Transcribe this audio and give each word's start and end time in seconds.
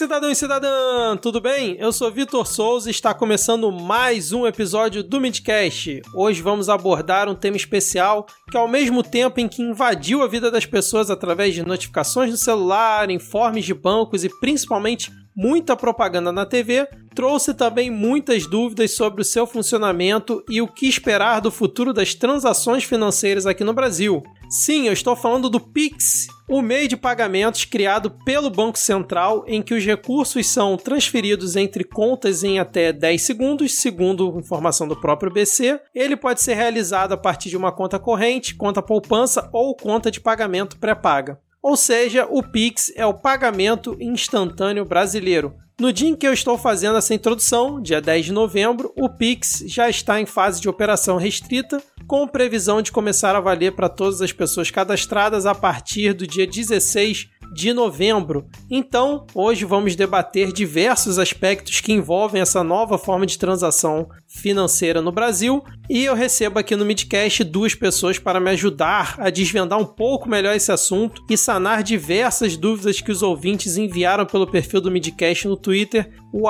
cidadão 0.00 0.30
e 0.30 0.34
cidadã! 0.34 1.14
Tudo 1.18 1.42
bem? 1.42 1.76
Eu 1.78 1.92
sou 1.92 2.10
Vitor 2.10 2.46
Souza 2.46 2.88
e 2.88 2.90
está 2.90 3.12
começando 3.12 3.70
mais 3.70 4.32
um 4.32 4.46
episódio 4.46 5.02
do 5.02 5.20
Midcast. 5.20 6.00
Hoje 6.14 6.40
vamos 6.40 6.70
abordar 6.70 7.28
um 7.28 7.34
tema 7.34 7.58
especial 7.58 8.26
que, 8.50 8.56
ao 8.56 8.66
mesmo 8.66 9.02
tempo 9.02 9.40
em 9.40 9.46
que 9.46 9.60
invadiu 9.60 10.22
a 10.22 10.26
vida 10.26 10.50
das 10.50 10.64
pessoas 10.64 11.10
através 11.10 11.52
de 11.52 11.66
notificações 11.66 12.30
no 12.30 12.38
celular, 12.38 13.10
informes 13.10 13.66
de 13.66 13.74
bancos 13.74 14.24
e 14.24 14.30
principalmente 14.40 15.12
muita 15.36 15.76
propaganda 15.76 16.32
na 16.32 16.46
TV, 16.46 16.88
trouxe 17.14 17.52
também 17.52 17.90
muitas 17.90 18.46
dúvidas 18.46 18.92
sobre 18.92 19.20
o 19.20 19.24
seu 19.24 19.46
funcionamento 19.46 20.42
e 20.48 20.62
o 20.62 20.66
que 20.66 20.88
esperar 20.88 21.42
do 21.42 21.50
futuro 21.50 21.92
das 21.92 22.14
transações 22.14 22.84
financeiras 22.84 23.44
aqui 23.44 23.62
no 23.62 23.74
Brasil. 23.74 24.22
Sim, 24.50 24.88
eu 24.88 24.92
estou 24.92 25.14
falando 25.14 25.48
do 25.48 25.60
Pix, 25.60 26.26
o 26.48 26.60
meio 26.60 26.88
de 26.88 26.96
pagamentos 26.96 27.64
criado 27.64 28.10
pelo 28.24 28.50
Banco 28.50 28.76
Central 28.76 29.44
em 29.46 29.62
que 29.62 29.72
os 29.72 29.86
recursos 29.86 30.44
são 30.48 30.76
transferidos 30.76 31.54
entre 31.54 31.84
contas 31.84 32.42
em 32.42 32.58
até 32.58 32.92
10 32.92 33.22
segundos, 33.22 33.76
segundo 33.76 34.36
informação 34.36 34.88
do 34.88 35.00
próprio 35.00 35.32
BC. 35.32 35.80
Ele 35.94 36.16
pode 36.16 36.42
ser 36.42 36.54
realizado 36.54 37.12
a 37.12 37.16
partir 37.16 37.48
de 37.48 37.56
uma 37.56 37.70
conta 37.70 37.96
corrente, 37.96 38.56
conta 38.56 38.82
poupança 38.82 39.48
ou 39.52 39.72
conta 39.76 40.10
de 40.10 40.20
pagamento 40.20 40.78
pré-paga. 40.78 41.38
Ou 41.62 41.76
seja, 41.76 42.26
o 42.28 42.42
Pix 42.42 42.92
é 42.96 43.06
o 43.06 43.14
pagamento 43.14 43.96
instantâneo 44.00 44.84
brasileiro. 44.84 45.54
No 45.80 45.94
dia 45.94 46.10
em 46.10 46.14
que 46.14 46.28
eu 46.28 46.32
estou 46.34 46.58
fazendo 46.58 46.98
essa 46.98 47.14
introdução, 47.14 47.80
dia 47.80 48.02
10 48.02 48.26
de 48.26 48.32
novembro, 48.32 48.92
o 48.94 49.08
Pix 49.08 49.64
já 49.66 49.88
está 49.88 50.20
em 50.20 50.26
fase 50.26 50.60
de 50.60 50.68
operação 50.68 51.16
restrita, 51.16 51.82
com 52.06 52.28
previsão 52.28 52.82
de 52.82 52.92
começar 52.92 53.34
a 53.34 53.40
valer 53.40 53.72
para 53.74 53.88
todas 53.88 54.20
as 54.20 54.30
pessoas 54.30 54.70
cadastradas 54.70 55.46
a 55.46 55.54
partir 55.54 56.12
do 56.12 56.26
dia 56.26 56.46
16 56.46 57.30
de 57.52 57.72
novembro. 57.72 58.46
Então, 58.70 59.26
hoje 59.34 59.64
vamos 59.64 59.96
debater 59.96 60.52
diversos 60.52 61.18
aspectos 61.18 61.80
que 61.80 61.92
envolvem 61.92 62.40
essa 62.40 62.62
nova 62.62 62.96
forma 62.96 63.26
de 63.26 63.38
transação 63.38 64.08
financeira 64.28 65.02
no 65.02 65.10
Brasil 65.10 65.62
e 65.88 66.04
eu 66.04 66.14
recebo 66.14 66.58
aqui 66.60 66.76
no 66.76 66.84
Midcast 66.84 67.42
duas 67.42 67.74
pessoas 67.74 68.16
para 68.16 68.38
me 68.38 68.50
ajudar 68.50 69.16
a 69.18 69.28
desvendar 69.28 69.78
um 69.78 69.84
pouco 69.84 70.28
melhor 70.28 70.54
esse 70.54 70.70
assunto 70.70 71.20
e 71.28 71.36
sanar 71.36 71.82
diversas 71.82 72.56
dúvidas 72.56 73.00
que 73.00 73.10
os 73.10 73.22
ouvintes 73.22 73.76
enviaram 73.76 74.24
pelo 74.24 74.46
perfil 74.46 74.80
do 74.80 74.90
Midcast 74.90 75.48
no 75.48 75.56
Twitter, 75.56 76.10
o 76.32 76.48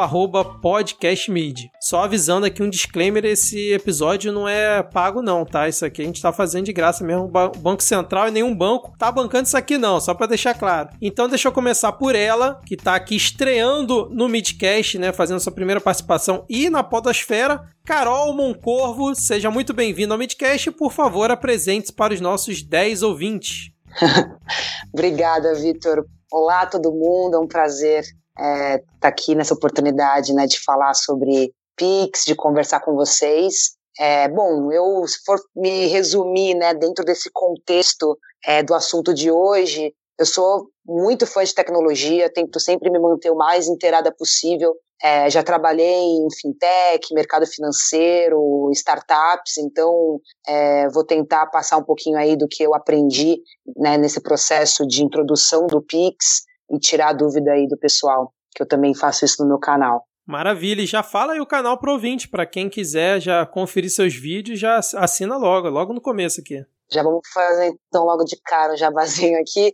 podcastmid. 0.61 1.71
Só 1.81 2.05
avisando 2.05 2.45
aqui 2.45 2.63
um 2.63 2.69
disclaimer, 2.69 3.25
esse 3.25 3.73
episódio 3.73 4.31
não 4.31 4.47
é 4.47 4.83
pago 4.83 5.23
não, 5.23 5.47
tá? 5.47 5.69
Isso 5.69 5.87
aqui 5.87 6.03
a 6.03 6.05
gente 6.05 6.21
tá 6.21 6.33
fazendo 6.33 6.67
de 6.67 6.73
graça 6.73 7.03
mesmo, 7.03 7.25
o 7.25 7.59
Banco 7.59 7.83
Central 7.83 8.29
e 8.29 8.31
nenhum 8.31 8.55
banco 8.55 8.93
tá 8.99 9.11
bancando 9.11 9.47
isso 9.47 9.57
aqui 9.57 9.79
não, 9.79 9.99
só 10.01 10.13
para 10.13 10.27
deixar 10.27 10.53
claro. 10.53 10.90
Então 11.01 11.29
deixa 11.29 11.49
eu 11.49 11.53
começar 11.53 11.93
por 11.93 12.15
ela, 12.15 12.61
que 12.67 12.77
tá 12.77 12.95
aqui 12.95 13.17
estreando 13.17 14.09
no 14.11 14.29
Midcast, 14.29 14.99
né, 14.99 15.13
fazendo 15.13 15.41
sua 15.41 15.53
primeira 15.53 15.81
participação 15.81 16.45
e 16.49 16.71
na 16.71 16.83
podosfera, 16.83 17.63
Carol 17.85 18.35
Moncorvo, 18.35 19.15
seja 19.15 19.51
muito 19.51 19.73
bem-vindo 19.73 20.13
ao 20.13 20.19
Midcast 20.19 20.71
por 20.73 20.93
favor, 20.93 21.31
apresente-se 21.31 21.93
para 21.93 22.15
os 22.15 22.21
nossos 22.21 22.63
10 22.63 23.03
ouvintes. 23.03 23.71
Obrigada, 24.93 25.55
Vitor. 25.55 26.05
Olá, 26.33 26.67
todo 26.67 26.93
mundo. 26.93 27.37
É 27.37 27.39
um 27.39 27.47
prazer 27.47 28.03
estar 28.03 28.17
é, 28.41 28.79
tá 29.01 29.09
aqui 29.09 29.35
nessa 29.35 29.55
oportunidade 29.55 30.33
né, 30.33 30.47
de 30.47 30.61
falar 30.61 30.95
sobre 30.95 31.53
Pix, 31.77 32.25
de 32.27 32.35
conversar 32.35 32.81
com 32.81 32.95
vocês. 32.95 33.73
É, 33.99 34.29
bom, 34.29 34.71
eu, 34.73 35.07
se 35.07 35.19
for 35.25 35.39
me 35.55 35.87
resumir 35.89 36.55
né, 36.55 36.73
dentro 36.73 37.05
desse 37.05 37.31
contexto 37.33 38.17
é, 38.45 38.63
do 38.63 38.75
assunto 38.75 39.13
de 39.13 39.31
hoje, 39.31 39.93
eu 40.21 40.27
sou 40.27 40.69
muito 40.87 41.27
fã 41.27 41.43
de 41.43 41.55
tecnologia, 41.55 42.33
tento 42.33 42.61
sempre 42.61 42.91
me 42.91 43.01
manter 43.01 43.31
o 43.31 43.37
mais 43.37 43.67
inteirada 43.67 44.15
possível 44.15 44.73
é, 45.03 45.31
já 45.31 45.43
trabalhei 45.43 45.87
em 45.87 46.29
fintech, 46.39 47.15
mercado 47.15 47.47
financeiro, 47.47 48.69
startups, 48.73 49.57
então 49.57 50.21
é, 50.47 50.89
vou 50.91 51.05
tentar 51.05 51.47
passar 51.47 51.79
um 51.79 51.83
pouquinho 51.83 52.19
aí 52.19 52.37
do 52.37 52.47
que 52.47 52.63
eu 52.63 52.75
aprendi 52.75 53.39
né, 53.77 53.97
nesse 53.97 54.23
processo 54.23 54.87
de 54.87 55.03
introdução 55.03 55.67
do 55.67 55.81
Pix 55.81 56.43
e 56.71 56.79
tirar 56.79 57.09
a 57.09 57.13
dúvida 57.15 57.53
aí 57.53 57.67
do 57.67 57.79
pessoal, 57.79 58.33
que 58.55 58.63
eu 58.63 58.69
também 58.69 58.95
faço 58.95 59.25
isso 59.25 59.43
no 59.43 59.49
meu 59.49 59.59
canal. 59.59 60.05
Maravilha, 60.27 60.83
e 60.83 60.87
já 60.87 61.03
fala 61.03 61.33
aí 61.33 61.41
o 61.41 61.47
canal 61.47 61.79
pro 61.79 61.93
ouvinte, 61.93 62.29
para 62.29 62.45
quem 62.45 62.69
quiser 62.69 63.21
já 63.21 63.47
conferir 63.47 63.91
seus 63.91 64.15
vídeos, 64.15 64.61
já 64.61 64.79
assina 64.79 65.37
logo, 65.39 65.69
logo 65.71 65.95
no 65.95 66.01
começo 66.01 66.41
aqui. 66.41 66.65
Já 66.93 67.03
vamos 67.03 67.21
fazer 67.33 67.73
então 67.89 68.05
logo 68.05 68.25
de 68.25 68.37
cara 68.45 68.73
um 68.73 68.77
jabazinho 68.77 69.39
aqui. 69.41 69.73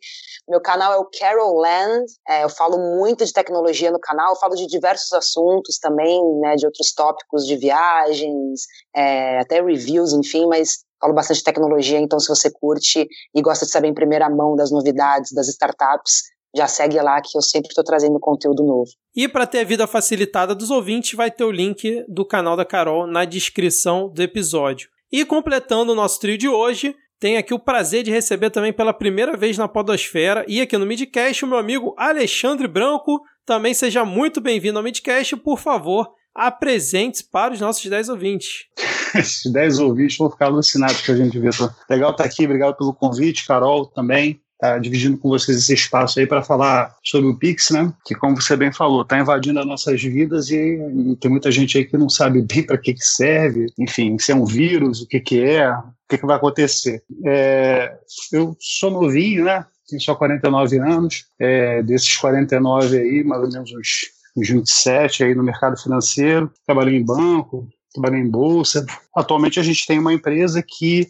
Meu 0.48 0.60
canal 0.60 0.92
é 0.92 0.96
o 0.96 1.08
Carol 1.18 1.56
Land. 1.56 2.04
É, 2.28 2.44
eu 2.44 2.48
falo 2.48 2.78
muito 2.98 3.24
de 3.24 3.32
tecnologia 3.32 3.90
no 3.90 3.98
canal, 3.98 4.30
eu 4.30 4.36
falo 4.36 4.54
de 4.54 4.66
diversos 4.66 5.12
assuntos 5.12 5.78
também, 5.78 6.20
né, 6.40 6.56
de 6.56 6.66
outros 6.66 6.92
tópicos 6.92 7.46
de 7.46 7.56
viagens, 7.56 8.62
é, 8.94 9.38
até 9.38 9.62
reviews, 9.62 10.12
enfim, 10.12 10.46
mas 10.46 10.84
falo 11.00 11.14
bastante 11.14 11.38
de 11.38 11.44
tecnologia, 11.44 11.98
então 11.98 12.18
se 12.18 12.28
você 12.28 12.50
curte 12.50 13.06
e 13.34 13.42
gosta 13.42 13.66
de 13.66 13.72
saber 13.72 13.88
em 13.88 13.94
primeira 13.94 14.28
mão 14.30 14.56
das 14.56 14.70
novidades 14.70 15.32
das 15.32 15.48
startups, 15.48 16.22
já 16.56 16.66
segue 16.66 16.98
lá 17.00 17.20
que 17.20 17.36
eu 17.36 17.42
sempre 17.42 17.68
estou 17.68 17.84
trazendo 17.84 18.18
conteúdo 18.18 18.64
novo. 18.64 18.90
E 19.14 19.28
para 19.28 19.46
ter 19.46 19.60
a 19.60 19.64
vida 19.64 19.86
facilitada 19.86 20.54
dos 20.54 20.70
ouvintes, 20.70 21.12
vai 21.14 21.30
ter 21.30 21.44
o 21.44 21.50
link 21.50 22.04
do 22.08 22.26
canal 22.26 22.56
da 22.56 22.64
Carol 22.64 23.06
na 23.06 23.24
descrição 23.24 24.08
do 24.08 24.22
episódio. 24.22 24.88
E 25.12 25.24
completando 25.24 25.92
o 25.92 25.94
nosso 25.94 26.18
trio 26.18 26.38
de 26.38 26.48
hoje, 26.48 26.96
tenho 27.18 27.38
aqui 27.38 27.54
o 27.54 27.58
prazer 27.58 28.02
de 28.02 28.10
receber 28.10 28.50
também 28.50 28.72
pela 28.72 28.92
primeira 28.92 29.36
vez 29.36 29.56
na 29.56 29.66
Podosfera 29.66 30.44
e 30.46 30.60
aqui 30.60 30.76
no 30.76 30.84
Midcast 30.84 31.44
o 31.44 31.48
meu 31.48 31.56
amigo 31.58 31.94
Alexandre 31.96 32.68
Branco. 32.68 33.22
Também 33.44 33.72
seja 33.72 34.04
muito 34.04 34.38
bem-vindo 34.38 34.78
ao 34.78 34.84
Midcast. 34.84 35.34
Por 35.36 35.58
favor, 35.58 36.08
apresente 36.34 37.24
para 37.24 37.54
os 37.54 37.60
nossos 37.60 37.86
10 37.86 38.10
ouvintes. 38.10 38.66
Esses 39.16 39.50
10 39.50 39.78
ouvintes 39.78 40.18
vão 40.18 40.30
ficar 40.30 40.46
alucinados 40.46 41.00
com 41.00 41.12
a 41.12 41.16
gente, 41.16 41.38
Vitor. 41.38 41.74
Legal 41.88 42.10
estar 42.10 42.24
aqui, 42.24 42.44
obrigado 42.44 42.76
pelo 42.76 42.92
convite, 42.92 43.46
Carol 43.46 43.86
também 43.86 44.40
tá 44.58 44.78
dividindo 44.78 45.18
com 45.18 45.28
vocês 45.28 45.58
esse 45.58 45.74
espaço 45.74 46.18
aí 46.18 46.26
para 46.26 46.42
falar 46.42 46.94
sobre 47.04 47.28
o 47.28 47.36
Pix, 47.36 47.70
né? 47.70 47.92
Que, 48.04 48.14
como 48.14 48.40
você 48.40 48.56
bem 48.56 48.72
falou, 48.72 49.02
está 49.02 49.18
invadindo 49.18 49.60
as 49.60 49.66
nossas 49.66 50.02
vidas 50.02 50.50
e, 50.50 50.56
e, 50.56 51.16
tem 51.16 51.30
muita 51.30 51.50
gente 51.50 51.76
aí 51.76 51.84
que 51.84 51.96
não 51.96 52.08
sabe 52.08 52.42
bem 52.42 52.62
para 52.62 52.78
que, 52.78 52.94
que 52.94 53.04
serve, 53.04 53.66
enfim, 53.78 54.18
se 54.18 54.32
é 54.32 54.34
um 54.34 54.44
vírus, 54.44 55.02
o 55.02 55.06
que, 55.06 55.20
que 55.20 55.42
é, 55.42 55.70
o 55.70 56.08
que, 56.08 56.18
que 56.18 56.26
vai 56.26 56.36
acontecer. 56.36 57.02
É, 57.24 57.96
eu 58.32 58.56
sou 58.60 58.90
novinho, 58.90 59.44
né? 59.44 59.64
Tenho 59.88 60.02
só 60.02 60.14
49 60.14 60.78
anos. 60.78 61.24
É, 61.38 61.82
desses 61.82 62.16
49 62.16 62.98
aí, 62.98 63.24
mais 63.24 63.42
ou 63.42 63.48
menos 63.48 63.70
uns, 63.72 63.88
uns 64.36 64.48
27 64.48 65.24
aí 65.24 65.34
no 65.34 65.42
mercado 65.42 65.80
financeiro. 65.80 66.50
Trabalhei 66.64 66.96
em 66.96 67.04
banco, 67.04 67.68
trabalhei 67.94 68.20
em 68.20 68.30
bolsa. 68.30 68.84
Atualmente 69.14 69.60
a 69.60 69.62
gente 69.62 69.86
tem 69.86 69.98
uma 69.98 70.12
empresa 70.12 70.62
que 70.62 71.08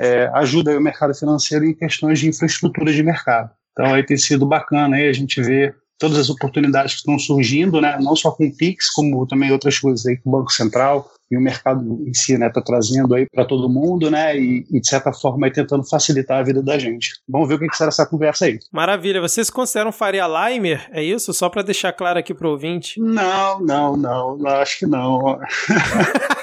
é, 0.00 0.30
ajuda 0.34 0.76
o 0.76 0.80
mercado 0.80 1.14
financeiro 1.14 1.64
em 1.64 1.74
questões 1.74 2.18
de 2.18 2.28
infraestrutura 2.28 2.92
de 2.92 3.02
mercado. 3.02 3.50
Então 3.72 3.94
aí 3.94 4.04
tem 4.04 4.16
sido 4.16 4.46
bacana 4.46 4.96
aí 4.96 5.08
a 5.08 5.12
gente 5.12 5.40
ver 5.40 5.74
todas 5.98 6.18
as 6.18 6.28
oportunidades 6.28 6.94
que 6.94 6.98
estão 6.98 7.16
surgindo, 7.16 7.80
né? 7.80 7.96
não 8.00 8.16
só 8.16 8.32
com 8.32 8.44
o 8.44 8.56
Pix, 8.56 8.90
como 8.90 9.24
também 9.24 9.52
outras 9.52 9.78
coisas 9.78 10.04
aí 10.04 10.16
com 10.16 10.30
o 10.30 10.32
Banco 10.32 10.52
Central 10.52 11.08
e 11.30 11.36
o 11.36 11.40
mercado 11.40 11.80
em 12.06 12.12
si, 12.12 12.36
né, 12.36 12.48
está 12.48 12.60
trazendo 12.60 13.14
aí 13.14 13.24
para 13.32 13.46
todo 13.46 13.66
mundo, 13.66 14.10
né, 14.10 14.36
e, 14.36 14.66
e, 14.70 14.80
de 14.80 14.86
certa 14.86 15.14
forma 15.14 15.46
aí 15.46 15.50
tentando 15.50 15.82
facilitar 15.82 16.40
a 16.40 16.42
vida 16.42 16.62
da 16.62 16.78
gente. 16.78 17.12
Vamos 17.26 17.48
ver 17.48 17.54
o 17.54 17.58
que, 17.58 17.68
que 17.68 17.76
será 17.76 17.88
essa 17.88 18.04
conversa 18.04 18.44
aí. 18.44 18.58
Maravilha. 18.70 19.18
Vocês 19.18 19.48
consideram 19.48 19.92
Faria 19.92 20.26
Limer? 20.26 20.90
É 20.92 21.02
isso? 21.02 21.32
Só 21.32 21.48
para 21.48 21.62
deixar 21.62 21.92
claro 21.92 22.18
aqui 22.18 22.34
para 22.34 22.46
o 22.46 22.50
ouvinte. 22.50 23.00
Não, 23.00 23.60
não, 23.60 23.96
não, 23.96 24.36
não, 24.36 24.50
acho 24.50 24.80
que 24.80 24.86
não. 24.86 25.38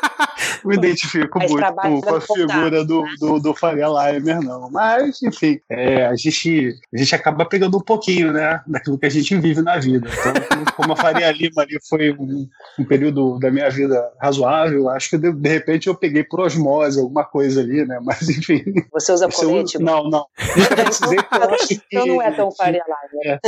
me 0.66 0.76
identifico 0.76 1.40
muito 1.40 1.74
com, 1.76 2.02
com 2.02 2.16
a 2.16 2.22
figura 2.22 2.84
do, 2.86 3.04
do, 3.20 3.40
do 3.40 3.54
Faria 3.54 3.88
Limer, 3.88 4.42
não. 4.42 4.70
Mas, 4.70 5.22
enfim, 5.22 5.60
é, 5.70 6.06
a, 6.06 6.16
gente, 6.16 6.76
a 6.94 6.98
gente 6.98 7.16
acaba 7.16 7.46
pegando 7.46 7.78
um 7.78 7.82
pouquinho, 7.82 8.32
né, 8.32 8.62
daquilo 8.68 8.98
que 8.98 9.06
a 9.06 9.10
gente 9.10 9.36
vive 9.38 9.62
na 9.62 9.78
vida. 9.78 10.10
Então, 10.10 10.66
como 10.76 10.94
a 10.94 10.96
Faria 10.96 11.32
Lima 11.32 11.62
ali 11.62 11.78
foi 11.88 12.12
um, 12.12 12.48
um 12.78 12.86
período 12.86 13.40
da 13.40 13.52
minha 13.52 13.70
vida 13.70 14.12
razoável, 14.22 14.90
acho 14.90 15.12
que 15.12 15.18
de, 15.18 15.32
de, 15.32 15.50
repente 15.50 15.88
eu 15.88 15.96
peguei 15.96 16.24
por 16.24 16.42
osmose 16.42 17.00
alguma 17.00 17.24
coisa 17.24 17.62
ali, 17.62 17.86
né, 17.86 18.00
mas 18.02 18.30
enfim. 18.30 18.64
Você 18.92 19.12
usa 19.12 19.30
colete? 19.30 19.76
Eu, 19.80 19.82
não, 19.82 20.04
não. 20.10 20.26
Nunca 20.58 20.76
precisei, 20.84 21.18
eu 21.18 21.54
acho 21.54 21.68
que... 21.68 21.82
Então 21.92 22.06
não 22.06 22.22
é 22.22 22.32
tão 22.32 22.52
Faria 22.52 22.84
Limer. 22.84 23.36
É. 23.36 23.40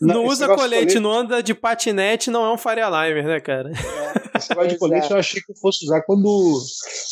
Não, 0.00 0.14
não 0.16 0.24
usa 0.26 0.46
colete, 0.46 0.62
colete, 0.62 0.98
não 0.98 1.12
anda 1.12 1.42
de 1.42 1.54
patinete, 1.54 2.30
não 2.30 2.44
é 2.44 2.52
um 2.52 2.58
Faria 2.58 2.88
Limer, 2.88 3.24
né, 3.24 3.40
cara? 3.40 3.70
É. 3.70 4.38
Esse 4.38 4.50
negócio 4.50 4.70
de 4.70 4.78
colete 4.78 5.10
eu 5.10 5.18
achei 5.18 5.40
que 5.40 5.52
eu 5.52 5.56
fosse 5.56 5.84
usar 5.84 6.02
quando 6.02 6.57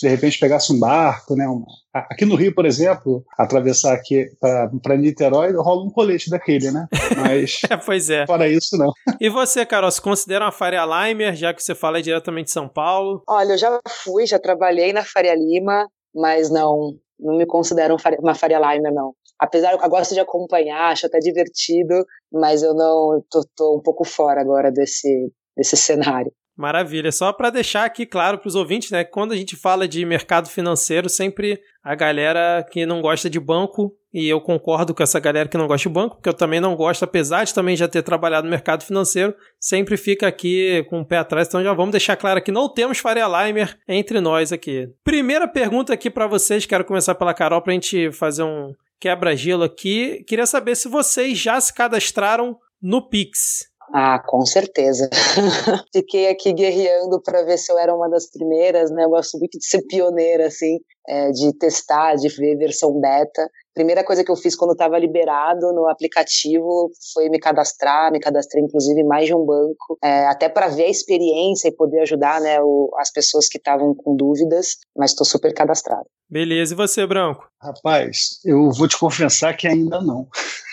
de 0.02 0.08
repente 0.08 0.38
pegasse 0.38 0.72
um 0.72 0.78
barco, 0.78 1.34
né? 1.34 1.46
Uma, 1.46 1.66
aqui 1.92 2.24
no 2.24 2.34
Rio, 2.34 2.54
por 2.54 2.66
exemplo, 2.66 3.24
atravessar 3.38 3.94
aqui 3.94 4.28
para 4.40 4.96
Niterói, 4.96 5.52
rola 5.52 5.84
um 5.84 5.90
colete 5.90 6.30
daquele, 6.30 6.70
né? 6.70 6.86
Mas. 7.16 7.60
é, 7.70 7.76
pois 7.76 8.10
é. 8.10 8.26
Fora 8.26 8.48
isso, 8.48 8.76
não. 8.76 8.92
E 9.20 9.28
você, 9.28 9.64
Carol, 9.64 9.90
se 9.90 10.00
considera 10.00 10.44
uma 10.44 10.52
Faria 10.52 10.84
Limer, 10.84 11.34
já 11.34 11.52
que 11.52 11.62
você 11.62 11.74
fala 11.74 12.02
diretamente 12.02 12.46
de 12.46 12.52
São 12.52 12.68
Paulo? 12.68 13.22
Olha, 13.28 13.52
eu 13.52 13.58
já 13.58 13.80
fui, 14.04 14.26
já 14.26 14.38
trabalhei 14.38 14.92
na 14.92 15.04
Faria 15.04 15.34
Lima, 15.34 15.88
mas 16.14 16.50
não, 16.50 16.94
não 17.18 17.36
me 17.36 17.46
considero 17.46 17.96
uma 18.20 18.34
Faria 18.34 18.58
Limer, 18.58 18.92
não. 18.92 19.14
Apesar 19.38 19.76
que 19.76 19.84
eu 19.84 19.90
gosto 19.90 20.14
de 20.14 20.20
acompanhar, 20.20 20.92
acho 20.92 21.06
até 21.06 21.18
divertido, 21.18 22.06
mas 22.32 22.62
eu 22.62 22.74
não 22.74 23.22
tô, 23.30 23.44
tô 23.54 23.76
um 23.76 23.82
pouco 23.82 24.02
fora 24.02 24.40
agora 24.40 24.72
desse, 24.72 25.30
desse 25.56 25.76
cenário. 25.76 26.32
Maravilha. 26.56 27.12
Só 27.12 27.32
para 27.34 27.50
deixar 27.50 27.84
aqui 27.84 28.06
claro 28.06 28.38
para 28.38 28.48
os 28.48 28.54
ouvintes, 28.54 28.90
né? 28.90 29.04
Quando 29.04 29.32
a 29.32 29.36
gente 29.36 29.54
fala 29.54 29.86
de 29.86 30.04
mercado 30.06 30.48
financeiro, 30.48 31.08
sempre 31.08 31.60
a 31.84 31.94
galera 31.94 32.66
que 32.70 32.86
não 32.86 33.02
gosta 33.02 33.28
de 33.28 33.38
banco, 33.38 33.94
e 34.12 34.26
eu 34.26 34.40
concordo 34.40 34.94
com 34.94 35.02
essa 35.02 35.20
galera 35.20 35.48
que 35.48 35.58
não 35.58 35.66
gosta 35.66 35.86
de 35.86 35.94
banco, 35.94 36.16
porque 36.16 36.30
eu 36.30 36.34
também 36.34 36.58
não 36.58 36.74
gosto, 36.74 37.02
apesar 37.02 37.44
de 37.44 37.52
também 37.52 37.76
já 37.76 37.86
ter 37.86 38.02
trabalhado 38.02 38.46
no 38.46 38.50
mercado 38.50 38.82
financeiro, 38.84 39.34
sempre 39.60 39.98
fica 39.98 40.26
aqui 40.26 40.82
com 40.88 41.00
o 41.00 41.04
pé 41.04 41.18
atrás. 41.18 41.46
Então 41.46 41.62
já 41.62 41.74
vamos 41.74 41.90
deixar 41.90 42.16
claro 42.16 42.42
que 42.42 42.50
não 42.50 42.72
temos 42.72 42.98
Faria 42.98 43.26
Limer 43.26 43.76
entre 43.86 44.18
nós 44.18 44.50
aqui. 44.50 44.88
Primeira 45.04 45.46
pergunta 45.46 45.92
aqui 45.92 46.08
para 46.08 46.26
vocês, 46.26 46.64
quero 46.64 46.86
começar 46.86 47.14
pela 47.14 47.34
Carol 47.34 47.60
para 47.60 47.72
a 47.72 47.74
gente 47.74 48.10
fazer 48.12 48.42
um 48.42 48.72
quebra-gelo 48.98 49.62
aqui. 49.62 50.24
Queria 50.26 50.46
saber 50.46 50.74
se 50.74 50.88
vocês 50.88 51.36
já 51.36 51.60
se 51.60 51.74
cadastraram 51.74 52.56
no 52.80 53.06
Pix. 53.06 53.66
Ah, 53.92 54.18
com 54.26 54.44
certeza. 54.44 55.08
Fiquei 55.92 56.28
aqui 56.28 56.52
guerreando 56.52 57.20
para 57.22 57.42
ver 57.44 57.58
se 57.58 57.72
eu 57.72 57.78
era 57.78 57.94
uma 57.94 58.08
das 58.08 58.30
primeiras, 58.30 58.90
né? 58.90 59.04
Eu 59.04 59.10
gosto 59.10 59.38
muito 59.38 59.58
de 59.58 59.66
ser 59.66 59.82
pioneira, 59.82 60.46
assim, 60.46 60.78
é, 61.08 61.30
de 61.30 61.52
testar, 61.56 62.16
de 62.16 62.28
ver 62.28 62.56
versão 62.56 63.00
beta. 63.00 63.48
Primeira 63.74 64.02
coisa 64.02 64.24
que 64.24 64.30
eu 64.30 64.36
fiz 64.36 64.56
quando 64.56 64.72
estava 64.72 64.98
liberado 64.98 65.72
no 65.72 65.88
aplicativo 65.88 66.90
foi 67.12 67.28
me 67.28 67.38
cadastrar, 67.38 68.10
me 68.10 68.18
cadastrei 68.18 68.64
inclusive 68.64 69.00
em 69.00 69.06
mais 69.06 69.26
de 69.26 69.34
um 69.34 69.44
banco, 69.44 69.98
é, 70.02 70.26
até 70.26 70.48
para 70.48 70.68
ver 70.68 70.84
a 70.84 70.90
experiência 70.90 71.68
e 71.68 71.76
poder 71.76 72.00
ajudar 72.00 72.40
né, 72.40 72.58
o, 72.60 72.90
as 72.98 73.12
pessoas 73.12 73.48
que 73.48 73.58
estavam 73.58 73.94
com 73.94 74.16
dúvidas, 74.16 74.78
mas 74.96 75.10
estou 75.10 75.26
super 75.26 75.52
cadastrado. 75.52 76.06
Beleza, 76.28 76.74
e 76.74 76.76
você, 76.76 77.06
Branco? 77.06 77.46
Rapaz, 77.62 78.40
eu 78.44 78.70
vou 78.70 78.88
te 78.88 78.98
confessar 78.98 79.56
que 79.56 79.68
ainda 79.68 80.00
não. 80.00 80.26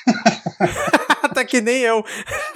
tá 1.34 1.46
que 1.46 1.62
nem 1.62 1.82
eu. 1.82 2.04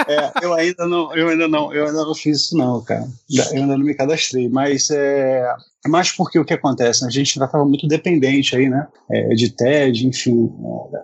é, 0.08 0.46
eu 0.46 0.54
ainda 0.54 0.88
não, 0.88 1.16
eu 1.16 1.30
ainda 1.30 1.48
não, 1.48 1.74
eu 1.74 1.86
ainda 1.88 2.06
não 2.06 2.16
fiz 2.16 2.42
isso 2.42 2.58
não, 2.58 2.84
cara. 2.84 3.08
Eu 3.30 3.62
ainda 3.62 3.78
não 3.78 3.86
me 3.86 3.96
cadastrei, 3.96 4.48
mas 4.50 4.90
é 4.90 5.46
mais 5.88 6.12
porque 6.12 6.38
o 6.38 6.46
que 6.46 6.54
acontece, 6.54 7.06
a 7.06 7.10
gente 7.10 7.36
já 7.36 7.46
estava 7.46 7.66
muito 7.66 7.88
dependente 7.88 8.56
aí, 8.56 8.70
né, 8.70 8.88
é, 9.10 9.30
de 9.30 9.50
TED, 9.50 10.08
enfim, 10.08 10.50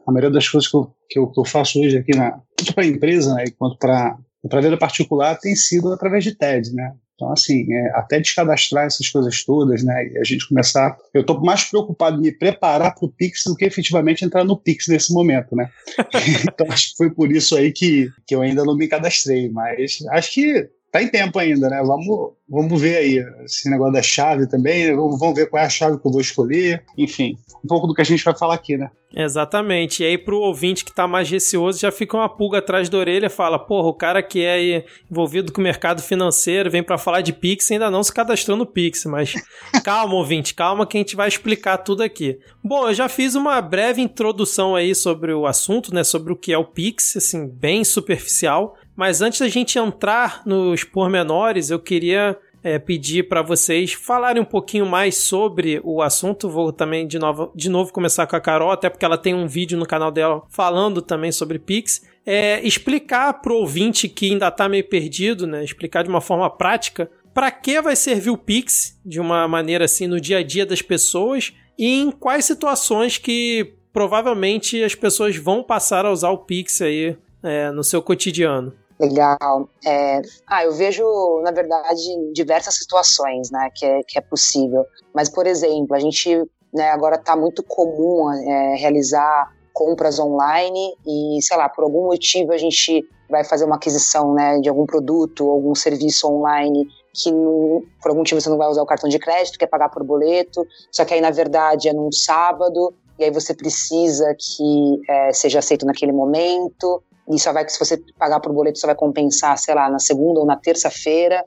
a 0.05 0.11
maioria 0.11 0.31
das 0.31 0.47
coisas 0.47 0.69
que 0.69 0.75
eu, 0.75 0.91
que 1.09 1.19
eu, 1.19 1.27
que 1.27 1.39
eu 1.39 1.45
faço 1.45 1.79
hoje 1.79 1.97
aqui, 1.97 2.15
na, 2.15 2.39
tanto 2.55 2.73
para 2.73 2.83
a 2.83 2.87
empresa, 2.87 3.33
né, 3.35 3.45
quanto 3.57 3.77
para 3.77 4.17
a 4.51 4.61
vida 4.61 4.77
particular, 4.77 5.39
tem 5.39 5.55
sido 5.55 5.93
através 5.93 6.23
de 6.23 6.35
TED, 6.35 6.73
né, 6.73 6.93
então, 7.15 7.31
assim, 7.31 7.71
é, 7.71 7.91
até 7.95 8.19
descadastrar 8.19 8.85
essas 8.85 9.07
coisas 9.07 9.43
todas, 9.43 9.83
né? 9.83 10.07
E 10.07 10.17
a 10.17 10.23
gente 10.23 10.47
começar. 10.47 10.97
Eu 11.13 11.21
estou 11.21 11.39
mais 11.41 11.63
preocupado 11.63 12.17
em 12.17 12.21
me 12.21 12.31
preparar 12.31 12.95
para 12.95 13.05
o 13.05 13.11
Pix 13.11 13.43
do 13.45 13.55
que 13.55 13.65
efetivamente 13.65 14.25
entrar 14.25 14.43
no 14.43 14.57
Pix 14.57 14.87
nesse 14.87 15.13
momento, 15.13 15.55
né? 15.55 15.69
então, 16.51 16.67
acho 16.69 16.91
que 16.91 16.97
foi 16.97 17.11
por 17.11 17.31
isso 17.31 17.55
aí 17.55 17.71
que, 17.71 18.09
que 18.25 18.35
eu 18.35 18.41
ainda 18.41 18.65
não 18.65 18.75
me 18.75 18.87
cadastrei. 18.87 19.47
Mas 19.49 19.99
acho 20.09 20.33
que 20.33 20.69
tá 20.93 21.01
em 21.01 21.07
tempo 21.07 21.39
ainda, 21.39 21.67
né? 21.69 21.81
Vamos, 21.83 22.33
vamos 22.47 22.79
ver 22.79 22.97
aí 22.97 23.25
esse 23.43 23.67
negócio 23.67 23.93
da 23.93 24.03
chave 24.03 24.47
também. 24.47 24.85
Né? 24.85 24.93
Vamos, 24.95 25.33
ver 25.33 25.49
qual 25.49 25.63
é 25.63 25.65
a 25.65 25.69
chave 25.69 25.97
que 25.97 26.07
eu 26.07 26.11
vou 26.11 26.21
escolher. 26.21 26.83
Enfim, 26.95 27.35
um 27.65 27.67
pouco 27.67 27.87
do 27.87 27.95
que 27.95 28.01
a 28.01 28.05
gente 28.05 28.23
vai 28.23 28.37
falar 28.37 28.53
aqui, 28.53 28.77
né? 28.77 28.91
Exatamente. 29.15 30.03
E 30.03 30.05
aí, 30.05 30.17
pro 30.19 30.39
ouvinte 30.39 30.85
que 30.85 30.93
tá 30.93 31.07
mais 31.07 31.29
receoso, 31.29 31.79
já 31.79 31.91
fica 31.91 32.15
uma 32.15 32.29
pulga 32.29 32.59
atrás 32.59 32.89
da 32.89 32.97
orelha 32.99 33.27
fala: 33.27 33.57
porra, 33.57 33.87
o 33.87 33.93
cara 33.93 34.21
que 34.21 34.45
é 34.45 34.85
envolvido 35.09 35.51
com 35.51 35.61
o 35.61 35.63
mercado 35.63 36.01
financeiro 36.01 36.69
vem 36.69 36.83
para 36.83 36.97
falar 36.99 37.21
de 37.21 37.33
Pix 37.33 37.71
ainda 37.71 37.89
não 37.89 38.03
se 38.03 38.13
cadastrou 38.13 38.55
no 38.55 38.65
Pix. 38.65 39.05
Mas 39.05 39.33
calma, 39.83 40.13
ouvinte, 40.13 40.53
calma 40.53 40.85
que 40.85 40.97
a 40.97 40.99
gente 40.99 41.15
vai 41.15 41.27
explicar 41.27 41.77
tudo 41.79 42.03
aqui. 42.03 42.39
Bom, 42.63 42.87
eu 42.87 42.93
já 42.93 43.09
fiz 43.09 43.33
uma 43.33 43.59
breve 43.61 43.99
introdução 43.99 44.75
aí 44.75 44.93
sobre 44.93 45.33
o 45.33 45.47
assunto, 45.47 45.91
né? 45.91 46.03
Sobre 46.03 46.31
o 46.31 46.35
que 46.35 46.53
é 46.53 46.57
o 46.57 46.65
Pix, 46.65 47.17
assim, 47.17 47.47
bem 47.47 47.83
superficial. 47.83 48.75
Mas 48.95 49.21
antes 49.21 49.39
da 49.39 49.47
gente 49.47 49.77
entrar 49.77 50.41
nos 50.45 50.83
pormenores, 50.83 51.69
eu 51.69 51.79
queria 51.79 52.37
é, 52.63 52.79
pedir 52.79 53.27
para 53.27 53.41
vocês 53.41 53.93
falarem 53.93 54.41
um 54.41 54.45
pouquinho 54.45 54.85
mais 54.85 55.17
sobre 55.17 55.81
o 55.83 56.01
assunto. 56.01 56.49
Vou 56.49 56.71
também 56.71 57.05
de 57.05 57.19
novo, 57.19 57.51
de 57.53 57.69
novo 57.69 57.91
começar 57.91 58.25
com 58.25 58.35
a 58.35 58.41
Carol, 58.41 58.71
até 58.71 58.89
porque 58.89 59.03
ela 59.03 59.17
tem 59.17 59.33
um 59.33 59.47
vídeo 59.47 59.77
no 59.77 59.85
canal 59.85 60.11
dela 60.11 60.43
falando 60.49 61.01
também 61.01 61.31
sobre 61.31 61.59
Pix. 61.59 62.01
É, 62.25 62.65
explicar 62.65 63.33
para 63.41 63.51
o 63.51 63.57
ouvinte 63.57 64.07
que 64.07 64.31
ainda 64.31 64.47
está 64.47 64.69
meio 64.69 64.87
perdido, 64.87 65.45
né? 65.45 65.63
explicar 65.63 66.03
de 66.03 66.09
uma 66.09 66.21
forma 66.21 66.49
prática 66.49 67.11
para 67.33 67.51
que 67.51 67.81
vai 67.81 67.95
servir 67.95 68.29
o 68.29 68.37
Pix 68.37 68.97
de 69.03 69.19
uma 69.19 69.47
maneira 69.47 69.85
assim 69.85 70.07
no 70.07 70.21
dia 70.21 70.37
a 70.37 70.43
dia 70.43 70.65
das 70.65 70.81
pessoas 70.81 71.51
e 71.77 71.99
em 71.99 72.11
quais 72.11 72.45
situações 72.45 73.17
que 73.17 73.73
provavelmente 73.91 74.81
as 74.83 74.95
pessoas 74.95 75.35
vão 75.35 75.63
passar 75.63 76.05
a 76.05 76.11
usar 76.11 76.29
o 76.29 76.37
Pix 76.37 76.81
aí 76.81 77.17
é, 77.41 77.71
no 77.71 77.83
seu 77.83 78.01
cotidiano. 78.01 78.73
Legal. 78.99 79.67
É, 79.85 80.21
ah, 80.47 80.63
eu 80.63 80.71
vejo, 80.71 81.03
na 81.43 81.51
verdade, 81.51 82.01
diversas 82.33 82.75
situações, 82.75 83.49
né, 83.51 83.69
que 83.75 83.85
é, 83.85 84.01
que 84.07 84.17
é 84.17 84.21
possível. 84.21 84.85
Mas, 85.13 85.29
por 85.29 85.47
exemplo, 85.47 85.95
a 85.95 85.99
gente 85.99 86.43
né, 86.73 86.89
agora 86.89 87.15
está 87.15 87.35
muito 87.35 87.63
comum 87.63 88.31
é, 88.31 88.75
realizar 88.75 89.51
compras 89.73 90.19
online 90.19 90.95
e, 91.05 91.41
sei 91.41 91.57
lá, 91.57 91.67
por 91.67 91.83
algum 91.83 92.05
motivo 92.05 92.51
a 92.53 92.57
gente 92.57 93.03
vai 93.29 93.43
fazer 93.43 93.65
uma 93.65 93.75
aquisição 93.75 94.33
né, 94.33 94.59
de 94.59 94.69
algum 94.69 94.85
produto, 94.85 95.49
algum 95.49 95.73
serviço 95.73 96.27
online 96.27 96.87
que 97.13 97.31
não, 97.31 97.81
por 98.01 98.09
algum 98.09 98.19
motivo 98.19 98.39
você 98.39 98.49
não 98.49 98.57
vai 98.57 98.67
usar 98.67 98.83
o 98.83 98.85
cartão 98.85 99.09
de 99.09 99.17
crédito, 99.17 99.57
quer 99.57 99.67
pagar 99.67 99.89
por 99.89 100.03
boleto, 100.03 100.65
só 100.91 101.03
que 101.03 101.13
aí 101.13 101.21
na 101.21 101.31
verdade 101.31 101.89
é 101.89 101.93
num 101.93 102.11
sábado 102.11 102.93
e 103.17 103.23
aí 103.23 103.31
você 103.31 103.53
precisa 103.53 104.35
que 104.37 105.01
é, 105.09 105.33
seja 105.33 105.59
aceito 105.59 105.85
naquele 105.85 106.11
momento 106.11 107.03
e 107.29 107.39
só 107.39 107.53
vai, 107.53 107.67
se 107.67 107.79
você 107.79 107.97
pagar 108.17 108.39
por 108.39 108.53
boleto, 108.53 108.79
só 108.79 108.87
vai 108.87 108.95
compensar, 108.95 109.57
sei 109.57 109.73
lá, 109.73 109.89
na 109.89 109.99
segunda 109.99 110.39
ou 110.39 110.45
na 110.45 110.57
terça-feira. 110.57 111.43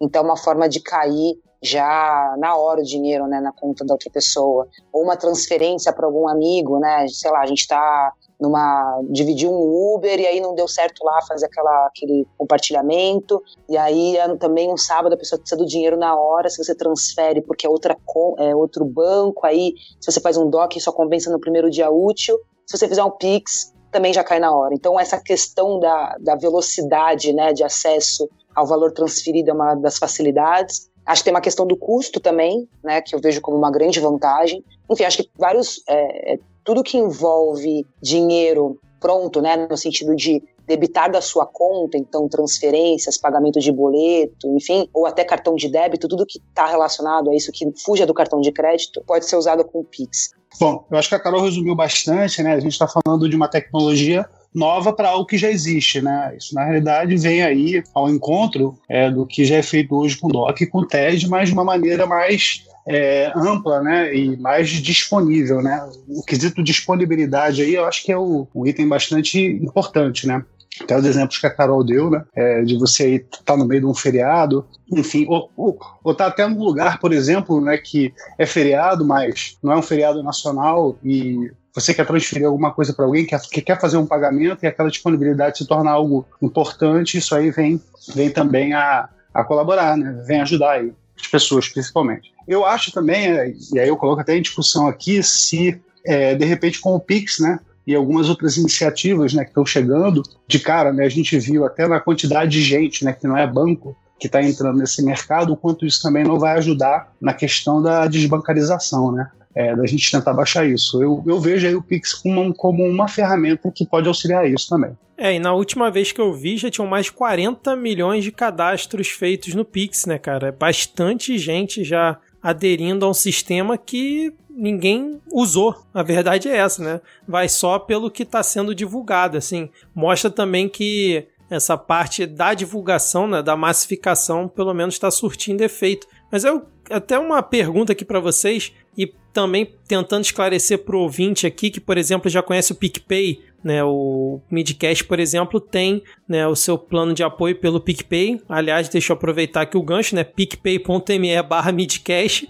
Então, 0.00 0.22
uma 0.24 0.36
forma 0.36 0.68
de 0.68 0.80
cair 0.80 1.38
já 1.62 2.34
na 2.38 2.56
hora 2.56 2.80
o 2.80 2.84
dinheiro, 2.84 3.26
né, 3.26 3.40
na 3.40 3.52
conta 3.52 3.84
da 3.84 3.94
outra 3.94 4.10
pessoa. 4.10 4.68
Ou 4.92 5.02
uma 5.02 5.16
transferência 5.16 5.92
para 5.92 6.06
algum 6.06 6.28
amigo, 6.28 6.78
né, 6.78 7.06
sei 7.08 7.30
lá, 7.30 7.40
a 7.40 7.46
gente 7.46 7.60
está 7.60 8.12
numa 8.40 9.00
dividir 9.10 9.48
um 9.48 9.94
Uber 9.94 10.20
e 10.20 10.26
aí 10.26 10.40
não 10.40 10.54
deu 10.54 10.68
certo 10.68 11.04
lá 11.04 11.20
fazer 11.26 11.46
aquela 11.46 11.86
aquele 11.86 12.24
compartilhamento 12.36 13.42
e 13.68 13.76
aí 13.76 14.16
é 14.16 14.36
também 14.36 14.72
um 14.72 14.76
sábado 14.76 15.14
a 15.14 15.16
pessoa 15.16 15.40
precisa 15.40 15.58
do 15.58 15.66
dinheiro 15.66 15.96
na 15.96 16.14
hora 16.14 16.48
se 16.48 16.62
você 16.62 16.72
transfere 16.72 17.42
porque 17.42 17.66
é 17.66 17.68
outra 17.68 17.96
é 18.38 18.54
outro 18.54 18.84
banco 18.84 19.44
aí 19.44 19.74
se 20.00 20.12
você 20.12 20.20
faz 20.20 20.36
um 20.36 20.48
DOC 20.48 20.80
só 20.80 20.92
compensa 20.92 21.32
no 21.32 21.40
primeiro 21.40 21.68
dia 21.68 21.90
útil 21.90 22.38
se 22.64 22.78
você 22.78 22.86
fizer 22.86 23.02
um 23.02 23.10
Pix 23.10 23.74
também 23.90 24.12
já 24.12 24.22
cai 24.22 24.38
na 24.38 24.54
hora. 24.54 24.74
Então, 24.74 24.98
essa 24.98 25.18
questão 25.18 25.78
da, 25.78 26.16
da 26.20 26.34
velocidade 26.34 27.32
né, 27.32 27.52
de 27.52 27.64
acesso 27.64 28.28
ao 28.54 28.66
valor 28.66 28.92
transferido 28.92 29.50
é 29.50 29.52
uma 29.52 29.74
das 29.74 29.98
facilidades. 29.98 30.90
Acho 31.06 31.22
que 31.22 31.24
tem 31.24 31.34
uma 31.34 31.40
questão 31.40 31.66
do 31.66 31.76
custo 31.76 32.20
também, 32.20 32.68
né, 32.82 33.00
que 33.00 33.14
eu 33.14 33.20
vejo 33.20 33.40
como 33.40 33.56
uma 33.56 33.70
grande 33.70 33.98
vantagem. 34.00 34.62
Enfim, 34.90 35.04
acho 35.04 35.22
que 35.22 35.30
vários. 35.38 35.82
É, 35.88 36.34
é, 36.34 36.38
tudo 36.62 36.82
que 36.82 36.98
envolve 36.98 37.86
dinheiro 38.02 38.78
pronto, 39.00 39.40
né, 39.40 39.56
no 39.56 39.76
sentido 39.76 40.14
de 40.14 40.42
debitar 40.68 41.10
da 41.10 41.22
sua 41.22 41.46
conta, 41.46 41.96
então 41.96 42.28
transferências, 42.28 43.16
pagamento 43.16 43.58
de 43.58 43.72
boleto, 43.72 44.46
enfim, 44.54 44.86
ou 44.92 45.06
até 45.06 45.24
cartão 45.24 45.54
de 45.54 45.68
débito, 45.68 46.06
tudo 46.06 46.26
que 46.26 46.38
está 46.38 46.66
relacionado 46.66 47.30
a 47.30 47.34
isso 47.34 47.50
que 47.50 47.66
fuja 47.82 48.04
do 48.04 48.12
cartão 48.12 48.40
de 48.40 48.52
crédito, 48.52 49.02
pode 49.06 49.24
ser 49.24 49.36
usado 49.36 49.64
com 49.64 49.80
o 49.80 49.84
Pix. 49.84 50.30
Bom, 50.60 50.86
eu 50.90 50.98
acho 50.98 51.08
que 51.08 51.14
a 51.14 51.20
Carol 51.20 51.42
resumiu 51.42 51.74
bastante, 51.74 52.42
né? 52.42 52.54
A 52.54 52.60
gente 52.60 52.72
está 52.72 52.86
falando 52.86 53.28
de 53.28 53.36
uma 53.36 53.48
tecnologia 53.48 54.28
nova 54.54 54.92
para 54.92 55.10
algo 55.10 55.26
que 55.26 55.38
já 55.38 55.50
existe, 55.50 56.00
né? 56.00 56.34
Isso 56.36 56.54
na 56.54 56.64
realidade 56.64 57.16
vem 57.16 57.42
aí 57.42 57.82
ao 57.94 58.08
encontro 58.08 58.74
é, 58.88 59.10
do 59.10 59.26
que 59.26 59.44
já 59.44 59.56
é 59.56 59.62
feito 59.62 59.94
hoje 59.94 60.18
com 60.18 60.28
DOC 60.28 60.62
e 60.62 60.66
com 60.66 60.86
TED, 60.86 61.28
mas 61.28 61.48
de 61.48 61.54
uma 61.54 61.64
maneira 61.64 62.06
mais 62.06 62.64
é, 62.88 63.30
ampla, 63.36 63.82
né? 63.82 64.14
E 64.14 64.36
mais 64.38 64.68
disponível, 64.68 65.62
né? 65.62 65.86
O 66.08 66.22
quesito 66.22 66.62
disponibilidade 66.62 67.62
aí, 67.62 67.74
eu 67.74 67.84
acho 67.84 68.02
que 68.02 68.10
é 68.10 68.18
o, 68.18 68.48
um 68.54 68.66
item 68.66 68.88
bastante 68.88 69.38
importante, 69.38 70.26
né? 70.26 70.42
Até 70.80 70.96
os 70.96 71.04
exemplos 71.04 71.38
que 71.38 71.46
a 71.46 71.50
Carol 71.50 71.82
deu, 71.82 72.10
né? 72.10 72.24
É, 72.34 72.62
de 72.62 72.76
você 72.76 73.16
estar 73.16 73.42
tá 73.44 73.56
no 73.56 73.66
meio 73.66 73.80
de 73.80 73.86
um 73.86 73.94
feriado, 73.94 74.66
enfim, 74.90 75.26
ou, 75.28 75.50
ou, 75.56 75.78
ou 76.02 76.14
tá 76.14 76.26
até 76.26 76.46
num 76.46 76.62
lugar, 76.62 76.98
por 76.98 77.12
exemplo, 77.12 77.60
né, 77.60 77.76
que 77.76 78.12
é 78.38 78.46
feriado, 78.46 79.04
mas 79.04 79.56
não 79.62 79.72
é 79.72 79.76
um 79.76 79.82
feriado 79.82 80.22
nacional 80.22 80.96
e 81.04 81.50
você 81.74 81.94
quer 81.94 82.06
transferir 82.06 82.46
alguma 82.46 82.72
coisa 82.72 82.92
para 82.92 83.04
alguém 83.04 83.24
que, 83.24 83.36
que, 83.50 83.62
quer 83.62 83.80
fazer 83.80 83.96
um 83.96 84.06
pagamento 84.06 84.64
e 84.64 84.66
aquela 84.66 84.90
disponibilidade 84.90 85.58
se 85.58 85.66
torna 85.66 85.90
algo 85.90 86.26
importante, 86.42 87.18
isso 87.18 87.34
aí 87.34 87.50
vem, 87.50 87.80
vem 88.14 88.30
também 88.30 88.72
a, 88.72 89.08
a 89.32 89.44
colaborar, 89.44 89.96
né? 89.96 90.22
Vem 90.26 90.40
ajudar 90.40 90.72
aí, 90.72 90.92
as 91.20 91.28
pessoas 91.28 91.68
principalmente. 91.68 92.32
Eu 92.46 92.64
acho 92.64 92.90
também, 92.90 93.28
é, 93.28 93.52
e 93.72 93.78
aí 93.78 93.88
eu 93.88 93.96
coloco 93.96 94.20
até 94.20 94.36
em 94.36 94.42
discussão 94.42 94.88
aqui, 94.88 95.22
se 95.22 95.80
é, 96.04 96.34
de 96.34 96.44
repente 96.44 96.80
com 96.80 96.94
o 96.94 97.00
Pix, 97.00 97.38
né? 97.38 97.60
E 97.88 97.94
algumas 97.94 98.28
outras 98.28 98.58
iniciativas 98.58 99.32
né, 99.32 99.44
que 99.44 99.50
estão 99.50 99.64
chegando. 99.64 100.22
De 100.46 100.58
cara, 100.58 100.92
né, 100.92 101.06
a 101.06 101.08
gente 101.08 101.38
viu 101.38 101.64
até 101.64 101.88
na 101.88 101.98
quantidade 101.98 102.50
de 102.50 102.62
gente 102.62 103.02
né, 103.02 103.14
que 103.14 103.26
não 103.26 103.34
é 103.34 103.46
banco 103.46 103.96
que 104.20 104.26
está 104.26 104.42
entrando 104.42 104.78
nesse 104.78 105.02
mercado, 105.02 105.54
o 105.54 105.56
quanto 105.56 105.86
isso 105.86 106.02
também 106.02 106.22
não 106.22 106.38
vai 106.38 106.58
ajudar 106.58 107.10
na 107.18 107.32
questão 107.32 107.80
da 107.80 108.06
desbancarização, 108.06 109.12
né? 109.12 109.30
É, 109.54 109.74
da 109.74 109.86
gente 109.86 110.10
tentar 110.10 110.34
baixar 110.34 110.66
isso. 110.66 111.02
Eu, 111.02 111.24
eu 111.26 111.40
vejo 111.40 111.66
aí 111.66 111.74
o 111.74 111.82
Pix 111.82 112.12
como, 112.12 112.52
como 112.52 112.84
uma 112.84 113.08
ferramenta 113.08 113.72
que 113.74 113.86
pode 113.86 114.06
auxiliar 114.06 114.48
isso 114.48 114.68
também. 114.68 114.90
É, 115.16 115.34
e 115.34 115.38
na 115.38 115.54
última 115.54 115.90
vez 115.90 116.12
que 116.12 116.20
eu 116.20 116.32
vi 116.32 116.56
já 116.56 116.70
tinham 116.70 116.86
mais 116.86 117.06
de 117.06 117.12
40 117.12 117.74
milhões 117.74 118.22
de 118.22 118.30
cadastros 118.30 119.08
feitos 119.08 119.54
no 119.54 119.64
Pix, 119.64 120.04
né, 120.04 120.18
cara? 120.18 120.48
É 120.48 120.52
bastante 120.52 121.38
gente 121.38 121.82
já 121.82 122.18
aderindo 122.42 123.04
a 123.04 123.10
um 123.10 123.14
sistema 123.14 123.78
que 123.78 124.32
ninguém 124.58 125.20
usou. 125.32 125.74
A 125.94 126.02
verdade 126.02 126.48
é 126.48 126.56
essa, 126.56 126.82
né? 126.82 127.00
Vai 127.26 127.48
só 127.48 127.78
pelo 127.78 128.10
que 128.10 128.24
está 128.24 128.42
sendo 128.42 128.74
divulgado, 128.74 129.38
assim. 129.38 129.70
Mostra 129.94 130.28
também 130.28 130.68
que 130.68 131.26
essa 131.48 131.78
parte 131.78 132.26
da 132.26 132.52
divulgação, 132.52 133.26
né, 133.26 133.42
da 133.42 133.56
massificação, 133.56 134.48
pelo 134.48 134.74
menos 134.74 134.94
está 134.94 135.10
surtindo 135.10 135.62
efeito. 135.62 136.06
Mas 136.30 136.44
eu 136.44 136.66
até 136.90 137.18
uma 137.18 137.42
pergunta 137.42 137.92
aqui 137.92 138.04
para 138.04 138.20
vocês 138.20 138.72
e 138.96 139.06
também 139.32 139.72
tentando 139.86 140.24
esclarecer 140.24 140.78
para 140.78 140.96
o 140.96 141.00
ouvinte 141.00 141.46
aqui 141.46 141.70
que, 141.70 141.80
por 141.80 141.96
exemplo, 141.96 142.28
já 142.28 142.42
conhece 142.42 142.72
o 142.72 142.74
PicPay, 142.74 143.40
né? 143.62 143.82
O 143.84 144.40
Midcast, 144.50 145.04
por 145.04 145.18
exemplo, 145.18 145.60
tem 145.60 146.02
né, 146.28 146.46
o 146.46 146.54
seu 146.54 146.76
plano 146.76 147.14
de 147.14 147.22
apoio 147.22 147.56
pelo 147.56 147.80
PicPay. 147.80 148.40
Aliás, 148.48 148.88
deixa 148.88 149.12
eu 149.12 149.16
aproveitar 149.16 149.62
aqui 149.62 149.76
o 149.76 149.82
gancho, 149.82 150.14
né? 150.14 150.24
picpay.me 150.24 151.42
barra 151.42 151.72
midcast 151.72 152.48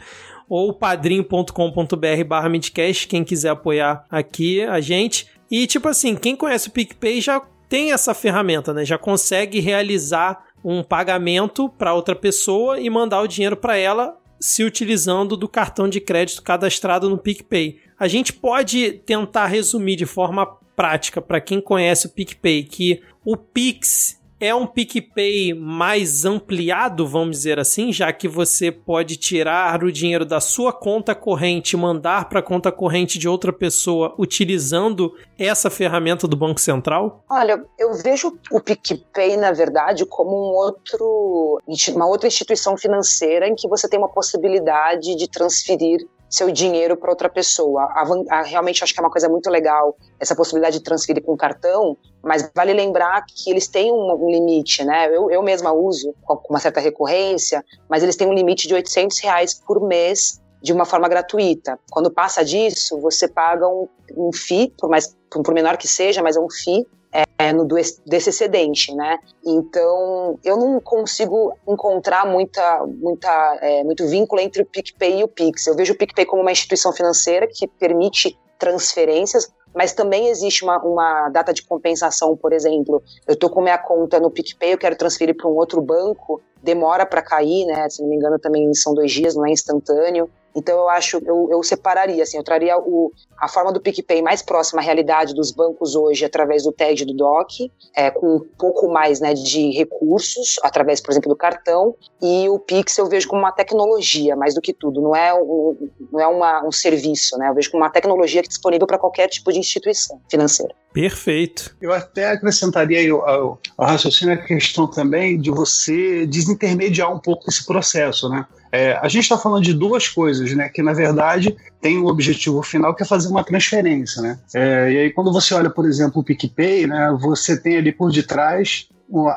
ou 0.48 0.72
padrim.com.br 0.72 2.24
barra 2.26 2.48
midcast, 2.48 3.06
quem 3.06 3.22
quiser 3.22 3.50
apoiar 3.50 4.04
aqui 4.10 4.62
a 4.62 4.80
gente. 4.80 5.26
E 5.50 5.66
tipo 5.66 5.88
assim, 5.88 6.14
quem 6.14 6.34
conhece 6.34 6.68
o 6.68 6.72
PicPay 6.72 7.20
já 7.20 7.40
tem 7.68 7.92
essa 7.92 8.14
ferramenta, 8.14 8.72
né? 8.72 8.84
Já 8.84 8.96
consegue 8.96 9.60
realizar 9.60 10.46
um 10.64 10.82
pagamento 10.82 11.68
para 11.68 11.94
outra 11.94 12.16
pessoa 12.16 12.80
e 12.80 12.88
mandar 12.88 13.20
o 13.20 13.28
dinheiro 13.28 13.56
para 13.56 13.76
ela 13.76 14.16
se 14.40 14.62
utilizando 14.62 15.36
do 15.36 15.48
cartão 15.48 15.88
de 15.88 16.00
crédito 16.00 16.42
cadastrado 16.42 17.10
no 17.10 17.18
PicPay. 17.18 17.80
A 17.98 18.06
gente 18.06 18.32
pode 18.32 18.92
tentar 18.92 19.46
resumir 19.46 19.96
de 19.96 20.06
forma 20.06 20.46
prática 20.76 21.20
para 21.20 21.40
quem 21.40 21.60
conhece 21.60 22.06
o 22.06 22.10
PicPay 22.10 22.62
que 22.62 23.02
o 23.24 23.36
Pix 23.36 24.17
é 24.40 24.54
um 24.54 24.66
PicPay 24.66 25.52
mais 25.52 26.24
ampliado, 26.24 27.06
vamos 27.06 27.38
dizer 27.38 27.58
assim, 27.58 27.92
já 27.92 28.12
que 28.12 28.28
você 28.28 28.70
pode 28.70 29.16
tirar 29.16 29.82
o 29.82 29.90
dinheiro 29.90 30.24
da 30.24 30.40
sua 30.40 30.72
conta 30.72 31.14
corrente 31.14 31.76
mandar 31.76 32.28
para 32.28 32.40
a 32.40 32.42
conta 32.42 32.70
corrente 32.70 33.18
de 33.18 33.28
outra 33.28 33.52
pessoa 33.52 34.14
utilizando 34.18 35.12
essa 35.38 35.68
ferramenta 35.68 36.28
do 36.28 36.36
Banco 36.36 36.60
Central? 36.60 37.24
Olha, 37.28 37.64
eu 37.78 37.94
vejo 37.94 38.38
o 38.50 38.60
PicPay, 38.60 39.36
na 39.36 39.52
verdade, 39.52 40.06
como 40.06 40.30
um 40.30 40.54
outro, 40.54 41.60
uma 41.94 42.06
outra 42.06 42.28
instituição 42.28 42.76
financeira 42.76 43.48
em 43.48 43.54
que 43.54 43.68
você 43.68 43.88
tem 43.88 43.98
uma 43.98 44.08
possibilidade 44.08 45.16
de 45.16 45.28
transferir 45.28 46.06
seu 46.28 46.50
dinheiro 46.50 46.96
para 46.96 47.10
outra 47.10 47.28
pessoa. 47.28 47.82
A, 47.84 48.04
a, 48.30 48.42
realmente 48.42 48.82
acho 48.82 48.92
que 48.92 49.00
é 49.00 49.02
uma 49.02 49.10
coisa 49.10 49.28
muito 49.28 49.48
legal 49.48 49.96
essa 50.20 50.34
possibilidade 50.34 50.78
de 50.78 50.84
transferir 50.84 51.22
com 51.22 51.36
cartão, 51.36 51.96
mas 52.22 52.50
vale 52.54 52.72
lembrar 52.72 53.24
que 53.26 53.50
eles 53.50 53.68
têm 53.68 53.92
um, 53.92 54.12
um 54.12 54.30
limite, 54.30 54.84
né? 54.84 55.08
Eu, 55.08 55.30
eu 55.30 55.42
mesma 55.42 55.72
uso 55.72 56.14
com 56.24 56.40
uma 56.50 56.60
certa 56.60 56.80
recorrência, 56.80 57.64
mas 57.88 58.02
eles 58.02 58.16
têm 58.16 58.28
um 58.28 58.34
limite 58.34 58.68
de 58.68 58.74
800 58.74 59.18
reais 59.20 59.54
por 59.54 59.80
mês 59.86 60.40
de 60.62 60.72
uma 60.72 60.84
forma 60.84 61.08
gratuita. 61.08 61.78
Quando 61.90 62.10
passa 62.10 62.44
disso, 62.44 63.00
você 63.00 63.28
paga 63.28 63.66
um, 63.68 63.88
um 64.16 64.32
FII, 64.32 64.74
por, 64.78 64.90
mais, 64.90 65.16
por 65.30 65.54
menor 65.54 65.76
que 65.76 65.86
seja, 65.86 66.22
mas 66.22 66.36
é 66.36 66.40
um 66.40 66.50
FII 66.50 66.86
é, 67.12 67.52
no, 67.52 67.64
desse 67.66 68.30
excedente, 68.30 68.94
né? 68.94 69.18
Então, 69.44 70.38
eu 70.44 70.56
não 70.56 70.80
consigo 70.80 71.56
encontrar 71.66 72.26
muita, 72.26 72.86
muita, 72.86 73.58
é, 73.62 73.84
muito 73.84 74.06
vínculo 74.06 74.40
entre 74.40 74.62
o 74.62 74.66
PicPay 74.66 75.20
e 75.20 75.24
o 75.24 75.28
Pix. 75.28 75.66
Eu 75.66 75.74
vejo 75.74 75.92
o 75.92 75.96
PicPay 75.96 76.26
como 76.26 76.42
uma 76.42 76.52
instituição 76.52 76.92
financeira 76.92 77.46
que 77.46 77.66
permite 77.66 78.38
transferências, 78.58 79.50
mas 79.74 79.92
também 79.92 80.28
existe 80.28 80.64
uma, 80.64 80.78
uma 80.82 81.28
data 81.28 81.52
de 81.52 81.62
compensação, 81.62 82.36
por 82.36 82.52
exemplo, 82.52 83.02
eu 83.26 83.34
estou 83.34 83.48
com 83.48 83.60
minha 83.60 83.78
conta 83.78 84.18
no 84.18 84.30
PicPay, 84.30 84.72
eu 84.72 84.78
quero 84.78 84.96
transferir 84.96 85.36
para 85.36 85.48
um 85.48 85.54
outro 85.54 85.80
banco, 85.80 86.42
demora 86.62 87.06
para 87.06 87.22
cair, 87.22 87.64
né? 87.66 87.88
Se 87.88 88.02
não 88.02 88.08
me 88.08 88.16
engano, 88.16 88.38
também 88.38 88.72
são 88.74 88.92
dois 88.94 89.12
dias, 89.12 89.36
não 89.36 89.46
é 89.46 89.52
instantâneo. 89.52 90.28
Então 90.58 90.76
eu 90.76 90.88
acho, 90.88 91.18
eu, 91.24 91.48
eu 91.52 91.62
separaria, 91.62 92.22
assim, 92.22 92.36
eu 92.36 92.42
traria 92.42 92.76
o, 92.76 93.12
a 93.38 93.46
forma 93.46 93.72
do 93.72 93.80
PicPay 93.80 94.20
mais 94.20 94.42
próxima 94.42 94.80
à 94.80 94.84
realidade 94.84 95.32
dos 95.32 95.52
bancos 95.52 95.94
hoje 95.94 96.24
através 96.24 96.64
do 96.64 96.72
TED 96.72 97.02
e 97.02 97.06
do 97.06 97.14
DOC, 97.14 97.70
é, 97.94 98.10
com 98.10 98.36
um 98.36 98.40
pouco 98.58 98.88
mais 98.88 99.20
né, 99.20 99.34
de 99.34 99.70
recursos, 99.70 100.56
através, 100.62 101.00
por 101.00 101.12
exemplo, 101.12 101.28
do 101.28 101.36
cartão, 101.36 101.94
e 102.20 102.48
o 102.48 102.58
Pix 102.58 102.98
eu 102.98 103.06
vejo 103.06 103.28
como 103.28 103.40
uma 103.40 103.52
tecnologia, 103.52 104.34
mais 104.34 104.54
do 104.54 104.60
que 104.60 104.72
tudo, 104.72 105.00
não 105.00 105.14
é, 105.14 105.32
um, 105.32 105.76
não 106.12 106.20
é 106.20 106.26
uma, 106.26 106.66
um 106.66 106.72
serviço, 106.72 107.38
né? 107.38 107.48
Eu 107.48 107.54
vejo 107.54 107.70
como 107.70 107.84
uma 107.84 107.90
tecnologia 107.90 108.42
que 108.42 108.48
é 108.48 108.50
disponível 108.50 108.86
para 108.86 108.98
qualquer 108.98 109.28
tipo 109.28 109.52
de 109.52 109.58
instituição 109.60 110.20
financeira. 110.28 110.74
Perfeito. 110.92 111.76
Eu 111.80 111.92
até 111.92 112.30
acrescentaria 112.30 113.12
ao, 113.12 113.28
ao, 113.28 113.60
ao 113.76 113.86
raciocínio 113.86 114.34
a 114.34 114.38
questão 114.38 114.88
também 114.88 115.38
de 115.40 115.50
você 115.50 116.26
desintermediar 116.26 117.14
um 117.14 117.20
pouco 117.20 117.48
esse 117.48 117.64
processo, 117.64 118.28
né? 118.28 118.44
É, 118.70 118.98
a 119.00 119.08
gente 119.08 119.22
está 119.22 119.38
falando 119.38 119.62
de 119.62 119.72
duas 119.72 120.08
coisas, 120.08 120.52
né? 120.54 120.68
Que 120.68 120.82
na 120.82 120.92
verdade 120.92 121.56
tem 121.80 121.98
o 121.98 122.04
um 122.04 122.06
objetivo 122.06 122.62
final 122.62 122.94
que 122.94 123.02
é 123.02 123.06
fazer 123.06 123.28
uma 123.28 123.44
transferência, 123.44 124.22
né? 124.22 124.38
É, 124.54 124.92
e 124.92 124.98
aí 124.98 125.10
quando 125.10 125.32
você 125.32 125.54
olha, 125.54 125.70
por 125.70 125.86
exemplo, 125.86 126.20
o 126.20 126.24
PicPay, 126.24 126.86
né? 126.86 127.16
Você 127.20 127.56
tem 127.60 127.76
ali 127.76 127.92
por 127.92 128.10
detrás 128.12 128.88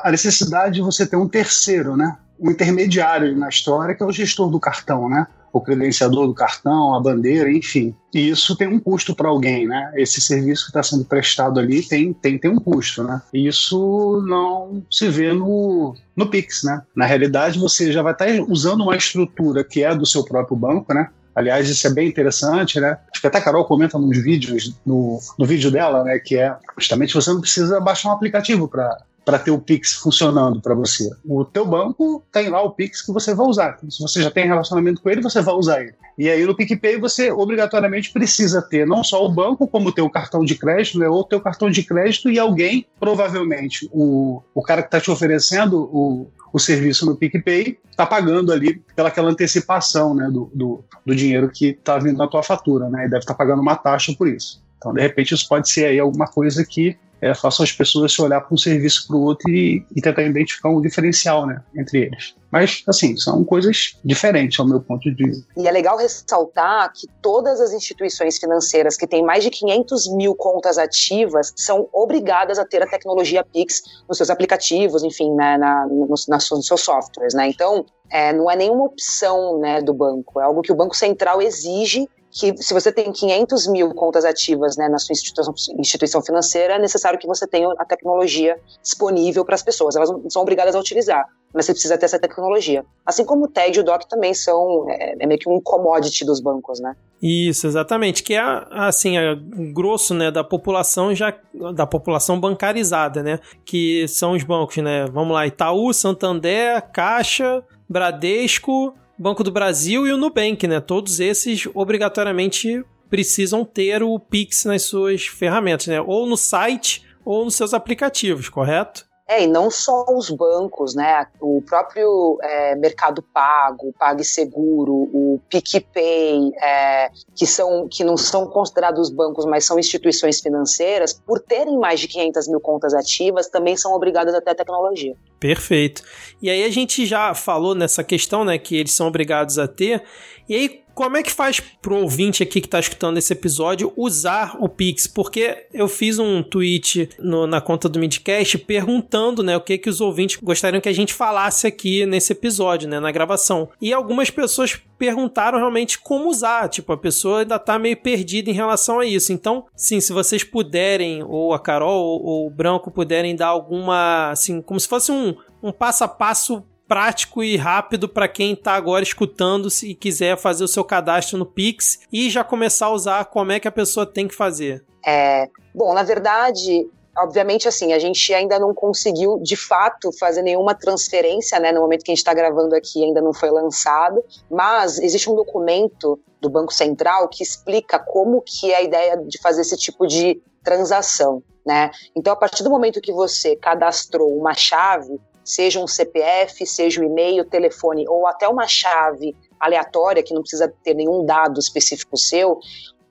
a 0.02 0.10
necessidade 0.10 0.74
de 0.74 0.82
você 0.82 1.06
ter 1.06 1.16
um 1.16 1.28
terceiro, 1.28 1.96
né? 1.96 2.16
Um 2.38 2.50
intermediário 2.50 3.36
na 3.36 3.48
história 3.48 3.94
que 3.94 4.02
é 4.02 4.06
o 4.06 4.12
gestor 4.12 4.50
do 4.50 4.60
cartão, 4.60 5.08
né? 5.08 5.26
O 5.52 5.60
credenciador 5.60 6.26
do 6.26 6.34
cartão, 6.34 6.94
a 6.94 7.00
bandeira, 7.00 7.50
enfim. 7.52 7.94
E 8.14 8.30
isso 8.30 8.56
tem 8.56 8.68
um 8.68 8.78
custo 8.78 9.14
para 9.14 9.28
alguém, 9.28 9.66
né? 9.66 9.92
Esse 9.96 10.20
serviço 10.20 10.64
que 10.64 10.70
está 10.70 10.82
sendo 10.82 11.04
prestado 11.04 11.60
ali 11.60 11.82
tem, 11.82 12.12
tem, 12.12 12.38
tem 12.38 12.50
um 12.50 12.58
custo, 12.58 13.02
né? 13.02 13.20
E 13.32 13.46
isso 13.46 14.22
não 14.26 14.82
se 14.90 15.08
vê 15.08 15.32
no, 15.32 15.94
no 16.16 16.26
Pix, 16.26 16.62
né? 16.62 16.82
Na 16.94 17.06
realidade, 17.06 17.58
você 17.58 17.92
já 17.92 18.02
vai 18.02 18.12
estar 18.12 18.26
tá 18.26 18.44
usando 18.48 18.82
uma 18.82 18.96
estrutura 18.96 19.62
que 19.62 19.82
é 19.82 19.94
do 19.94 20.06
seu 20.06 20.24
próprio 20.24 20.56
banco, 20.56 20.92
né? 20.94 21.10
Aliás, 21.34 21.68
isso 21.68 21.86
é 21.86 21.90
bem 21.90 22.08
interessante, 22.08 22.78
né? 22.78 22.98
Acho 23.10 23.20
que 23.20 23.26
até 23.26 23.38
a 23.38 23.40
Carol 23.42 23.64
comenta 23.64 23.98
nos 23.98 24.22
vídeos, 24.22 24.76
no, 24.84 25.18
no 25.38 25.46
vídeo 25.46 25.70
dela, 25.70 26.04
né? 26.04 26.18
Que 26.18 26.36
é 26.36 26.54
justamente 26.78 27.14
você 27.14 27.30
não 27.30 27.40
precisa 27.40 27.80
baixar 27.80 28.10
um 28.10 28.12
aplicativo 28.12 28.68
para 28.68 28.98
para 29.24 29.38
ter 29.38 29.50
o 29.50 29.58
Pix 29.58 29.92
funcionando 29.94 30.60
para 30.60 30.74
você. 30.74 31.10
O 31.24 31.44
teu 31.44 31.66
banco 31.66 32.24
tem 32.32 32.48
lá 32.48 32.60
o 32.62 32.70
Pix 32.70 33.02
que 33.02 33.12
você 33.12 33.34
vai 33.34 33.46
usar. 33.46 33.78
Se 33.88 34.00
você 34.00 34.22
já 34.22 34.30
tem 34.30 34.46
relacionamento 34.46 35.00
com 35.00 35.10
ele, 35.10 35.22
você 35.22 35.40
vai 35.40 35.54
usar 35.54 35.82
ele. 35.82 35.94
E 36.18 36.28
aí 36.28 36.44
no 36.44 36.54
PicPay 36.54 36.98
você 36.98 37.30
obrigatoriamente 37.30 38.12
precisa 38.12 38.60
ter 38.60 38.86
não 38.86 39.02
só 39.02 39.24
o 39.24 39.32
banco, 39.32 39.66
como 39.66 39.88
o 39.88 39.92
teu 39.92 40.08
cartão 40.10 40.44
de 40.44 40.54
crédito, 40.54 40.98
né, 40.98 41.08
ou 41.08 41.20
o 41.20 41.24
teu 41.24 41.40
cartão 41.40 41.70
de 41.70 41.82
crédito 41.82 42.30
e 42.30 42.38
alguém, 42.38 42.86
provavelmente 43.00 43.88
o, 43.92 44.42
o 44.54 44.62
cara 44.62 44.82
que 44.82 44.88
está 44.88 45.00
te 45.00 45.10
oferecendo 45.10 45.88
o, 45.92 46.30
o 46.52 46.58
serviço 46.58 47.06
no 47.06 47.16
PicPay, 47.16 47.78
está 47.90 48.04
pagando 48.04 48.52
ali 48.52 48.82
pelaquela 48.94 49.30
antecipação 49.30 50.14
né, 50.14 50.26
do, 50.26 50.50
do, 50.54 50.84
do 51.04 51.14
dinheiro 51.14 51.50
que 51.50 51.68
está 51.68 51.98
vindo 51.98 52.18
na 52.18 52.28
tua 52.28 52.42
fatura, 52.42 52.88
né, 52.90 53.06
e 53.06 53.08
deve 53.08 53.20
estar 53.20 53.34
tá 53.34 53.38
pagando 53.38 53.62
uma 53.62 53.76
taxa 53.76 54.14
por 54.16 54.28
isso. 54.28 54.62
Então, 54.76 54.92
de 54.92 55.00
repente, 55.00 55.32
isso 55.32 55.48
pode 55.48 55.70
ser 55.70 55.86
aí 55.86 55.98
alguma 55.98 56.26
coisa 56.26 56.64
que 56.64 56.96
é, 57.22 57.32
façam 57.34 57.62
as 57.62 57.70
pessoas 57.70 58.12
se 58.12 58.20
olhar 58.20 58.40
para 58.40 58.52
um 58.52 58.58
serviço 58.58 59.06
para 59.06 59.16
o 59.16 59.22
outro 59.22 59.48
e, 59.48 59.86
e, 59.94 60.02
tentar 60.02 60.22
identificar 60.24 60.70
um 60.70 60.80
diferencial 60.80 61.46
né, 61.46 61.62
entre 61.76 62.06
eles. 62.06 62.34
Mas, 62.50 62.82
assim, 62.88 63.16
são 63.16 63.44
coisas 63.44 63.96
diferentes 64.04 64.58
ao 64.58 64.66
meu 64.66 64.80
ponto 64.80 65.02
de 65.02 65.14
vista. 65.14 65.46
E 65.56 65.68
é 65.68 65.70
legal 65.70 65.96
ressaltar 65.96 66.92
que 66.92 67.06
todas 67.22 67.60
as 67.60 67.72
instituições 67.72 68.38
financeiras 68.38 68.96
que 68.96 69.06
têm 69.06 69.24
mais 69.24 69.44
de 69.44 69.50
500 69.50 70.12
mil 70.16 70.34
contas 70.34 70.76
ativas 70.76 71.52
são 71.56 71.88
obrigadas 71.92 72.58
a 72.58 72.64
ter 72.64 72.82
a 72.82 72.86
tecnologia 72.86 73.44
Pix 73.44 73.82
nos 74.08 74.16
seus 74.16 74.28
aplicativos, 74.28 75.04
enfim, 75.04 75.32
né, 75.34 75.56
na, 75.56 75.86
nos, 75.86 76.26
nos, 76.26 76.66
seus 76.66 76.80
softwares. 76.80 77.34
Né? 77.34 77.48
Então, 77.48 77.86
é, 78.10 78.32
não 78.32 78.50
é 78.50 78.56
nenhuma 78.56 78.84
opção 78.84 79.60
né, 79.60 79.80
do 79.80 79.94
banco, 79.94 80.40
é 80.40 80.44
algo 80.44 80.60
que 80.60 80.72
o 80.72 80.76
Banco 80.76 80.96
Central 80.96 81.40
exige 81.40 82.08
que 82.32 82.56
se 82.56 82.72
você 82.72 82.90
tem 82.90 83.12
500 83.12 83.66
mil 83.66 83.94
contas 83.94 84.24
ativas 84.24 84.74
né, 84.78 84.88
na 84.88 84.98
sua 84.98 85.12
instituição, 85.12 85.54
instituição 85.78 86.22
financeira, 86.22 86.74
é 86.74 86.78
necessário 86.78 87.18
que 87.18 87.26
você 87.26 87.46
tenha 87.46 87.68
a 87.78 87.84
tecnologia 87.84 88.58
disponível 88.82 89.44
para 89.44 89.54
as 89.54 89.62
pessoas. 89.62 89.94
Elas 89.94 90.10
não 90.10 90.30
são 90.30 90.40
obrigadas 90.40 90.74
a 90.74 90.80
utilizar, 90.80 91.26
mas 91.52 91.66
você 91.66 91.72
precisa 91.72 91.98
ter 91.98 92.06
essa 92.06 92.18
tecnologia. 92.18 92.86
Assim 93.04 93.22
como 93.22 93.44
o 93.44 93.48
TED 93.48 93.76
e 93.76 93.80
o 93.80 93.84
DOC 93.84 94.08
também 94.08 94.32
são, 94.32 94.86
é, 94.88 95.14
é 95.20 95.26
meio 95.26 95.38
que 95.38 95.48
um 95.48 95.60
commodity 95.60 96.24
dos 96.24 96.40
bancos, 96.40 96.80
né? 96.80 96.96
Isso, 97.20 97.66
exatamente, 97.66 98.22
que 98.22 98.34
é 98.34 98.40
assim, 98.70 99.18
é 99.18 99.36
grosso, 99.72 100.14
né, 100.14 100.30
da 100.30 100.42
população 100.42 101.14
já 101.14 101.36
da 101.74 101.86
população 101.86 102.40
bancarizada, 102.40 103.22
né, 103.22 103.38
que 103.64 104.08
são 104.08 104.32
os 104.32 104.42
bancos, 104.42 104.78
né? 104.78 105.04
Vamos 105.12 105.34
lá, 105.34 105.46
Itaú, 105.46 105.92
Santander, 105.92 106.82
Caixa, 106.90 107.62
Bradesco, 107.88 108.94
Banco 109.22 109.44
do 109.44 109.52
Brasil 109.52 110.04
e 110.04 110.12
o 110.12 110.16
Nubank, 110.16 110.66
né? 110.66 110.80
Todos 110.80 111.20
esses 111.20 111.68
obrigatoriamente 111.74 112.84
precisam 113.08 113.64
ter 113.64 114.02
o 114.02 114.18
Pix 114.18 114.64
nas 114.64 114.82
suas 114.82 115.26
ferramentas, 115.26 115.86
né? 115.86 116.00
Ou 116.00 116.26
no 116.26 116.36
site 116.36 117.04
ou 117.24 117.44
nos 117.44 117.54
seus 117.54 117.72
aplicativos, 117.72 118.48
correto? 118.48 119.06
É, 119.32 119.44
e 119.44 119.46
não 119.46 119.70
só 119.70 120.04
os 120.10 120.28
bancos, 120.28 120.94
né? 120.94 121.26
O 121.40 121.62
próprio 121.62 122.38
é, 122.42 122.74
Mercado 122.76 123.22
Pago, 123.22 123.94
PagSeguro, 123.98 124.92
o 124.92 125.40
PicPay, 125.48 126.52
é, 126.62 127.10
que, 127.34 127.46
são, 127.46 127.88
que 127.90 128.04
não 128.04 128.18
são 128.18 128.46
considerados 128.46 129.08
bancos, 129.08 129.46
mas 129.46 129.64
são 129.64 129.78
instituições 129.78 130.38
financeiras, 130.40 131.14
por 131.14 131.40
terem 131.40 131.78
mais 131.78 131.98
de 131.98 132.08
500 132.08 132.46
mil 132.48 132.60
contas 132.60 132.92
ativas, 132.92 133.48
também 133.48 133.74
são 133.74 133.94
obrigadas 133.94 134.34
a 134.34 134.40
ter 134.42 134.54
tecnologia. 134.54 135.14
Perfeito. 135.40 136.02
E 136.42 136.50
aí 136.50 136.62
a 136.62 136.70
gente 136.70 137.06
já 137.06 137.34
falou 137.34 137.74
nessa 137.74 138.04
questão, 138.04 138.44
né, 138.44 138.58
que 138.58 138.76
eles 138.76 138.92
são 138.92 139.06
obrigados 139.08 139.58
a 139.58 139.66
ter. 139.66 140.02
E 140.46 140.54
aí, 140.54 140.81
como 140.94 141.16
é 141.16 141.22
que 141.22 141.32
faz 141.32 141.60
pro 141.60 141.96
ouvinte 141.96 142.42
aqui 142.42 142.60
que 142.60 142.68
tá 142.68 142.78
escutando 142.78 143.18
esse 143.18 143.32
episódio 143.32 143.92
usar 143.96 144.56
o 144.60 144.68
Pix? 144.68 145.06
Porque 145.06 145.66
eu 145.72 145.88
fiz 145.88 146.18
um 146.18 146.42
tweet 146.42 147.10
no, 147.18 147.46
na 147.46 147.60
conta 147.60 147.88
do 147.88 147.98
Midcast 147.98 148.58
perguntando, 148.58 149.42
né, 149.42 149.56
o 149.56 149.60
que 149.60 149.78
que 149.78 149.88
os 149.88 150.00
ouvintes 150.00 150.38
gostariam 150.42 150.80
que 150.80 150.88
a 150.88 150.94
gente 150.94 151.14
falasse 151.14 151.66
aqui 151.66 152.06
nesse 152.06 152.32
episódio, 152.32 152.88
né, 152.88 153.00
na 153.00 153.10
gravação. 153.10 153.68
E 153.80 153.92
algumas 153.92 154.30
pessoas 154.30 154.80
perguntaram 154.98 155.58
realmente 155.58 155.98
como 155.98 156.28
usar, 156.28 156.68
tipo, 156.68 156.92
a 156.92 156.96
pessoa 156.96 157.40
ainda 157.40 157.58
tá 157.58 157.78
meio 157.78 157.96
perdida 157.96 158.50
em 158.50 158.54
relação 158.54 159.00
a 159.00 159.06
isso. 159.06 159.32
Então, 159.32 159.66
sim, 159.74 160.00
se 160.00 160.12
vocês 160.12 160.44
puderem, 160.44 161.22
ou 161.24 161.52
a 161.52 161.58
Carol 161.58 162.04
ou, 162.04 162.22
ou 162.24 162.46
o 162.46 162.50
Branco 162.50 162.90
puderem 162.90 163.34
dar 163.34 163.48
alguma, 163.48 164.30
assim, 164.30 164.62
como 164.62 164.78
se 164.78 164.86
fosse 164.86 165.10
um, 165.10 165.34
um 165.62 165.72
passo 165.72 166.04
a 166.04 166.08
passo 166.08 166.64
prático 166.86 167.42
e 167.42 167.56
rápido 167.56 168.08
para 168.08 168.28
quem 168.28 168.52
está 168.52 168.72
agora 168.72 169.02
escutando 169.02 169.68
e 169.82 169.94
quiser 169.94 170.36
fazer 170.36 170.64
o 170.64 170.68
seu 170.68 170.84
cadastro 170.84 171.38
no 171.38 171.46
Pix 171.46 172.00
e 172.12 172.28
já 172.28 172.44
começar 172.44 172.86
a 172.86 172.92
usar 172.92 173.24
como 173.26 173.52
é 173.52 173.60
que 173.60 173.68
a 173.68 173.72
pessoa 173.72 174.04
tem 174.04 174.28
que 174.28 174.34
fazer? 174.34 174.84
É, 175.04 175.48
bom, 175.74 175.94
na 175.94 176.02
verdade, 176.02 176.86
obviamente, 177.16 177.68
assim, 177.68 177.92
a 177.92 177.98
gente 177.98 178.32
ainda 178.32 178.58
não 178.58 178.74
conseguiu, 178.74 179.38
de 179.42 179.56
fato, 179.56 180.10
fazer 180.18 180.42
nenhuma 180.42 180.74
transferência, 180.74 181.58
né? 181.58 181.72
No 181.72 181.80
momento 181.80 182.04
que 182.04 182.10
a 182.10 182.14
gente 182.14 182.18
está 182.18 182.34
gravando 182.34 182.74
aqui, 182.74 183.02
ainda 183.04 183.20
não 183.20 183.32
foi 183.32 183.50
lançado, 183.50 184.22
mas 184.50 184.98
existe 184.98 185.28
um 185.30 185.34
documento 185.34 186.18
do 186.40 186.48
Banco 186.48 186.72
Central 186.72 187.28
que 187.28 187.42
explica 187.42 187.98
como 187.98 188.42
que 188.42 188.72
é 188.72 188.76
a 188.76 188.82
ideia 188.82 189.16
de 189.16 189.38
fazer 189.40 189.62
esse 189.62 189.76
tipo 189.76 190.06
de 190.06 190.40
transação, 190.62 191.42
né? 191.66 191.90
Então, 192.16 192.32
a 192.32 192.36
partir 192.36 192.62
do 192.62 192.70
momento 192.70 193.00
que 193.00 193.12
você 193.12 193.56
cadastrou 193.56 194.36
uma 194.36 194.54
chave, 194.54 195.20
seja 195.44 195.80
um 195.80 195.86
CPF, 195.86 196.66
seja 196.66 197.00
um 197.00 197.04
e-mail, 197.04 197.44
telefone 197.44 198.04
ou 198.08 198.26
até 198.26 198.48
uma 198.48 198.66
chave 198.66 199.36
aleatória 199.58 200.22
que 200.22 200.34
não 200.34 200.42
precisa 200.42 200.72
ter 200.82 200.94
nenhum 200.94 201.24
dado 201.24 201.58
específico 201.60 202.16
seu, 202.16 202.58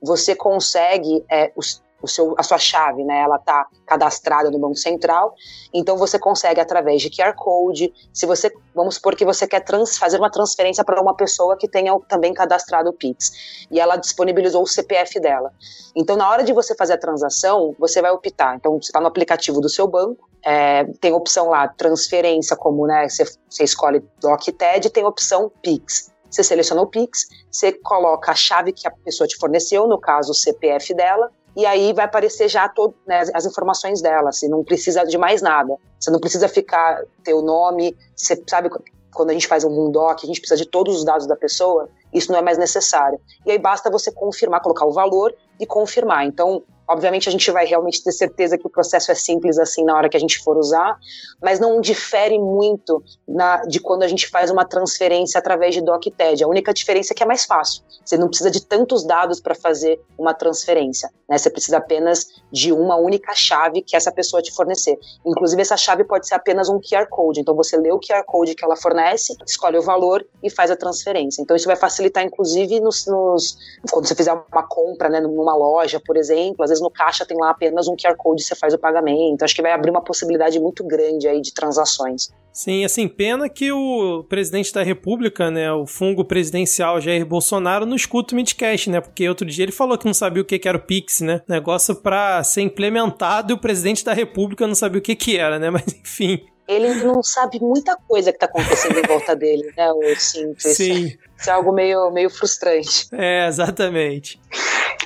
você 0.02 0.34
consegue 0.34 1.24
é, 1.30 1.52
os, 1.56 1.82
o 2.02 2.08
seu, 2.08 2.34
a 2.36 2.42
sua 2.42 2.58
chave, 2.58 3.04
né? 3.04 3.20
Ela 3.20 3.36
está 3.36 3.66
cadastrada 3.86 4.50
no 4.50 4.58
Banco 4.58 4.74
Central, 4.74 5.34
então 5.72 5.96
você 5.96 6.18
consegue 6.18 6.60
através 6.60 7.00
de 7.00 7.08
QR 7.08 7.34
Code. 7.34 7.92
Se 8.12 8.26
você, 8.26 8.52
vamos 8.74 8.96
supor 8.96 9.14
que 9.14 9.24
você 9.24 9.46
quer 9.46 9.60
trans, 9.60 9.96
fazer 9.96 10.18
uma 10.18 10.30
transferência 10.30 10.84
para 10.84 11.00
uma 11.00 11.14
pessoa 11.14 11.56
que 11.56 11.68
tenha 11.68 11.96
também 12.08 12.34
cadastrado 12.34 12.90
o 12.90 12.92
Pix 12.92 13.66
e 13.70 13.78
ela 13.78 13.96
disponibilizou 13.96 14.62
o 14.62 14.66
CPF 14.66 15.20
dela. 15.20 15.52
Então, 15.94 16.16
na 16.16 16.28
hora 16.28 16.42
de 16.42 16.52
você 16.52 16.74
fazer 16.74 16.94
a 16.94 16.98
transação, 16.98 17.74
você 17.78 18.02
vai 18.02 18.10
optar. 18.10 18.56
Então, 18.56 18.80
você 18.80 18.88
está 18.88 19.00
no 19.00 19.06
aplicativo 19.06 19.60
do 19.60 19.68
seu 19.68 19.86
banco, 19.86 20.28
é, 20.44 20.84
tem 21.00 21.12
opção 21.12 21.48
lá 21.48 21.68
transferência, 21.68 22.56
como 22.56 22.86
né, 22.86 23.08
você, 23.08 23.24
você 23.48 23.64
escolhe 23.64 24.02
DOC 24.20 24.52
TED, 24.52 24.90
tem 24.90 25.04
opção 25.04 25.50
Pix. 25.62 26.10
Você 26.30 26.42
seleciona 26.42 26.82
o 26.82 26.86
Pix, 26.86 27.28
você 27.50 27.72
coloca 27.72 28.32
a 28.32 28.34
chave 28.34 28.72
que 28.72 28.88
a 28.88 28.90
pessoa 28.90 29.26
te 29.26 29.36
forneceu, 29.36 29.86
no 29.86 30.00
caso 30.00 30.32
o 30.32 30.34
CPF 30.34 30.94
dela, 30.94 31.30
e 31.54 31.66
aí 31.66 31.92
vai 31.92 32.06
aparecer 32.06 32.48
já 32.48 32.68
todo, 32.68 32.94
né, 33.06 33.22
as 33.34 33.44
informações 33.44 34.00
dela. 34.00 34.32
Você 34.32 34.48
não 34.48 34.64
precisa 34.64 35.04
de 35.04 35.18
mais 35.18 35.42
nada. 35.42 35.76
Você 36.00 36.10
não 36.10 36.18
precisa 36.18 36.48
ficar 36.48 37.02
ter 37.22 37.34
o 37.34 37.42
nome. 37.42 37.96
Você 38.16 38.42
sabe 38.48 38.70
quando 39.12 39.30
a 39.30 39.32
gente 39.34 39.46
faz 39.46 39.62
um 39.62 39.90
doc, 39.90 40.20
a 40.22 40.26
gente 40.26 40.40
precisa 40.40 40.56
de 40.56 40.66
todos 40.66 40.96
os 40.96 41.04
dados 41.04 41.26
da 41.26 41.36
pessoa. 41.36 41.88
Isso 42.12 42.32
não 42.32 42.38
é 42.38 42.42
mais 42.42 42.56
necessário. 42.56 43.20
E 43.44 43.50
aí 43.50 43.58
basta 43.58 43.90
você 43.90 44.10
confirmar, 44.10 44.62
colocar 44.62 44.86
o 44.86 44.92
valor 44.92 45.34
e 45.60 45.66
confirmar. 45.66 46.24
Então 46.24 46.62
Obviamente, 46.88 47.28
a 47.28 47.32
gente 47.32 47.50
vai 47.50 47.64
realmente 47.64 48.02
ter 48.02 48.12
certeza 48.12 48.58
que 48.58 48.66
o 48.66 48.70
processo 48.70 49.10
é 49.10 49.14
simples 49.14 49.58
assim 49.58 49.84
na 49.84 49.96
hora 49.96 50.08
que 50.08 50.16
a 50.16 50.20
gente 50.20 50.38
for 50.42 50.56
usar, 50.56 50.98
mas 51.40 51.58
não 51.58 51.80
difere 51.80 52.38
muito 52.38 53.02
na, 53.26 53.64
de 53.64 53.80
quando 53.80 54.02
a 54.02 54.08
gente 54.08 54.28
faz 54.28 54.50
uma 54.50 54.64
transferência 54.64 55.38
através 55.38 55.74
de 55.74 55.80
DocTed. 55.80 56.42
A 56.42 56.48
única 56.48 56.72
diferença 56.72 57.12
é 57.12 57.14
que 57.14 57.22
é 57.22 57.26
mais 57.26 57.44
fácil. 57.44 57.82
Você 58.04 58.16
não 58.16 58.28
precisa 58.28 58.50
de 58.50 58.64
tantos 58.66 59.04
dados 59.04 59.40
para 59.40 59.54
fazer 59.54 60.00
uma 60.18 60.34
transferência. 60.34 61.10
Né? 61.28 61.38
Você 61.38 61.48
precisa 61.48 61.78
apenas 61.78 62.26
de 62.50 62.72
uma 62.72 62.96
única 62.96 63.34
chave 63.34 63.80
que 63.80 63.96
essa 63.96 64.12
pessoa 64.12 64.42
te 64.42 64.52
fornecer. 64.52 64.98
Inclusive, 65.24 65.62
essa 65.62 65.76
chave 65.76 66.04
pode 66.04 66.26
ser 66.26 66.34
apenas 66.34 66.68
um 66.68 66.78
QR 66.78 67.06
Code. 67.08 67.40
Então, 67.40 67.54
você 67.54 67.76
lê 67.76 67.90
o 67.90 67.98
QR 67.98 68.24
Code 68.26 68.54
que 68.54 68.64
ela 68.64 68.76
fornece, 68.76 69.34
escolhe 69.46 69.78
o 69.78 69.82
valor 69.82 70.26
e 70.42 70.50
faz 70.50 70.70
a 70.70 70.76
transferência. 70.76 71.40
Então, 71.40 71.56
isso 71.56 71.66
vai 71.66 71.76
facilitar, 71.76 72.22
inclusive, 72.22 72.80
nos, 72.80 73.06
nos 73.06 73.56
quando 73.90 74.06
você 74.06 74.14
fizer 74.14 74.32
uma 74.32 74.66
compra 74.66 75.08
né, 75.08 75.20
numa 75.20 75.56
loja, 75.56 76.00
por 76.04 76.16
exemplo, 76.16 76.62
às 76.62 76.70
vezes 76.70 76.81
no 76.82 76.90
caixa 76.90 77.24
tem 77.24 77.38
lá 77.38 77.50
apenas 77.50 77.88
um 77.88 77.96
QR 77.96 78.16
Code 78.16 78.42
e 78.42 78.44
você 78.44 78.54
faz 78.54 78.74
o 78.74 78.78
pagamento. 78.78 79.42
Acho 79.42 79.54
que 79.54 79.62
vai 79.62 79.72
abrir 79.72 79.90
uma 79.90 80.02
possibilidade 80.02 80.58
muito 80.60 80.84
grande 80.84 81.28
aí 81.28 81.40
de 81.40 81.52
transações. 81.54 82.28
Sim, 82.52 82.84
assim, 82.84 83.08
pena 83.08 83.48
que 83.48 83.72
o 83.72 84.24
presidente 84.28 84.74
da 84.74 84.82
República, 84.82 85.50
né, 85.50 85.72
o 85.72 85.86
fungo 85.86 86.22
presidencial 86.22 87.00
Jair 87.00 87.24
Bolsonaro, 87.24 87.86
não 87.86 87.96
escuta 87.96 88.34
o 88.34 88.36
Midcast, 88.36 88.90
né? 88.90 89.00
Porque 89.00 89.26
outro 89.26 89.46
dia 89.46 89.64
ele 89.64 89.72
falou 89.72 89.96
que 89.96 90.04
não 90.04 90.12
sabia 90.12 90.42
o 90.42 90.44
que 90.44 90.60
era 90.68 90.76
o 90.76 90.80
Pix, 90.80 91.20
né? 91.20 91.40
Negócio 91.48 91.94
para 91.94 92.44
ser 92.44 92.60
implementado 92.60 93.52
e 93.52 93.54
o 93.54 93.58
presidente 93.58 94.04
da 94.04 94.12
República 94.12 94.66
não 94.66 94.74
sabia 94.74 94.98
o 94.98 95.02
que 95.02 95.16
que 95.16 95.38
era, 95.38 95.58
né? 95.58 95.70
Mas 95.72 95.84
enfim. 95.94 96.44
Ele 96.68 96.94
não 96.96 97.22
sabe 97.22 97.58
muita 97.60 97.96
coisa 97.96 98.32
que 98.32 98.38
tá 98.38 98.46
acontecendo 98.46 98.98
em 98.98 99.02
volta 99.02 99.34
dele, 99.34 99.72
né? 99.76 99.90
O 99.90 100.14
simples. 100.16 100.76
Sim. 100.76 101.12
Isso 101.42 101.50
é 101.50 101.54
algo 101.54 101.72
meio, 101.72 102.08
meio 102.12 102.30
frustrante. 102.30 103.08
É, 103.10 103.48
exatamente. 103.48 104.40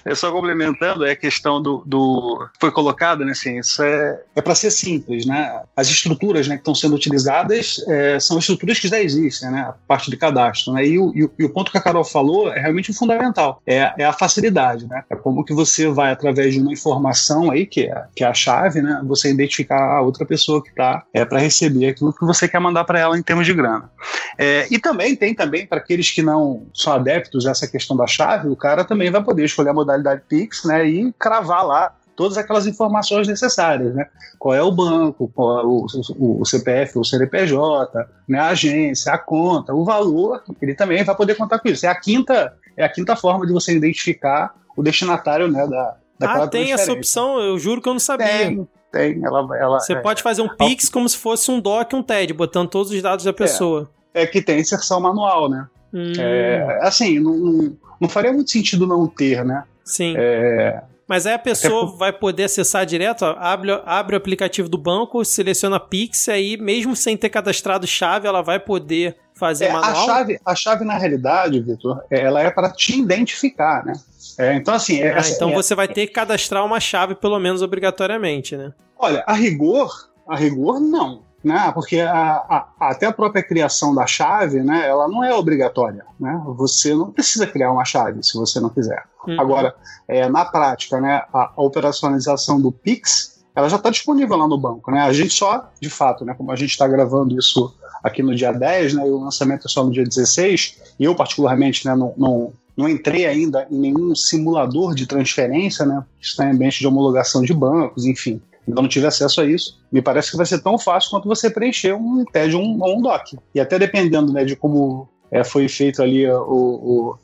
É 0.07 0.15
só 0.15 0.31
complementando, 0.31 1.05
é 1.05 1.11
a 1.11 1.17
questão 1.17 1.61
do, 1.61 1.83
do 1.85 2.47
foi 2.61 2.71
colocado, 2.71 3.25
né, 3.25 3.33
assim, 3.33 3.59
isso 3.59 3.83
é, 3.83 4.21
é 4.37 4.41
para 4.41 4.55
ser 4.55 4.71
simples, 4.71 5.27
né? 5.27 5.63
As 5.75 5.89
estruturas, 5.89 6.47
né, 6.47 6.55
que 6.55 6.61
estão 6.61 6.77
sendo 6.77 6.95
utilizadas 6.95 7.85
é, 7.89 8.21
são 8.21 8.39
estruturas 8.39 8.79
que 8.79 8.87
já 8.87 9.01
existem, 9.03 9.51
né? 9.51 9.63
A 9.63 9.75
parte 9.89 10.09
de 10.09 10.17
cadastro, 10.17 10.73
né? 10.75 10.87
E 10.87 10.97
o, 10.97 11.13
e 11.13 11.25
o, 11.25 11.31
e 11.41 11.45
o 11.45 11.51
ponto 11.51 11.73
que 11.73 11.79
a 11.79 11.81
Carol 11.81 12.05
falou 12.05 12.53
é 12.53 12.61
realmente 12.61 12.93
fundamental, 12.93 13.61
é, 13.67 13.93
é 13.99 14.05
a 14.05 14.13
facilidade, 14.13 14.87
né? 14.87 15.03
É 15.11 15.17
como 15.17 15.45
que 15.45 15.53
você 15.53 15.89
vai 15.89 16.13
através 16.13 16.55
de 16.55 16.61
uma 16.61 16.73
informação 16.73 17.51
aí 17.51 17.67
que 17.67 17.89
é, 17.89 18.05
que 18.15 18.23
é 18.23 18.29
a 18.29 18.35
chave, 18.35 18.81
né? 18.81 19.01
Você 19.07 19.29
identificar 19.29 19.97
a 19.97 20.03
outra 20.03 20.25
pessoa 20.25 20.63
que 20.63 20.69
está 20.69 21.03
é 21.13 21.25
para 21.25 21.41
receber 21.41 21.89
aquilo 21.89 22.13
que 22.13 22.25
você 22.25 22.47
quer 22.47 22.61
mandar 22.61 22.85
para 22.85 23.01
ela 23.01 23.19
em 23.19 23.23
termos 23.23 23.45
de 23.45 23.55
grana. 23.55 23.91
É, 24.39 24.69
e 24.71 24.79
também 24.79 25.17
tem 25.17 25.35
também 25.35 25.67
para 25.67 25.79
aqueles 25.79 26.13
que 26.13 26.23
não 26.27 26.67
são 26.75 26.93
adeptos 26.93 27.47
a 27.47 27.53
essa 27.53 27.67
questão 27.67 27.97
da 27.97 28.07
chave, 28.07 28.49
o 28.49 28.57
cara 28.57 28.85
também 28.85 29.11
vai 29.11 29.23
poder 29.23 29.45
escolher 29.45 29.71
a 29.71 29.75
modalidade 29.75 30.23
Pix, 30.29 30.65
né, 30.65 30.85
e 30.87 31.13
cravar 31.13 31.65
lá 31.65 31.95
todas 32.17 32.39
aquelas 32.39 32.67
informações 32.67 33.29
necessárias, 33.29 33.95
né? 33.95 34.09
Qual 34.39 34.55
é 34.55 34.63
o 34.63 34.73
banco, 34.73 35.31
qual 35.35 35.61
é 35.61 35.65
o, 35.65 35.87
o, 36.19 36.41
o, 36.41 36.45
CPF, 36.45 36.99
o 36.99 37.05
CNPJ, 37.05 38.09
né, 38.27 38.39
a 38.39 38.49
agência, 38.49 39.13
a 39.13 39.19
conta, 39.19 39.75
o 39.75 39.85
valor, 39.85 40.43
ele 40.61 40.75
também 40.75 41.05
vai 41.05 41.15
poder 41.15 41.35
contar 41.35 41.59
com 41.59 41.69
isso. 41.69 41.85
É 41.85 41.91
a 41.91 41.95
quinta, 41.95 42.55
é 42.77 42.85
a 42.85 42.89
quinta 42.89 43.15
forma 43.15 43.47
de 43.47 43.53
você 43.53 43.77
identificar 43.77 44.55
o 44.75 44.83
destinatário, 44.83 45.47
né, 45.49 45.67
da 45.67 45.97
Ah, 46.23 46.49
tem 46.49 46.73
essa 46.73 46.93
opção, 46.93 47.39
eu 47.39 47.59
juro 47.59 47.83
que 47.83 47.89
eu 47.89 47.93
não 47.93 48.01
sabia. 48.01 48.27
Tem, 48.27 48.69
tem. 48.91 49.25
Ela, 49.25 49.47
ela, 49.59 49.79
você 49.79 49.93
é, 49.93 49.97
pode 49.97 50.23
fazer 50.23 50.41
um 50.41 50.49
Pix 50.49 50.89
como 50.89 51.07
se 51.09 51.19
fosse 51.19 51.51
um 51.51 51.61
DOC, 51.61 51.95
um 51.95 52.03
TED, 52.03 52.33
botando 52.33 52.69
todos 52.71 52.91
os 52.91 53.03
dados 53.03 53.25
da 53.25 53.33
pessoa. 53.33 53.91
É, 54.15 54.23
é 54.23 54.27
que 54.27 54.41
tem 54.41 54.59
inserção 54.59 55.01
manual, 55.01 55.51
né? 55.51 55.67
Hum. 55.97 56.13
É, 56.19 56.81
assim, 56.83 57.19
não, 57.19 57.75
não 57.99 58.07
faria 58.07 58.31
muito 58.31 58.51
sentido 58.51 58.87
não 58.87 59.07
ter, 59.07 59.43
né? 59.43 59.65
Sim. 59.83 60.15
É... 60.15 60.83
Mas 61.09 61.25
aí 61.25 61.33
a 61.33 61.39
pessoa 61.39 61.87
vai 61.97 62.13
poder 62.13 62.45
acessar 62.45 62.85
direto, 62.85 63.25
ó, 63.25 63.37
abre, 63.39 63.71
abre 63.87 64.15
o 64.15 64.19
aplicativo 64.19 64.69
do 64.69 64.77
banco, 64.77 65.25
seleciona 65.25 65.81
Pix, 65.81 66.29
aí 66.29 66.59
mesmo 66.59 66.95
sem 66.95 67.17
ter 67.17 67.31
cadastrado 67.31 67.87
chave, 67.87 68.27
ela 68.27 68.43
vai 68.43 68.59
poder 68.59 69.17
fazer 69.33 69.67
é, 69.67 69.73
manual? 69.73 70.03
A 70.03 70.05
chave, 70.07 70.41
a 70.45 70.55
chave, 70.55 70.85
na 70.85 70.99
realidade, 70.99 71.61
Vitor, 71.61 72.03
é, 72.11 72.21
ela 72.21 72.43
é 72.43 72.51
para 72.51 72.71
te 72.71 72.99
identificar, 72.99 73.87
né? 73.87 73.93
É, 74.37 74.55
então, 74.55 74.75
assim... 74.75 75.01
É, 75.01 75.17
ah, 75.17 75.23
então 75.29 75.51
é, 75.51 75.55
você 75.55 75.75
vai 75.75 75.87
ter 75.87 76.09
que 76.09 76.13
cadastrar 76.13 76.65
uma 76.65 76.81
chave, 76.81 77.15
pelo 77.15 77.39
menos 77.39 77.63
obrigatoriamente, 77.63 78.57
né? 78.57 78.73
Olha, 78.99 79.23
a 79.27 79.33
rigor, 79.33 80.11
a 80.29 80.37
rigor, 80.37 80.81
não 80.81 81.26
né? 81.47 81.71
Porque 81.73 82.01
a, 82.01 82.13
a, 82.13 82.69
até 82.91 83.07
a 83.07 83.13
própria 83.13 83.41
criação 83.41 83.95
da 83.95 84.05
chave, 84.05 84.65
né? 84.65 84.85
Ela 84.89 85.07
não 85.07 85.23
é 85.23 85.33
obrigatória, 85.33 86.05
né? 86.19 86.43
Você 86.57 86.93
não 86.93 87.13
precisa 87.13 87.47
criar 87.47 87.71
uma 87.71 87.85
chave 87.85 88.21
se 88.25 88.37
você 88.37 88.59
não 88.59 88.69
quiser. 88.69 89.05
Uhum. 89.25 89.41
Agora, 89.41 89.73
é, 90.09 90.29
na 90.29 90.45
prática, 90.45 91.01
né? 91.01 91.23
A, 91.33 91.53
a 91.57 91.63
operacionalização 91.63 92.61
do 92.61 92.73
Pix, 92.73 93.45
ela 93.55 93.69
já 93.69 93.77
está 93.77 93.91
disponível 93.91 94.37
lá 94.37 94.49
no 94.49 94.59
banco, 94.59 94.91
né? 94.91 95.03
A 95.03 95.13
gente 95.13 95.33
só, 95.33 95.71
de 95.81 95.89
fato, 95.89 96.25
né? 96.25 96.35
Como 96.35 96.51
a 96.51 96.57
gente 96.57 96.71
está 96.71 96.89
gravando 96.89 97.39
isso 97.39 97.73
aqui 98.03 98.25
no 98.25 98.35
dia 98.35 98.51
10, 98.51 98.95
né? 98.95 99.07
E 99.07 99.11
o 99.11 99.21
lançamento 99.21 99.69
é 99.69 99.71
só 99.71 99.85
no 99.85 99.93
dia 99.93 100.03
16. 100.03 100.95
E 100.99 101.05
eu 101.05 101.15
particularmente, 101.15 101.87
né? 101.87 101.95
Não, 101.95 102.13
não 102.17 102.53
não 102.77 102.87
entrei 102.87 103.25
ainda 103.25 103.67
em 103.71 103.79
nenhum 103.79 104.15
simulador 104.15 104.95
de 104.95 105.07
transferência, 105.07 105.87
né? 105.87 106.05
Está 106.21 106.45
em 106.45 106.51
ambiente 106.51 106.81
de 106.81 106.87
homologação 106.87 107.41
de 107.41 107.55
bancos, 107.55 108.05
enfim. 108.05 108.39
Ainda 108.67 108.83
não 108.83 108.89
tive 108.89 109.07
acesso 109.07 109.41
a 109.41 109.45
isso. 109.45 109.79
Me 109.91 110.03
parece 110.03 110.31
que 110.31 110.37
vai 110.37 110.47
ser 110.47 110.61
tão 110.61 110.79
fácil 110.79 111.11
quanto 111.11 111.29
você 111.29 111.51
preencher 111.51 111.95
um 111.95 112.25
TED 112.25 112.57
ou 112.57 112.63
um, 112.63 112.99
um 112.99 113.03
doc. 113.03 113.35
E 113.55 113.61
até 113.61 113.79
dependendo 113.79 114.33
né, 114.33 114.45
de 114.45 114.57
como 114.57 115.09
é, 115.31 115.45
foi 115.45 115.69
feito 115.69 116.03
ali 116.03 116.27
a, 116.27 116.37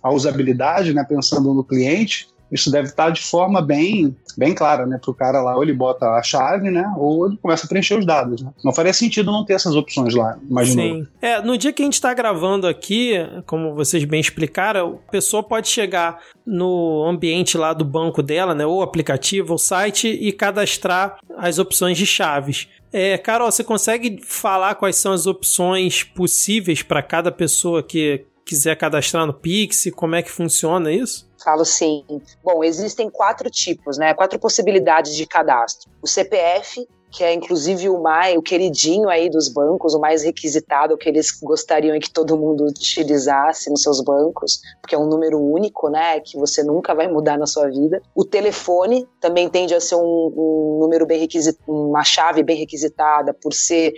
a 0.02 0.12
usabilidade, 0.12 0.92
né, 0.92 1.04
pensando 1.08 1.52
no 1.54 1.64
cliente, 1.64 2.28
isso 2.52 2.70
deve 2.70 2.88
estar 2.88 3.10
de 3.10 3.22
forma 3.22 3.62
bem, 3.62 4.14
bem 4.36 4.54
clara, 4.54 4.86
né? 4.86 4.98
Para 5.00 5.10
o 5.10 5.14
cara 5.14 5.40
lá, 5.40 5.56
ou 5.56 5.62
ele 5.62 5.72
bota 5.72 6.06
a 6.10 6.22
chave, 6.22 6.70
né? 6.70 6.84
Ou 6.98 7.26
ele 7.26 7.38
começa 7.38 7.64
a 7.64 7.68
preencher 7.68 7.98
os 7.98 8.04
dados, 8.04 8.42
né? 8.42 8.50
Não 8.62 8.72
faria 8.72 8.92
sentido 8.92 9.32
não 9.32 9.44
ter 9.44 9.54
essas 9.54 9.74
opções 9.74 10.14
lá, 10.14 10.38
imagina. 10.48 10.82
Sim. 10.82 11.06
É, 11.20 11.40
no 11.40 11.56
dia 11.56 11.72
que 11.72 11.82
a 11.82 11.84
gente 11.84 11.94
está 11.94 12.12
gravando 12.12 12.66
aqui, 12.66 13.14
como 13.46 13.74
vocês 13.74 14.04
bem 14.04 14.20
explicaram, 14.20 15.00
a 15.08 15.10
pessoa 15.10 15.42
pode 15.42 15.68
chegar 15.68 16.20
no 16.44 17.04
ambiente 17.08 17.56
lá 17.56 17.72
do 17.72 17.84
banco 17.84 18.22
dela, 18.22 18.54
né? 18.54 18.66
Ou 18.66 18.82
aplicativo, 18.82 19.52
ou 19.52 19.58
site, 19.58 20.08
e 20.08 20.30
cadastrar 20.32 21.18
as 21.38 21.58
opções 21.58 21.96
de 21.96 22.04
chaves. 22.04 22.68
É, 22.92 23.16
Carol, 23.16 23.50
você 23.50 23.64
consegue 23.64 24.20
falar 24.22 24.74
quais 24.74 24.96
são 24.96 25.12
as 25.12 25.26
opções 25.26 26.04
possíveis 26.04 26.82
para 26.82 27.02
cada 27.02 27.32
pessoa 27.32 27.82
que 27.82 28.26
quiser 28.44 28.76
cadastrar 28.76 29.26
no 29.26 29.34
Pix? 29.34 29.84
Como 29.94 30.14
é 30.14 30.22
que 30.22 30.30
funciona 30.30 30.92
isso? 30.92 31.30
Falo 31.42 31.64
sim. 31.64 32.04
Bom, 32.42 32.62
existem 32.62 33.10
quatro 33.10 33.50
tipos, 33.50 33.98
né? 33.98 34.14
Quatro 34.14 34.38
possibilidades 34.38 35.14
de 35.14 35.26
cadastro. 35.26 35.90
O 36.00 36.06
CPF, 36.06 36.86
que 37.10 37.22
é 37.22 37.32
inclusive 37.32 37.88
o 37.90 38.00
mais 38.00 38.36
o 38.36 38.42
queridinho 38.42 39.08
aí 39.08 39.28
dos 39.28 39.48
bancos, 39.48 39.94
o 39.94 40.00
mais 40.00 40.22
requisitado 40.22 40.96
que 40.96 41.08
eles 41.08 41.30
gostariam 41.42 41.98
que 42.00 42.10
todo 42.10 42.38
mundo 42.38 42.64
utilizasse 42.64 43.68
nos 43.70 43.82
seus 43.82 44.00
bancos, 44.00 44.60
porque 44.80 44.94
é 44.94 44.98
um 44.98 45.06
número 45.06 45.38
único, 45.38 45.90
né, 45.90 46.20
que 46.20 46.38
você 46.38 46.62
nunca 46.62 46.94
vai 46.94 47.08
mudar 47.08 47.36
na 47.36 47.46
sua 47.46 47.68
vida. 47.68 48.00
O 48.14 48.24
telefone 48.24 49.06
também 49.20 49.48
tende 49.48 49.74
a 49.74 49.80
ser 49.80 49.96
um, 49.96 50.00
um 50.00 50.78
número 50.80 51.04
bem 51.04 51.20
requisitado, 51.20 51.70
uma 51.70 52.02
chave 52.02 52.42
bem 52.42 52.56
requisitada 52.56 53.34
por 53.34 53.52
ser 53.52 53.92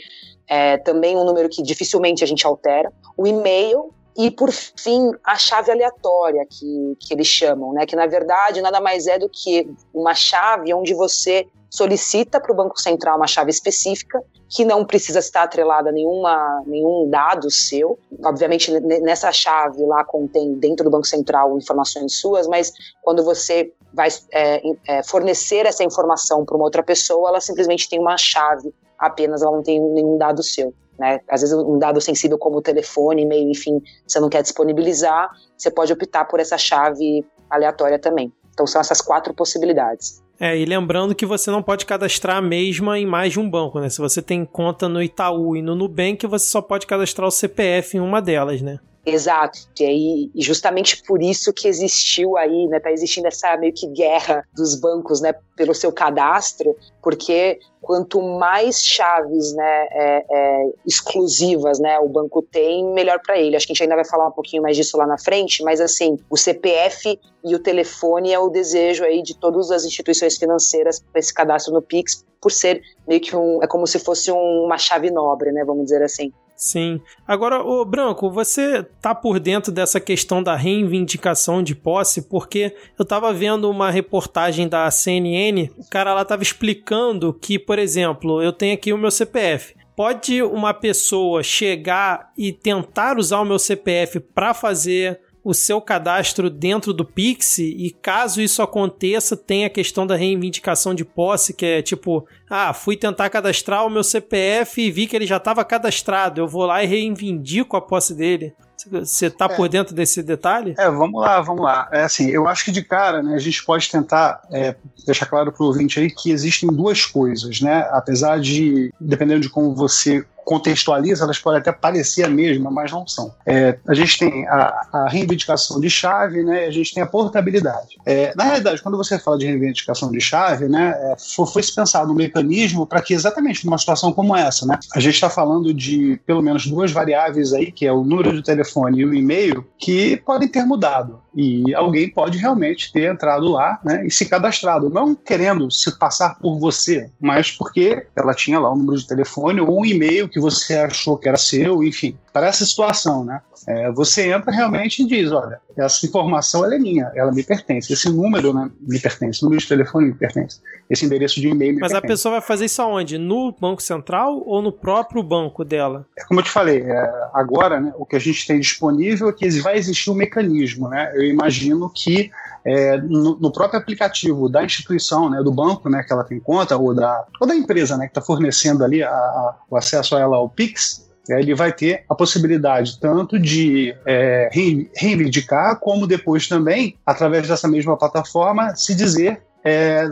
é, 0.49 0.77
também 0.79 1.17
um 1.17 1.25
número 1.25 1.49
que 1.49 1.63
dificilmente 1.63 2.25
a 2.25 2.27
gente 2.27 2.47
altera. 2.47 2.93
O 3.17 3.27
e-mail 3.27 3.93
e, 4.17 4.31
por 4.31 4.53
fim, 4.53 5.11
a 5.25 5.37
chave 5.37 5.71
aleatória, 5.73 6.47
que, 6.49 6.97
que 7.01 7.13
eles 7.13 7.27
chamam, 7.27 7.73
né? 7.73 7.85
que 7.85 7.97
na 7.97 8.07
verdade 8.07 8.63
nada 8.63 8.81
mais 8.81 9.07
é 9.07 9.19
do 9.19 9.29
que 9.29 9.69
uma 9.93 10.15
chave 10.15 10.73
onde 10.73 10.95
você 10.95 11.47
solicita 11.69 12.41
para 12.41 12.53
o 12.53 12.55
Banco 12.55 12.81
Central 12.81 13.17
uma 13.17 13.27
chave 13.27 13.51
específica, 13.51 14.23
que 14.49 14.65
não 14.65 14.85
precisa 14.85 15.19
estar 15.19 15.43
atrelada 15.43 15.89
a 15.89 15.93
nenhuma, 15.93 16.63
nenhum 16.65 17.11
dado 17.11 17.51
seu. 17.51 17.99
Obviamente, 18.25 18.71
nessa 18.81 19.33
chave 19.33 19.85
lá 19.85 20.05
contém, 20.05 20.55
dentro 20.55 20.85
do 20.85 20.91
Banco 20.91 21.07
Central, 21.07 21.59
informações 21.59 22.21
suas, 22.21 22.47
mas 22.47 22.73
quando 23.03 23.25
você 23.25 23.73
vai 23.93 24.09
é, 24.33 24.63
é, 24.87 25.03
fornecer 25.03 25.67
essa 25.67 25.83
informação 25.83 26.45
para 26.45 26.55
uma 26.55 26.65
outra 26.65 26.85
pessoa, 26.85 27.29
ela 27.29 27.41
simplesmente 27.41 27.89
tem 27.89 27.99
uma 27.99 28.17
chave 28.17 28.73
apenas, 28.97 29.43
ela 29.43 29.51
não 29.51 29.63
tem 29.63 29.81
nenhum 29.81 30.17
dado 30.17 30.45
seu. 30.45 30.73
Né? 30.99 31.21
Às 31.29 31.41
vezes 31.41 31.57
um 31.57 31.79
dado 31.79 32.01
sensível 32.01 32.39
como 32.39 32.59
o 32.59 32.63
telefone, 32.63 33.23
e-mail, 33.23 33.51
enfim, 33.51 33.83
você 34.07 34.21
não 34.21 34.29
quer 34.29 34.43
disponibilizar, 34.43 35.31
você 35.57 35.71
pode 35.71 35.93
optar 35.93 36.25
por 36.25 36.41
essa 36.41 36.57
chave 36.57 37.25
aleatória 37.51 37.99
também. 37.99 38.33
Então 38.53 38.67
são 38.67 38.81
essas 38.81 39.01
quatro 39.01 39.35
possibilidades. 39.35 40.23
É, 40.39 40.57
e 40.57 40.65
lembrando 40.65 41.15
que 41.15 41.27
você 41.27 41.51
não 41.51 41.63
pode 41.63 41.87
cadastrar 41.87 42.37
a 42.37 42.43
mesma 42.43 42.99
em 42.99 43.07
mais 43.07 43.33
de 43.33 43.41
um 43.41 43.49
banco, 43.49 43.79
né? 43.79 43.89
Se 43.89 43.99
você 43.99 44.21
tem 44.21 44.45
conta 44.45 44.89
no 44.89 45.03
Itaú 45.03 45.57
e 45.57 45.63
no 45.63 45.77
Nubank, 45.77 46.27
você 46.27 46.47
só 46.47 46.61
pode 46.61 46.87
cadastrar 46.87 47.29
o 47.29 47.31
CPF 47.31 47.97
em 47.97 48.01
uma 48.01 48.21
delas, 48.21 48.61
né? 48.61 48.79
Exato. 49.07 49.59
E 49.79 49.85
aí, 49.85 50.31
justamente 50.35 51.03
por 51.03 51.23
isso 51.23 51.53
que 51.53 51.69
existiu 51.69 52.39
aí, 52.39 52.67
né, 52.69 52.81
tá 52.81 52.91
existindo 52.91 53.29
essa 53.29 53.55
meio 53.57 53.73
que 53.73 53.87
guerra 53.89 54.47
dos 54.55 54.75
bancos, 54.75 55.21
né, 55.21 55.35
pelo 55.55 55.75
seu 55.75 55.93
cadastro, 55.93 56.75
porque 57.03 57.59
quanto 57.83 58.23
mais 58.23 58.83
chaves, 58.83 59.53
né, 59.53 59.87
é, 59.91 60.25
é, 60.31 60.73
exclusivas, 60.87 61.79
né, 61.79 61.99
o 61.99 62.09
banco 62.09 62.41
tem, 62.41 62.83
melhor 62.95 63.21
para 63.21 63.39
ele. 63.39 63.55
Acho 63.55 63.67
que 63.67 63.73
a 63.73 63.75
gente 63.75 63.83
ainda 63.83 63.95
vai 63.95 64.07
falar 64.07 64.27
um 64.27 64.33
pouquinho 64.33 64.63
mais 64.63 64.75
disso 64.75 64.97
lá 64.97 65.07
na 65.07 65.19
frente, 65.19 65.63
mas 65.63 65.83
assim, 65.83 66.19
o 66.31 66.37
CPF 66.37 67.21
e 67.45 67.55
o 67.55 67.59
telefone 67.59 68.33
é 68.33 68.39
o 68.39 68.49
desejo 68.49 69.05
aí 69.05 69.23
de 69.23 69.39
todas 69.39 69.71
as 69.71 69.85
instituições 69.85 70.39
financeiras 70.39 70.99
para 70.99 71.19
esse 71.19 71.33
cadastro 71.33 71.75
no 71.75 71.83
Pix, 71.83 72.25
por 72.41 72.51
ser 72.51 72.81
meio 73.07 73.21
que 73.21 73.37
um, 73.37 73.63
é 73.63 73.67
como 73.67 73.87
se 73.87 73.99
fosse 73.99 74.33
um, 74.33 74.65
uma 74.65 74.79
chave 74.79 75.11
nobre, 75.11 75.53
né, 75.53 75.63
vamos 75.63 75.85
dizer 75.85 76.03
assim. 76.03 76.33
Sim. 76.57 77.01
Agora, 77.27 77.63
o 77.63 77.85
Branco, 77.85 78.31
você 78.31 78.83
tá 79.01 79.15
por 79.15 79.41
dentro 79.41 79.73
dessa 79.73 79.99
questão 79.99 80.43
da 80.43 80.55
reivindicação 80.55 81.63
de 81.63 81.75
posse, 81.75 82.23
porque 82.23 82.75
eu 82.99 83.05
tava 83.05 83.33
vendo 83.33 83.69
uma 83.69 83.91
reportagem 83.91 84.69
da 84.69 84.91
CNN, 84.91 85.71
o 85.77 85.89
cara 85.89 86.15
lá 86.15 86.25
tava 86.25 86.43
explicando 86.43 87.33
que, 87.35 87.59
por 87.59 87.79
exemplo, 87.79 88.41
eu 88.41 88.53
tenho 88.53 88.75
aqui 88.75 88.93
o 88.93 88.99
meu 88.99 89.11
CPF. 89.11 89.75
Pode 89.97 90.43
uma 90.43 90.75
pessoa 90.75 91.43
chegar 91.43 92.33
e 92.37 92.53
tentar 92.53 93.19
usar 93.19 93.41
o 93.41 93.45
meu 93.45 93.59
CPF 93.59 94.19
para 94.19 94.53
fazer 94.53 95.21
o 95.45 95.53
seu 95.53 95.81
cadastro 95.81 96.49
dentro 96.49 96.93
do 96.95 97.05
Pix 97.05 97.59
e 97.59 97.95
caso 98.01 98.41
isso 98.41 98.63
aconteça, 98.63 99.37
tem 99.37 99.67
a 99.67 99.71
questão 99.71 100.07
da 100.07 100.17
reivindicação 100.17 100.95
de 100.95 101.05
posse, 101.05 101.53
que 101.53 101.67
é 101.67 101.83
tipo, 101.83 102.27
ah, 102.49 102.73
fui 102.73 102.97
tentar 102.97 103.29
cadastrar 103.29 103.87
o 103.87 103.91
meu 103.91 104.03
CPF 104.03 104.81
e 104.81 104.91
vi 104.91 105.07
que 105.07 105.15
ele 105.15 105.27
já 105.27 105.37
estava 105.37 105.63
cadastrado, 105.65 106.41
eu 106.41 106.49
vou 106.49 106.65
lá 106.65 106.83
e 106.83 106.87
reivindico 106.87 107.77
a 107.77 107.83
posse 107.83 108.15
dele. 108.15 108.55
Você 108.91 109.27
está 109.27 109.47
é. 109.47 109.49
por 109.49 109.69
dentro 109.69 109.95
desse 109.95 110.23
detalhe? 110.23 110.75
É, 110.79 110.91
vamos 110.91 111.21
lá, 111.21 111.41
vamos 111.41 111.63
lá. 111.63 111.89
É 111.93 112.03
assim, 112.03 112.29
eu 112.29 112.47
acho 112.49 112.65
que 112.65 112.73
de 112.73 112.83
cara, 112.83 113.23
né, 113.23 113.35
a 113.35 113.39
gente 113.39 113.65
pode 113.65 113.91
tentar 113.91 114.43
é, 114.53 114.75
deixar 115.07 115.27
claro 115.27 115.53
para 115.53 115.63
o 115.63 115.67
ouvinte 115.67 116.01
aí 116.01 116.11
que 116.11 116.31
existem 116.31 116.69
duas 116.69 117.07
coisas, 117.07 117.61
né? 117.61 117.89
Apesar 117.93 118.41
de, 118.41 118.93
dependendo 119.01 119.41
de 119.41 119.49
como 119.49 119.75
você 119.75 120.25
contextualiza, 120.45 121.25
elas 121.25 121.39
podem 121.39 121.61
até 121.61 121.73
parecer 121.73 122.25
a 122.25 122.29
mesma, 122.29 122.71
mas 122.71 122.93
não 122.93 123.07
são. 123.07 123.35
É, 123.47 123.79
a 123.87 123.95
gente 123.95 124.19
tem 124.19 124.47
a, 124.49 124.87
a, 124.93 125.09
reivindicação 125.09 125.81
de 125.81 125.89
chave, 125.89 126.43
né? 126.43 126.67
A 126.67 126.71
gente 126.71 126.95
tem 126.95 127.03
a 127.03 127.07
portabilidade. 127.07 127.97
É, 128.05 128.33
na 128.37 128.45
realidade, 128.45 128.83
quando 128.83 128.97
você 128.97 129.19
fala 129.19 129.39
de 129.39 129.47
reivindicação 129.47 130.11
de 130.11 130.21
chave, 130.21 130.69
né? 130.69 130.95
É, 130.97 131.15
foi, 131.47 131.63
se 131.63 131.75
pensado 131.75 132.13
um 132.13 132.15
mecanismo 132.15 132.87
para 132.87 133.01
que 133.01 133.15
exatamente 133.15 133.65
numa 133.65 133.79
situação 133.79 134.13
como 134.13 134.37
essa, 134.37 134.67
né? 134.67 134.79
A 134.95 135.01
gente 135.01 135.15
está 135.15 135.31
falando 135.31 135.73
de 135.73 136.21
pelo 136.27 136.43
menos 136.43 136.67
duas 136.67 136.93
variáveis 136.93 137.53
aí, 137.53 137.73
que 137.73 137.87
é 137.87 137.93
o 137.93 138.05
número 138.05 138.33
de 138.33 138.43
telefone 138.43 139.01
e 139.01 139.05
o 139.05 139.15
e-mail, 139.15 139.67
que 139.79 140.17
podem 140.19 140.49
ter 140.49 140.65
mudado. 140.65 141.24
E 141.37 141.75
alguém 141.75 142.09
pode 142.09 142.39
realmente 142.39 142.93
ter 142.93 143.11
entrado 143.11 143.49
lá, 143.49 143.81
né? 143.85 144.07
E 144.07 144.11
se 144.11 144.27
cadastrado, 144.27 144.89
não 144.89 145.15
querendo 145.15 145.71
se 145.71 145.99
passar 145.99 146.39
por 146.39 146.59
você, 146.59 147.11
mas 147.21 147.51
porque 147.51 148.07
ela 148.15 148.35
tinha 148.35 148.59
lá 148.59 148.73
um 148.73 148.77
número 148.77 148.99
de 148.99 149.07
telefone 149.07 149.61
ou 149.61 149.81
um 149.81 149.85
e-mail 149.85 150.29
que 150.29 150.41
você 150.41 150.75
achou 150.77 151.17
que 151.19 151.29
era 151.29 151.37
seu, 151.37 151.83
enfim, 151.83 152.17
para 152.33 152.47
essa 152.47 152.65
situação, 152.65 153.25
né? 153.25 153.41
É, 153.67 153.91
você 153.93 154.31
entra 154.31 154.53
realmente 154.53 155.03
e 155.03 155.07
diz, 155.07 155.33
olha, 155.33 155.59
essa 155.77 156.05
informação 156.05 156.71
é 156.71 156.79
minha, 156.79 157.11
ela 157.15 157.33
me 157.33 157.43
pertence, 157.43 157.93
esse 157.93 158.11
número 158.11 158.53
né, 158.53 158.71
me 158.81 159.01
pertence, 159.01 159.41
o 159.41 159.45
número 159.45 159.63
de 159.63 159.69
telefone 159.69 160.09
me 160.09 160.15
pertence, 160.15 160.61
esse 160.91 161.07
endereço 161.07 161.41
de 161.41 161.49
e-mail 161.49 161.75
me 161.75 161.81
Mas 161.81 161.93
pertence. 161.93 162.13
a 162.13 162.15
pessoa 162.15 162.33
vai 162.33 162.41
fazer 162.43 162.67
isso 162.67 162.83
aonde? 162.83 163.17
No 163.17 163.53
Banco 163.59 163.83
Central 163.83 164.43
ou 164.45 164.61
no 164.61 164.71
próprio 164.71 165.23
banco 165.23 165.65
dela? 165.65 166.07
É 166.19 166.25
como 166.25 166.41
eu 166.41 166.45
te 166.45 166.51
falei, 166.51 166.83
é, 166.83 167.13
agora 167.33 167.81
né, 167.81 167.93
o 167.97 168.05
que 168.05 168.17
a 168.17 168.19
gente 168.19 168.47
tem 168.47 168.61
disponível 168.61 169.29
é 169.29 169.33
que 169.33 169.49
vai 169.61 169.77
existir 169.77 170.11
um 170.11 170.15
mecanismo, 170.15 170.89
né? 170.89 171.11
Eu 171.15 171.24
imagino 171.25 171.91
que 171.91 172.31
é, 172.65 172.97
no, 172.97 173.37
no, 173.39 173.53
próprio 173.53 173.79
aplicativo 173.79 174.49
da 174.49 174.65
instituição, 174.65 175.29
né, 175.29 175.43
do 175.43 175.53
banco, 175.53 175.89
né, 175.91 176.03
que 176.03 176.13
ela 176.13 176.25
tem 176.25 176.41
conta, 176.41 176.77
ou 176.77 176.95
da, 176.95 177.25
ou 177.41 177.47
da 177.47 177.55
empresa, 177.55 177.97
né, 177.97 178.07
que 178.07 178.11
está 178.11 178.23
fornecendo 178.23 178.83
ali 178.83 179.03
a, 179.03 179.11
a, 179.11 179.57
o 179.69 179.77
acesso 179.77 180.17
a 180.17 180.21
ela 180.21 180.37
ao 180.37 180.49
Pix, 180.49 181.05
é, 181.29 181.41
ele 181.41 181.55
vai 181.55 181.73
ter 181.73 182.05
a 182.09 182.15
possibilidade 182.15 182.99
tanto 183.01 183.39
de 183.39 183.95
é, 184.07 184.49
reivindicar, 184.95 185.79
como 185.79 186.07
depois 186.07 186.49
também, 186.49 186.97
através 187.05 187.49
dessa 187.49 187.69
mesma 187.69 187.97
plataforma, 187.97 188.75
se 188.77 188.95
dizer 188.95 189.43
é, 189.65 190.09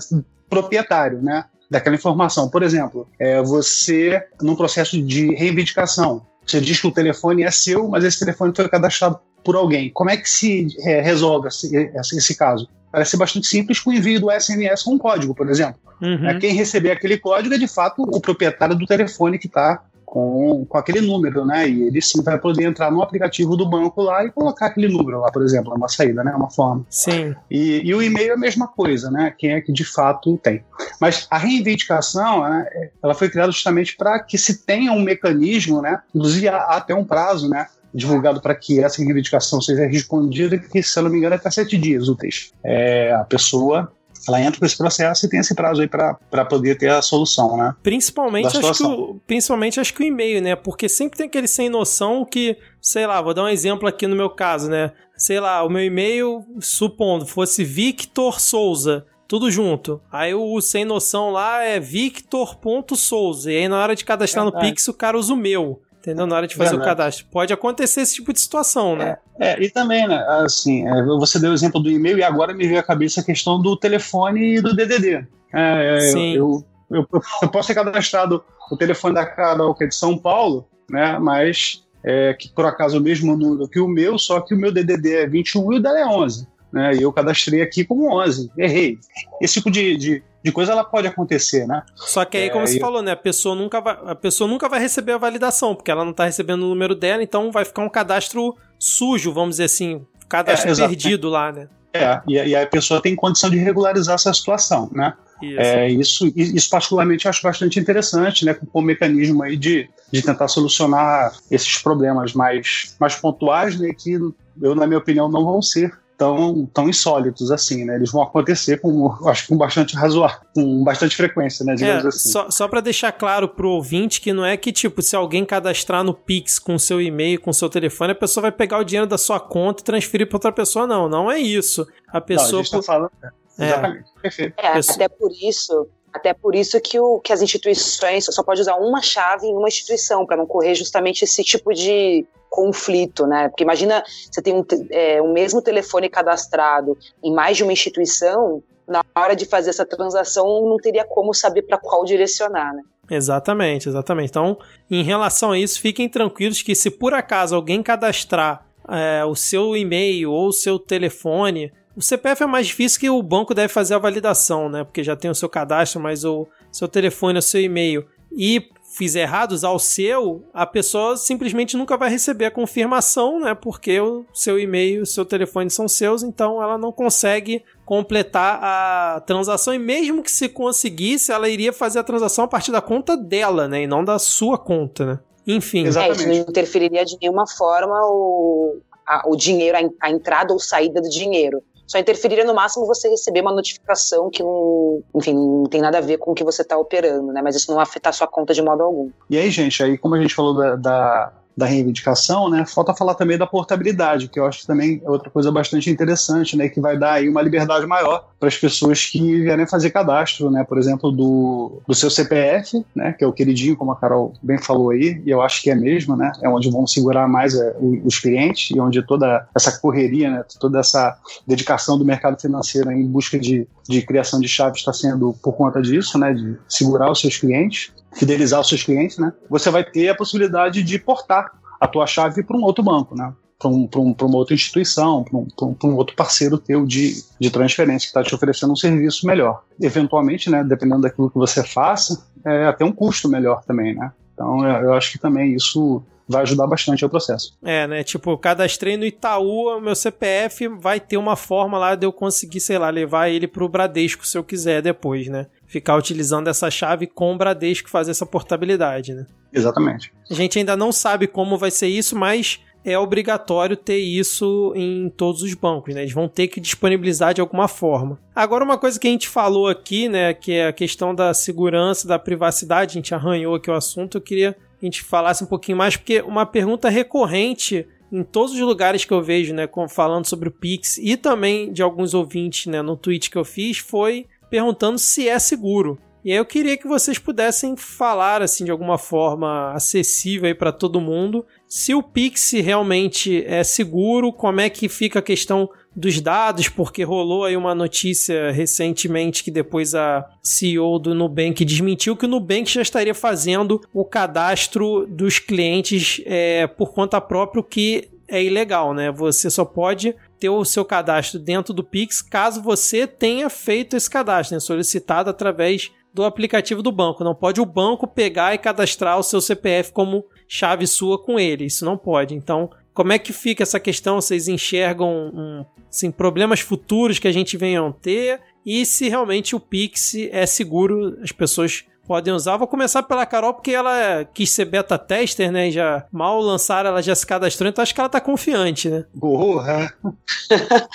proprietário, 0.49 1.21
né? 1.23 1.45
Daquela 1.71 1.97
informação. 1.97 2.51
Por 2.51 2.63
exemplo, 2.63 3.09
é, 3.19 3.43
você, 3.43 4.23
num 4.43 4.55
processo 4.55 5.01
de 5.03 5.35
reivindicação, 5.35 6.23
você 6.47 6.61
diz 6.61 6.81
que 6.81 6.87
o 6.87 6.93
telefone 6.93 7.45
é 7.45 7.51
seu, 7.51 7.89
mas 7.89 8.05
esse 8.05 8.19
telefone 8.19 8.53
foi 8.55 8.69
cadastrado 8.69 9.19
por 9.45 9.57
alguém. 9.57 9.91
Como 9.91 10.11
é 10.11 10.17
que 10.17 10.29
se 10.29 10.69
é, 10.81 11.01
resolve 11.01 11.49
esse, 11.49 11.75
esse, 12.17 12.37
caso? 12.37 12.69
Parece 12.91 13.13
ser 13.13 13.17
bastante 13.17 13.47
simples 13.47 13.81
com 13.81 13.91
o 13.91 13.93
envio 13.93 14.21
do 14.21 14.31
SMS 14.31 14.83
com 14.83 14.95
um 14.95 14.99
código, 14.99 15.35
por 15.35 15.49
exemplo. 15.49 15.81
Uhum. 16.01 16.29
É, 16.29 16.39
quem 16.39 16.55
receber 16.55 16.91
aquele 16.91 17.17
código 17.17 17.55
é 17.55 17.59
de 17.59 17.69
fato 17.69 18.03
o 18.03 18.21
proprietário 18.21 18.77
do 18.77 18.87
telefone 18.87 19.39
que 19.39 19.47
está 19.47 19.83
com, 20.13 20.67
com 20.69 20.77
aquele 20.77 21.01
número, 21.01 21.43
né? 21.47 21.67
E 21.67 21.85
ele 21.85 22.03
sim 22.03 22.23
vai 22.23 22.39
poder 22.39 22.65
entrar 22.65 22.91
no 22.91 23.01
aplicativo 23.01 23.57
do 23.57 23.67
banco 23.67 24.03
lá 24.03 24.23
e 24.23 24.31
colocar 24.31 24.67
aquele 24.67 24.87
número 24.87 25.21
lá, 25.21 25.33
por 25.33 25.43
exemplo, 25.43 25.73
é 25.73 25.75
uma 25.75 25.89
saída, 25.89 26.23
né? 26.23 26.33
É 26.33 26.37
uma 26.37 26.51
forma. 26.51 26.85
Sim. 26.91 27.35
E, 27.51 27.81
e 27.83 27.95
o 27.95 28.03
e-mail 28.03 28.33
é 28.33 28.35
a 28.35 28.37
mesma 28.37 28.69
coisa, 28.69 29.11
né? 29.11 29.33
Quem 29.39 29.53
é 29.53 29.63
que 29.63 29.73
de 29.73 29.87
fato 29.87 30.37
tem. 30.37 30.63
Mas 31.01 31.27
a 31.31 31.39
reivindicação, 31.39 32.43
né, 32.43 32.91
ela 33.03 33.15
foi 33.15 33.31
criada 33.31 33.51
justamente 33.51 33.97
para 33.97 34.21
que 34.21 34.37
se 34.37 34.67
tenha 34.67 34.93
um 34.93 35.01
mecanismo, 35.01 35.81
né? 35.81 36.03
Inclusive 36.15 36.47
há 36.47 36.59
até 36.59 36.95
um 36.95 37.05
prazo, 37.05 37.49
né? 37.49 37.67
Divulgado 37.95 38.41
para 38.41 38.55
que 38.55 38.83
essa 38.83 39.03
reivindicação 39.03 39.61
seja 39.61 39.87
respondida, 39.87 40.59
que, 40.59 40.83
se 40.83 40.99
eu 40.99 41.05
não 41.05 41.11
me 41.11 41.19
engano, 41.19 41.35
é 41.35 41.39
até 41.39 41.51
sete 41.51 41.77
dias 41.77 42.09
úteis. 42.09 42.53
É, 42.65 43.13
a 43.13 43.25
pessoa 43.25 43.93
ela 44.29 44.41
entra 44.41 44.61
com 44.61 44.67
esse 44.67 44.77
processo 44.77 45.27
e 45.27 45.29
tem 45.29 45.41
esse 45.41 45.55
prazo 45.55 45.81
aí 45.81 45.89
para 45.89 46.45
poder 46.45 46.77
ter 46.79 46.91
a 46.91 47.03
solução, 47.03 47.57
né? 47.57 47.75
Principalmente 47.83 48.57
acho, 48.57 48.73
que 48.73 48.85
o, 48.85 49.21
principalmente 49.27 49.81
acho 49.81 49.93
que 49.93 50.03
o 50.03 50.07
e-mail, 50.07 50.41
né? 50.41 50.55
Porque 50.55 50.89
sempre 50.89 51.19
tem 51.19 51.27
aquele 51.27 51.49
sem 51.49 51.69
noção 51.69 52.25
que, 52.25 52.57
sei 52.81 53.07
lá, 53.07 53.21
vou 53.21 53.35
dar 53.35 53.45
um 53.45 53.49
exemplo 53.49 53.89
aqui 53.89 54.07
no 54.07 54.15
meu 54.15 54.31
caso, 54.31 54.71
né? 54.71 54.93
Sei 55.17 55.41
lá, 55.41 55.65
o 55.65 55.69
meu 55.69 55.83
e-mail, 55.83 56.45
supondo, 56.61 57.27
fosse 57.27 57.65
Victor 57.65 58.41
Souza 58.41 59.07
tudo 59.33 59.51
junto. 59.51 59.99
Aí 60.13 60.35
o 60.35 60.61
sem 60.61 60.85
noção 60.85 61.31
lá 61.31 61.63
é 61.65 61.81
victor.souza. 61.81 63.51
E 63.51 63.57
aí 63.57 63.67
na 63.67 63.83
hora 63.83 63.97
de 63.97 64.05
cadastrar 64.05 64.45
no 64.45 64.53
Pix, 64.53 64.87
o 64.89 64.93
cara 64.93 65.19
usa 65.19 65.33
o 65.33 65.37
meu. 65.37 65.81
Entendeu? 66.03 66.27
Na 66.27 66.35
hora 66.35 66.49
de 66.49 66.57
fazer 66.57 66.75
o 66.75 66.83
cadastro. 66.83 67.27
Pode 67.31 67.53
acontecer 67.53 68.01
esse 68.01 68.17
tipo 68.17 68.33
de 68.33 68.41
situação, 68.41 68.97
né? 68.97 69.19
É, 69.39 69.53
é 69.53 69.63
e 69.63 69.71
também, 69.71 70.09
né? 70.09 70.17
Assim, 70.45 70.85
é, 70.85 71.05
você 71.05 71.39
deu 71.39 71.53
o 71.53 71.55
exemplo 71.55 71.81
do 71.81 71.89
e-mail 71.89 72.19
e 72.19 72.25
agora 72.25 72.53
me 72.53 72.67
veio 72.67 72.81
à 72.81 72.83
cabeça 72.83 73.21
a 73.21 73.25
questão 73.25 73.63
do 73.63 73.77
telefone 73.77 74.57
e 74.57 74.61
do 74.61 74.75
DDD. 74.75 75.25
É, 75.55 75.97
é, 75.97 76.01
Sim. 76.01 76.35
Eu, 76.35 76.65
eu, 76.91 77.07
eu, 77.13 77.23
eu, 77.43 77.49
posso 77.49 77.69
ter 77.69 77.75
cadastrado 77.75 78.45
o 78.69 78.77
telefone 78.77 79.15
da 79.15 79.25
Carol, 79.25 79.77
que 79.77 79.85
é 79.85 79.87
de 79.87 79.95
São 79.95 80.19
Paulo, 80.19 80.67
né? 80.91 81.21
Mas 81.21 81.85
é, 82.03 82.35
que 82.35 82.53
por 82.53 82.67
acaso 82.67 82.97
é 82.97 82.99
o 82.99 83.03
mesmo 83.03 83.37
número 83.37 83.69
que 83.69 83.79
o 83.79 83.87
meu, 83.87 84.19
só 84.19 84.41
que 84.41 84.55
o 84.57 84.59
meu 84.59 84.73
DDD 84.73 85.15
é 85.15 85.27
21 85.29 85.73
e 85.73 85.77
o 85.77 85.81
dela 85.81 86.01
é 86.01 86.05
11 86.05 86.49
né? 86.73 86.95
E 86.95 87.03
eu 87.03 87.13
cadastrei 87.13 87.61
aqui 87.61 87.85
como 87.85 88.19
11, 88.21 88.51
errei. 88.57 88.99
Esse 89.41 89.55
tipo 89.55 89.71
de, 89.71 89.97
de, 89.97 90.23
de 90.43 90.51
coisa 90.53 90.73
ela 90.73 90.85
pode 90.85 91.07
acontecer, 91.07 91.67
né? 91.67 91.83
Só 91.95 92.25
que 92.25 92.37
aí, 92.37 92.51
como 92.51 92.65
é, 92.65 92.67
você 92.67 92.77
eu... 92.77 92.81
falou, 92.81 93.03
né? 93.03 93.13
A 93.13 93.17
pessoa, 93.17 93.55
nunca 93.55 93.81
vai, 93.81 93.97
a 94.07 94.15
pessoa 94.15 94.49
nunca 94.49 94.69
vai 94.69 94.81
receber 94.81 95.13
a 95.13 95.19
validação, 95.19 95.75
porque 95.75 95.91
ela 95.91 96.05
não 96.05 96.11
está 96.11 96.25
recebendo 96.25 96.63
o 96.63 96.69
número 96.69 96.95
dela, 96.95 97.23
então 97.23 97.53
vai 97.53 97.65
ficar 97.65 97.83
um 97.83 97.89
cadastro 97.89 98.57
sujo, 98.79 99.33
vamos 99.33 99.51
dizer 99.51 99.65
assim, 99.65 100.05
cadastro 100.29 100.73
é, 100.73 100.75
perdido 100.75 101.29
lá, 101.29 101.53
né? 101.53 101.69
É, 101.93 102.21
e, 102.27 102.35
e 102.35 102.57
a 102.57 102.67
pessoa 102.67 103.01
tem 103.01 103.15
condição 103.15 103.51
de 103.51 103.59
regularizar 103.59 104.15
essa 104.15 104.33
situação, 104.33 104.91
né? 104.93 105.15
Isso. 105.43 105.61
É, 105.61 105.89
isso, 105.91 106.33
isso 106.37 106.71
particularmente 106.71 107.25
eu 107.25 107.31
acho 107.31 107.43
bastante 107.43 107.79
interessante, 107.79 108.45
né, 108.45 108.55
com 108.55 108.79
o 108.79 108.83
mecanismo 108.83 109.43
aí 109.43 109.57
de, 109.57 109.91
de 110.13 110.23
tentar 110.23 110.47
solucionar 110.47 111.33
esses 111.51 111.79
problemas 111.79 112.33
mais, 112.33 112.95
mais 113.01 113.17
pontuais, 113.17 113.79
né, 113.79 113.93
que 113.93 114.13
eu, 114.61 114.75
na 114.77 114.87
minha 114.87 114.99
opinião, 114.99 115.29
não 115.29 115.45
vão 115.45 115.61
ser 115.61 115.93
tão, 116.23 116.67
tão 116.67 116.89
insólitos 116.89 117.51
assim, 117.51 117.85
né? 117.85 117.97
Eles 117.97 118.13
vão 118.13 118.23
acontecer 118.23 118.81
com, 118.81 119.13
acho 119.29 119.43
que 119.43 119.49
com 119.49 119.57
bastante 119.57 119.97
razoável, 119.97 120.39
com 120.55 120.85
bastante 120.85 121.17
frequência, 121.17 121.65
né? 121.65 121.75
Digamos 121.75 122.05
é, 122.05 122.09
assim. 122.09 122.31
Só, 122.31 122.49
só 122.49 122.69
para 122.69 122.81
deixar 122.81 123.11
claro 123.11 123.49
pro 123.49 123.69
ouvinte 123.69 124.21
que 124.21 124.33
não 124.33 124.45
é 124.45 124.57
que, 124.57 124.71
tipo, 124.71 125.03
se 125.03 125.17
alguém 125.17 125.45
cadastrar 125.45 126.05
no 126.05 126.15
Pix 126.15 126.61
com 126.61 126.79
seu 126.79 127.01
e-mail, 127.01 127.41
com 127.41 127.53
seu 127.53 127.69
telefone, 127.69 128.13
a 128.13 128.15
pessoa 128.15 128.43
vai 128.43 128.53
pegar 128.53 128.79
o 128.79 128.85
dinheiro 128.85 129.09
da 129.09 129.19
sua 129.19 129.41
conta 129.41 129.83
e 129.83 129.85
transferir 129.85 130.29
para 130.29 130.37
outra 130.37 130.53
pessoa, 130.53 130.87
não. 130.87 131.09
Não 131.09 131.31
é 131.31 131.41
isso. 131.41 131.85
A 132.07 132.21
pessoa. 132.21 132.53
Não, 132.53 132.61
a 132.61 132.63
gente 132.63 132.71
tá 132.71 132.83
falando. 132.83 133.11
É, 133.59 133.67
exatamente. 133.67 134.05
Perfeito. 134.23 134.55
É, 134.59 134.79
até 134.79 135.09
por 135.09 135.33
isso. 135.43 135.89
Até 136.13 136.35
por 136.35 136.55
isso 136.55 136.79
que, 136.79 137.01
o, 137.01 137.19
que 137.21 137.33
as 137.33 137.41
instituições 137.41 138.27
só 138.27 138.43
pode 138.43 138.61
usar 138.61 138.77
uma 138.77 139.01
chave 139.01 139.47
em 139.47 139.57
uma 139.57 139.67
instituição, 139.67 140.27
para 140.27 140.37
não 140.37 140.47
correr 140.47 140.75
justamente 140.75 141.23
esse 141.23 141.43
tipo 141.43 141.73
de, 141.73 142.27
conflito, 142.53 143.27
né? 143.27 143.49
Porque 143.49 143.65
imagina 143.65 144.05
você 144.31 144.43
tem 144.43 144.55
um, 144.55 144.63
é, 144.91 145.23
o 145.23 145.33
mesmo 145.33 145.63
telefone 145.63 146.11
cadastrado 146.11 146.99
em 147.25 147.33
mais 147.33 147.57
de 147.57 147.63
uma 147.63 147.73
instituição, 147.73 148.63
na 148.87 149.03
hora 149.17 149.35
de 149.35 149.47
fazer 149.47 149.71
essa 149.71 149.87
transação 149.87 150.69
não 150.69 150.77
teria 150.77 151.03
como 151.03 151.33
saber 151.33 151.63
para 151.63 151.79
qual 151.79 152.05
direcionar, 152.05 152.75
né? 152.75 152.83
Exatamente, 153.11 153.89
exatamente. 153.89 154.29
Então, 154.29 154.59
em 154.91 155.03
relação 155.03 155.53
a 155.53 155.59
isso, 155.59 155.81
fiquem 155.81 156.09
tranquilos 156.09 156.61
que 156.61 156.75
se 156.75 156.91
por 156.91 157.15
acaso 157.15 157.57
alguém 157.57 157.83
cadastrar 157.83 158.67
é, 158.87 159.25
o 159.25 159.35
seu 159.35 159.75
e-mail 159.75 160.31
ou 160.31 160.49
o 160.49 160.53
seu 160.53 160.79
telefone, 160.79 161.73
o 161.97 162.03
CPF 162.03 162.43
é 162.43 162.47
mais 162.47 162.67
difícil 162.67 163.01
que 163.01 163.09
o 163.09 163.23
banco 163.23 163.55
deve 163.55 163.73
fazer 163.73 163.95
a 163.95 163.99
validação, 163.99 164.69
né? 164.69 164.85
Porque 164.85 165.03
já 165.03 165.17
tem 165.17 165.31
o 165.31 165.35
seu 165.35 165.49
cadastro, 165.49 166.01
mas 166.01 166.23
o 166.23 166.47
seu 166.71 166.87
telefone, 166.87 167.39
o 167.39 167.43
seu 167.43 167.63
e-mail 167.63 168.07
e 168.31 168.69
fizer 168.93 169.23
errado, 169.23 169.53
usar 169.53 169.71
o 169.71 169.79
seu, 169.79 170.45
a 170.53 170.67
pessoa 170.67 171.17
simplesmente 171.17 171.77
nunca 171.77 171.97
vai 171.97 172.11
receber 172.11 172.45
a 172.45 172.51
confirmação, 172.51 173.41
né? 173.41 173.55
Porque 173.55 173.99
o 173.99 174.27
seu 174.35 174.59
e-mail 174.59 175.01
e 175.01 175.03
o 175.03 175.07
seu 175.07 175.25
telefone 175.25 175.71
são 175.71 175.89
seus, 175.89 176.23
então 176.23 176.63
ela 176.63 176.77
não 176.77 176.93
consegue 176.93 177.65
completar 177.87 178.61
a 178.63 179.21
transação. 179.21 179.73
E 179.73 179.79
mesmo 179.79 180.23
que 180.23 180.31
se 180.31 180.49
conseguisse, 180.49 181.33
ela 181.33 181.49
iria 181.49 181.73
fazer 181.73 181.99
a 182.01 182.05
transação 182.05 182.45
a 182.45 182.49
partir 182.49 182.71
da 182.71 182.83
conta 182.83 183.17
dela, 183.17 183.67
né? 183.67 183.83
E 183.83 183.87
não 183.87 184.05
da 184.05 184.19
sua 184.19 184.59
conta, 184.59 185.07
né? 185.07 185.19
Enfim. 185.47 185.87
Exatamente. 185.87 186.21
É, 186.21 186.23
isso 186.23 186.29
não 186.29 186.51
interferiria 186.51 187.05
de 187.05 187.17
nenhuma 187.21 187.47
forma 187.47 187.99
o, 188.05 188.79
a, 189.07 189.23
o 189.27 189.35
dinheiro, 189.35 189.79
a, 189.79 190.07
a 190.07 190.11
entrada 190.11 190.53
ou 190.53 190.59
saída 190.59 191.01
do 191.01 191.09
dinheiro. 191.09 191.63
Só 191.87 191.99
interferiria 191.99 192.45
no 192.45 192.55
máximo 192.55 192.87
você 192.87 193.09
receber 193.09 193.41
uma 193.41 193.53
notificação 193.53 194.31
que 194.31 194.43
não, 194.43 195.03
enfim, 195.15 195.35
não 195.35 195.65
tem 195.65 195.81
nada 195.81 195.99
a 195.99 196.01
ver 196.01 196.19
com 196.19 196.33
o 196.33 196.35
que 196.35 196.45
você 196.45 196.63
está 196.63 196.77
operando, 196.79 197.33
né? 197.33 197.43
Mas 197.43 197.57
isso 197.57 197.71
não 197.71 197.81
afetar 197.81 198.13
sua 198.13 198.27
conta 198.27 198.55
de 198.55 198.63
modo 198.63 198.83
algum. 198.83 199.11
E 199.29 199.37
aí, 199.37 199.51
gente, 199.51 199.83
aí 199.83 199.99
como 199.99 200.15
a 200.15 200.21
gente 200.21 200.35
falou 200.35 200.55
da, 200.55 200.77
da 200.77 201.33
da 201.57 201.67
reivindicação, 201.67 202.49
né? 202.49 202.65
Falta 202.67 202.95
falar 202.95 203.15
também 203.15 203.37
da 203.37 203.47
portabilidade, 203.47 204.29
que 204.29 204.41
eu 204.41 204.47
acho 204.47 204.61
que 204.61 204.67
também 204.67 205.03
é 205.05 205.11
outra 205.11 205.31
coisa 205.31 205.53
bastante 205.53 205.91
interessante, 205.91 206.57
né? 206.57 206.69
Que 206.69 206.81
vai 206.81 206.99
dar 206.99 207.15
aí 207.15 207.29
uma 207.29 207.43
liberdade 207.43 207.87
maior 207.87 208.29
para 208.41 208.49
as 208.49 208.57
pessoas 208.57 209.07
que 209.07 209.21
vierem 209.43 209.67
fazer 209.67 209.91
cadastro, 209.91 210.51
né? 210.51 210.65
Por 210.65 210.79
exemplo, 210.79 211.11
do, 211.11 211.83
do 211.87 211.95
seu 211.95 212.11
CPF, 212.11 212.85
né? 212.95 213.13
Que 213.13 213.25
é 213.25 213.27
o 213.27 213.33
queridinho, 213.33 213.77
como 213.77 213.93
a 213.93 213.97
Carol 213.97 214.33
bem 214.43 214.59
falou 214.59 214.91
aí, 214.91 215.23
e 215.25 215.31
eu 215.31 215.43
acho 215.43 215.63
que 215.63 215.71
é 215.71 215.75
mesmo, 215.75 216.17
né? 216.17 216.33
É 216.43 216.49
onde 216.49 216.71
vão 216.71 216.87
segurar 216.87 217.29
mais 217.29 217.55
é, 217.55 217.77
os 218.05 218.19
clientes 218.19 218.75
e 218.75 218.81
onde 218.81 219.03
toda 219.03 219.47
essa 219.55 219.79
correria, 219.79 220.31
né? 220.31 220.45
Toda 220.59 220.81
essa 220.81 221.19
dedicação 221.47 221.99
do 221.99 222.05
mercado 222.05 222.41
financeiro 222.41 222.91
em 222.91 223.07
busca 223.07 223.39
de, 223.39 223.67
de 223.89 224.03
criação 224.03 224.41
de 224.41 224.49
chaves 224.49 224.79
está 224.79 224.93
sendo 224.93 225.35
por 225.43 225.53
conta 225.53 225.83
disso, 225.83 226.19
né? 226.19 226.33
De 226.33 226.57
segurar 226.69 227.11
os 227.11 227.21
seus 227.21 227.37
clientes 227.37 227.93
fidelizar 228.15 228.61
os 228.61 228.69
seus 228.69 228.83
clientes, 228.83 229.19
né? 229.19 229.33
Você 229.49 229.71
vai 229.71 229.85
ter 229.85 230.09
a 230.09 230.15
possibilidade 230.15 230.83
de 230.83 230.99
portar 230.99 231.51
a 231.81 231.87
tua 231.87 232.07
chave 232.07 232.43
para 232.43 232.57
um 232.57 232.63
outro 232.63 232.83
banco, 232.83 233.15
né? 233.17 233.33
Para 233.59 233.71
um, 233.71 233.89
um, 233.97 234.15
uma 234.23 234.37
outra 234.37 234.55
instituição, 234.55 235.25
para 235.25 235.37
um, 235.37 235.77
um, 235.85 235.97
outro 235.97 236.17
parceiro 236.17 236.59
teu 236.59 236.85
de, 236.85 237.23
de 237.41 237.51
transferência 237.51 238.07
que 238.07 238.07
está 238.07 238.23
te 238.23 238.35
oferecendo 238.35 238.73
um 238.73 238.77
serviço 238.77 239.27
melhor. 239.27 239.63
Eventualmente, 239.81 240.51
né, 240.51 240.65
dependendo 240.65 241.03
daquilo 241.03 241.31
que 241.31 241.39
você 241.39 241.63
faça, 241.63 242.25
é 242.45 242.67
até 242.67 242.85
um 242.85 242.93
custo 242.93 243.29
melhor 243.29 243.63
também, 243.65 243.95
né? 243.95 244.13
Então, 244.35 244.67
eu, 244.67 244.93
acho 244.95 245.13
que 245.13 245.19
também 245.19 245.55
isso 245.55 246.03
vai 246.29 246.43
ajudar 246.43 246.67
bastante 246.67 247.05
o 247.05 247.09
processo. 247.09 247.57
É, 247.63 247.87
né? 247.87 248.03
Tipo, 248.03 248.37
cadastrei 248.39 248.97
no 248.97 249.05
Itaú, 249.05 249.81
meu 249.81 249.95
CPF 249.95 250.69
vai 250.69 250.99
ter 250.99 251.17
uma 251.17 251.37
forma 251.37 251.79
lá 251.79 251.95
de 251.95 252.07
eu 252.07 252.13
conseguir, 252.13 252.61
sei 252.61 252.79
lá, 252.79 252.91
levar 252.91 253.29
ele 253.29 253.47
pro 253.47 253.69
Bradesco 253.69 254.27
se 254.27 254.37
eu 254.37 254.43
quiser 254.43 254.83
depois, 254.83 255.29
né? 255.29 255.47
Ficar 255.73 255.97
utilizando 255.97 256.49
essa 256.49 256.71
chave 256.71 257.07
com 257.07 257.33
o 257.33 257.39
Bradesco 257.39 257.89
fazer 257.89 258.11
essa 258.11 258.27
portabilidade, 258.27 259.15
né? 259.15 259.27
Exatamente. 259.51 260.13
A 260.31 260.35
gente 260.35 260.59
ainda 260.59 260.77
não 260.77 260.93
sabe 260.93 261.27
como 261.27 261.57
vai 261.57 261.71
ser 261.71 261.87
isso, 261.87 262.15
mas 262.15 262.61
é 262.85 262.99
obrigatório 262.99 263.75
ter 263.75 263.97
isso 263.97 264.75
em 264.77 265.09
todos 265.09 265.41
os 265.41 265.55
bancos, 265.55 265.95
né? 265.95 266.03
Eles 266.03 266.13
vão 266.13 266.29
ter 266.29 266.49
que 266.49 266.61
disponibilizar 266.61 267.33
de 267.33 267.41
alguma 267.41 267.69
forma. 267.69 268.19
Agora, 268.35 268.63
uma 268.63 268.77
coisa 268.77 269.01
que 269.01 269.09
a 269.09 269.11
gente 269.11 269.31
falou 269.31 269.67
aqui, 269.67 270.11
né, 270.11 270.35
que 270.35 270.53
é 270.53 270.67
a 270.67 270.73
questão 270.75 271.15
da 271.15 271.33
segurança, 271.33 272.07
da 272.07 272.19
privacidade, 272.19 272.91
a 272.91 272.95
gente 273.01 273.15
arranhou 273.15 273.55
aqui 273.55 273.71
o 273.71 273.75
assunto, 273.75 274.19
eu 274.19 274.21
queria 274.21 274.55
a 274.83 274.85
gente 274.85 275.03
falasse 275.03 275.45
um 275.45 275.47
pouquinho 275.47 275.79
mais, 275.79 275.97
porque 275.97 276.21
uma 276.23 276.45
pergunta 276.45 276.89
recorrente 276.89 277.87
em 278.11 278.23
todos 278.23 278.53
os 278.53 278.61
lugares 278.61 279.05
que 279.05 279.13
eu 279.13 279.23
vejo, 279.23 279.55
né, 279.55 279.69
falando 279.89 280.27
sobre 280.27 280.49
o 280.49 280.53
Pix 280.53 280.99
e 280.99 281.17
também 281.17 281.73
de 281.73 281.83
alguns 281.83 282.13
ouvintes, 282.13 282.67
né, 282.67 282.83
no 282.83 282.97
tweet 282.97 283.31
que 283.31 283.39
eu 283.39 283.45
fiz, 283.45 283.79
foi 283.79 284.27
perguntando 284.53 284.99
se 284.99 285.31
é 285.31 285.39
seguro. 285.39 285.99
E 286.23 286.31
aí 286.31 286.37
eu 286.37 286.45
queria 286.45 286.77
que 286.77 286.87
vocês 286.87 287.19
pudessem 287.19 287.75
falar 287.75 288.43
assim 288.43 288.67
de 288.67 288.71
alguma 288.71 288.99
forma 288.99 289.73
acessível 289.73 290.55
para 290.55 290.71
todo 290.71 291.01
mundo, 291.01 291.45
se 291.67 291.95
o 291.95 292.03
Pix 292.03 292.53
realmente 292.53 293.43
é 293.47 293.65
seguro, 293.65 294.31
como 294.31 294.61
é 294.61 294.69
que 294.69 294.91
fica 294.91 295.21
a 295.21 295.23
questão 295.23 295.71
dos 295.97 296.21
dados, 296.21 296.69
porque 296.69 297.03
rolou 297.03 297.47
aí 297.47 297.57
uma 297.57 297.75
notícia 297.75 298.53
recentemente 298.53 299.43
que 299.43 299.51
depois 299.51 299.95
a 299.95 300.29
CEO 300.43 300.99
do 300.99 301.15
Nubank 301.15 301.65
desmentiu 301.65 302.15
que 302.15 302.27
o 302.27 302.29
Nubank 302.29 302.71
já 302.71 302.83
estaria 302.83 303.15
fazendo 303.15 303.81
o 303.93 304.05
cadastro 304.05 305.07
dos 305.07 305.39
clientes 305.39 306.21
é, 306.27 306.67
por 306.67 306.93
conta 306.93 307.23
própria, 307.23 307.61
o 307.61 307.65
que 307.65 308.11
é 308.29 308.43
ilegal, 308.43 308.95
né? 308.95 309.11
Você 309.13 309.51
só 309.51 309.65
pode 309.65 310.15
ter 310.43 310.49
o 310.49 310.65
seu 310.65 310.85
cadastro 310.85 311.39
dentro 311.39 311.73
do 311.73 311.85
Pix 311.85 312.21
caso 312.21 312.61
você 312.61 313.07
tenha 313.07 313.49
feito 313.49 313.97
esse 313.97 314.11
cadastro, 314.11 314.57
né? 314.57 314.61
solicitado 314.61 315.31
através 315.31 315.93
do 316.13 316.25
aplicativo 316.25 316.83
do 316.83 316.91
banco. 316.91 317.23
Não 317.23 317.33
pode 317.33 317.61
o 317.61 317.65
banco 317.65 318.09
pegar 318.09 318.53
e 318.53 318.59
cadastrar 318.59 319.17
o 319.21 319.23
seu 319.23 319.41
CPF 319.41 319.93
como 319.93 320.25
chave 320.49 320.85
sua 320.89 321.17
com 321.17 321.39
ele. 321.39 321.67
Isso 321.67 321.85
não 321.85 321.97
pode. 321.97 322.35
Então, 322.35 322.69
como 322.93 323.13
é 323.13 323.21
que 323.21 323.33
fica 323.33 323.63
essa 323.63 323.79
questão? 323.79 324.21
Vocês 324.21 324.49
enxergam 324.49 325.31
um, 325.33 325.65
assim, 325.89 326.11
problemas 326.11 326.59
futuros 326.59 327.21
que 327.21 327.29
a 327.29 327.33
gente 327.33 327.57
venha 327.57 327.81
a 327.81 327.93
ter? 327.93 328.41
E 328.67 328.85
se 328.85 329.09
realmente 329.09 329.55
o 329.55 329.61
Pix 329.61 330.17
é 330.33 330.45
seguro, 330.45 331.19
as 331.23 331.31
pessoas 331.31 331.85
podem 332.07 332.33
usar. 332.33 332.57
Vou 332.57 332.69
começar 332.69 333.03
pela 333.03 333.27
Carol, 333.27 333.55
porque 333.55 333.73
ela 333.73 334.25
quis 334.25 334.51
ser 334.51 334.65
beta 334.65 334.99
tester, 334.99 335.51
né? 335.51 335.69
E 335.69 335.73
já 335.73 336.07
mal 336.11 336.41
lançaram, 336.41 336.91
ela 336.91 337.03
já 337.03 337.15
se 337.15 337.27
cadastrou, 337.27 337.69
então 337.69 337.83
acho 337.83 337.95
que 337.95 338.01
ela 338.01 338.09
tá 338.09 338.21
confiante, 338.21 338.89
né? 338.89 339.05
Porra! 339.19 339.93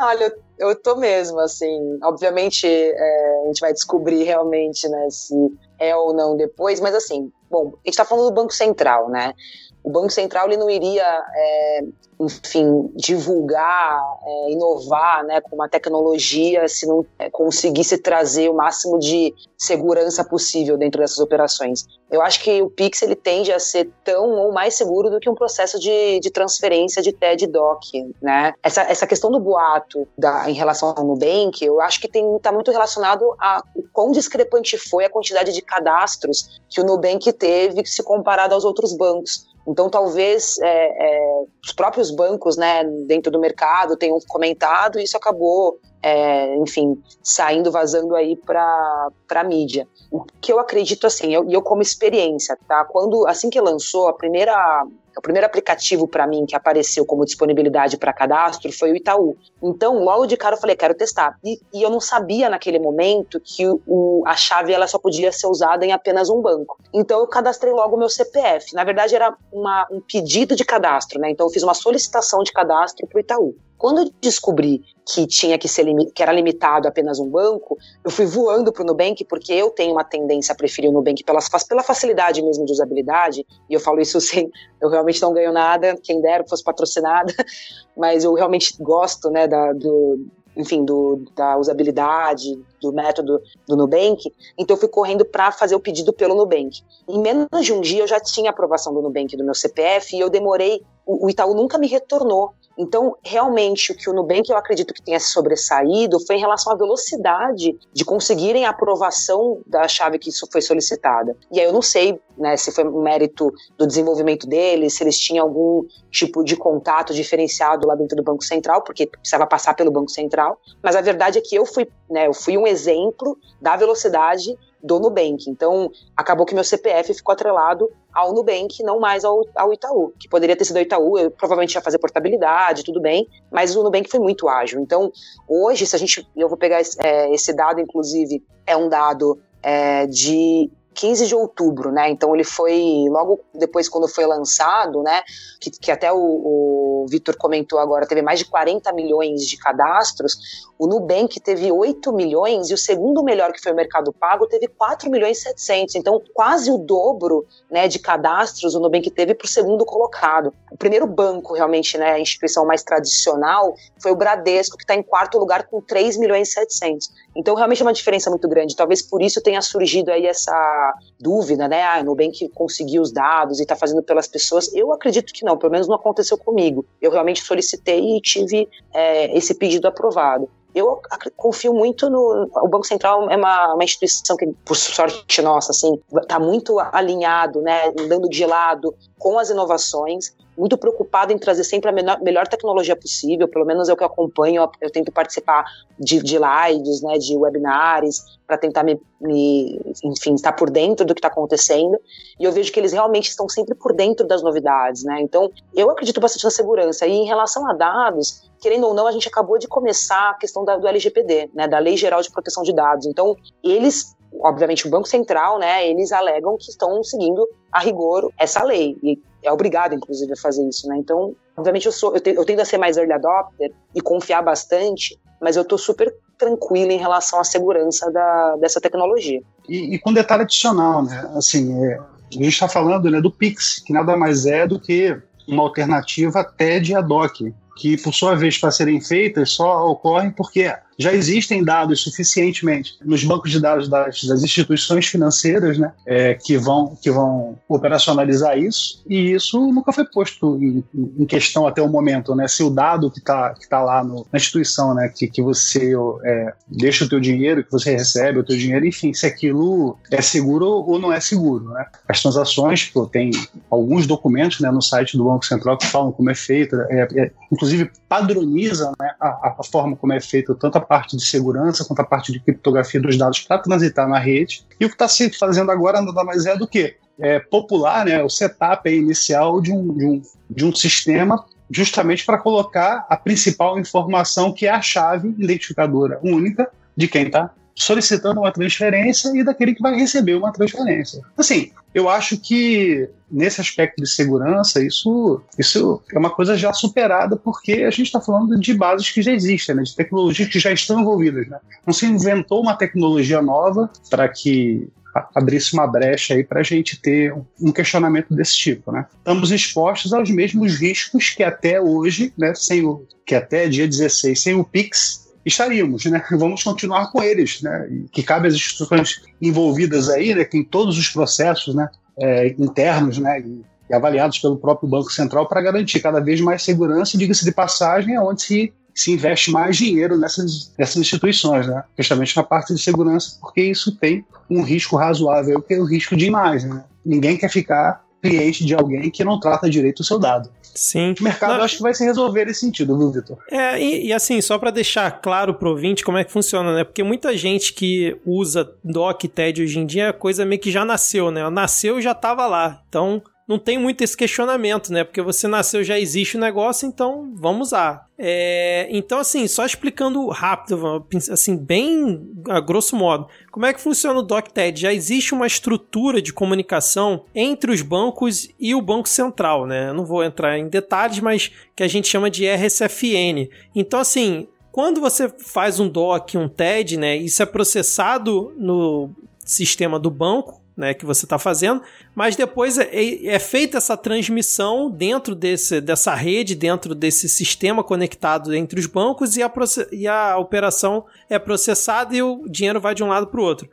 Olha, 0.00 0.32
eu, 0.58 0.70
eu 0.70 0.76
tô 0.76 0.96
mesmo, 0.96 1.38
assim. 1.40 1.98
Obviamente, 2.02 2.66
é, 2.66 3.42
a 3.44 3.46
gente 3.48 3.60
vai 3.60 3.72
descobrir 3.72 4.22
realmente, 4.22 4.88
né, 4.88 5.08
se 5.10 5.34
é 5.78 5.94
ou 5.94 6.14
não 6.14 6.36
depois, 6.36 6.80
mas 6.80 6.94
assim, 6.94 7.30
bom, 7.50 7.74
a 7.84 7.88
gente 7.88 7.96
tá 7.96 8.04
falando 8.04 8.28
do 8.28 8.34
Banco 8.34 8.54
Central, 8.54 9.10
né? 9.10 9.34
O 9.82 9.90
Banco 9.90 10.10
Central 10.10 10.46
ele 10.46 10.56
não 10.56 10.68
iria 10.68 11.04
é, 11.34 11.80
enfim, 12.20 12.92
divulgar, 12.94 13.98
é, 14.22 14.52
inovar 14.52 15.24
né, 15.24 15.40
com 15.40 15.56
uma 15.56 15.68
tecnologia 15.68 16.68
se 16.68 16.86
não 16.86 17.04
é, 17.18 17.30
conseguisse 17.30 17.96
trazer 17.96 18.50
o 18.50 18.54
máximo 18.54 18.98
de 18.98 19.34
segurança 19.56 20.22
possível 20.22 20.76
dentro 20.76 21.00
dessas 21.00 21.18
operações. 21.18 21.86
Eu 22.10 22.20
acho 22.20 22.42
que 22.42 22.60
o 22.60 22.68
Pix 22.68 23.00
ele 23.00 23.16
tende 23.16 23.50
a 23.50 23.58
ser 23.58 23.90
tão 24.04 24.30
ou 24.32 24.52
mais 24.52 24.74
seguro 24.74 25.08
do 25.08 25.18
que 25.18 25.30
um 25.30 25.34
processo 25.34 25.78
de, 25.78 26.20
de 26.20 26.30
transferência 26.30 27.00
de 27.00 27.12
TED 27.12 27.46
DOC. 27.46 28.12
Né? 28.20 28.52
Essa, 28.62 28.82
essa 28.82 29.06
questão 29.06 29.30
do 29.30 29.40
boato 29.40 30.06
da, 30.18 30.50
em 30.50 30.54
relação 30.54 30.92
ao 30.94 31.04
Nubank, 31.04 31.64
eu 31.64 31.80
acho 31.80 32.00
que 32.00 32.06
está 32.18 32.52
muito 32.52 32.70
relacionado 32.70 33.34
a 33.38 33.62
quão 33.92 34.12
discrepante 34.12 34.76
foi 34.76 35.06
a 35.06 35.10
quantidade 35.10 35.52
de 35.52 35.62
cadastros 35.62 36.60
que 36.68 36.82
o 36.82 36.84
Nubank 36.84 37.32
teve 37.32 37.86
se 37.86 38.02
comparado 38.02 38.54
aos 38.54 38.64
outros 38.64 38.94
bancos. 38.94 39.49
Então, 39.66 39.88
talvez 39.88 40.58
é, 40.58 40.66
é, 40.66 41.44
os 41.64 41.72
próprios 41.72 42.10
bancos, 42.10 42.56
né, 42.56 42.84
dentro 43.06 43.30
do 43.30 43.38
mercado, 43.38 43.96
tenham 43.96 44.18
comentado 44.28 44.98
e 44.98 45.04
isso 45.04 45.16
acabou, 45.16 45.78
é, 46.02 46.56
enfim, 46.56 47.00
saindo, 47.22 47.70
vazando 47.70 48.16
aí 48.16 48.36
para 48.36 49.10
a 49.34 49.44
mídia. 49.44 49.86
O 50.10 50.24
que 50.40 50.52
eu 50.52 50.58
acredito, 50.58 51.06
assim, 51.06 51.32
eu, 51.32 51.48
eu 51.48 51.62
como 51.62 51.82
experiência, 51.82 52.58
tá? 52.66 52.84
Quando, 52.84 53.26
assim 53.26 53.50
que 53.50 53.60
lançou, 53.60 54.08
a 54.08 54.12
primeira 54.12 54.84
o 55.16 55.22
primeiro 55.22 55.46
aplicativo 55.46 56.06
para 56.06 56.26
mim 56.26 56.46
que 56.46 56.56
apareceu 56.56 57.04
como 57.04 57.24
disponibilidade 57.24 57.96
para 57.96 58.12
cadastro 58.12 58.72
foi 58.72 58.92
o 58.92 58.96
Itaú. 58.96 59.36
Então, 59.62 60.02
logo 60.02 60.26
de 60.26 60.36
cara 60.36 60.56
eu 60.56 60.60
falei, 60.60 60.76
quero 60.76 60.94
testar. 60.94 61.38
E, 61.44 61.60
e 61.72 61.82
eu 61.82 61.90
não 61.90 62.00
sabia 62.00 62.48
naquele 62.48 62.78
momento 62.78 63.40
que 63.40 63.66
o, 63.86 64.22
a 64.26 64.36
chave 64.36 64.72
ela 64.72 64.86
só 64.86 64.98
podia 64.98 65.32
ser 65.32 65.46
usada 65.46 65.84
em 65.84 65.92
apenas 65.92 66.30
um 66.30 66.40
banco. 66.40 66.78
Então, 66.92 67.20
eu 67.20 67.26
cadastrei 67.26 67.72
logo 67.72 67.96
o 67.96 67.98
meu 67.98 68.08
CPF. 68.08 68.74
Na 68.74 68.84
verdade, 68.84 69.14
era 69.14 69.36
uma, 69.52 69.86
um 69.90 70.00
pedido 70.00 70.54
de 70.54 70.64
cadastro, 70.64 71.20
né? 71.20 71.30
Então, 71.30 71.46
eu 71.46 71.50
fiz 71.50 71.62
uma 71.62 71.74
solicitação 71.74 72.42
de 72.42 72.52
cadastro 72.52 73.06
para 73.06 73.16
o 73.16 73.20
Itaú. 73.20 73.54
Quando 73.80 74.02
eu 74.02 74.10
descobri 74.20 74.82
que 75.06 75.26
tinha 75.26 75.56
que 75.56 75.66
ser 75.66 75.86
que 76.14 76.22
era 76.22 76.32
limitado 76.32 76.86
a 76.86 76.90
apenas 76.90 77.18
um 77.18 77.30
banco, 77.30 77.78
eu 78.04 78.10
fui 78.10 78.26
voando 78.26 78.70
para 78.70 78.82
o 78.82 78.86
Nubank 78.86 79.24
porque 79.24 79.54
eu 79.54 79.70
tenho 79.70 79.92
uma 79.92 80.04
tendência 80.04 80.52
a 80.52 80.54
preferir 80.54 80.90
o 80.90 80.92
Nubank 80.92 81.24
pela, 81.24 81.38
pela 81.66 81.82
facilidade 81.82 82.42
mesmo 82.42 82.66
de 82.66 82.72
usabilidade. 82.72 83.46
E 83.70 83.72
eu 83.72 83.80
falo 83.80 83.98
isso 83.98 84.20
sem, 84.20 84.50
eu 84.82 84.90
realmente 84.90 85.22
não 85.22 85.32
ganho 85.32 85.50
nada, 85.50 85.96
quem 86.02 86.20
dera 86.20 86.44
fosse 86.46 86.62
patrocinada, 86.62 87.32
mas 87.96 88.22
eu 88.22 88.34
realmente 88.34 88.76
gosto, 88.78 89.30
né, 89.30 89.48
da, 89.48 89.72
do, 89.72 90.26
enfim, 90.54 90.84
do, 90.84 91.24
da 91.34 91.56
usabilidade, 91.56 92.62
do 92.82 92.92
método 92.92 93.40
do 93.66 93.76
Nubank, 93.76 94.30
então 94.58 94.76
eu 94.76 94.80
fui 94.80 94.90
correndo 94.90 95.24
para 95.24 95.50
fazer 95.52 95.74
o 95.74 95.80
pedido 95.80 96.12
pelo 96.12 96.34
Nubank. 96.34 96.82
Em 97.08 97.18
menos 97.18 97.48
de 97.62 97.72
um 97.72 97.80
dia 97.80 98.02
eu 98.02 98.06
já 98.06 98.20
tinha 98.20 98.50
aprovação 98.50 98.92
do 98.92 99.00
Nubank 99.00 99.34
do 99.38 99.44
meu 99.44 99.54
CPF 99.54 100.14
e 100.14 100.20
eu 100.20 100.28
demorei, 100.28 100.82
o, 101.06 101.24
o 101.24 101.30
Itaú 101.30 101.54
nunca 101.54 101.78
me 101.78 101.86
retornou 101.86 102.52
então, 102.78 103.16
realmente, 103.22 103.92
o 103.92 103.94
que 103.94 104.08
o 104.08 104.12
Nubank 104.12 104.48
eu 104.48 104.56
acredito 104.56 104.94
que 104.94 105.02
tenha 105.02 105.18
se 105.20 105.30
sobressaído 105.30 106.18
foi 106.26 106.36
em 106.36 106.40
relação 106.40 106.72
à 106.72 106.76
velocidade 106.76 107.78
de 107.92 108.04
conseguirem 108.04 108.64
a 108.64 108.70
aprovação 108.70 109.60
da 109.66 109.86
chave 109.86 110.18
que 110.18 110.30
isso 110.30 110.48
foi 110.50 110.62
solicitada. 110.62 111.36
E 111.50 111.60
aí 111.60 111.66
eu 111.66 111.72
não 111.72 111.82
sei 111.82 112.18
né, 112.38 112.56
se 112.56 112.72
foi 112.72 112.84
mérito 112.84 113.52
do 113.76 113.86
desenvolvimento 113.86 114.46
deles, 114.46 114.94
se 114.94 115.04
eles 115.04 115.18
tinham 115.18 115.46
algum 115.46 115.84
tipo 116.10 116.42
de 116.42 116.56
contato 116.56 117.12
diferenciado 117.12 117.86
lá 117.86 117.94
dentro 117.94 118.16
do 118.16 118.22
Banco 118.22 118.42
Central, 118.42 118.82
porque 118.82 119.06
precisava 119.06 119.46
passar 119.46 119.74
pelo 119.74 119.90
Banco 119.90 120.10
Central. 120.10 120.58
Mas 120.82 120.96
a 120.96 121.00
verdade 121.00 121.38
é 121.38 121.42
que 121.42 121.54
eu 121.54 121.66
fui, 121.66 121.86
né, 122.08 122.28
eu 122.28 122.32
fui 122.32 122.56
um 122.56 122.66
exemplo 122.66 123.36
da 123.60 123.76
velocidade 123.76 124.56
do 124.82 124.98
Nubank. 124.98 125.48
Então, 125.48 125.90
acabou 126.16 126.46
que 126.46 126.54
meu 126.54 126.64
CPF 126.64 127.14
ficou 127.14 127.32
atrelado 127.32 127.90
ao 128.12 128.32
Nubank, 128.32 128.82
não 128.82 128.98
mais 128.98 129.24
ao, 129.24 129.46
ao 129.54 129.72
Itaú, 129.72 130.12
que 130.18 130.28
poderia 130.28 130.56
ter 130.56 130.64
sido 130.64 130.78
ao 130.78 130.82
Itaú, 130.82 131.18
eu 131.18 131.30
provavelmente 131.30 131.74
ia 131.74 131.80
fazer 131.80 131.98
portabilidade, 131.98 132.84
tudo 132.84 133.00
bem, 133.00 133.28
mas 133.50 133.76
o 133.76 133.82
Nubank 133.82 134.10
foi 134.10 134.20
muito 134.20 134.48
ágil. 134.48 134.80
Então, 134.80 135.12
hoje, 135.48 135.86
se 135.86 135.94
a 135.94 135.98
gente, 135.98 136.26
eu 136.36 136.48
vou 136.48 136.58
pegar 136.58 136.80
esse, 136.80 136.96
é, 137.00 137.32
esse 137.32 137.52
dado, 137.52 137.80
inclusive, 137.80 138.42
é 138.66 138.76
um 138.76 138.88
dado 138.88 139.38
é, 139.62 140.06
de 140.06 140.70
15 141.00 141.26
de 141.26 141.34
outubro, 141.34 141.90
né? 141.90 142.10
Então 142.10 142.34
ele 142.34 142.44
foi 142.44 143.06
logo 143.08 143.40
depois 143.54 143.88
quando 143.88 144.06
foi 144.06 144.26
lançado, 144.26 145.02
né? 145.02 145.22
Que, 145.58 145.70
que 145.70 145.90
até 145.90 146.12
o, 146.12 146.18
o 146.18 147.06
Vitor 147.08 147.36
comentou 147.38 147.78
agora, 147.78 148.06
teve 148.06 148.20
mais 148.20 148.38
de 148.38 148.44
40 148.44 148.92
milhões 148.92 149.46
de 149.46 149.56
cadastros. 149.56 150.36
O 150.78 150.86
Nubank 150.86 151.40
teve 151.40 151.72
8 151.72 152.12
milhões 152.12 152.68
e 152.68 152.74
o 152.74 152.78
segundo 152.78 153.22
melhor, 153.22 153.50
que 153.52 153.62
foi 153.62 153.72
o 153.72 153.74
Mercado 153.74 154.12
Pago, 154.12 154.46
teve 154.46 154.68
4 154.68 155.10
milhões 155.10 155.38
e 155.38 155.42
700. 155.42 155.94
Então, 155.94 156.20
quase 156.34 156.70
o 156.70 156.76
dobro 156.76 157.46
né, 157.70 157.88
de 157.88 157.98
cadastros 157.98 158.74
o 158.74 158.80
Nubank 158.80 159.10
teve 159.10 159.34
para 159.34 159.46
o 159.46 159.48
segundo 159.48 159.86
colocado. 159.86 160.52
O 160.70 160.76
primeiro 160.76 161.06
banco, 161.06 161.54
realmente, 161.54 161.96
né, 161.96 162.12
a 162.12 162.20
instituição 162.20 162.66
mais 162.66 162.82
tradicional, 162.82 163.74
foi 164.02 164.12
o 164.12 164.16
Bradesco, 164.16 164.76
que 164.76 164.84
está 164.84 164.94
em 164.94 165.02
quarto 165.02 165.38
lugar 165.38 165.66
com 165.66 165.80
3 165.80 166.18
milhões 166.18 166.48
e 166.48 166.52
700. 166.52 167.10
Então, 167.34 167.54
realmente 167.54 167.80
é 167.80 167.84
uma 167.86 167.92
diferença 167.92 168.28
muito 168.28 168.46
grande. 168.48 168.76
Talvez 168.76 169.00
por 169.00 169.22
isso 169.22 169.40
tenha 169.42 169.62
surgido 169.62 170.10
aí 170.10 170.26
essa 170.26 170.89
dúvida, 171.18 171.68
né? 171.68 171.82
Ah, 171.82 172.02
Nubank 172.02 172.48
conseguiu 172.50 173.02
os 173.02 173.12
dados 173.12 173.58
e 173.58 173.62
está 173.62 173.76
fazendo 173.76 174.02
pelas 174.02 174.26
pessoas. 174.26 174.72
Eu 174.74 174.92
acredito 174.92 175.32
que 175.32 175.44
não, 175.44 175.56
pelo 175.56 175.72
menos 175.72 175.88
não 175.88 175.96
aconteceu 175.96 176.38
comigo. 176.38 176.84
Eu 177.00 177.10
realmente 177.10 177.42
solicitei 177.42 178.16
e 178.16 178.20
tive 178.20 178.68
é, 178.92 179.36
esse 179.36 179.54
pedido 179.54 179.86
aprovado 179.86 180.48
eu 180.74 181.00
confio 181.36 181.74
muito 181.74 182.08
no. 182.08 182.48
O 182.62 182.68
Banco 182.68 182.86
Central 182.86 183.28
é 183.30 183.36
uma, 183.36 183.74
uma 183.74 183.84
instituição 183.84 184.36
que, 184.36 184.46
por 184.64 184.76
sorte 184.76 185.42
nossa, 185.42 185.72
assim, 185.72 186.00
está 186.16 186.38
muito 186.38 186.78
alinhado, 186.78 187.60
né, 187.60 187.92
andando 187.98 188.28
de 188.28 188.46
lado 188.46 188.94
com 189.18 189.38
as 189.38 189.50
inovações 189.50 190.34
muito 190.60 190.76
preocupado 190.76 191.32
em 191.32 191.38
trazer 191.38 191.64
sempre 191.64 191.88
a 191.88 191.92
menor, 191.92 192.20
melhor 192.20 192.46
tecnologia 192.46 192.94
possível, 192.94 193.48
pelo 193.48 193.64
menos 193.64 193.88
é 193.88 193.92
o 193.92 193.96
que 193.96 194.02
eu 194.02 194.06
acompanho, 194.06 194.62
eu, 194.62 194.70
eu 194.82 194.90
tento 194.90 195.10
participar 195.10 195.64
de, 195.98 196.22
de 196.22 196.38
lives, 196.38 197.02
né, 197.02 197.16
de 197.16 197.36
webinars, 197.36 198.38
para 198.46 198.58
tentar 198.58 198.82
me, 198.82 199.00
me, 199.20 199.80
enfim, 200.04 200.34
estar 200.34 200.52
por 200.52 200.70
dentro 200.70 201.06
do 201.06 201.14
que 201.14 201.18
está 201.18 201.28
acontecendo, 201.28 201.98
e 202.38 202.44
eu 202.44 202.52
vejo 202.52 202.70
que 202.70 202.78
eles 202.78 202.92
realmente 202.92 203.30
estão 203.30 203.48
sempre 203.48 203.74
por 203.74 203.94
dentro 203.94 204.26
das 204.26 204.42
novidades, 204.42 205.02
né, 205.02 205.20
então 205.22 205.50
eu 205.74 205.90
acredito 205.90 206.20
bastante 206.20 206.44
na 206.44 206.50
segurança, 206.50 207.06
e 207.06 207.12
em 207.12 207.24
relação 207.24 207.66
a 207.68 207.72
dados, 207.72 208.50
querendo 208.60 208.86
ou 208.86 208.92
não, 208.92 209.06
a 209.06 209.12
gente 209.12 209.26
acabou 209.26 209.58
de 209.58 209.66
começar 209.66 210.30
a 210.30 210.34
questão 210.34 210.62
da, 210.62 210.76
do 210.76 210.86
LGPD, 210.86 211.50
né, 211.54 211.66
da 211.66 211.78
Lei 211.78 211.96
Geral 211.96 212.20
de 212.20 212.30
Proteção 212.30 212.62
de 212.62 212.74
Dados, 212.74 213.06
então 213.06 213.34
eles 213.64 214.14
obviamente 214.42 214.86
o 214.86 214.90
Banco 214.90 215.08
Central, 215.08 215.58
né, 215.58 215.88
eles 215.88 216.12
alegam 216.12 216.56
que 216.56 216.70
estão 216.70 217.02
seguindo 217.02 217.48
a 217.72 217.80
rigor 217.80 218.32
essa 218.38 218.62
lei 218.62 218.96
e 219.02 219.20
é 219.42 219.52
obrigado 219.52 219.94
inclusive 219.94 220.32
a 220.32 220.36
fazer 220.36 220.66
isso, 220.68 220.88
né? 220.88 220.96
Então, 220.98 221.34
obviamente 221.56 221.86
eu 221.86 221.92
sou 221.92 222.14
eu, 222.14 222.20
te, 222.20 222.30
eu 222.30 222.44
tendo 222.44 222.60
a 222.60 222.64
ser 222.64 222.78
mais 222.78 222.96
early 222.96 223.12
adopter 223.12 223.72
e 223.94 224.00
confiar 224.00 224.42
bastante, 224.42 225.18
mas 225.40 225.56
eu 225.56 225.64
tô 225.64 225.78
super 225.78 226.14
tranquilo 226.38 226.90
em 226.90 226.98
relação 226.98 227.38
à 227.38 227.44
segurança 227.44 228.10
da, 228.10 228.56
dessa 228.56 228.80
tecnologia. 228.80 229.40
E, 229.68 229.94
e 229.94 229.98
com 229.98 230.12
detalhe 230.12 230.42
adicional, 230.42 231.04
né? 231.04 231.30
Assim, 231.34 231.84
é, 231.84 231.98
a 231.98 232.32
gente 232.32 232.48
está 232.48 232.68
falando 232.68 233.10
né, 233.10 233.20
do 233.20 233.30
Pix, 233.30 233.82
que 233.84 233.92
nada 233.92 234.16
mais 234.16 234.46
é 234.46 234.66
do 234.66 234.80
que 234.80 235.20
uma 235.46 235.62
alternativa 235.62 236.44
TED 236.44 236.94
ad 236.94 237.12
hoc, 237.12 237.40
que 237.76 237.96
por 237.96 238.14
sua 238.14 238.36
vez 238.36 238.58
para 238.58 238.70
serem 238.70 239.00
feitas 239.00 239.52
só 239.52 239.86
ocorrem 239.86 240.30
porque 240.30 240.72
já 241.00 241.14
existem 241.14 241.64
dados 241.64 242.02
suficientemente 242.02 242.92
nos 243.02 243.24
bancos 243.24 243.50
de 243.50 243.58
dados 243.58 243.88
das, 243.88 244.22
das 244.24 244.42
instituições 244.42 245.06
financeiras, 245.06 245.78
né, 245.78 245.92
é, 246.06 246.34
que, 246.34 246.58
vão, 246.58 246.94
que 247.00 247.10
vão 247.10 247.58
operacionalizar 247.66 248.58
isso, 248.58 249.02
e 249.08 249.32
isso 249.32 249.58
nunca 249.72 249.92
foi 249.92 250.04
posto 250.04 250.58
em, 250.62 250.84
em 251.18 251.24
questão 251.24 251.66
até 251.66 251.80
o 251.80 251.88
momento, 251.88 252.34
né, 252.34 252.46
se 252.46 252.62
o 252.62 252.68
dado 252.68 253.10
que 253.10 253.18
está 253.18 253.54
que 253.54 253.66
tá 253.66 253.80
lá 253.82 254.04
no, 254.04 254.26
na 254.30 254.36
instituição, 254.36 254.94
né, 254.94 255.08
que, 255.08 255.26
que 255.26 255.40
você 255.40 255.92
é, 256.22 256.52
deixa 256.68 257.06
o 257.06 257.08
teu 257.08 257.18
dinheiro, 257.18 257.64
que 257.64 257.72
você 257.72 257.92
recebe 257.92 258.38
o 258.38 258.44
teu 258.44 258.56
dinheiro, 258.56 258.86
enfim, 258.86 259.14
se 259.14 259.24
aquilo 259.24 259.96
é 260.10 260.20
seguro 260.20 260.66
ou 260.66 260.98
não 260.98 261.10
é 261.10 261.18
seguro, 261.18 261.70
né. 261.70 261.86
As 262.06 262.20
transações, 262.20 262.84
pô, 262.84 263.06
tem 263.06 263.30
alguns 263.70 264.06
documentos, 264.06 264.60
né, 264.60 264.70
no 264.70 264.82
site 264.82 265.16
do 265.16 265.24
Banco 265.24 265.46
Central 265.46 265.78
que 265.78 265.86
falam 265.86 266.12
como 266.12 266.28
é 266.30 266.34
feito, 266.34 266.76
é, 266.90 267.08
é, 267.16 267.30
inclusive 267.50 267.90
padroniza 268.06 268.92
né, 269.00 269.12
a, 269.18 269.54
a 269.58 269.64
forma 269.64 269.96
como 269.96 270.12
é 270.12 270.20
feito 270.20 270.54
tanto 270.54 270.76
a 270.76 270.80
parte 270.90 271.16
de 271.16 271.24
segurança 271.24 271.84
quanto 271.84 272.00
a 272.00 272.04
parte 272.04 272.32
de 272.32 272.40
criptografia 272.40 273.00
dos 273.00 273.16
dados 273.16 273.38
para 273.38 273.58
transitar 273.58 274.08
na 274.08 274.18
rede. 274.18 274.66
E 274.80 274.84
o 274.84 274.88
que 274.88 274.96
está 274.96 275.06
se 275.06 275.30
fazendo 275.30 275.70
agora 275.70 276.02
nada 276.02 276.24
mais 276.24 276.46
é 276.46 276.56
do 276.56 276.66
que 276.66 276.96
é, 277.16 277.38
popular, 277.38 278.04
né, 278.04 278.20
o 278.24 278.28
setup 278.28 278.90
inicial 278.90 279.60
de 279.60 279.72
um, 279.72 279.96
de 279.96 280.04
um, 280.04 280.22
de 280.50 280.64
um 280.64 280.74
sistema 280.74 281.44
justamente 281.70 282.26
para 282.26 282.38
colocar 282.38 283.06
a 283.08 283.16
principal 283.16 283.78
informação 283.78 284.52
que 284.52 284.66
é 284.66 284.70
a 284.70 284.82
chave 284.82 285.28
identificadora 285.38 286.18
única 286.24 286.68
de 286.96 287.06
quem 287.06 287.26
está 287.26 287.54
solicitando 287.74 288.40
uma 288.40 288.52
transferência 288.52 289.30
e 289.34 289.44
daquele 289.44 289.74
que 289.74 289.82
vai 289.82 289.94
receber 289.96 290.34
uma 290.34 290.52
transferência. 290.52 291.22
Assim, 291.36 291.70
eu 291.94 292.08
acho 292.08 292.36
que 292.36 293.08
nesse 293.30 293.60
aspecto 293.60 294.02
de 294.02 294.08
segurança, 294.08 294.82
isso, 294.82 295.40
isso 295.58 296.02
é 296.12 296.18
uma 296.18 296.30
coisa 296.30 296.56
já 296.56 296.72
superada, 296.72 297.36
porque 297.36 297.84
a 297.84 297.90
gente 297.90 298.06
está 298.06 298.20
falando 298.20 298.58
de 298.58 298.74
bases 298.74 299.10
que 299.10 299.22
já 299.22 299.32
existem, 299.32 299.74
né, 299.74 299.82
de 299.82 299.94
tecnologias 299.94 300.48
que 300.48 300.58
já 300.58 300.72
estão 300.72 301.00
envolvidas. 301.00 301.46
Né? 301.48 301.58
Não 301.86 301.94
se 301.94 302.06
inventou 302.06 302.60
uma 302.60 302.74
tecnologia 302.74 303.40
nova 303.40 303.90
para 304.08 304.28
que 304.28 304.88
abrisse 305.34 305.74
uma 305.74 305.86
brecha 305.86 306.34
aí 306.34 306.44
para 306.44 306.60
a 306.60 306.62
gente 306.62 307.00
ter 307.00 307.34
um 307.60 307.72
questionamento 307.72 308.34
desse 308.34 308.56
tipo, 308.56 308.92
né? 308.92 309.06
Estamos 309.18 309.50
expostos 309.50 310.12
aos 310.12 310.30
mesmos 310.30 310.76
riscos 310.76 311.30
que 311.30 311.42
até 311.42 311.80
hoje, 311.80 312.32
né, 312.38 312.54
sem 312.54 312.84
o, 312.84 313.04
que 313.26 313.34
até 313.34 313.68
dia 313.68 313.88
16, 313.88 314.40
sem 314.40 314.54
o 314.54 314.64
Pix, 314.64 315.29
estaríamos, 315.52 316.04
né? 316.06 316.22
Vamos 316.32 316.62
continuar 316.62 317.10
com 317.10 317.22
eles, 317.22 317.62
né? 317.62 317.88
Que 318.12 318.22
cabe 318.22 318.48
às 318.48 318.54
instituições 318.54 319.22
envolvidas 319.40 320.08
aí, 320.08 320.34
né? 320.34 320.44
Que 320.44 320.58
em 320.58 320.64
todos 320.64 320.98
os 320.98 321.08
processos, 321.08 321.74
né? 321.74 321.88
É, 322.18 322.48
internos, 322.58 323.18
né? 323.18 323.40
E, 323.40 323.64
avaliados 323.92 324.38
pelo 324.38 324.56
próprio 324.56 324.88
Banco 324.88 325.10
Central 325.10 325.48
para 325.48 325.60
garantir 325.60 325.98
cada 325.98 326.20
vez 326.20 326.40
mais 326.40 326.62
segurança, 326.62 327.18
diga-se 327.18 327.44
de 327.44 327.50
passagem, 327.50 328.14
é 328.14 328.20
onde 328.20 328.40
se 328.40 328.72
se 328.94 329.12
investe 329.12 329.50
mais 329.50 329.76
dinheiro 329.76 330.18
nessas, 330.18 330.72
nessas 330.78 330.96
instituições, 330.96 331.66
né? 331.66 331.82
justamente 331.96 332.36
na 332.36 332.42
parte 332.42 332.74
de 332.74 332.82
segurança, 332.82 333.38
porque 333.40 333.62
isso 333.62 333.96
tem 333.96 334.24
um 334.48 334.62
risco 334.62 334.96
razoável, 334.96 335.62
que 335.62 335.74
é 335.74 335.78
o 335.78 335.84
risco 335.84 336.16
de 336.16 336.26
imagem. 336.26 336.70
Né? 336.70 336.84
Ninguém 337.04 337.36
quer 337.36 337.48
ficar 337.48 338.04
cliente 338.22 338.64
de 338.64 338.74
alguém 338.74 339.10
que 339.10 339.24
não 339.24 339.40
trata 339.40 339.70
direito 339.70 340.00
o 340.00 340.04
seu 340.04 340.18
dado. 340.18 340.50
Sim. 340.74 341.14
O 341.20 341.24
mercado 341.24 341.56
não. 341.56 341.64
acho 341.64 341.76
que 341.76 341.82
vai 341.82 341.94
se 341.94 342.04
resolver 342.04 342.44
nesse 342.44 342.60
sentido, 342.60 342.96
viu, 342.96 343.10
Vitor? 343.10 343.38
É, 343.50 343.80
e, 343.80 344.06
e, 344.06 344.12
assim, 344.12 344.40
só 344.40 344.58
para 344.58 344.70
deixar 344.70 345.10
claro 345.20 345.54
pro 345.54 345.70
ouvinte 345.70 346.04
como 346.04 346.18
é 346.18 346.24
que 346.24 346.32
funciona, 346.32 346.74
né? 346.74 346.84
Porque 346.84 347.02
muita 347.02 347.36
gente 347.36 347.72
que 347.72 348.16
usa 348.24 348.72
DOC 348.82 349.24
e 349.24 349.28
TED 349.28 349.62
hoje 349.62 349.78
em 349.78 349.86
dia, 349.86 350.10
a 350.10 350.12
coisa 350.12 350.44
meio 350.44 350.60
que 350.60 350.70
já 350.70 350.84
nasceu, 350.84 351.30
né? 351.30 351.48
Nasceu 351.50 351.98
e 351.98 352.02
já 352.02 352.14
tava 352.14 352.46
lá. 352.46 352.82
Então, 352.88 353.22
não 353.50 353.58
tem 353.58 353.76
muito 353.76 354.04
esse 354.04 354.16
questionamento, 354.16 354.92
né? 354.92 355.02
Porque 355.02 355.20
você 355.20 355.48
nasceu, 355.48 355.82
já 355.82 355.98
existe 355.98 356.36
o 356.36 356.40
negócio, 356.40 356.86
então 356.86 357.32
vamos 357.34 357.68
usar. 357.68 358.06
É, 358.16 358.86
então, 358.92 359.18
assim, 359.18 359.48
só 359.48 359.66
explicando 359.66 360.24
rápido, 360.28 361.04
assim, 361.32 361.56
bem 361.56 362.30
a 362.48 362.60
grosso 362.60 362.94
modo, 362.94 363.26
como 363.50 363.66
é 363.66 363.74
que 363.74 363.80
funciona 363.80 364.20
o 364.20 364.22
DocTed? 364.22 364.80
Já 364.80 364.92
existe 364.94 365.34
uma 365.34 365.48
estrutura 365.48 366.22
de 366.22 366.32
comunicação 366.32 367.24
entre 367.34 367.72
os 367.72 367.82
bancos 367.82 368.48
e 368.56 368.72
o 368.72 368.80
Banco 368.80 369.08
Central, 369.08 369.66
né? 369.66 369.88
Eu 369.88 369.94
não 369.94 370.04
vou 370.04 370.22
entrar 370.22 370.56
em 370.56 370.68
detalhes, 370.68 371.18
mas 371.18 371.50
que 371.74 371.82
a 371.82 371.88
gente 371.88 372.06
chama 372.06 372.30
de 372.30 372.46
RSFN. 372.46 373.48
Então, 373.74 373.98
assim, 373.98 374.46
quando 374.70 375.00
você 375.00 375.28
faz 375.28 375.80
um 375.80 375.88
DOC, 375.88 376.38
um 376.38 376.48
TED, 376.48 376.96
né, 376.96 377.16
isso 377.16 377.42
é 377.42 377.46
processado 377.46 378.54
no 378.56 379.10
sistema 379.44 379.98
do 379.98 380.08
banco, 380.08 380.59
né, 380.80 380.94
que 380.94 381.04
você 381.04 381.26
está 381.26 381.38
fazendo, 381.38 381.82
mas 382.14 382.34
depois 382.34 382.78
é, 382.78 382.88
é, 382.90 383.26
é, 383.34 383.38
feita 383.38 383.76
essa 383.76 383.96
transmissão 383.96 384.90
dentro 384.90 385.34
desse, 385.34 385.80
dessa 385.80 386.14
rede, 386.14 386.54
dentro 386.54 386.94
desse 386.94 387.28
sistema 387.28 387.84
conectado 387.84 388.54
entre 388.54 388.80
os 388.80 388.86
bancos 388.86 389.36
e 389.36 389.42
a, 389.42 389.52
e 389.92 390.08
a 390.08 390.38
operação 390.38 391.04
é 391.28 391.38
processada 391.38 392.16
e 392.16 392.22
o 392.22 392.46
dinheiro 392.48 392.80
vai 392.80 392.94
de 392.94 393.04
um 393.04 393.08
lado 393.08 393.26
para 393.26 393.40
o 393.40 393.44
outro. 393.44 393.68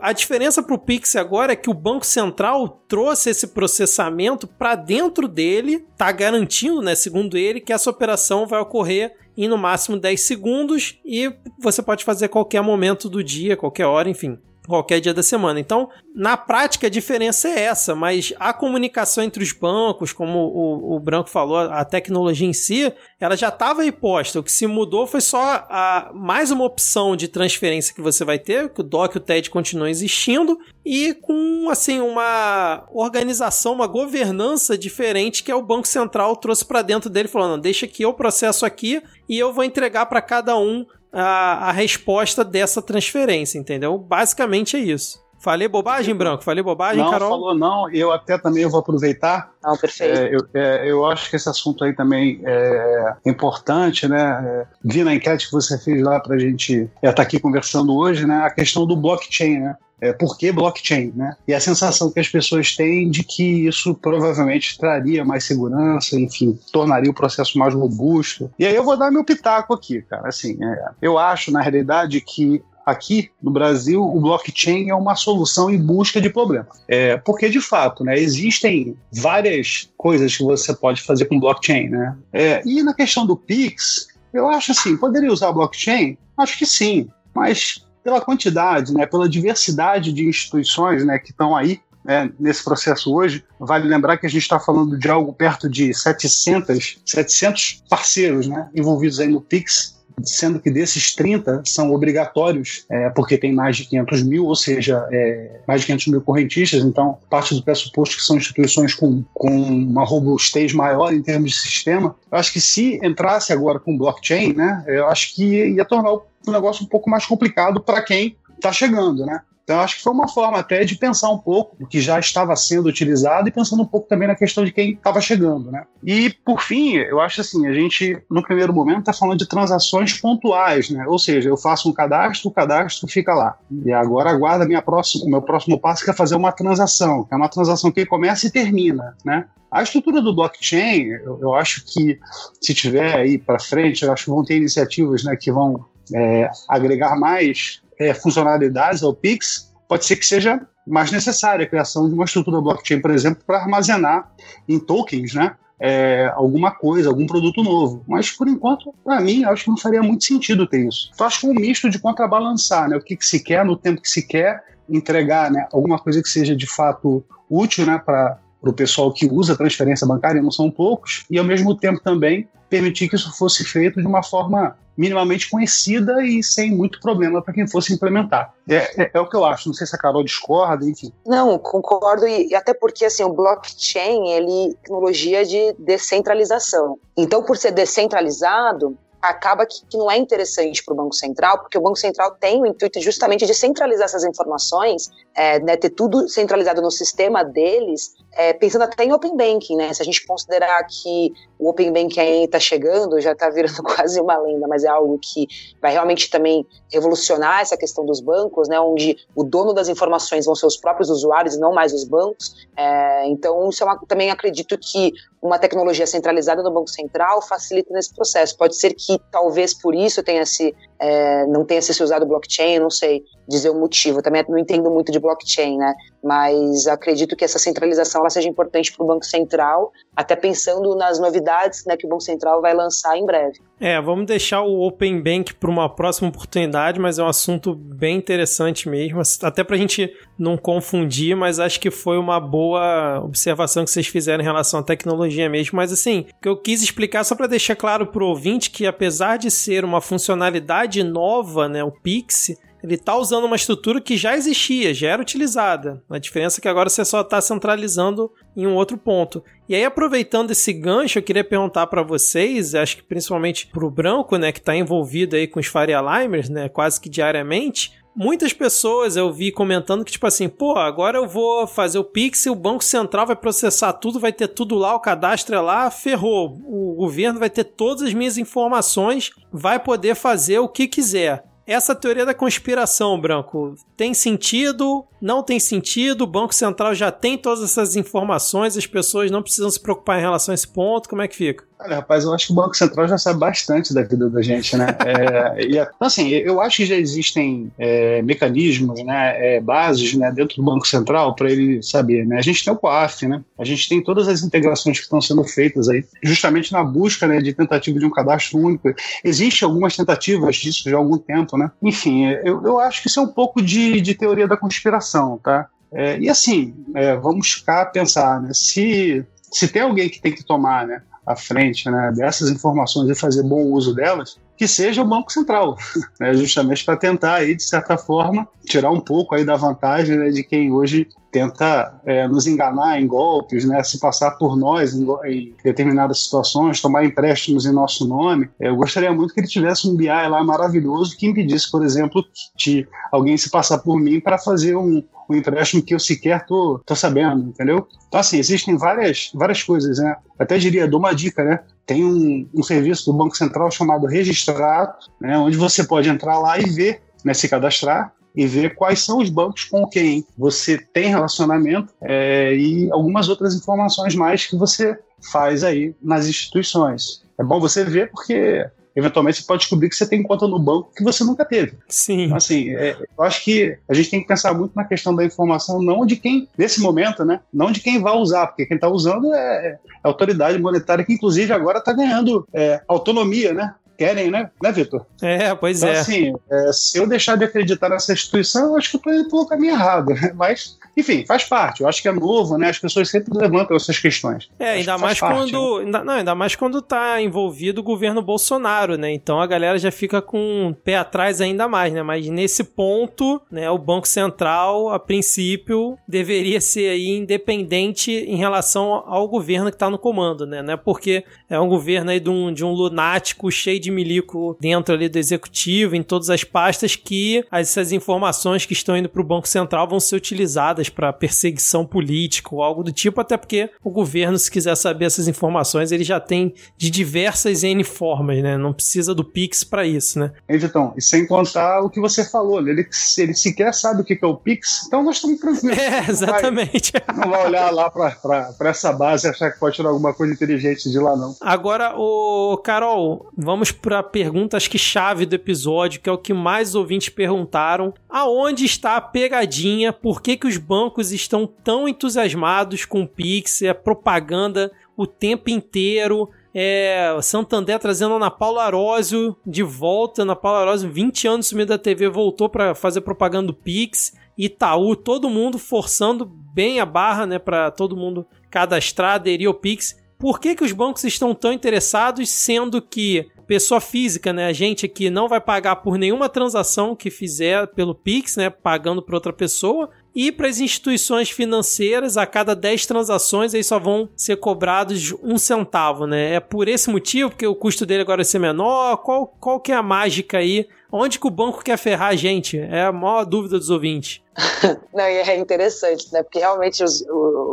a 0.00 0.12
diferença 0.12 0.62
para 0.62 0.74
o 0.74 0.78
Pix 0.78 1.16
agora 1.16 1.52
é 1.52 1.56
que 1.56 1.68
o 1.68 1.74
Banco 1.74 2.06
Central 2.06 2.84
trouxe 2.86 3.30
esse 3.30 3.48
processamento 3.48 4.46
para 4.46 4.76
dentro 4.76 5.26
dele, 5.26 5.84
está 5.92 6.12
garantindo, 6.12 6.80
né, 6.80 6.94
segundo 6.94 7.36
ele, 7.36 7.60
que 7.60 7.72
essa 7.72 7.90
operação 7.90 8.46
vai 8.46 8.60
ocorrer 8.60 9.16
em 9.36 9.48
no 9.48 9.58
máximo 9.58 9.98
10 9.98 10.20
segundos 10.20 11.00
e 11.04 11.34
você 11.58 11.82
pode 11.82 12.04
fazer 12.04 12.26
a 12.26 12.28
qualquer 12.28 12.62
momento 12.62 13.08
do 13.08 13.24
dia, 13.24 13.56
qualquer 13.56 13.86
hora, 13.86 14.08
enfim 14.08 14.38
qualquer 14.66 15.00
dia 15.00 15.12
da 15.12 15.22
semana. 15.22 15.58
Então, 15.58 15.88
na 16.14 16.36
prática, 16.36 16.86
a 16.86 16.90
diferença 16.90 17.48
é 17.48 17.60
essa, 17.64 17.94
mas 17.94 18.32
a 18.38 18.52
comunicação 18.52 19.24
entre 19.24 19.42
os 19.42 19.52
bancos, 19.52 20.12
como 20.12 20.38
o, 20.38 20.96
o 20.96 21.00
Branco 21.00 21.30
falou, 21.30 21.58
a 21.58 21.84
tecnologia 21.84 22.46
em 22.46 22.52
si, 22.52 22.92
ela 23.18 23.36
já 23.36 23.48
estava 23.48 23.82
aí 23.82 23.90
posta. 23.90 24.40
O 24.40 24.42
que 24.42 24.52
se 24.52 24.66
mudou 24.66 25.06
foi 25.06 25.20
só 25.20 25.66
a, 25.68 26.10
mais 26.14 26.50
uma 26.50 26.64
opção 26.64 27.16
de 27.16 27.28
transferência 27.28 27.94
que 27.94 28.00
você 28.00 28.24
vai 28.24 28.38
ter, 28.38 28.68
que 28.70 28.80
o 28.80 28.84
DOC 28.84 29.14
e 29.14 29.18
o 29.18 29.20
TED 29.20 29.50
continuam 29.50 29.88
existindo, 29.88 30.58
e 30.84 31.14
com 31.14 31.68
assim 31.70 32.00
uma 32.00 32.84
organização, 32.92 33.72
uma 33.72 33.86
governança 33.86 34.76
diferente 34.76 35.42
que 35.42 35.50
é 35.50 35.54
o 35.54 35.62
Banco 35.62 35.86
Central 35.86 36.36
trouxe 36.36 36.64
para 36.64 36.82
dentro 36.82 37.08
dele, 37.08 37.28
falando: 37.28 37.62
deixa 37.62 37.86
que 37.86 38.04
eu 38.04 38.12
processo 38.12 38.66
aqui 38.66 39.02
e 39.28 39.38
eu 39.38 39.52
vou 39.52 39.64
entregar 39.64 40.06
para 40.06 40.20
cada 40.20 40.56
um 40.58 40.84
a, 41.12 41.68
a 41.68 41.72
resposta 41.72 42.44
dessa 42.44 42.80
transferência, 42.80 43.58
entendeu? 43.58 43.98
Basicamente 43.98 44.76
é 44.76 44.80
isso. 44.80 45.22
Falei 45.42 45.66
bobagem, 45.66 46.14
Branco? 46.14 46.44
Falei 46.44 46.62
bobagem, 46.62 47.02
não, 47.02 47.10
Carol? 47.10 47.30
Não, 47.30 47.36
falou 47.36 47.58
não. 47.58 47.90
Eu 47.90 48.12
até 48.12 48.38
também 48.38 48.64
vou 48.64 48.78
aproveitar. 48.78 49.50
Não, 49.60 49.76
perfeito. 49.76 50.16
É, 50.16 50.32
eu, 50.32 50.40
é, 50.54 50.88
eu, 50.88 51.04
acho 51.04 51.28
que 51.28 51.34
esse 51.34 51.48
assunto 51.48 51.82
aí 51.82 51.92
também 51.92 52.40
é 52.44 53.16
importante, 53.26 54.06
né? 54.06 54.40
É, 54.46 54.66
vi 54.84 55.02
na 55.02 55.12
enquete 55.12 55.46
que 55.46 55.52
você 55.52 55.76
fez 55.76 56.00
lá 56.00 56.20
para 56.20 56.36
a 56.36 56.38
gente 56.38 56.88
estar 56.94 57.08
é, 57.08 57.12
tá 57.12 57.22
aqui 57.22 57.40
conversando 57.40 57.92
hoje, 57.92 58.24
né? 58.24 58.44
A 58.44 58.50
questão 58.50 58.86
do 58.86 58.94
blockchain, 58.94 59.58
né? 59.58 59.76
É, 60.02 60.12
por 60.12 60.36
que 60.36 60.50
blockchain, 60.50 61.12
né? 61.14 61.36
E 61.46 61.54
a 61.54 61.60
sensação 61.60 62.10
que 62.10 62.18
as 62.18 62.28
pessoas 62.28 62.74
têm 62.74 63.08
de 63.08 63.22
que 63.22 63.68
isso 63.68 63.94
provavelmente 63.94 64.76
traria 64.76 65.24
mais 65.24 65.44
segurança, 65.44 66.18
enfim, 66.18 66.58
tornaria 66.72 67.08
o 67.08 67.14
processo 67.14 67.56
mais 67.56 67.72
robusto. 67.72 68.50
E 68.58 68.66
aí 68.66 68.74
eu 68.74 68.82
vou 68.82 68.96
dar 68.96 69.12
meu 69.12 69.24
pitaco 69.24 69.72
aqui, 69.72 70.02
cara. 70.02 70.28
Assim, 70.28 70.58
é, 70.60 70.88
eu 71.00 71.16
acho, 71.18 71.52
na 71.52 71.62
realidade, 71.62 72.20
que 72.20 72.60
aqui 72.84 73.30
no 73.40 73.52
Brasil 73.52 74.02
o 74.02 74.20
blockchain 74.20 74.90
é 74.90 74.94
uma 74.94 75.14
solução 75.14 75.70
em 75.70 75.78
busca 75.78 76.20
de 76.20 76.28
problemas. 76.28 76.82
É, 76.88 77.16
porque, 77.18 77.48
de 77.48 77.60
fato, 77.60 78.02
né, 78.02 78.18
existem 78.18 78.96
várias 79.12 79.88
coisas 79.96 80.36
que 80.36 80.42
você 80.42 80.74
pode 80.74 81.00
fazer 81.00 81.26
com 81.26 81.38
blockchain. 81.38 81.90
Né? 81.90 82.16
É, 82.32 82.62
e 82.66 82.82
na 82.82 82.92
questão 82.92 83.24
do 83.24 83.36
Pix, 83.36 84.08
eu 84.34 84.48
acho 84.48 84.72
assim, 84.72 84.96
poderia 84.96 85.32
usar 85.32 85.52
blockchain? 85.52 86.18
Acho 86.36 86.58
que 86.58 86.66
sim, 86.66 87.08
mas 87.32 87.86
pela 88.02 88.20
quantidade, 88.20 88.92
né, 88.92 89.06
pela 89.06 89.28
diversidade 89.28 90.12
de 90.12 90.26
instituições 90.26 91.04
né, 91.04 91.18
que 91.18 91.30
estão 91.30 91.56
aí 91.56 91.80
né, 92.04 92.30
nesse 92.38 92.64
processo 92.64 93.14
hoje. 93.14 93.44
Vale 93.58 93.88
lembrar 93.88 94.16
que 94.16 94.26
a 94.26 94.30
gente 94.30 94.42
está 94.42 94.58
falando 94.58 94.98
de 94.98 95.08
algo 95.08 95.32
perto 95.32 95.68
de 95.68 95.94
700, 95.94 97.00
700 97.04 97.84
parceiros 97.88 98.46
né, 98.46 98.68
envolvidos 98.74 99.20
aí 99.20 99.28
no 99.28 99.40
Pix, 99.40 100.01
sendo 100.22 100.60
que 100.60 100.70
desses 100.70 101.14
30 101.14 101.62
são 101.64 101.92
obrigatórios, 101.92 102.84
é, 102.88 103.10
porque 103.10 103.38
tem 103.38 103.52
mais 103.52 103.76
de 103.76 103.84
500 103.84 104.22
mil, 104.22 104.46
ou 104.46 104.56
seja, 104.56 105.06
é, 105.10 105.60
mais 105.66 105.80
de 105.80 105.86
500 105.86 106.06
mil 106.08 106.20
correntistas, 106.20 106.84
então 106.84 107.18
parte 107.28 107.54
do 107.54 107.62
pressuposto 107.62 108.16
que 108.16 108.22
são 108.22 108.36
instituições 108.36 108.94
com, 108.94 109.24
com 109.34 109.50
uma 109.50 110.04
robustez 110.04 110.72
maior 110.72 111.12
em 111.12 111.22
termos 111.22 111.52
de 111.52 111.58
sistema. 111.58 112.14
Eu 112.30 112.38
acho 112.38 112.52
que 112.52 112.60
se 112.60 112.98
entrasse 113.02 113.52
agora 113.52 113.78
com 113.78 113.96
blockchain, 113.96 114.52
né, 114.52 114.84
eu 114.86 115.06
acho 115.08 115.34
que 115.34 115.44
ia 115.44 115.84
tornar 115.84 116.12
o 116.12 116.22
negócio 116.48 116.84
um 116.84 116.88
pouco 116.88 117.08
mais 117.08 117.26
complicado 117.26 117.80
para 117.80 118.02
quem 118.02 118.36
está 118.56 118.72
chegando, 118.72 119.26
né? 119.26 119.40
Então, 119.72 119.80
acho 119.82 119.96
que 119.96 120.02
foi 120.02 120.12
uma 120.12 120.28
forma 120.28 120.58
até 120.58 120.84
de 120.84 120.96
pensar 120.96 121.30
um 121.30 121.38
pouco 121.38 121.76
do 121.78 121.86
que 121.86 121.98
já 121.98 122.18
estava 122.18 122.54
sendo 122.54 122.90
utilizado 122.90 123.48
e 123.48 123.50
pensando 123.50 123.82
um 123.82 123.86
pouco 123.86 124.06
também 124.06 124.28
na 124.28 124.34
questão 124.34 124.66
de 124.66 124.70
quem 124.70 124.92
estava 124.92 125.18
chegando, 125.18 125.72
né? 125.72 125.84
E, 126.04 126.28
por 126.44 126.60
fim, 126.60 126.96
eu 126.96 127.18
acho 127.18 127.40
assim, 127.40 127.66
a 127.66 127.72
gente, 127.72 128.22
no 128.30 128.42
primeiro 128.42 128.70
momento, 128.70 129.00
está 129.00 129.14
falando 129.14 129.38
de 129.38 129.48
transações 129.48 130.12
pontuais, 130.20 130.90
né? 130.90 131.06
Ou 131.08 131.18
seja, 131.18 131.48
eu 131.48 131.56
faço 131.56 131.88
um 131.88 131.92
cadastro, 131.92 132.50
o 132.50 132.52
cadastro 132.52 133.08
fica 133.08 133.32
lá. 133.32 133.56
E 133.82 133.90
agora 133.90 134.28
aguarda 134.28 134.66
minha 134.66 134.82
próxima, 134.82 135.24
o 135.24 135.30
meu 135.30 135.40
próximo 135.40 135.80
passo 135.80 136.04
que 136.04 136.10
é 136.10 136.14
fazer 136.14 136.34
uma 136.36 136.52
transação. 136.52 137.26
É 137.32 137.34
uma 137.34 137.48
transação 137.48 137.90
que 137.90 138.04
começa 138.04 138.46
e 138.46 138.50
termina, 138.50 139.16
né? 139.24 139.46
A 139.70 139.82
estrutura 139.82 140.20
do 140.20 140.34
blockchain, 140.34 141.06
eu, 141.24 141.38
eu 141.40 141.54
acho 141.54 141.82
que 141.86 142.18
se 142.60 142.74
tiver 142.74 143.16
aí 143.16 143.38
para 143.38 143.58
frente, 143.58 144.04
eu 144.04 144.12
acho 144.12 144.24
que 144.24 144.30
vão 144.30 144.44
ter 144.44 144.58
iniciativas 144.58 145.24
né, 145.24 145.34
que 145.34 145.50
vão 145.50 145.86
é, 146.14 146.50
agregar 146.68 147.16
mais 147.16 147.81
é, 147.98 148.14
funcionalidades 148.14 149.02
ao 149.02 149.14
Pix, 149.14 149.72
pode 149.88 150.04
ser 150.04 150.16
que 150.16 150.26
seja 150.26 150.60
mais 150.86 151.12
necessária 151.12 151.64
a 151.64 151.68
criação 151.68 152.08
de 152.08 152.14
uma 152.14 152.24
estrutura 152.24 152.60
blockchain, 152.60 153.00
por 153.00 153.10
exemplo, 153.10 153.42
para 153.46 153.58
armazenar 153.58 154.30
em 154.68 154.78
tokens, 154.78 155.34
né? 155.34 155.54
É, 155.84 156.30
alguma 156.36 156.70
coisa, 156.70 157.08
algum 157.08 157.26
produto 157.26 157.62
novo. 157.62 158.04
Mas, 158.06 158.30
por 158.30 158.46
enquanto, 158.46 158.94
para 159.04 159.20
mim, 159.20 159.44
acho 159.44 159.64
que 159.64 159.70
não 159.70 159.76
faria 159.76 160.00
muito 160.00 160.24
sentido 160.24 160.64
ter 160.64 160.86
isso. 160.86 161.10
Então, 161.12 161.26
acho 161.26 161.40
que 161.40 161.46
é 161.46 161.50
um 161.50 161.54
misto 161.54 161.90
de 161.90 161.98
contrabalançar 161.98 162.88
né, 162.88 162.96
o 162.96 163.00
que, 163.00 163.16
que 163.16 163.26
se 163.26 163.42
quer 163.42 163.64
no 163.64 163.76
tempo 163.76 164.00
que 164.00 164.08
se 164.08 164.24
quer, 164.24 164.62
entregar 164.88 165.50
né, 165.50 165.66
alguma 165.72 165.98
coisa 165.98 166.22
que 166.22 166.28
seja 166.28 166.54
de 166.54 166.68
fato 166.68 167.24
útil 167.50 167.84
né, 167.84 168.00
para 168.04 168.38
o 168.70 168.72
pessoal 168.72 169.12
que 169.12 169.26
usa 169.26 169.56
transferência 169.56 170.06
bancária, 170.06 170.42
não 170.42 170.50
são 170.50 170.70
poucos, 170.70 171.24
e 171.30 171.38
ao 171.38 171.44
mesmo 171.44 171.76
tempo 171.76 172.00
também 172.00 172.48
permitir 172.68 173.08
que 173.08 173.16
isso 173.16 173.36
fosse 173.36 173.64
feito 173.64 174.00
de 174.00 174.06
uma 174.06 174.22
forma 174.22 174.76
minimamente 174.96 175.48
conhecida 175.50 176.22
e 176.24 176.42
sem 176.42 176.70
muito 176.74 177.00
problema 177.00 177.42
para 177.42 177.52
quem 177.52 177.66
fosse 177.66 177.92
implementar. 177.92 178.54
É, 178.68 179.02
é, 179.02 179.10
é, 179.14 179.20
o 179.20 179.28
que 179.28 179.36
eu 179.36 179.44
acho. 179.44 179.68
Não 179.68 179.74
sei 179.74 179.86
se 179.86 179.94
a 179.94 179.98
Carol 179.98 180.22
discorda, 180.22 180.84
enfim. 180.84 181.12
Não, 181.26 181.58
concordo 181.58 182.26
e 182.26 182.54
até 182.54 182.74
porque 182.74 183.04
assim 183.04 183.22
o 183.24 183.32
blockchain 183.32 184.30
ele 184.30 184.70
é 184.70 184.74
tecnologia 184.74 185.44
de 185.44 185.74
descentralização. 185.78 186.98
Então, 187.16 187.42
por 187.42 187.56
ser 187.56 187.72
descentralizado, 187.72 188.96
acaba 189.22 189.64
que, 189.64 189.86
que 189.88 189.96
não 189.96 190.10
é 190.10 190.16
interessante 190.16 190.84
para 190.84 190.92
o 190.92 190.96
Banco 190.96 191.14
Central, 191.14 191.60
porque 191.60 191.78
o 191.78 191.80
Banco 191.80 191.96
Central 191.96 192.32
tem 192.40 192.60
o 192.60 192.66
intuito 192.66 193.00
justamente 193.00 193.46
de 193.46 193.54
centralizar 193.54 194.06
essas 194.06 194.24
informações, 194.24 195.08
é, 195.34 195.60
né, 195.60 195.76
ter 195.76 195.90
tudo 195.90 196.28
centralizado 196.28 196.82
no 196.82 196.90
sistema 196.90 197.44
deles, 197.44 198.14
é, 198.32 198.52
pensando 198.52 198.82
até 198.82 199.04
em 199.04 199.12
Open 199.12 199.36
Banking, 199.36 199.76
né? 199.76 199.94
Se 199.94 200.02
a 200.02 200.04
gente 200.04 200.26
considerar 200.26 200.84
que 200.84 201.32
o 201.62 201.68
Open 201.68 201.92
Banking 201.92 202.42
está 202.42 202.58
chegando, 202.58 203.20
já 203.20 203.32
está 203.32 203.48
virando 203.48 203.80
quase 203.84 204.20
uma 204.20 204.36
lenda, 204.36 204.66
mas 204.66 204.82
é 204.82 204.88
algo 204.88 205.16
que 205.22 205.46
vai 205.80 205.92
realmente 205.92 206.28
também 206.28 206.66
revolucionar 206.92 207.60
essa 207.60 207.76
questão 207.76 208.04
dos 208.04 208.20
bancos, 208.20 208.68
né? 208.68 208.80
Onde 208.80 209.16
o 209.36 209.44
dono 209.44 209.72
das 209.72 209.88
informações 209.88 210.44
vão 210.44 210.56
ser 210.56 210.66
os 210.66 210.76
próprios 210.76 211.08
usuários 211.08 211.54
e 211.54 211.60
não 211.60 211.72
mais 211.72 211.92
os 211.92 212.02
bancos. 212.02 212.66
É, 212.76 213.28
então, 213.28 213.68
isso 213.68 213.84
é 213.84 213.86
uma, 213.86 213.96
também 214.08 214.30
acredito 214.30 214.76
que 214.76 215.12
uma 215.40 215.58
tecnologia 215.58 216.06
centralizada 216.06 216.62
no 216.62 216.70
Banco 216.70 216.90
Central 216.90 217.40
facilita 217.42 217.94
nesse 217.94 218.12
processo. 218.12 218.56
Pode 218.56 218.76
ser 218.76 218.94
que 218.94 219.20
talvez 219.30 219.72
por 219.72 219.94
isso 219.94 220.22
tenha 220.22 220.44
se, 220.44 220.74
é, 221.02 221.44
não 221.46 221.64
tenha 221.64 221.82
se 221.82 222.00
usado 222.00 222.24
blockchain, 222.24 222.78
não 222.78 222.90
sei 222.90 223.24
dizer 223.48 223.70
o 223.70 223.74
motivo. 223.74 224.18
Eu 224.18 224.22
também 224.22 224.44
não 224.48 224.56
entendo 224.56 224.88
muito 224.88 225.10
de 225.10 225.18
blockchain, 225.18 225.76
né? 225.76 225.94
Mas 226.22 226.86
acredito 226.86 227.34
que 227.34 227.44
essa 227.44 227.58
centralização 227.58 228.20
ela 228.20 228.30
seja 228.30 228.48
importante 228.48 228.92
para 228.92 229.04
o 229.04 229.06
Banco 229.06 229.24
Central, 229.24 229.90
até 230.14 230.36
pensando 230.36 230.94
nas 230.94 231.18
novidades 231.18 231.84
né, 231.84 231.96
que 231.96 232.06
o 232.06 232.08
Banco 232.08 232.22
Central 232.22 232.62
vai 232.62 232.72
lançar 232.72 233.16
em 233.16 233.26
breve. 233.26 233.58
É, 233.80 234.00
vamos 234.00 234.26
deixar 234.26 234.62
o 234.62 234.80
Open 234.86 235.20
Bank 235.20 235.54
para 235.54 235.68
uma 235.68 235.88
próxima 235.88 236.28
oportunidade, 236.28 237.00
mas 237.00 237.18
é 237.18 237.22
um 237.24 237.26
assunto 237.26 237.74
bem 237.74 238.16
interessante 238.16 238.88
mesmo, 238.88 239.20
até 239.42 239.64
para 239.64 239.74
a 239.74 239.78
gente 239.78 240.08
não 240.38 240.56
confundir, 240.56 241.36
mas 241.36 241.58
acho 241.58 241.80
que 241.80 241.90
foi 241.90 242.16
uma 242.16 242.38
boa 242.38 243.20
observação 243.24 243.84
que 243.84 243.90
vocês 243.90 244.06
fizeram 244.06 244.40
em 244.40 244.46
relação 244.46 244.78
à 244.78 244.82
tecnologia 244.84 245.48
mesmo. 245.48 245.76
Mas 245.76 245.92
assim, 245.92 246.26
o 246.38 246.42
que 246.42 246.48
eu 246.48 246.56
quis 246.56 246.80
explicar 246.80 247.24
só 247.24 247.34
para 247.34 247.48
deixar 247.48 247.74
claro 247.74 248.06
para 248.06 248.22
o 248.22 248.28
ouvinte 248.28 248.70
que 248.70 248.86
apesar 248.86 249.36
de 249.36 249.50
ser 249.50 249.84
uma 249.84 250.00
funcionalidade 250.00 250.91
nova, 251.00 251.68
né, 251.68 251.84
o 251.84 251.92
Pix, 251.92 252.50
ele 252.82 252.96
está 252.96 253.16
usando 253.16 253.44
uma 253.44 253.54
estrutura 253.54 254.00
que 254.00 254.16
já 254.16 254.36
existia, 254.36 254.92
já 254.92 255.10
era 255.10 255.22
utilizada. 255.22 256.02
A 256.10 256.18
diferença 256.18 256.58
é 256.58 256.60
que 256.60 256.68
agora 256.68 256.90
você 256.90 257.04
só 257.04 257.20
está 257.20 257.40
centralizando 257.40 258.32
em 258.56 258.66
um 258.66 258.74
outro 258.74 258.98
ponto. 258.98 259.44
E 259.68 259.74
aí, 259.74 259.84
aproveitando 259.84 260.50
esse 260.50 260.72
gancho, 260.72 261.18
eu 261.18 261.22
queria 261.22 261.44
perguntar 261.44 261.86
para 261.86 262.02
vocês, 262.02 262.74
acho 262.74 262.96
que 262.96 263.02
principalmente 263.04 263.68
para 263.68 263.86
o 263.86 263.90
Branco, 263.90 264.36
né, 264.36 264.50
que 264.50 264.58
está 264.58 264.74
envolvido 264.74 265.36
aí 265.36 265.46
com 265.46 265.60
os 265.60 265.66
Faria 265.66 266.00
Limers, 266.00 266.48
né, 266.48 266.68
quase 266.68 267.00
que 267.00 267.08
diariamente, 267.08 267.92
Muitas 268.14 268.52
pessoas 268.52 269.16
eu 269.16 269.32
vi 269.32 269.50
comentando 269.50 270.04
que, 270.04 270.12
tipo 270.12 270.26
assim, 270.26 270.48
pô, 270.48 270.76
agora 270.76 271.16
eu 271.16 271.26
vou 271.26 271.66
fazer 271.66 271.98
o 271.98 272.04
Pix, 272.04 272.44
o 272.46 272.54
Banco 272.54 272.84
Central 272.84 273.26
vai 273.26 273.36
processar 273.36 273.94
tudo, 273.94 274.20
vai 274.20 274.32
ter 274.32 274.48
tudo 274.48 274.74
lá, 274.74 274.94
o 274.94 275.00
cadastro 275.00 275.54
é 275.54 275.60
lá, 275.60 275.90
ferrou. 275.90 276.58
O 276.64 276.94
governo 276.94 277.38
vai 277.38 277.48
ter 277.48 277.64
todas 277.64 278.02
as 278.02 278.12
minhas 278.12 278.36
informações, 278.36 279.30
vai 279.50 279.78
poder 279.78 280.14
fazer 280.14 280.58
o 280.58 280.68
que 280.68 280.86
quiser. 280.86 281.44
Essa 281.66 281.94
teoria 281.94 282.26
da 282.26 282.34
conspiração, 282.34 283.20
Branco, 283.20 283.76
tem 283.96 284.12
sentido? 284.12 285.06
Não 285.20 285.42
tem 285.42 285.60
sentido? 285.60 286.22
O 286.22 286.26
Banco 286.26 286.52
Central 286.52 286.94
já 286.94 287.10
tem 287.12 287.38
todas 287.38 287.62
essas 287.62 287.94
informações, 287.94 288.76
as 288.76 288.86
pessoas 288.86 289.30
não 289.30 289.42
precisam 289.42 289.70
se 289.70 289.80
preocupar 289.80 290.18
em 290.18 290.22
relação 290.22 290.52
a 290.52 290.54
esse 290.54 290.66
ponto. 290.66 291.08
Como 291.08 291.22
é 291.22 291.28
que 291.28 291.36
fica? 291.36 291.64
Olha, 291.84 291.96
rapaz, 291.96 292.22
eu 292.22 292.32
acho 292.32 292.46
que 292.46 292.52
o 292.52 292.56
Banco 292.56 292.76
Central 292.76 293.08
já 293.08 293.18
sabe 293.18 293.40
bastante 293.40 293.92
da 293.92 294.02
vida 294.02 294.30
da 294.30 294.40
gente, 294.40 294.76
né? 294.76 294.86
É, 295.04 295.64
e, 295.64 295.78
então, 295.78 296.06
assim, 296.06 296.28
eu 296.28 296.60
acho 296.60 296.76
que 296.78 296.86
já 296.86 296.94
existem 296.94 297.72
é, 297.76 298.22
mecanismos, 298.22 299.02
né, 299.04 299.56
é, 299.56 299.60
bases, 299.60 300.14
né, 300.14 300.30
dentro 300.30 300.56
do 300.56 300.62
Banco 300.62 300.86
Central 300.86 301.34
para 301.34 301.50
ele 301.50 301.82
saber, 301.82 302.24
né? 302.24 302.38
A 302.38 302.42
gente 302.42 302.64
tem 302.64 302.72
o 302.72 302.76
COAF, 302.76 303.26
né? 303.26 303.42
A 303.58 303.64
gente 303.64 303.88
tem 303.88 304.02
todas 304.02 304.28
as 304.28 304.42
integrações 304.42 304.98
que 304.98 305.04
estão 305.04 305.20
sendo 305.20 305.42
feitas 305.42 305.88
aí, 305.88 306.04
justamente 306.22 306.72
na 306.72 306.84
busca, 306.84 307.26
né, 307.26 307.40
de 307.40 307.52
tentativa 307.52 307.98
de 307.98 308.06
um 308.06 308.10
cadastro 308.10 308.58
único. 308.58 308.94
Existem 309.24 309.66
algumas 309.66 309.96
tentativas 309.96 310.56
disso 310.56 310.88
já 310.88 310.96
há 310.96 311.00
algum 311.00 311.18
tempo, 311.18 311.56
né? 311.56 311.70
Enfim, 311.82 312.26
eu, 312.44 312.64
eu 312.64 312.78
acho 312.78 313.02
que 313.02 313.08
isso 313.08 313.18
é 313.18 313.22
um 313.22 313.28
pouco 313.28 313.60
de, 313.60 314.00
de 314.00 314.14
teoria 314.14 314.46
da 314.46 314.56
conspiração, 314.56 315.38
tá? 315.42 315.68
É, 315.92 316.18
e 316.18 316.28
assim, 316.28 316.74
é, 316.94 317.16
vamos 317.16 317.56
cá 317.56 317.84
pensar, 317.84 318.40
né? 318.40 318.50
Se, 318.54 319.24
se 319.50 319.68
tem 319.68 319.82
alguém 319.82 320.08
que 320.08 320.20
tem 320.20 320.32
que 320.32 320.44
tomar, 320.44 320.86
né? 320.86 321.02
À 321.26 321.36
frente 321.36 321.88
né, 321.90 322.12
dessas 322.14 322.50
informações 322.50 323.08
e 323.08 323.14
fazer 323.14 323.42
bom 323.42 323.62
uso 323.64 323.94
delas, 323.94 324.36
que 324.56 324.68
seja 324.68 325.02
o 325.02 325.08
Banco 325.08 325.32
Central, 325.32 325.76
né, 326.20 326.34
justamente 326.34 326.84
para 326.84 326.96
tentar 326.96 327.34
aí, 327.34 327.54
de 327.54 327.62
certa 327.62 327.96
forma, 327.96 328.46
tirar 328.64 328.90
um 328.90 329.00
pouco 329.00 329.34
aí 329.34 329.44
da 329.44 329.56
vantagem 329.56 330.16
né, 330.16 330.30
de 330.30 330.42
quem 330.42 330.72
hoje 330.72 331.08
tenta 331.32 331.94
é, 332.04 332.28
nos 332.28 332.46
enganar 332.46 333.00
em 333.00 333.06
golpes, 333.06 333.64
né, 333.64 333.82
se 333.82 333.98
passar 333.98 334.32
por 334.32 334.56
nós 334.56 334.94
em, 334.94 335.06
em, 335.24 335.54
determinadas 335.64 336.24
situações, 336.24 336.80
tomar 336.80 337.04
empréstimos 337.04 337.64
em 337.64 337.72
nosso 337.72 338.06
nome. 338.06 338.50
É, 338.60 338.68
eu 338.68 338.76
gostaria 338.76 339.12
muito 339.12 339.32
que 339.32 339.40
ele 339.40 339.48
tivesse 339.48 339.88
um 339.88 339.96
BI 339.96 340.08
lá 340.08 340.44
maravilhoso 340.44 341.16
que 341.16 341.26
impedisse, 341.26 341.70
por 341.70 341.82
exemplo, 341.82 342.22
de 342.54 342.86
alguém 343.10 343.36
se 343.36 343.50
passar 343.50 343.78
por 343.78 343.98
mim 343.98 344.20
para 344.20 344.38
fazer 344.38 344.76
um, 344.76 345.02
um 345.32 345.36
empréstimo 345.36 345.82
que 345.82 345.94
eu 345.94 345.98
sequer 345.98 346.44
tô, 346.46 346.80
tô 346.84 346.94
sabendo, 346.94 347.48
entendeu? 347.48 347.86
Então, 348.08 348.20
assim, 348.20 348.38
existem 348.38 348.76
várias, 348.76 349.30
várias 349.34 349.62
coisas, 349.62 349.98
né? 349.98 350.16
Até 350.38 350.58
diria, 350.58 350.86
dou 350.86 351.00
uma 351.00 351.14
dica, 351.14 351.42
né? 351.42 351.60
Tem 351.86 352.04
um, 352.04 352.48
um 352.54 352.62
serviço 352.62 353.10
do 353.10 353.16
Banco 353.16 353.36
Central 353.36 353.70
chamado 353.70 354.06
Registrado, 354.06 354.94
né? 355.20 355.36
Onde 355.38 355.56
você 355.56 355.84
pode 355.84 356.08
entrar 356.08 356.38
lá 356.38 356.58
e 356.58 356.64
ver, 356.64 357.02
né? 357.24 357.34
Se 357.34 357.48
cadastrar 357.48 358.12
e 358.34 358.46
ver 358.46 358.74
quais 358.74 359.04
são 359.04 359.18
os 359.18 359.28
bancos 359.28 359.64
com 359.64 359.86
quem 359.86 360.24
você 360.36 360.78
tem 360.78 361.08
relacionamento 361.08 361.92
é, 362.00 362.54
e 362.54 362.90
algumas 362.90 363.28
outras 363.28 363.54
informações 363.54 364.14
mais 364.14 364.46
que 364.46 364.56
você 364.56 364.98
faz 365.30 365.62
aí 365.62 365.94
nas 366.02 366.26
instituições. 366.26 367.22
É 367.38 367.44
bom 367.44 367.60
você 367.60 367.84
ver 367.84 368.10
porque 368.10 368.66
eventualmente 368.94 369.38
você 369.38 369.46
pode 369.46 369.60
descobrir 369.60 369.88
que 369.88 369.96
você 369.96 370.06
tem 370.06 370.22
conta 370.22 370.46
no 370.46 370.58
banco 370.58 370.90
que 370.96 371.02
você 371.02 371.24
nunca 371.24 371.44
teve. 371.44 371.74
Sim. 371.88 372.24
Então, 372.24 372.36
assim, 372.36 372.70
é, 372.70 372.96
eu 373.16 373.24
acho 373.24 373.44
que 373.44 373.76
a 373.88 373.94
gente 373.94 374.10
tem 374.10 374.20
que 374.20 374.28
pensar 374.28 374.54
muito 374.54 374.72
na 374.74 374.84
questão 374.84 375.14
da 375.14 375.24
informação, 375.24 375.82
não 375.82 376.04
de 376.04 376.16
quem, 376.16 376.48
nesse 376.56 376.80
momento, 376.80 377.24
né? 377.24 377.40
Não 377.52 377.70
de 377.70 377.80
quem 377.80 378.00
vai 378.00 378.14
usar, 378.14 378.46
porque 378.46 378.66
quem 378.66 378.76
está 378.76 378.88
usando 378.88 379.32
é, 379.32 379.66
é 379.66 379.78
a 380.02 380.08
autoridade 380.08 380.58
monetária, 380.58 381.04
que 381.04 381.12
inclusive 381.12 381.52
agora 381.52 381.78
está 381.78 381.92
ganhando 381.92 382.46
é, 382.52 382.80
autonomia, 382.88 383.52
né? 383.52 383.74
Querem, 383.96 384.30
né, 384.30 384.50
né 384.62 384.72
Vitor? 384.72 385.06
É, 385.20 385.54
pois 385.54 385.82
então, 385.82 385.94
é. 385.94 385.98
assim, 385.98 386.32
é, 386.50 386.72
se 386.72 386.98
eu 386.98 387.06
deixar 387.06 387.36
de 387.36 387.44
acreditar 387.44 387.88
nessa 387.88 388.12
instituição, 388.12 388.70
eu 388.70 388.76
acho 388.76 388.90
que 388.90 388.96
eu 388.96 388.98
estou 388.98 389.14
indo 389.14 389.28
pelo 389.28 389.46
caminho 389.46 389.74
errado, 389.74 390.12
né? 390.14 390.32
Mas, 390.34 390.78
enfim, 390.96 391.24
faz 391.26 391.44
parte. 391.44 391.82
Eu 391.82 391.88
acho 391.88 392.02
que 392.02 392.08
é 392.08 392.12
novo, 392.12 392.58
né? 392.58 392.70
As 392.70 392.78
pessoas 392.78 393.08
sempre 393.08 393.36
levantam 393.36 393.76
essas 393.76 393.98
questões. 393.98 394.48
É, 394.58 394.70
ainda 394.70 394.98
mais 394.98 395.18
parte, 395.18 395.52
quando. 395.52 395.78
Né? 395.78 395.84
Ainda, 395.84 396.04
não, 396.04 396.14
ainda 396.14 396.34
mais 396.34 396.54
quando 396.54 396.80
tá 396.82 397.20
envolvido 397.20 397.80
o 397.80 397.84
governo 397.84 398.22
Bolsonaro, 398.22 398.96
né? 398.96 399.12
Então 399.12 399.40
a 399.40 399.46
galera 399.46 399.78
já 399.78 399.90
fica 399.90 400.20
com 400.20 400.68
o 400.70 400.74
pé 400.74 400.96
atrás 400.96 401.40
ainda 401.40 401.68
mais, 401.68 401.92
né? 401.92 402.02
Mas 402.02 402.26
nesse 402.28 402.64
ponto, 402.64 403.40
né, 403.50 403.70
o 403.70 403.78
Banco 403.78 404.08
Central, 404.08 404.88
a 404.90 404.98
princípio, 404.98 405.98
deveria 406.06 406.60
ser 406.60 406.90
aí 406.90 407.08
independente 407.10 408.12
em 408.12 408.36
relação 408.36 409.04
ao 409.06 409.28
governo 409.28 409.70
que 409.70 409.76
está 409.76 409.90
no 409.90 409.98
comando, 409.98 410.46
né? 410.46 410.62
Não 410.62 410.74
é 410.74 410.76
porque 410.76 411.24
é 411.48 411.58
um 411.58 411.68
governo 411.68 412.10
aí 412.10 412.20
de 412.20 412.30
um, 412.30 412.52
de 412.52 412.64
um 412.64 412.72
lunático 412.72 413.50
cheio 413.50 413.80
de 413.82 413.90
milico 413.90 414.56
dentro 414.60 414.94
ali 414.94 415.08
do 415.08 415.18
executivo, 415.18 415.94
em 415.94 416.02
todas 416.02 416.30
as 416.30 416.44
pastas, 416.44 416.96
que 416.96 417.44
essas 417.50 417.92
informações 417.92 418.64
que 418.64 418.72
estão 418.72 418.96
indo 418.96 419.08
para 419.08 419.20
o 419.20 419.24
Banco 419.24 419.48
Central 419.48 419.88
vão 419.88 420.00
ser 420.00 420.16
utilizadas 420.16 420.88
para 420.88 421.12
perseguição 421.12 421.84
política 421.84 422.54
ou 422.54 422.62
algo 422.62 422.82
do 422.82 422.92
tipo, 422.92 423.20
até 423.20 423.36
porque 423.36 423.70
o 423.82 423.90
governo, 423.90 424.38
se 424.38 424.50
quiser 424.50 424.76
saber 424.76 425.06
essas 425.06 425.28
informações, 425.28 425.92
ele 425.92 426.04
já 426.04 426.20
tem 426.20 426.54
de 426.76 426.90
diversas 426.90 427.62
N 427.62 427.82
formas, 427.84 428.42
né? 428.42 428.56
Não 428.56 428.72
precisa 428.72 429.14
do 429.14 429.24
Pix 429.24 429.64
para 429.64 429.86
isso, 429.86 430.18
né? 430.18 430.32
Então, 430.48 430.94
e 430.96 431.02
sem 431.02 431.26
contar 431.26 431.80
o 431.80 431.90
que 431.90 432.00
você 432.00 432.24
falou, 432.24 432.60
ele, 432.60 432.86
ele 433.18 433.34
sequer 433.34 433.74
sabe 433.74 434.02
o 434.02 434.04
que 434.04 434.18
é 434.20 434.26
o 434.26 434.36
Pix, 434.36 434.84
então 434.86 435.02
nós 435.02 435.16
estamos 435.16 435.40
tranquilos. 435.40 435.78
É, 435.82 436.08
exatamente. 436.08 436.92
Não 437.08 437.14
vai, 437.14 437.24
não 437.24 437.30
vai 437.30 437.46
olhar 437.46 437.70
lá 437.70 437.90
para 437.90 438.70
essa 438.70 438.92
base 438.92 439.26
e 439.26 439.30
achar 439.30 439.50
que 439.50 439.58
pode 439.58 439.74
tirar 439.74 439.88
alguma 439.88 440.14
coisa 440.14 440.32
inteligente 440.32 440.90
de 440.90 440.98
lá, 440.98 441.16
não. 441.16 441.34
Agora, 441.40 441.94
o 441.96 442.56
Carol, 442.58 443.30
vamos 443.36 443.71
para 443.72 444.02
pergunta, 444.02 444.56
acho 444.56 444.70
que 444.70 444.78
chave 444.78 445.26
do 445.26 445.34
episódio, 445.34 446.00
que 446.00 446.08
é 446.08 446.12
o 446.12 446.18
que 446.18 446.32
mais 446.32 446.74
ouvintes 446.74 447.08
perguntaram. 447.08 447.92
Aonde 448.08 448.64
está 448.64 448.96
a 448.96 449.00
pegadinha? 449.00 449.92
Por 449.92 450.22
que, 450.22 450.36
que 450.36 450.46
os 450.46 450.56
bancos 450.56 451.12
estão 451.12 451.46
tão 451.46 451.88
entusiasmados 451.88 452.84
com 452.84 453.02
o 453.02 453.08
Pix? 453.08 453.62
É 453.62 453.72
propaganda 453.72 454.70
o 454.96 455.06
tempo 455.06 455.50
inteiro. 455.50 456.28
É, 456.54 457.16
Santander 457.22 457.78
trazendo 457.78 458.12
a 458.12 458.16
Ana 458.16 458.30
Paula 458.30 458.64
Arósio 458.64 459.36
de 459.46 459.62
volta. 459.62 460.22
Ana 460.22 460.36
Paula 460.36 460.60
Arósio, 460.60 460.90
20 460.90 461.26
anos 461.26 461.46
sumindo 461.46 461.68
da 461.68 461.78
TV, 461.78 462.08
voltou 462.08 462.48
para 462.48 462.74
fazer 462.74 463.00
propaganda 463.00 463.48
do 463.48 463.54
Pix. 463.54 464.12
Itaú, 464.36 464.94
todo 464.96 465.30
mundo 465.30 465.58
forçando 465.58 466.24
bem 466.24 466.80
a 466.80 466.86
barra, 466.86 467.26
né, 467.26 467.38
para 467.38 467.70
todo 467.70 467.96
mundo 467.96 468.26
cadastrar, 468.50 469.14
aderir 469.14 469.48
ao 469.48 469.54
Pix. 469.54 470.00
Por 470.18 470.38
que, 470.38 470.54
que 470.54 470.64
os 470.64 470.72
bancos 470.72 471.02
estão 471.04 471.34
tão 471.34 471.52
interessados, 471.52 472.28
sendo 472.28 472.80
que 472.80 473.28
pessoa 473.46 473.80
física, 473.80 474.32
né? 474.32 474.46
A 474.46 474.52
gente 474.52 474.86
aqui 474.86 475.10
não 475.10 475.28
vai 475.28 475.40
pagar 475.40 475.76
por 475.76 475.98
nenhuma 475.98 476.28
transação 476.28 476.96
que 476.96 477.10
fizer 477.10 477.66
pelo 477.68 477.94
Pix, 477.94 478.36
né? 478.36 478.50
Pagando 478.50 479.02
para 479.02 479.16
outra 479.16 479.32
pessoa. 479.32 479.90
E 480.14 480.30
para 480.30 480.48
as 480.48 480.60
instituições 480.60 481.30
financeiras, 481.30 482.16
a 482.16 482.26
cada 482.26 482.54
10 482.54 482.84
transações, 482.84 483.54
aí 483.54 483.64
só 483.64 483.78
vão 483.78 484.10
ser 484.14 484.36
cobrados 484.36 485.14
um 485.22 485.38
centavo, 485.38 486.06
né? 486.06 486.34
É 486.34 486.40
por 486.40 486.68
esse 486.68 486.90
motivo, 486.90 487.30
porque 487.30 487.46
o 487.46 487.54
custo 487.54 487.86
dele 487.86 488.02
agora 488.02 488.18
vai 488.18 488.24
ser 488.24 488.38
menor? 488.38 488.98
Qual, 488.98 489.26
qual 489.26 489.58
que 489.58 489.72
é 489.72 489.74
a 489.74 489.82
mágica 489.82 490.38
aí? 490.38 490.68
Onde 490.90 491.18
que 491.18 491.26
o 491.26 491.30
banco 491.30 491.64
quer 491.64 491.78
ferrar 491.78 492.08
a 492.08 492.16
gente? 492.16 492.58
É 492.58 492.82
a 492.82 492.92
maior 492.92 493.24
dúvida 493.24 493.58
dos 493.58 493.70
ouvintes. 493.70 494.20
Não, 494.92 495.04
e 495.04 495.16
é 495.16 495.36
interessante, 495.36 496.12
né? 496.12 496.22
Porque 496.22 496.38
realmente 496.38 496.84
os, 496.84 497.02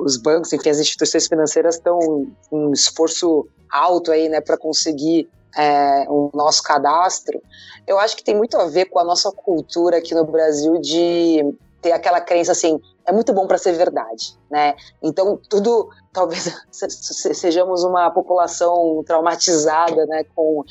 os 0.03 0.17
bancos, 0.17 0.51
enfim, 0.51 0.69
as 0.69 0.79
instituições 0.79 1.27
financeiras 1.27 1.75
estão 1.75 2.27
um 2.51 2.73
esforço 2.73 3.47
alto 3.71 4.11
aí, 4.11 4.27
né, 4.27 4.41
para 4.41 4.57
conseguir 4.57 5.29
é, 5.57 6.05
o 6.07 6.29
nosso 6.33 6.61
cadastro. 6.63 7.41
Eu 7.87 7.99
acho 7.99 8.15
que 8.15 8.23
tem 8.23 8.35
muito 8.35 8.57
a 8.57 8.65
ver 8.65 8.85
com 8.85 8.99
a 8.99 9.03
nossa 9.03 9.31
cultura 9.31 9.97
aqui 9.97 10.13
no 10.13 10.25
Brasil 10.25 10.79
de 10.79 11.43
ter 11.81 11.91
aquela 11.91 12.19
crença 12.19 12.51
assim, 12.51 12.79
é 13.05 13.11
muito 13.11 13.33
bom 13.33 13.47
para 13.47 13.57
ser 13.57 13.73
verdade, 13.73 14.37
né? 14.49 14.75
Então 15.01 15.39
tudo, 15.49 15.89
talvez 16.11 16.53
sejamos 16.71 17.83
uma 17.83 18.11
população 18.11 19.03
traumatizada, 19.05 20.05
né, 20.05 20.23
com, 20.35 20.63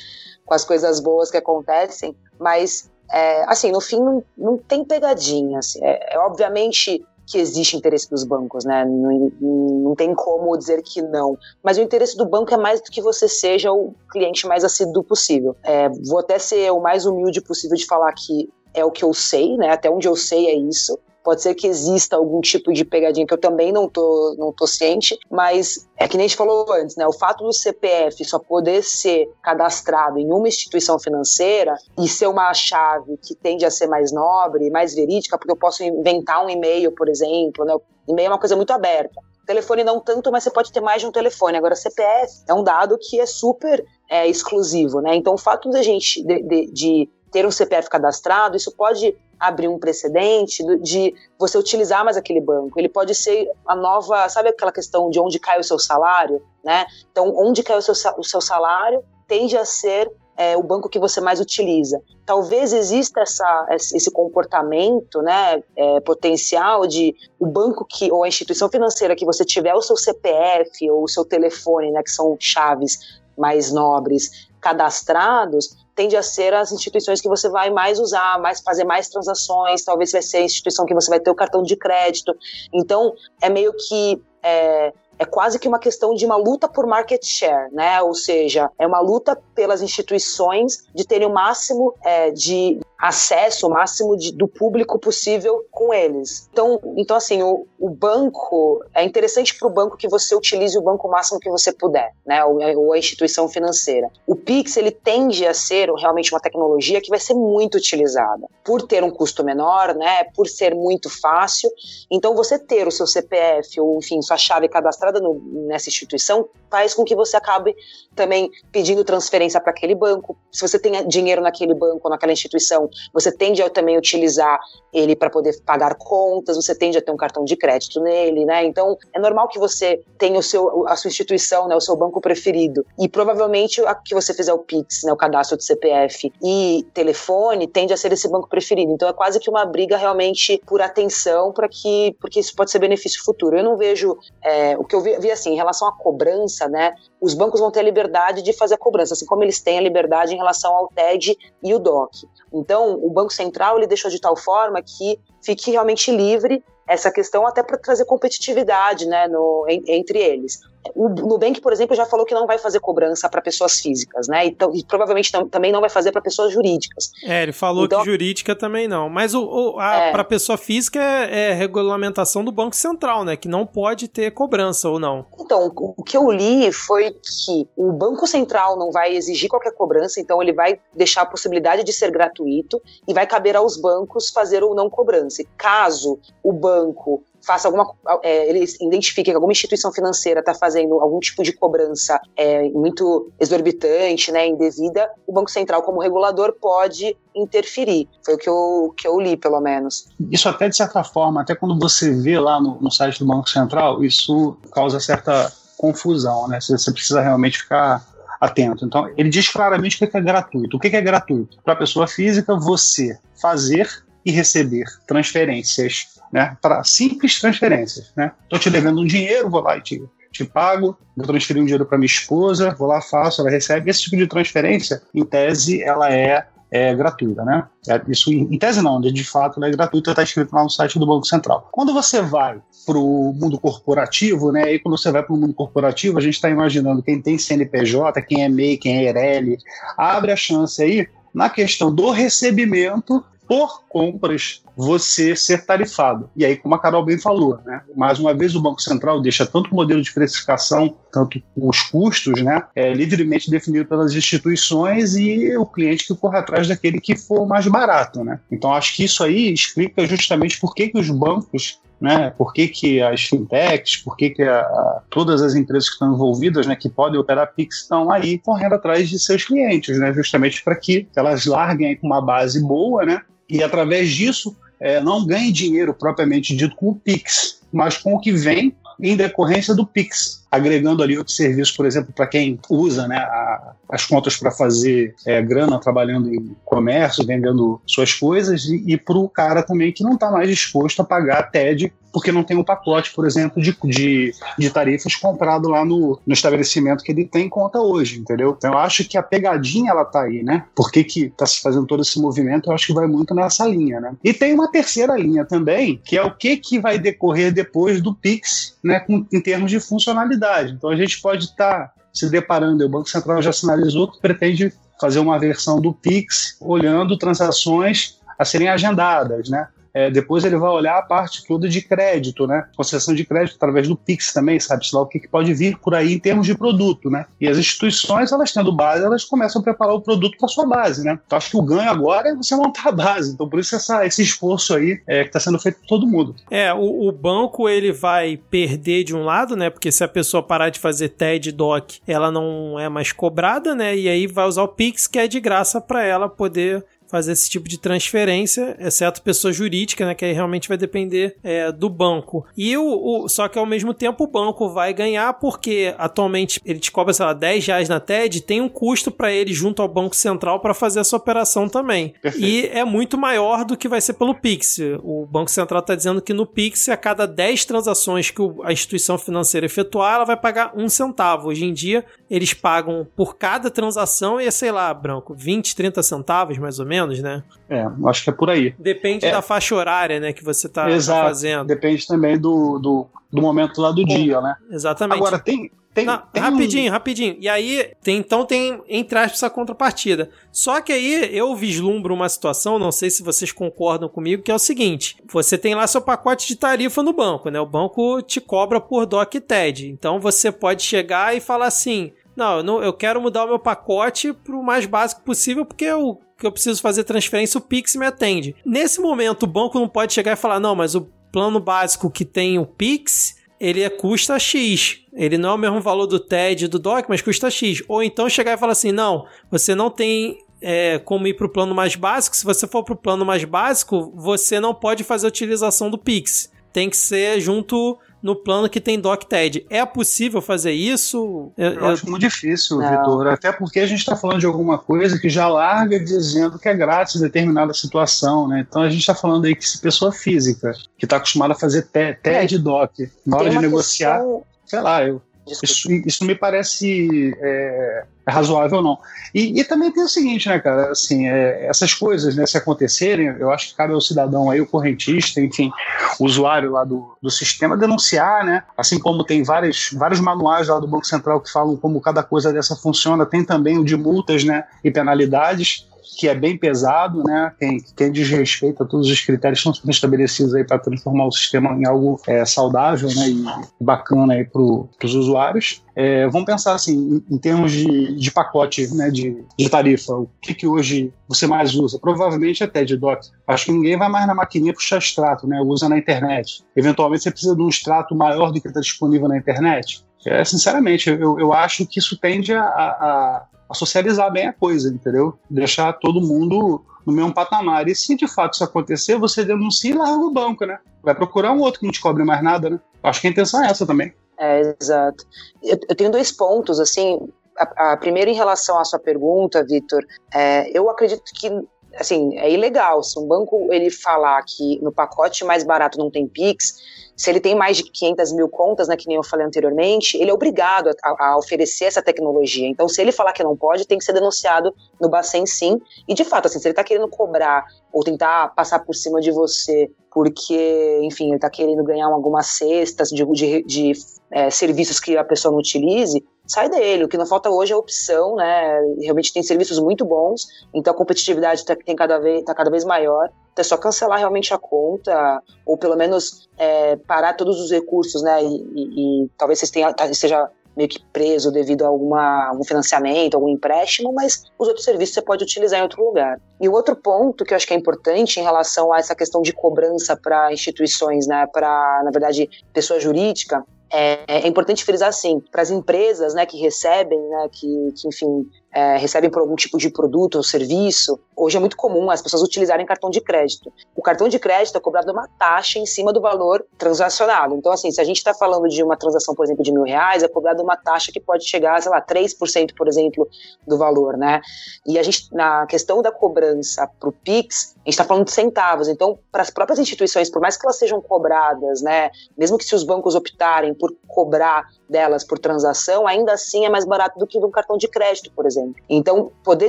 com 0.44 0.54
as 0.54 0.64
coisas 0.64 1.00
boas 1.00 1.30
que 1.30 1.36
acontecem, 1.36 2.16
mas 2.38 2.90
é, 3.10 3.42
assim, 3.44 3.72
no 3.72 3.80
fim 3.80 4.00
não, 4.00 4.22
não 4.36 4.58
tem 4.58 4.84
pegadinha, 4.84 5.58
assim, 5.60 5.82
é, 5.82 6.14
é, 6.14 6.18
obviamente 6.18 7.04
que 7.28 7.38
existe 7.38 7.76
interesse 7.76 8.08
dos 8.08 8.24
bancos, 8.24 8.64
né? 8.64 8.84
Não, 8.84 9.32
não 9.40 9.94
tem 9.94 10.14
como 10.14 10.56
dizer 10.56 10.82
que 10.82 11.02
não. 11.02 11.36
Mas 11.62 11.76
o 11.76 11.82
interesse 11.82 12.16
do 12.16 12.26
banco 12.26 12.52
é 12.54 12.56
mais 12.56 12.80
do 12.80 12.90
que 12.90 13.02
você 13.02 13.28
seja 13.28 13.70
o 13.70 13.94
cliente 14.10 14.46
mais 14.46 14.64
assíduo 14.64 15.04
possível. 15.04 15.54
É, 15.62 15.88
vou 16.06 16.20
até 16.20 16.38
ser 16.38 16.70
o 16.72 16.80
mais 16.80 17.04
humilde 17.04 17.40
possível 17.40 17.76
de 17.76 17.86
falar 17.86 18.12
que 18.14 18.48
é 18.72 18.84
o 18.84 18.90
que 18.90 19.04
eu 19.04 19.12
sei, 19.12 19.56
né? 19.56 19.70
Até 19.70 19.90
onde 19.90 20.08
eu 20.08 20.16
sei 20.16 20.46
é 20.46 20.54
isso. 20.54 20.98
Pode 21.28 21.42
ser 21.42 21.54
que 21.54 21.66
exista 21.66 22.16
algum 22.16 22.40
tipo 22.40 22.72
de 22.72 22.86
pegadinha 22.86 23.26
que 23.26 23.34
eu 23.34 23.38
também 23.38 23.70
não 23.70 23.86
tô, 23.86 24.34
não 24.38 24.50
tô 24.50 24.66
ciente, 24.66 25.14
mas 25.30 25.86
é 25.98 26.08
que 26.08 26.16
nem 26.16 26.24
a 26.24 26.26
gente 26.26 26.38
falou 26.38 26.72
antes, 26.72 26.96
né? 26.96 27.06
O 27.06 27.12
fato 27.12 27.44
do 27.44 27.52
CPF 27.52 28.24
só 28.24 28.38
poder 28.38 28.82
ser 28.82 29.28
cadastrado 29.42 30.18
em 30.18 30.32
uma 30.32 30.48
instituição 30.48 30.98
financeira 30.98 31.74
e 31.98 32.08
ser 32.08 32.28
uma 32.28 32.54
chave 32.54 33.18
que 33.18 33.34
tende 33.34 33.66
a 33.66 33.70
ser 33.70 33.88
mais 33.88 34.10
nobre, 34.10 34.70
mais 34.70 34.94
verídica, 34.94 35.36
porque 35.36 35.52
eu 35.52 35.58
posso 35.58 35.84
inventar 35.84 36.42
um 36.42 36.48
e-mail, 36.48 36.92
por 36.92 37.10
exemplo, 37.10 37.62
né? 37.66 37.76
E-mail 38.08 38.28
é 38.28 38.30
uma 38.30 38.40
coisa 38.40 38.56
muito 38.56 38.70
aberta. 38.70 39.20
Telefone 39.46 39.84
não 39.84 40.00
tanto, 40.00 40.32
mas 40.32 40.44
você 40.44 40.50
pode 40.50 40.72
ter 40.72 40.80
mais 40.80 41.02
de 41.02 41.08
um 41.08 41.12
telefone. 41.12 41.58
Agora, 41.58 41.74
CPF 41.74 42.42
é 42.48 42.54
um 42.54 42.64
dado 42.64 42.96
que 42.98 43.20
é 43.20 43.26
super 43.26 43.84
é, 44.08 44.26
exclusivo, 44.26 45.02
né? 45.02 45.14
Então, 45.14 45.34
o 45.34 45.38
fato 45.38 45.68
da 45.68 45.82
gente 45.82 46.22
de, 46.22 46.42
de, 46.42 46.72
de 46.72 47.10
ter 47.30 47.46
um 47.46 47.50
CPF 47.50 47.88
cadastrado, 47.88 48.56
isso 48.56 48.72
pode 48.72 49.16
abrir 49.38 49.68
um 49.68 49.78
precedente 49.78 50.64
de 50.80 51.14
você 51.38 51.56
utilizar 51.56 52.04
mais 52.04 52.16
aquele 52.16 52.40
banco. 52.40 52.78
Ele 52.78 52.88
pode 52.88 53.14
ser 53.14 53.48
a 53.66 53.76
nova, 53.76 54.28
sabe 54.28 54.48
aquela 54.48 54.72
questão 54.72 55.10
de 55.10 55.20
onde 55.20 55.38
cai 55.38 55.60
o 55.60 55.64
seu 55.64 55.78
salário, 55.78 56.42
né? 56.64 56.86
Então, 57.10 57.32
onde 57.36 57.62
cai 57.62 57.78
o 57.78 57.82
seu, 57.82 57.94
o 58.16 58.24
seu 58.24 58.40
salário 58.40 59.02
tende 59.28 59.56
a 59.56 59.64
ser 59.64 60.10
é, 60.38 60.56
o 60.56 60.62
banco 60.62 60.88
que 60.88 61.00
você 61.00 61.20
mais 61.20 61.40
utiliza. 61.40 62.00
Talvez 62.24 62.72
exista 62.72 63.20
essa, 63.20 63.66
esse 63.70 64.10
comportamento, 64.10 65.20
né, 65.20 65.62
é, 65.76 66.00
potencial 66.00 66.86
de 66.86 67.14
o 67.40 67.46
banco 67.46 67.84
que 67.84 68.10
ou 68.12 68.22
a 68.22 68.28
instituição 68.28 68.68
financeira 68.68 69.16
que 69.16 69.26
você 69.26 69.44
tiver 69.44 69.74
o 69.74 69.82
seu 69.82 69.96
CPF 69.96 70.88
ou 70.90 71.02
o 71.02 71.08
seu 71.08 71.24
telefone, 71.24 71.90
né, 71.90 72.02
que 72.04 72.10
são 72.10 72.36
chaves 72.38 73.20
mais 73.36 73.72
nobres, 73.72 74.48
cadastrados, 74.60 75.76
tende 75.99 76.16
a 76.16 76.22
ser 76.22 76.55
as 76.55 76.70
instituições 76.70 77.20
que 77.20 77.28
você 77.28 77.49
vai 77.49 77.70
mais 77.70 77.99
usar, 77.99 78.38
mais 78.38 78.61
fazer 78.61 78.84
mais 78.84 79.09
transações, 79.09 79.82
talvez 79.82 80.12
vai 80.12 80.22
ser 80.22 80.36
a 80.36 80.42
instituição 80.42 80.86
que 80.86 80.94
você 80.94 81.11
vai 81.11 81.18
ter 81.18 81.28
o 81.28 81.34
cartão 81.34 81.61
de 81.61 81.74
crédito. 81.74 82.32
Então, 82.72 83.12
é 83.42 83.51
meio 83.51 83.72
que 83.72 84.22
é, 84.40 84.92
é 85.18 85.24
quase 85.24 85.58
que 85.58 85.68
uma 85.68 85.78
questão 85.78 86.14
de 86.14 86.24
uma 86.24 86.36
luta 86.36 86.68
por 86.68 86.86
market 86.86 87.24
share, 87.24 87.72
né? 87.72 88.00
Ou 88.02 88.14
seja, 88.14 88.70
é 88.78 88.86
uma 88.86 89.00
luta 89.00 89.36
pelas 89.54 89.82
instituições 89.82 90.84
de 90.94 91.04
terem 91.04 91.26
o 91.26 91.32
máximo 91.32 91.94
é, 92.04 92.30
de 92.30 92.80
acesso, 92.98 93.68
o 93.68 93.70
máximo 93.70 94.16
de, 94.16 94.32
do 94.32 94.48
público 94.48 94.98
possível 94.98 95.64
com 95.70 95.94
eles. 95.94 96.48
Então, 96.52 96.80
então 96.96 97.16
assim, 97.16 97.42
o, 97.42 97.66
o 97.78 97.88
banco 97.88 98.84
é 98.92 99.04
interessante 99.04 99.56
para 99.56 99.68
o 99.68 99.70
banco 99.70 99.96
que 99.96 100.08
você 100.08 100.34
utilize 100.34 100.76
o 100.76 100.82
banco 100.82 101.06
o 101.06 101.10
máximo 101.10 101.38
que 101.38 101.48
você 101.48 101.72
puder, 101.72 102.12
né? 102.26 102.44
Ou, 102.44 102.58
ou, 102.76 102.92
a 102.92 102.98
instituição 102.98 103.48
financeira. 103.48 104.10
O 104.26 104.34
Pix 104.34 104.76
ele 104.76 104.90
tende 104.90 105.46
a 105.46 105.54
ser 105.54 105.90
realmente 105.92 106.32
uma 106.32 106.40
tecnologia 106.40 107.00
que 107.00 107.10
vai 107.10 107.20
ser 107.20 107.34
muito 107.34 107.76
utilizada 107.76 108.48
por 108.64 108.82
ter 108.82 109.04
um 109.04 109.10
custo 109.10 109.44
menor, 109.44 109.94
né? 109.94 110.24
Por 110.34 110.48
ser 110.48 110.74
muito 110.74 111.08
fácil. 111.08 111.70
Então, 112.10 112.34
você 112.34 112.58
ter 112.58 112.86
o 112.86 112.90
seu 112.90 113.06
CPF 113.06 113.80
ou 113.80 113.98
enfim 113.98 114.20
sua 114.22 114.36
chave 114.36 114.68
cadastrada 114.68 115.07
no, 115.12 115.40
nessa 115.66 115.88
instituição 115.88 116.48
faz 116.70 116.94
com 116.94 117.04
que 117.04 117.16
você 117.16 117.36
acabe 117.36 117.74
também 118.14 118.50
pedindo 118.70 119.04
transferência 119.04 119.61
para 119.61 119.70
aquele 119.70 119.94
banco. 119.94 120.36
Se 120.52 120.61
você 120.61 120.78
tem 120.78 121.06
dinheiro 121.06 121.40
naquele 121.40 121.74
banco 121.74 122.09
naquela 122.09 122.32
instituição, 122.32 122.88
você 123.12 123.30
tende 123.30 123.62
a 123.62 123.70
também 123.70 123.96
utilizar 123.96 124.59
ele 124.92 125.14
para 125.14 125.30
poder 125.30 125.61
pagar 125.64 125.94
contas, 125.94 126.56
você 126.56 126.74
tende 126.74 126.98
a 126.98 127.02
ter 127.02 127.11
um 127.11 127.16
cartão 127.16 127.44
de 127.44 127.56
crédito 127.56 128.00
nele, 128.00 128.44
né? 128.44 128.64
Então, 128.64 128.96
é 129.14 129.18
normal 129.18 129.48
que 129.48 129.59
você 129.59 130.02
tenha 130.18 130.38
o 130.38 130.42
seu, 130.42 130.86
a 130.88 130.96
sua 130.96 131.09
instituição, 131.09 131.68
né, 131.68 131.76
o 131.76 131.80
seu 131.80 131.96
banco 131.96 132.20
preferido. 132.20 132.84
E 132.98 133.09
provavelmente 133.09 133.80
a 133.84 133.94
que 133.94 134.14
você 134.14 134.32
fizer 134.32 134.52
o 134.52 134.59
Pix, 134.59 135.02
né, 135.04 135.12
o 135.12 135.16
cadastro 135.16 135.56
de 135.56 135.64
CPF 135.64 136.32
e 136.42 136.86
telefone, 136.94 137.66
tende 137.66 137.92
a 137.92 137.96
ser 137.96 138.12
esse 138.12 138.28
banco 138.28 138.48
preferido. 138.48 138.92
Então, 138.92 139.09
é 139.09 139.12
quase 139.12 139.38
que 139.38 139.50
uma 139.50 139.64
briga 139.64 139.96
realmente 139.96 140.61
por 140.66 140.80
atenção, 140.80 141.52
para 141.52 141.68
que 141.68 142.16
porque 142.20 142.40
isso 142.40 142.54
pode 142.54 142.70
ser 142.70 142.78
benefício 142.78 143.22
futuro. 143.22 143.56
Eu 143.56 143.64
não 143.64 143.76
vejo 143.76 144.16
é, 144.42 144.76
o 144.78 144.84
que 144.84 144.94
eu 144.94 144.97
vi, 145.01 145.18
vi 145.18 145.30
assim, 145.30 145.53
em 145.53 145.57
relação 145.57 145.88
à 145.88 145.92
cobrança, 145.92 146.68
né? 146.68 146.94
Os 147.20 147.34
bancos 147.34 147.61
vão 147.61 147.70
ter 147.70 147.80
a 147.80 147.82
liberdade 147.82 148.42
de 148.42 148.53
fazer 148.53 148.74
a 148.74 148.78
cobrança, 148.78 149.14
assim 149.14 149.26
como 149.26 149.42
eles 149.42 149.61
têm 149.61 149.78
a 149.78 149.82
liberdade 149.82 150.34
em 150.34 150.36
relação 150.36 150.74
ao 150.74 150.88
TED 150.88 151.36
e 151.62 151.74
o 151.74 151.78
DOC. 151.78 152.26
Então, 152.53 152.94
o 152.94 153.11
Banco 153.11 153.32
Central 153.32 153.76
ele 153.76 153.86
deixou 153.86 154.11
de 154.11 154.20
tal 154.20 154.36
forma 154.36 154.82
que 154.82 155.20
fique 155.42 155.70
realmente 155.70 156.11
livre 156.11 156.62
essa 156.86 157.12
questão 157.12 157.46
até 157.46 157.62
para 157.62 157.76
trazer 157.76 158.07
competitividade 158.07 159.07
né, 159.07 159.28
no, 159.28 159.66
entre 159.68 160.18
eles. 160.18 160.59
O 160.94 161.08
Nubank, 161.08 161.60
por 161.60 161.72
exemplo, 161.72 161.94
já 161.96 162.06
falou 162.06 162.24
que 162.24 162.34
não 162.34 162.46
vai 162.46 162.58
fazer 162.58 162.80
cobrança 162.80 163.28
para 163.28 163.40
pessoas 163.40 163.80
físicas, 163.80 164.28
né? 164.28 164.46
Então, 164.46 164.74
e 164.74 164.84
provavelmente 164.84 165.32
também 165.50 165.72
não 165.72 165.80
vai 165.80 165.90
fazer 165.90 166.12
para 166.12 166.20
pessoas 166.20 166.52
jurídicas. 166.52 167.10
É, 167.24 167.42
ele 167.42 167.52
falou 167.52 167.84
então, 167.84 168.00
que 168.00 168.06
jurídica 168.06 168.54
também 168.54 168.88
não. 168.88 169.08
Mas 169.08 169.34
o, 169.34 169.44
o 169.44 169.80
é, 169.80 170.12
para 170.12 170.24
pessoa 170.24 170.56
física 170.56 171.00
é, 171.00 171.50
é, 171.50 171.52
regulamentação 171.52 172.44
do 172.44 172.52
Banco 172.52 172.76
Central, 172.76 173.24
né? 173.24 173.36
Que 173.36 173.48
não 173.48 173.66
pode 173.66 174.08
ter 174.08 174.30
cobrança 174.30 174.88
ou 174.88 174.98
não. 174.98 175.26
Então, 175.38 175.72
o 175.74 176.02
que 176.02 176.16
eu 176.16 176.30
li 176.30 176.72
foi 176.72 177.10
que 177.10 177.68
o 177.76 177.92
Banco 177.92 178.26
Central 178.26 178.76
não 178.76 178.90
vai 178.90 179.14
exigir 179.14 179.48
qualquer 179.48 179.72
cobrança, 179.72 180.20
então 180.20 180.42
ele 180.42 180.52
vai 180.52 180.78
deixar 180.94 181.22
a 181.22 181.26
possibilidade 181.26 181.84
de 181.84 181.92
ser 181.92 182.10
gratuito 182.10 182.80
e 183.06 183.12
vai 183.12 183.26
caber 183.26 183.56
aos 183.56 183.76
bancos 183.76 184.30
fazer 184.30 184.62
ou 184.62 184.74
não 184.74 184.88
cobrança. 184.88 185.42
Caso 185.56 186.18
o 186.42 186.52
banco 186.52 187.22
faça 187.49 187.66
alguma. 187.66 187.90
É, 188.22 188.51
ele 188.51 188.62
identifique 188.82 189.30
que 189.30 189.34
alguma 189.34 189.53
instituição 189.53 189.90
financeira 189.90 190.40
está 190.40 190.53
fazendo 190.53 191.01
algum 191.01 191.18
tipo 191.18 191.42
de 191.42 191.51
cobrança 191.55 192.20
é, 192.36 192.68
muito 192.68 193.32
exorbitante, 193.40 194.30
né, 194.30 194.46
indevida, 194.46 195.11
o 195.26 195.32
Banco 195.32 195.51
Central, 195.51 195.82
como 195.82 195.99
regulador, 195.99 196.55
pode 196.61 197.16
interferir. 197.34 198.07
Foi 198.22 198.34
o 198.34 198.38
que 198.38 198.49
eu, 198.49 198.94
que 198.94 199.09
eu 199.09 199.18
li, 199.18 199.34
pelo 199.34 199.61
menos. 199.61 200.09
Isso 200.30 200.46
até, 200.46 200.68
de 200.68 200.76
certa 200.76 201.03
forma, 201.03 201.40
até 201.40 201.55
quando 201.55 201.78
você 201.78 202.12
vê 202.12 202.38
lá 202.38 202.61
no, 202.61 202.78
no 202.80 202.90
site 202.90 203.20
do 203.20 203.26
Banco 203.26 203.49
Central, 203.49 204.05
isso 204.05 204.59
causa 204.70 205.01
certa 205.01 205.51
confusão, 205.78 206.49
né? 206.49 206.61
Você 206.61 206.92
precisa 206.92 207.22
realmente 207.22 207.59
ficar 207.59 208.05
atento. 208.38 208.84
Então, 208.84 209.09
ele 209.16 209.30
diz 209.30 209.49
claramente 209.49 209.96
o 209.96 210.11
que 210.11 210.16
é 210.16 210.20
gratuito. 210.20 210.76
O 210.76 210.80
que 210.80 210.94
é 210.94 211.01
gratuito? 211.01 211.57
Para 211.64 211.72
a 211.72 211.76
pessoa 211.76 212.07
física, 212.07 212.55
você 212.55 213.18
fazer 213.40 213.88
e 214.28 214.30
receber 214.30 214.84
transferências 215.06 216.20
né, 216.30 216.54
para 216.60 216.84
simples 216.84 217.40
transferências. 217.40 218.12
Né? 218.14 218.30
Estou 218.42 218.58
te 218.58 218.68
devendo 218.68 219.00
um 219.00 219.06
dinheiro, 219.06 219.48
vou 219.48 219.62
lá 219.62 219.78
e 219.78 219.80
te, 219.80 220.02
te 220.30 220.44
pago, 220.44 220.98
vou 221.16 221.26
transferir 221.26 221.62
um 221.62 221.64
dinheiro 221.64 221.86
para 221.86 221.96
minha 221.96 222.04
esposa, 222.04 222.74
vou 222.78 222.86
lá, 222.86 223.00
faço, 223.00 223.40
ela 223.40 223.48
recebe. 223.48 223.90
Esse 223.90 224.02
tipo 224.02 224.18
de 224.18 224.26
transferência, 224.26 225.00
em 225.14 225.24
tese, 225.24 225.82
ela 225.82 226.12
é, 226.12 226.46
é 226.70 226.94
gratuita. 226.94 227.42
Né? 227.42 227.66
É, 227.88 228.02
isso, 228.06 228.30
em 228.30 228.58
tese 228.58 228.82
não, 228.82 229.00
de 229.00 229.24
fato 229.24 229.58
ela 229.58 229.68
é 229.68 229.70
gratuita, 229.70 230.10
está 230.10 230.22
escrito 230.22 230.54
lá 230.54 230.62
no 230.62 230.68
site 230.68 230.98
do 230.98 231.06
Banco 231.06 231.24
Central. 231.24 231.66
Quando 231.72 231.94
você 231.94 232.20
vai 232.20 232.60
para 232.84 232.98
o 232.98 233.32
mundo 233.32 233.58
corporativo, 233.58 234.52
né, 234.52 234.74
e 234.74 234.78
quando 234.78 234.98
você 234.98 235.10
vai 235.10 235.22
para 235.22 235.34
o 235.34 235.38
mundo 235.38 235.54
corporativo, 235.54 236.18
a 236.18 236.20
gente 236.20 236.34
está 236.34 236.50
imaginando 236.50 237.02
quem 237.02 237.22
tem 237.22 237.38
CNPJ, 237.38 238.20
quem 238.20 238.44
é 238.44 238.48
MEI, 238.50 238.76
quem 238.76 238.98
é 238.98 239.04
EIRELI, 239.04 239.56
abre 239.96 240.32
a 240.32 240.36
chance 240.36 240.82
aí 240.82 241.08
na 241.32 241.48
questão 241.48 241.94
do 241.94 242.10
recebimento 242.10 243.24
por 243.48 243.88
compras 243.89 244.62
você 244.76 245.34
ser 245.34 245.64
tarifado. 245.64 246.30
E 246.36 246.45
aí, 246.45 246.57
como 246.57 246.74
a 246.74 246.78
Carol 246.78 247.05
bem 247.05 247.18
falou, 247.18 247.59
né, 247.64 247.82
mais 247.97 248.18
uma 248.18 248.34
vez 248.34 248.55
o 248.55 248.61
Banco 248.61 248.80
Central 248.80 249.20
deixa 249.20 249.45
tanto 249.45 249.70
o 249.70 249.74
modelo 249.74 250.03
de 250.03 250.12
precificação, 250.12 250.95
tanto 251.12 251.43
os 251.57 251.82
custos, 251.82 252.41
né, 252.43 252.64
é, 252.74 252.93
livremente 252.93 253.51
definido 253.51 253.86
pelas 253.86 254.14
instituições 254.14 255.16
e 255.16 255.57
o 255.57 255.66
cliente 255.66 256.07
que 256.07 256.14
corre 256.14 256.39
atrás 256.39 256.68
daquele 256.68 257.01
que 257.01 257.16
for 257.16 257.47
mais 257.47 257.66
barato. 257.66 258.22
Né? 258.22 258.39
Então, 258.51 258.72
acho 258.72 258.95
que 258.95 259.05
isso 259.05 259.24
aí 259.24 259.53
explica 259.53 260.07
justamente 260.07 260.61
por 260.61 260.74
que, 260.74 260.89
que 260.89 260.99
os 260.99 261.11
bancos 261.11 261.80
né? 262.01 262.30
Por 262.30 262.53
que, 262.53 262.68
que 262.68 263.03
as 263.03 263.24
fintechs, 263.24 263.97
por 263.97 264.16
que, 264.16 264.30
que 264.30 264.43
a, 264.43 264.61
a, 264.61 265.03
todas 265.11 265.43
as 265.43 265.55
empresas 265.55 265.89
que 265.89 265.95
estão 265.95 266.12
envolvidas, 266.14 266.66
né, 266.66 266.76
que 266.76 266.89
podem 266.89 267.18
operar 267.18 267.53
Pix, 267.55 267.82
estão 267.82 268.11
aí 268.11 268.39
correndo 268.39 268.74
atrás 268.74 269.09
de 269.09 269.18
seus 269.18 269.45
clientes, 269.45 269.99
né? 269.99 270.12
Justamente 270.12 270.62
para 270.62 270.76
que 270.76 271.09
elas 271.16 271.45
larguem 271.45 271.97
com 271.97 272.07
uma 272.07 272.20
base 272.20 272.62
boa, 272.62 273.05
né? 273.05 273.20
E 273.49 273.62
através 273.62 274.11
disso 274.11 274.57
é, 274.80 275.01
não 275.01 275.26
ganhem 275.26 275.53
dinheiro 275.53 275.94
propriamente 275.94 276.55
dito 276.55 276.76
com 276.76 276.90
o 276.90 276.94
Pix, 276.94 277.61
mas 277.72 277.96
com 277.96 278.14
o 278.14 278.20
que 278.20 278.32
vem 278.32 278.74
em 279.01 279.16
decorrência 279.16 279.74
do 279.74 279.86
Pix, 279.86 280.46
agregando 280.51 281.03
ali 281.03 281.16
outros 281.16 281.36
serviços, 281.36 281.74
por 281.74 281.86
exemplo, 281.86 282.12
para 282.12 282.26
quem 282.26 282.59
usa 282.70 283.07
né, 283.07 283.16
a, 283.16 283.72
as 283.90 284.05
contas 284.05 284.36
para 284.36 284.51
fazer 284.51 285.14
é, 285.26 285.40
grana 285.42 285.78
trabalhando 285.78 286.32
em 286.32 286.57
comércio, 286.64 287.26
vendendo 287.26 287.80
suas 287.86 288.12
coisas, 288.12 288.64
e, 288.64 288.82
e 288.86 288.96
para 288.96 289.18
o 289.18 289.28
cara 289.28 289.62
também 289.62 289.92
que 289.92 290.03
não 290.03 290.14
está 290.14 290.30
mais 290.30 290.49
disposto 290.49 291.01
a 291.01 291.05
pagar 291.05 291.51
TED 291.51 291.92
porque 292.12 292.32
não 292.32 292.42
tem 292.42 292.57
um 292.57 292.64
pacote, 292.64 293.12
por 293.14 293.26
exemplo, 293.26 293.62
de, 293.62 293.76
de, 293.84 294.32
de 294.59 294.70
tarifas 294.70 295.14
comprado 295.14 295.68
lá 295.68 295.84
no, 295.84 296.18
no 296.26 296.32
estabelecimento 296.32 297.05
que 297.05 297.12
ele 297.12 297.24
tem 297.24 297.49
conta 297.49 297.78
hoje, 297.78 298.18
entendeu? 298.18 298.55
Então 298.57 298.72
eu 298.72 298.78
acho 298.78 299.05
que 299.05 299.16
a 299.16 299.22
pegadinha 299.22 299.90
ela 299.90 300.05
tá 300.05 300.22
aí, 300.22 300.42
né? 300.42 300.64
Por 300.74 300.90
que 300.90 301.05
que 301.05 301.28
tá 301.30 301.46
se 301.46 301.61
fazendo 301.61 301.86
todo 301.86 302.03
esse 302.03 302.20
movimento? 302.20 302.70
Eu 302.70 302.74
acho 302.74 302.86
que 302.86 302.94
vai 302.94 303.07
muito 303.07 303.34
nessa 303.34 303.66
linha, 303.66 304.01
né? 304.01 304.16
E 304.24 304.32
tem 304.32 304.55
uma 304.55 304.70
terceira 304.70 305.16
linha 305.16 305.44
também, 305.44 306.01
que 306.05 306.16
é 306.16 306.22
o 306.22 306.34
que 306.34 306.57
que 306.57 306.78
vai 306.78 306.99
decorrer 306.99 307.53
depois 307.53 308.01
do 308.01 308.14
Pix, 308.14 308.76
né, 308.82 309.01
com, 309.01 309.26
em 309.32 309.40
termos 309.40 309.70
de 309.70 309.80
funcionalidade. 309.80 310.38
Então 310.70 310.91
a 310.91 310.97
gente 310.97 311.20
pode 311.20 311.45
estar 311.45 311.89
tá 311.89 311.93
se 312.12 312.30
deparando, 312.30 312.84
o 312.84 312.89
Banco 312.89 313.09
Central 313.09 313.43
já 313.43 313.53
sinalizou 313.53 314.11
que 314.11 314.20
pretende 314.20 314.72
fazer 315.01 315.20
uma 315.20 315.39
versão 315.39 315.80
do 315.80 315.93
Pix 315.93 316.57
olhando 316.61 317.16
transações 317.16 318.18
a 318.39 318.45
serem 318.45 318.68
agendadas, 318.68 319.49
né? 319.49 319.68
É, 319.93 320.11
depois 320.11 320.45
ele 320.45 320.57
vai 320.57 320.70
olhar 320.70 320.99
a 320.99 321.03
parte 321.03 321.47
toda 321.47 321.68
de 321.68 321.80
crédito, 321.80 322.47
né? 322.47 322.66
Concessão 322.76 323.14
de 323.14 323.24
crédito 323.24 323.57
através 323.57 323.89
do 323.89 323.97
Pix 323.97 324.32
também, 324.32 324.61
sabe-se 324.61 324.95
lá 324.95 325.03
o 325.03 325.07
que, 325.07 325.20
que, 325.20 325.28
pode 325.28 325.53
vir 325.55 325.78
por 325.78 325.95
aí 325.95 326.12
em 326.12 326.18
termos 326.18 326.47
de 326.47 326.57
produto, 326.57 327.11
né? 327.11 327.26
E 327.41 327.49
as 327.49 327.59
instituições, 327.59 328.32
elas 328.32 328.53
tendo 328.53 328.72
base, 328.72 329.05
elas 329.05 329.24
começam 329.24 329.61
a 329.61 329.64
preparar 329.64 329.95
o 329.95 330.01
produto 330.01 330.36
para 330.39 330.49
sua 330.49 330.66
base, 330.66 331.05
né? 331.05 331.18
Então 331.26 331.36
acho 331.36 331.51
que 331.51 331.57
o 331.57 331.62
ganho 331.62 331.91
agora 331.91 332.30
é 332.30 332.34
você 332.34 332.55
montar 332.57 332.89
a 332.89 332.93
base. 332.93 333.32
Então 333.32 333.49
por 333.49 333.59
isso 333.59 333.74
essa, 333.74 334.07
esse 334.07 334.22
esforço 334.22 334.74
aí 334.74 335.01
é, 335.07 335.22
que 335.22 335.28
está 335.28 335.41
sendo 335.41 335.59
feito 335.59 335.78
por 335.80 335.86
todo 335.86 336.07
mundo. 336.07 336.34
É, 336.51 336.72
o, 336.72 337.09
o, 337.09 337.12
banco 337.12 337.68
ele 337.68 337.93
vai 337.93 338.36
perder 338.51 339.05
de 339.05 339.14
um 339.14 339.24
lado, 339.24 339.57
né? 339.57 339.70
Porque 339.70 339.91
se 339.91 340.05
a 340.05 340.09
pessoa 340.09 340.43
parar 340.43 340.70
de 340.70 340.78
fazer 340.78 341.11
TED 341.11 341.53
DOC, 341.53 342.01
ela 342.07 342.30
não 342.30 342.78
é 342.78 342.89
mais 342.89 343.12
cobrada, 343.12 343.74
né? 343.74 343.97
E 343.97 344.09
aí 344.09 344.26
vai 344.26 344.47
usar 344.47 344.62
o 344.62 344.68
Pix, 344.68 345.07
que 345.07 345.18
é 345.18 345.26
de 345.26 345.41
graça 345.41 345.80
para 345.80 346.05
ela 346.05 346.28
poder 346.28 346.84
fazer 347.09 347.32
esse 347.32 347.48
tipo 347.48 347.68
de 347.68 347.78
transferência, 347.78 348.76
exceto 348.78 349.22
pessoa 349.22 349.52
jurídica, 349.52 350.06
né, 350.06 350.14
que 350.14 350.24
aí 350.24 350.32
realmente 350.32 350.68
vai 350.68 350.76
depender 350.76 351.36
é, 351.42 351.72
do 351.72 351.88
banco. 351.88 352.46
E 352.56 352.76
o, 352.76 352.84
o, 353.24 353.28
só 353.28 353.48
que 353.48 353.59
ao 353.59 353.66
mesmo 353.66 353.94
tempo 353.94 354.24
o 354.24 354.26
banco 354.26 354.68
vai 354.68 354.92
ganhar 354.92 355.32
porque 355.34 355.94
atualmente 355.98 356.61
ele 356.64 356.78
te 356.78 356.90
cobra, 356.90 357.12
sei 357.12 357.26
lá, 357.26 357.32
10 357.32 357.66
reais 357.66 357.88
na 357.88 357.98
TED, 357.98 358.42
tem 358.42 358.61
um 358.61 358.68
custo 358.68 359.11
para 359.11 359.32
ele 359.32 359.52
junto 359.52 359.80
ao 359.80 359.88
Banco 359.88 360.14
Central 360.14 360.61
para 360.61 360.74
fazer 360.74 361.00
essa 361.00 361.16
operação 361.16 361.68
também. 361.68 362.14
E 362.36 362.66
é 362.72 362.84
muito 362.84 363.16
maior 363.16 363.64
do 363.64 363.76
que 363.76 363.88
vai 363.88 364.00
ser 364.00 364.14
pelo 364.14 364.34
Pix. 364.34 364.78
O 365.02 365.26
Banco 365.26 365.50
Central 365.50 365.80
está 365.80 365.94
dizendo 365.94 366.20
que 366.20 366.32
no 366.32 366.46
Pix, 366.46 366.88
a 366.88 366.96
cada 366.96 367.26
10 367.26 367.64
transações 367.64 368.30
que 368.30 368.42
a 368.62 368.72
instituição 368.72 369.16
financeira 369.16 369.66
efetuar, 369.66 370.16
ela 370.16 370.24
vai 370.24 370.36
pagar 370.36 370.72
um 370.76 370.88
centavo. 370.88 371.48
Hoje 371.48 371.64
em 371.64 371.72
dia, 371.72 372.04
eles 372.30 372.52
pagam 372.52 373.06
por 373.16 373.36
cada 373.36 373.70
transação 373.70 374.40
e 374.40 374.46
é, 374.46 374.50
sei 374.50 374.70
lá, 374.70 374.92
Branco, 374.92 375.34
20, 375.34 375.74
30 375.74 376.02
centavos 376.02 376.59
mais 376.59 376.78
ou 376.78 376.86
menos 376.86 376.97
menos, 376.99 377.20
né? 377.20 377.42
É, 377.68 377.86
acho 378.07 378.24
que 378.24 378.30
é 378.30 378.32
por 378.32 378.51
aí. 378.51 378.74
Depende 378.78 379.26
é. 379.26 379.30
da 379.30 379.42
faixa 379.42 379.74
horária, 379.74 380.18
né, 380.18 380.32
que 380.32 380.44
você 380.44 380.68
tá, 380.68 380.90
Exato. 380.90 381.20
tá 381.20 381.26
fazendo. 381.26 381.66
Depende 381.66 382.07
também 382.07 382.38
do, 382.38 382.78
do, 382.78 383.07
do 383.32 383.42
momento 383.42 383.80
lá 383.80 383.90
do 383.90 384.05
Bom, 384.05 384.14
dia, 384.14 384.40
né? 384.40 384.57
Exatamente. 384.70 385.18
Agora, 385.18 385.38
tem, 385.38 385.70
tem, 385.94 386.05
Não, 386.05 386.18
tem 386.32 386.42
rapidinho, 386.42 386.88
um... 386.88 386.92
rapidinho. 386.92 387.36
E 387.38 387.49
aí, 387.49 387.92
tem, 388.03 388.18
então 388.18 388.44
tem, 388.44 388.80
entre 388.88 389.18
aspas, 389.18 389.38
essa 389.38 389.51
contrapartida. 389.51 390.30
Só 390.51 390.80
que 390.80 390.92
aí 390.92 391.36
eu 391.36 391.55
vislumbro 391.55 392.14
uma 392.14 392.28
situação, 392.28 392.78
não 392.78 392.90
sei 392.92 393.11
se 393.11 393.22
vocês 393.22 393.53
concordam 393.53 394.09
comigo, 394.09 394.42
que 394.42 394.51
é 394.51 394.55
o 394.55 394.59
seguinte: 394.59 395.16
você 395.30 395.57
tem 395.57 395.74
lá 395.74 395.86
seu 395.86 396.01
pacote 396.01 396.49
de 396.49 396.57
tarifa 396.57 397.03
no 397.03 397.12
banco, 397.12 397.51
né? 397.51 397.61
O 397.61 397.66
banco 397.66 398.22
te 398.22 398.40
cobra 398.40 398.80
por 398.80 399.07
DOC 399.07 399.40
TED. 399.40 399.88
Então 399.88 400.18
você 400.18 400.51
pode 400.51 400.82
chegar 400.82 401.36
e 401.36 401.40
falar 401.40 401.66
assim: 401.66 402.12
não, 402.36 402.59
eu, 402.59 402.62
não, 402.62 402.82
eu 402.82 402.92
quero 402.92 403.20
mudar 403.20 403.44
o 403.44 403.49
meu 403.49 403.59
pacote 403.59 404.32
para 404.32 404.57
o 404.57 404.62
mais 404.62 404.86
básico 404.86 405.22
possível, 405.22 405.66
porque 405.66 405.84
eu 405.84 406.20
que 406.39 406.47
eu 406.47 406.53
preciso 406.53 406.80
fazer 406.80 407.05
transferência, 407.05 407.59
o 407.59 407.61
Pix 407.61 407.97
me 407.97 408.07
atende. 408.07 408.55
Nesse 408.64 409.01
momento, 409.01 409.43
o 409.43 409.47
banco 409.47 409.78
não 409.78 409.89
pode 409.89 410.12
chegar 410.12 410.32
e 410.32 410.36
falar: 410.36 410.61
não, 410.61 410.74
mas 410.74 410.95
o 410.95 411.09
plano 411.32 411.59
básico 411.59 412.11
que 412.11 412.24
tem 412.24 412.59
o 412.59 412.64
Pix, 412.64 413.36
ele 413.61 413.82
é, 413.82 413.91
custa 413.91 414.39
X. 414.39 415.01
Ele 415.12 415.36
não 415.36 415.51
é 415.51 415.55
o 415.55 415.59
mesmo 415.59 415.80
valor 415.80 416.07
do 416.07 416.20
TED 416.20 416.68
do 416.68 416.78
DOC, 416.78 417.07
mas 417.09 417.20
custa 417.20 417.51
X. 417.51 417.82
Ou 417.89 418.03
então 418.03 418.28
chegar 418.28 418.55
e 418.55 418.59
falar 418.59 418.72
assim: 418.72 418.93
não, 418.93 419.26
você 419.51 419.74
não 419.74 419.91
tem 419.91 420.39
é, 420.62 420.99
como 421.01 421.26
ir 421.26 421.34
para 421.34 421.47
o 421.47 421.53
plano 421.53 421.74
mais 421.74 421.97
básico. 421.97 422.36
Se 422.36 422.45
você 422.45 422.66
for 422.68 422.84
para 422.84 422.95
o 422.95 422.97
plano 422.97 423.26
mais 423.26 423.45
básico, 423.45 424.12
você 424.14 424.61
não 424.61 424.72
pode 424.72 425.03
fazer 425.03 425.26
a 425.26 425.28
utilização 425.28 425.91
do 425.91 425.99
Pix. 425.99 426.53
Tem 426.72 426.89
que 426.89 426.97
ser 426.97 427.41
junto 427.41 427.99
no 428.22 428.36
plano 428.36 428.68
que 428.68 428.80
tem 428.80 429.00
DocTed. 429.00 429.66
É 429.70 429.84
possível 429.84 430.40
fazer 430.40 430.72
isso? 430.72 431.52
Eu, 431.56 431.72
eu 431.72 431.86
acho 431.86 432.08
muito 432.08 432.22
difícil, 432.22 432.78
Vitor. 432.78 433.28
Até 433.28 433.52
porque 433.52 433.80
a 433.80 433.86
gente 433.86 434.00
está 434.00 434.16
falando 434.16 434.40
de 434.40 434.46
alguma 434.46 434.78
coisa 434.78 435.18
que 435.18 435.28
já 435.28 435.48
larga 435.48 435.98
dizendo 435.98 436.58
que 436.58 436.68
é 436.68 436.74
grátis 436.74 437.16
em 437.16 437.20
determinada 437.20 437.72
situação, 437.72 438.48
né? 438.48 438.64
Então 438.68 438.82
a 438.82 438.90
gente 438.90 439.00
está 439.00 439.14
falando 439.14 439.44
aí 439.44 439.54
que 439.54 439.68
se 439.68 439.80
pessoa 439.80 440.12
física 440.12 440.72
que 440.96 441.06
está 441.06 441.16
acostumada 441.16 441.52
a 441.52 441.56
fazer 441.56 441.82
TED 441.88 442.54
é. 442.54 442.58
Doc, 442.58 442.92
na 443.26 443.36
hora 443.36 443.50
de 443.50 443.58
negociar, 443.58 444.18
questão... 444.18 444.42
sei 444.66 444.80
lá, 444.80 445.04
eu 445.04 445.22
isso, 445.51 445.90
isso 445.90 446.24
me 446.24 446.34
parece 446.34 447.36
é, 447.40 448.05
razoável, 448.26 448.82
não. 448.82 448.99
E, 449.34 449.61
e, 449.61 449.64
também 449.64 449.92
tem 449.92 450.03
o 450.03 450.09
seguinte, 450.09 450.49
né, 450.49 450.59
cara? 450.59 450.90
Assim, 450.90 451.26
é, 451.26 451.66
essas 451.66 451.94
coisas, 451.94 452.36
né, 452.36 452.46
se 452.46 452.57
acontecerem, 452.57 453.34
eu 453.38 453.51
acho 453.51 453.68
que 453.68 453.74
cabe 453.74 453.92
ao 453.92 454.01
cidadão 454.01 454.51
aí, 454.51 454.61
o 454.61 454.66
correntista, 454.66 455.40
enfim, 455.40 455.70
o 456.18 456.24
usuário 456.24 456.72
lá 456.72 456.84
do, 456.84 457.16
do 457.22 457.30
sistema, 457.30 457.76
denunciar, 457.76 458.44
né? 458.44 458.62
Assim 458.76 458.99
como 458.99 459.24
tem 459.24 459.42
vários, 459.42 459.90
vários 459.92 460.20
manuais 460.20 460.68
lá 460.68 460.78
do 460.78 460.86
Banco 460.86 461.07
Central 461.07 461.40
que 461.40 461.51
falam 461.51 461.76
como 461.76 462.01
cada 462.01 462.22
coisa 462.22 462.53
dessa 462.53 462.76
funciona, 462.76 463.26
tem 463.26 463.44
também 463.44 463.78
o 463.78 463.84
de 463.84 463.96
multas, 463.96 464.44
né, 464.44 464.64
e 464.82 464.90
penalidades 464.90 465.86
que 466.16 466.28
é 466.28 466.34
bem 466.34 466.56
pesado, 466.56 467.22
né? 467.22 467.52
Quem, 467.59 467.78
quem 467.96 468.12
desrespeita 468.12 468.84
todos 468.84 469.09
os 469.09 469.20
critérios 469.20 469.62
que 469.62 469.68
estão 469.68 469.90
estabelecidos 469.90 470.54
aí 470.54 470.64
para 470.64 470.78
transformar 470.78 471.26
o 471.26 471.32
sistema 471.32 471.70
em 471.74 471.86
algo 471.86 472.20
é, 472.26 472.44
saudável, 472.44 473.09
né? 473.09 473.28
E 473.28 473.84
bacana 473.84 474.34
aí 474.34 474.44
para 474.44 474.61
os 474.61 475.14
usuários. 475.14 475.82
É, 475.94 476.26
vamos 476.28 476.46
pensar 476.46 476.74
assim, 476.74 477.22
em, 477.30 477.34
em 477.34 477.38
termos 477.38 477.72
de, 477.72 478.14
de 478.16 478.30
pacote, 478.30 478.92
né? 478.94 479.11
De, 479.11 479.44
de 479.59 479.68
tarifa, 479.68 480.12
o 480.14 480.30
que, 480.40 480.54
que 480.54 480.66
hoje 480.66 481.12
você 481.28 481.46
mais 481.46 481.74
usa? 481.74 481.98
Provavelmente 481.98 482.62
é 482.62 482.66
TED 482.66 482.96
Doc. 482.96 483.20
Acho 483.46 483.66
que 483.66 483.72
ninguém 483.72 483.96
vai 483.96 484.09
mais 484.09 484.26
na 484.26 484.34
maquininha 484.34 484.72
puxar 484.72 484.98
extrato, 484.98 485.46
né? 485.46 485.61
Usa 485.61 485.88
na 485.88 485.98
internet. 485.98 486.64
Eventualmente 486.74 487.22
você 487.24 487.30
precisa 487.30 487.54
de 487.54 487.62
um 487.62 487.68
extrato 487.68 488.14
maior 488.14 488.50
do 488.50 488.61
que 488.61 488.68
está 488.68 488.80
disponível 488.80 489.28
na 489.28 489.36
internet. 489.36 490.04
É, 490.26 490.44
sinceramente, 490.44 491.09
eu, 491.09 491.38
eu 491.38 491.52
acho 491.52 491.86
que 491.86 491.98
isso 491.98 492.18
tende 492.18 492.52
a, 492.52 492.64
a, 492.64 493.46
a 493.68 493.74
socializar 493.74 494.32
bem 494.32 494.46
a 494.46 494.52
coisa, 494.52 494.88
entendeu? 494.88 495.38
Deixar 495.48 495.92
todo 495.94 496.20
mundo 496.20 496.84
no 497.04 497.12
mesmo 497.12 497.32
patamar. 497.32 497.88
E 497.88 497.94
se 497.94 498.16
de 498.16 498.26
fato 498.26 498.54
isso 498.54 498.64
acontecer, 498.64 499.18
você 499.18 499.44
denuncia 499.44 499.90
e 499.90 499.94
larga 499.94 500.24
o 500.24 500.30
banco, 500.30 500.64
né? 500.64 500.78
Vai 501.02 501.14
procurar 501.14 501.52
um 501.52 501.60
outro 501.60 501.80
que 501.80 501.86
não 501.86 501.92
te 501.92 502.00
cobre 502.00 502.24
mais 502.24 502.42
nada, 502.42 502.70
né? 502.70 502.80
Acho 503.02 503.20
que 503.20 503.26
a 503.26 503.30
intenção 503.30 503.64
é 503.64 503.68
essa 503.68 503.86
também. 503.86 504.12
É, 504.38 504.74
exato. 504.80 505.24
Eu, 505.62 505.78
eu 505.88 505.96
tenho 505.96 506.10
dois 506.10 506.30
pontos, 506.32 506.78
assim. 506.80 507.28
A, 507.58 507.92
a 507.92 507.96
primeira, 507.96 508.30
em 508.30 508.34
relação 508.34 508.78
à 508.78 508.84
sua 508.84 508.98
pergunta, 508.98 509.64
Vitor, 509.64 510.04
é, 510.32 510.70
eu 510.76 510.88
acredito 510.88 511.24
que 511.34 511.50
assim, 511.98 512.36
é 512.38 512.50
ilegal. 512.50 513.02
Se 513.02 513.18
um 513.18 513.26
banco 513.26 513.72
ele 513.72 513.90
falar 513.90 514.42
que 514.44 514.78
no 514.82 514.92
pacote 514.92 515.44
mais 515.44 515.64
barato 515.64 515.98
não 515.98 516.10
tem 516.10 516.26
Pix, 516.26 516.76
se 517.18 517.28
ele 517.28 517.40
tem 517.40 517.56
mais 517.56 517.76
de 517.76 517.82
500 517.82 518.32
mil 518.32 518.48
contas, 518.48 518.86
né, 518.86 518.96
que 518.96 519.08
nem 519.08 519.16
eu 519.16 519.24
falei 519.24 519.44
anteriormente, 519.44 520.16
ele 520.16 520.30
é 520.30 520.32
obrigado 520.32 520.88
a, 521.02 521.30
a, 521.30 521.36
oferecer 521.36 521.86
essa 521.86 522.00
tecnologia. 522.00 522.68
Então, 522.68 522.88
se 522.88 523.02
ele 523.02 523.10
falar 523.10 523.32
que 523.32 523.42
não 523.42 523.56
pode, 523.56 523.84
tem 523.86 523.98
que 523.98 524.04
ser 524.04 524.12
denunciado 524.12 524.72
no 525.00 525.08
Bacen 525.08 525.44
sim. 525.44 525.80
E, 526.06 526.14
de 526.14 526.24
fato, 526.24 526.46
assim, 526.46 526.60
se 526.60 526.68
ele 526.68 526.72
está 526.72 526.84
querendo 526.84 527.08
cobrar 527.08 527.66
ou 527.92 528.04
tentar 528.04 528.54
passar 528.54 528.78
por 528.78 528.94
cima 528.94 529.20
de 529.20 529.32
você 529.32 529.90
porque, 530.10 531.00
enfim, 531.02 531.26
ele 531.26 531.36
está 531.36 531.50
querendo 531.50 531.84
ganhar 531.84 532.06
algumas 532.06 532.46
cestas 532.46 533.08
de, 533.08 533.24
de, 533.32 533.62
de 533.64 533.92
é, 534.30 534.50
serviços 534.50 534.98
que 534.98 535.16
a 535.16 535.24
pessoa 535.24 535.52
não 535.52 535.58
utilize, 535.58 536.24
sai 536.46 536.68
dele. 536.68 537.04
O 537.04 537.08
que 537.08 537.18
não 537.18 537.26
falta 537.26 537.50
hoje 537.50 537.72
é 537.72 537.76
opção, 537.76 538.36
né? 538.36 538.80
Realmente 539.00 539.32
tem 539.32 539.42
serviços 539.42 539.78
muito 539.78 540.04
bons, 540.04 540.46
então 540.74 540.92
a 540.92 540.96
competitividade 540.96 541.64
tá, 541.64 541.76
tem 541.76 541.94
cada 541.94 542.20
tá 542.44 542.54
cada 542.54 542.70
vez 542.70 542.84
maior. 542.84 543.30
É 543.61 543.64
só 543.64 543.76
cancelar 543.76 544.18
realmente 544.18 544.52
a 544.54 544.59
conta, 544.59 545.42
ou 545.66 545.76
pelo 545.76 545.96
menos 545.96 546.48
é, 546.56 546.96
parar 546.96 547.34
todos 547.34 547.61
os 547.61 547.70
recursos, 547.70 548.22
né? 548.22 548.42
E, 548.42 548.46
e, 548.46 549.24
e 549.24 549.30
talvez 549.36 549.59
vocês 549.59 549.70
tenham, 549.70 549.94
esteja 550.11 550.50
meio 550.78 550.88
que 550.88 551.04
preso 551.12 551.50
devido 551.50 551.84
a 551.84 551.88
alguma, 551.88 552.50
algum 552.50 552.62
financiamento, 552.62 553.34
algum 553.34 553.48
empréstimo, 553.48 554.12
mas 554.12 554.44
os 554.56 554.68
outros 554.68 554.84
serviços 554.84 555.14
você 555.14 555.22
pode 555.22 555.42
utilizar 555.42 555.80
em 555.80 555.82
outro 555.82 556.04
lugar. 556.04 556.40
E 556.61 556.68
o 556.68 556.72
outro 556.72 556.94
ponto 556.94 557.44
que 557.44 557.52
eu 557.52 557.56
acho 557.56 557.66
que 557.66 557.74
é 557.74 557.76
importante 557.76 558.38
em 558.38 558.44
relação 558.44 558.92
a 558.92 558.98
essa 558.98 559.12
questão 559.12 559.42
de 559.42 559.52
cobrança 559.52 560.16
para 560.16 560.52
instituições, 560.52 561.26
né, 561.26 561.48
para, 561.52 562.02
na 562.04 562.12
verdade, 562.12 562.48
pessoa 562.72 563.00
jurídica, 563.00 563.64
é, 563.90 564.20
é, 564.28 564.46
importante 564.46 564.84
frisar 564.84 565.09
assim, 565.09 565.40
para 565.50 565.62
as 565.62 565.70
empresas 565.70 566.34
né, 566.34 566.46
que 566.46 566.59
recebem, 566.59 567.18
né, 567.18 567.48
que, 567.50 567.92
que 567.96 568.06
enfim, 568.06 568.48
é, 568.78 568.96
recebem 568.96 569.28
por 569.28 569.40
algum 569.40 569.56
tipo 569.56 569.76
de 569.76 569.90
produto 569.90 570.36
ou 570.36 570.42
serviço, 570.44 571.18
hoje 571.34 571.56
é 571.56 571.60
muito 571.60 571.76
comum 571.76 572.10
as 572.12 572.22
pessoas 572.22 572.44
utilizarem 572.44 572.86
cartão 572.86 573.10
de 573.10 573.20
crédito. 573.20 573.72
O 573.96 574.00
cartão 574.00 574.28
de 574.28 574.38
crédito 574.38 574.76
é 574.76 574.80
cobrado 574.80 575.10
uma 575.10 575.26
taxa 575.36 575.80
em 575.80 575.86
cima 575.86 576.12
do 576.12 576.20
valor 576.20 576.64
transacionado. 576.76 577.56
Então, 577.56 577.72
assim, 577.72 577.90
se 577.90 578.00
a 578.00 578.04
gente 578.04 578.18
está 578.18 578.32
falando 578.32 578.68
de 578.68 578.80
uma 578.80 578.96
transação, 578.96 579.34
por 579.34 579.44
exemplo, 579.44 579.64
de 579.64 579.72
mil 579.72 579.82
reais, 579.82 580.22
é 580.22 580.28
cobrado 580.28 580.62
uma 580.62 580.76
taxa 580.76 581.10
que 581.10 581.18
pode 581.18 581.44
chegar, 581.44 581.82
sei 581.82 581.90
lá, 581.90 582.00
3%, 582.00 582.72
por 582.76 582.86
exemplo, 582.86 583.28
do 583.66 583.76
valor, 583.76 584.16
né? 584.16 584.40
E 584.86 584.96
a 584.96 585.02
gente, 585.02 585.34
na 585.34 585.66
questão 585.66 586.00
da 586.00 586.12
cobrança 586.12 586.88
para 587.00 587.08
o 587.08 587.12
PIX, 587.12 587.74
a 587.74 587.78
gente 587.80 587.88
está 587.88 588.04
falando 588.04 588.26
de 588.26 588.32
centavos. 588.32 588.86
Então, 588.86 589.18
para 589.32 589.42
as 589.42 589.50
próprias 589.50 589.80
instituições, 589.80 590.30
por 590.30 590.40
mais 590.40 590.56
que 590.56 590.64
elas 590.64 590.78
sejam 590.78 591.00
cobradas, 591.00 591.82
né, 591.82 592.10
mesmo 592.36 592.56
que 592.56 592.64
se 592.64 592.76
os 592.76 592.84
bancos 592.84 593.16
optarem 593.16 593.74
por 593.74 593.92
cobrar 594.06 594.68
delas 594.89 595.24
por 595.24 595.39
transação, 595.39 596.07
ainda 596.07 596.32
assim 596.32 596.64
é 596.64 596.68
mais 596.68 596.84
barato 596.84 597.18
do 597.18 597.26
que 597.26 597.39
um 597.39 597.51
cartão 597.51 597.76
de 597.76 597.89
crédito, 597.89 598.32
por 598.32 598.47
exemplo. 598.47 598.74
Então, 598.89 599.30
poder 599.45 599.68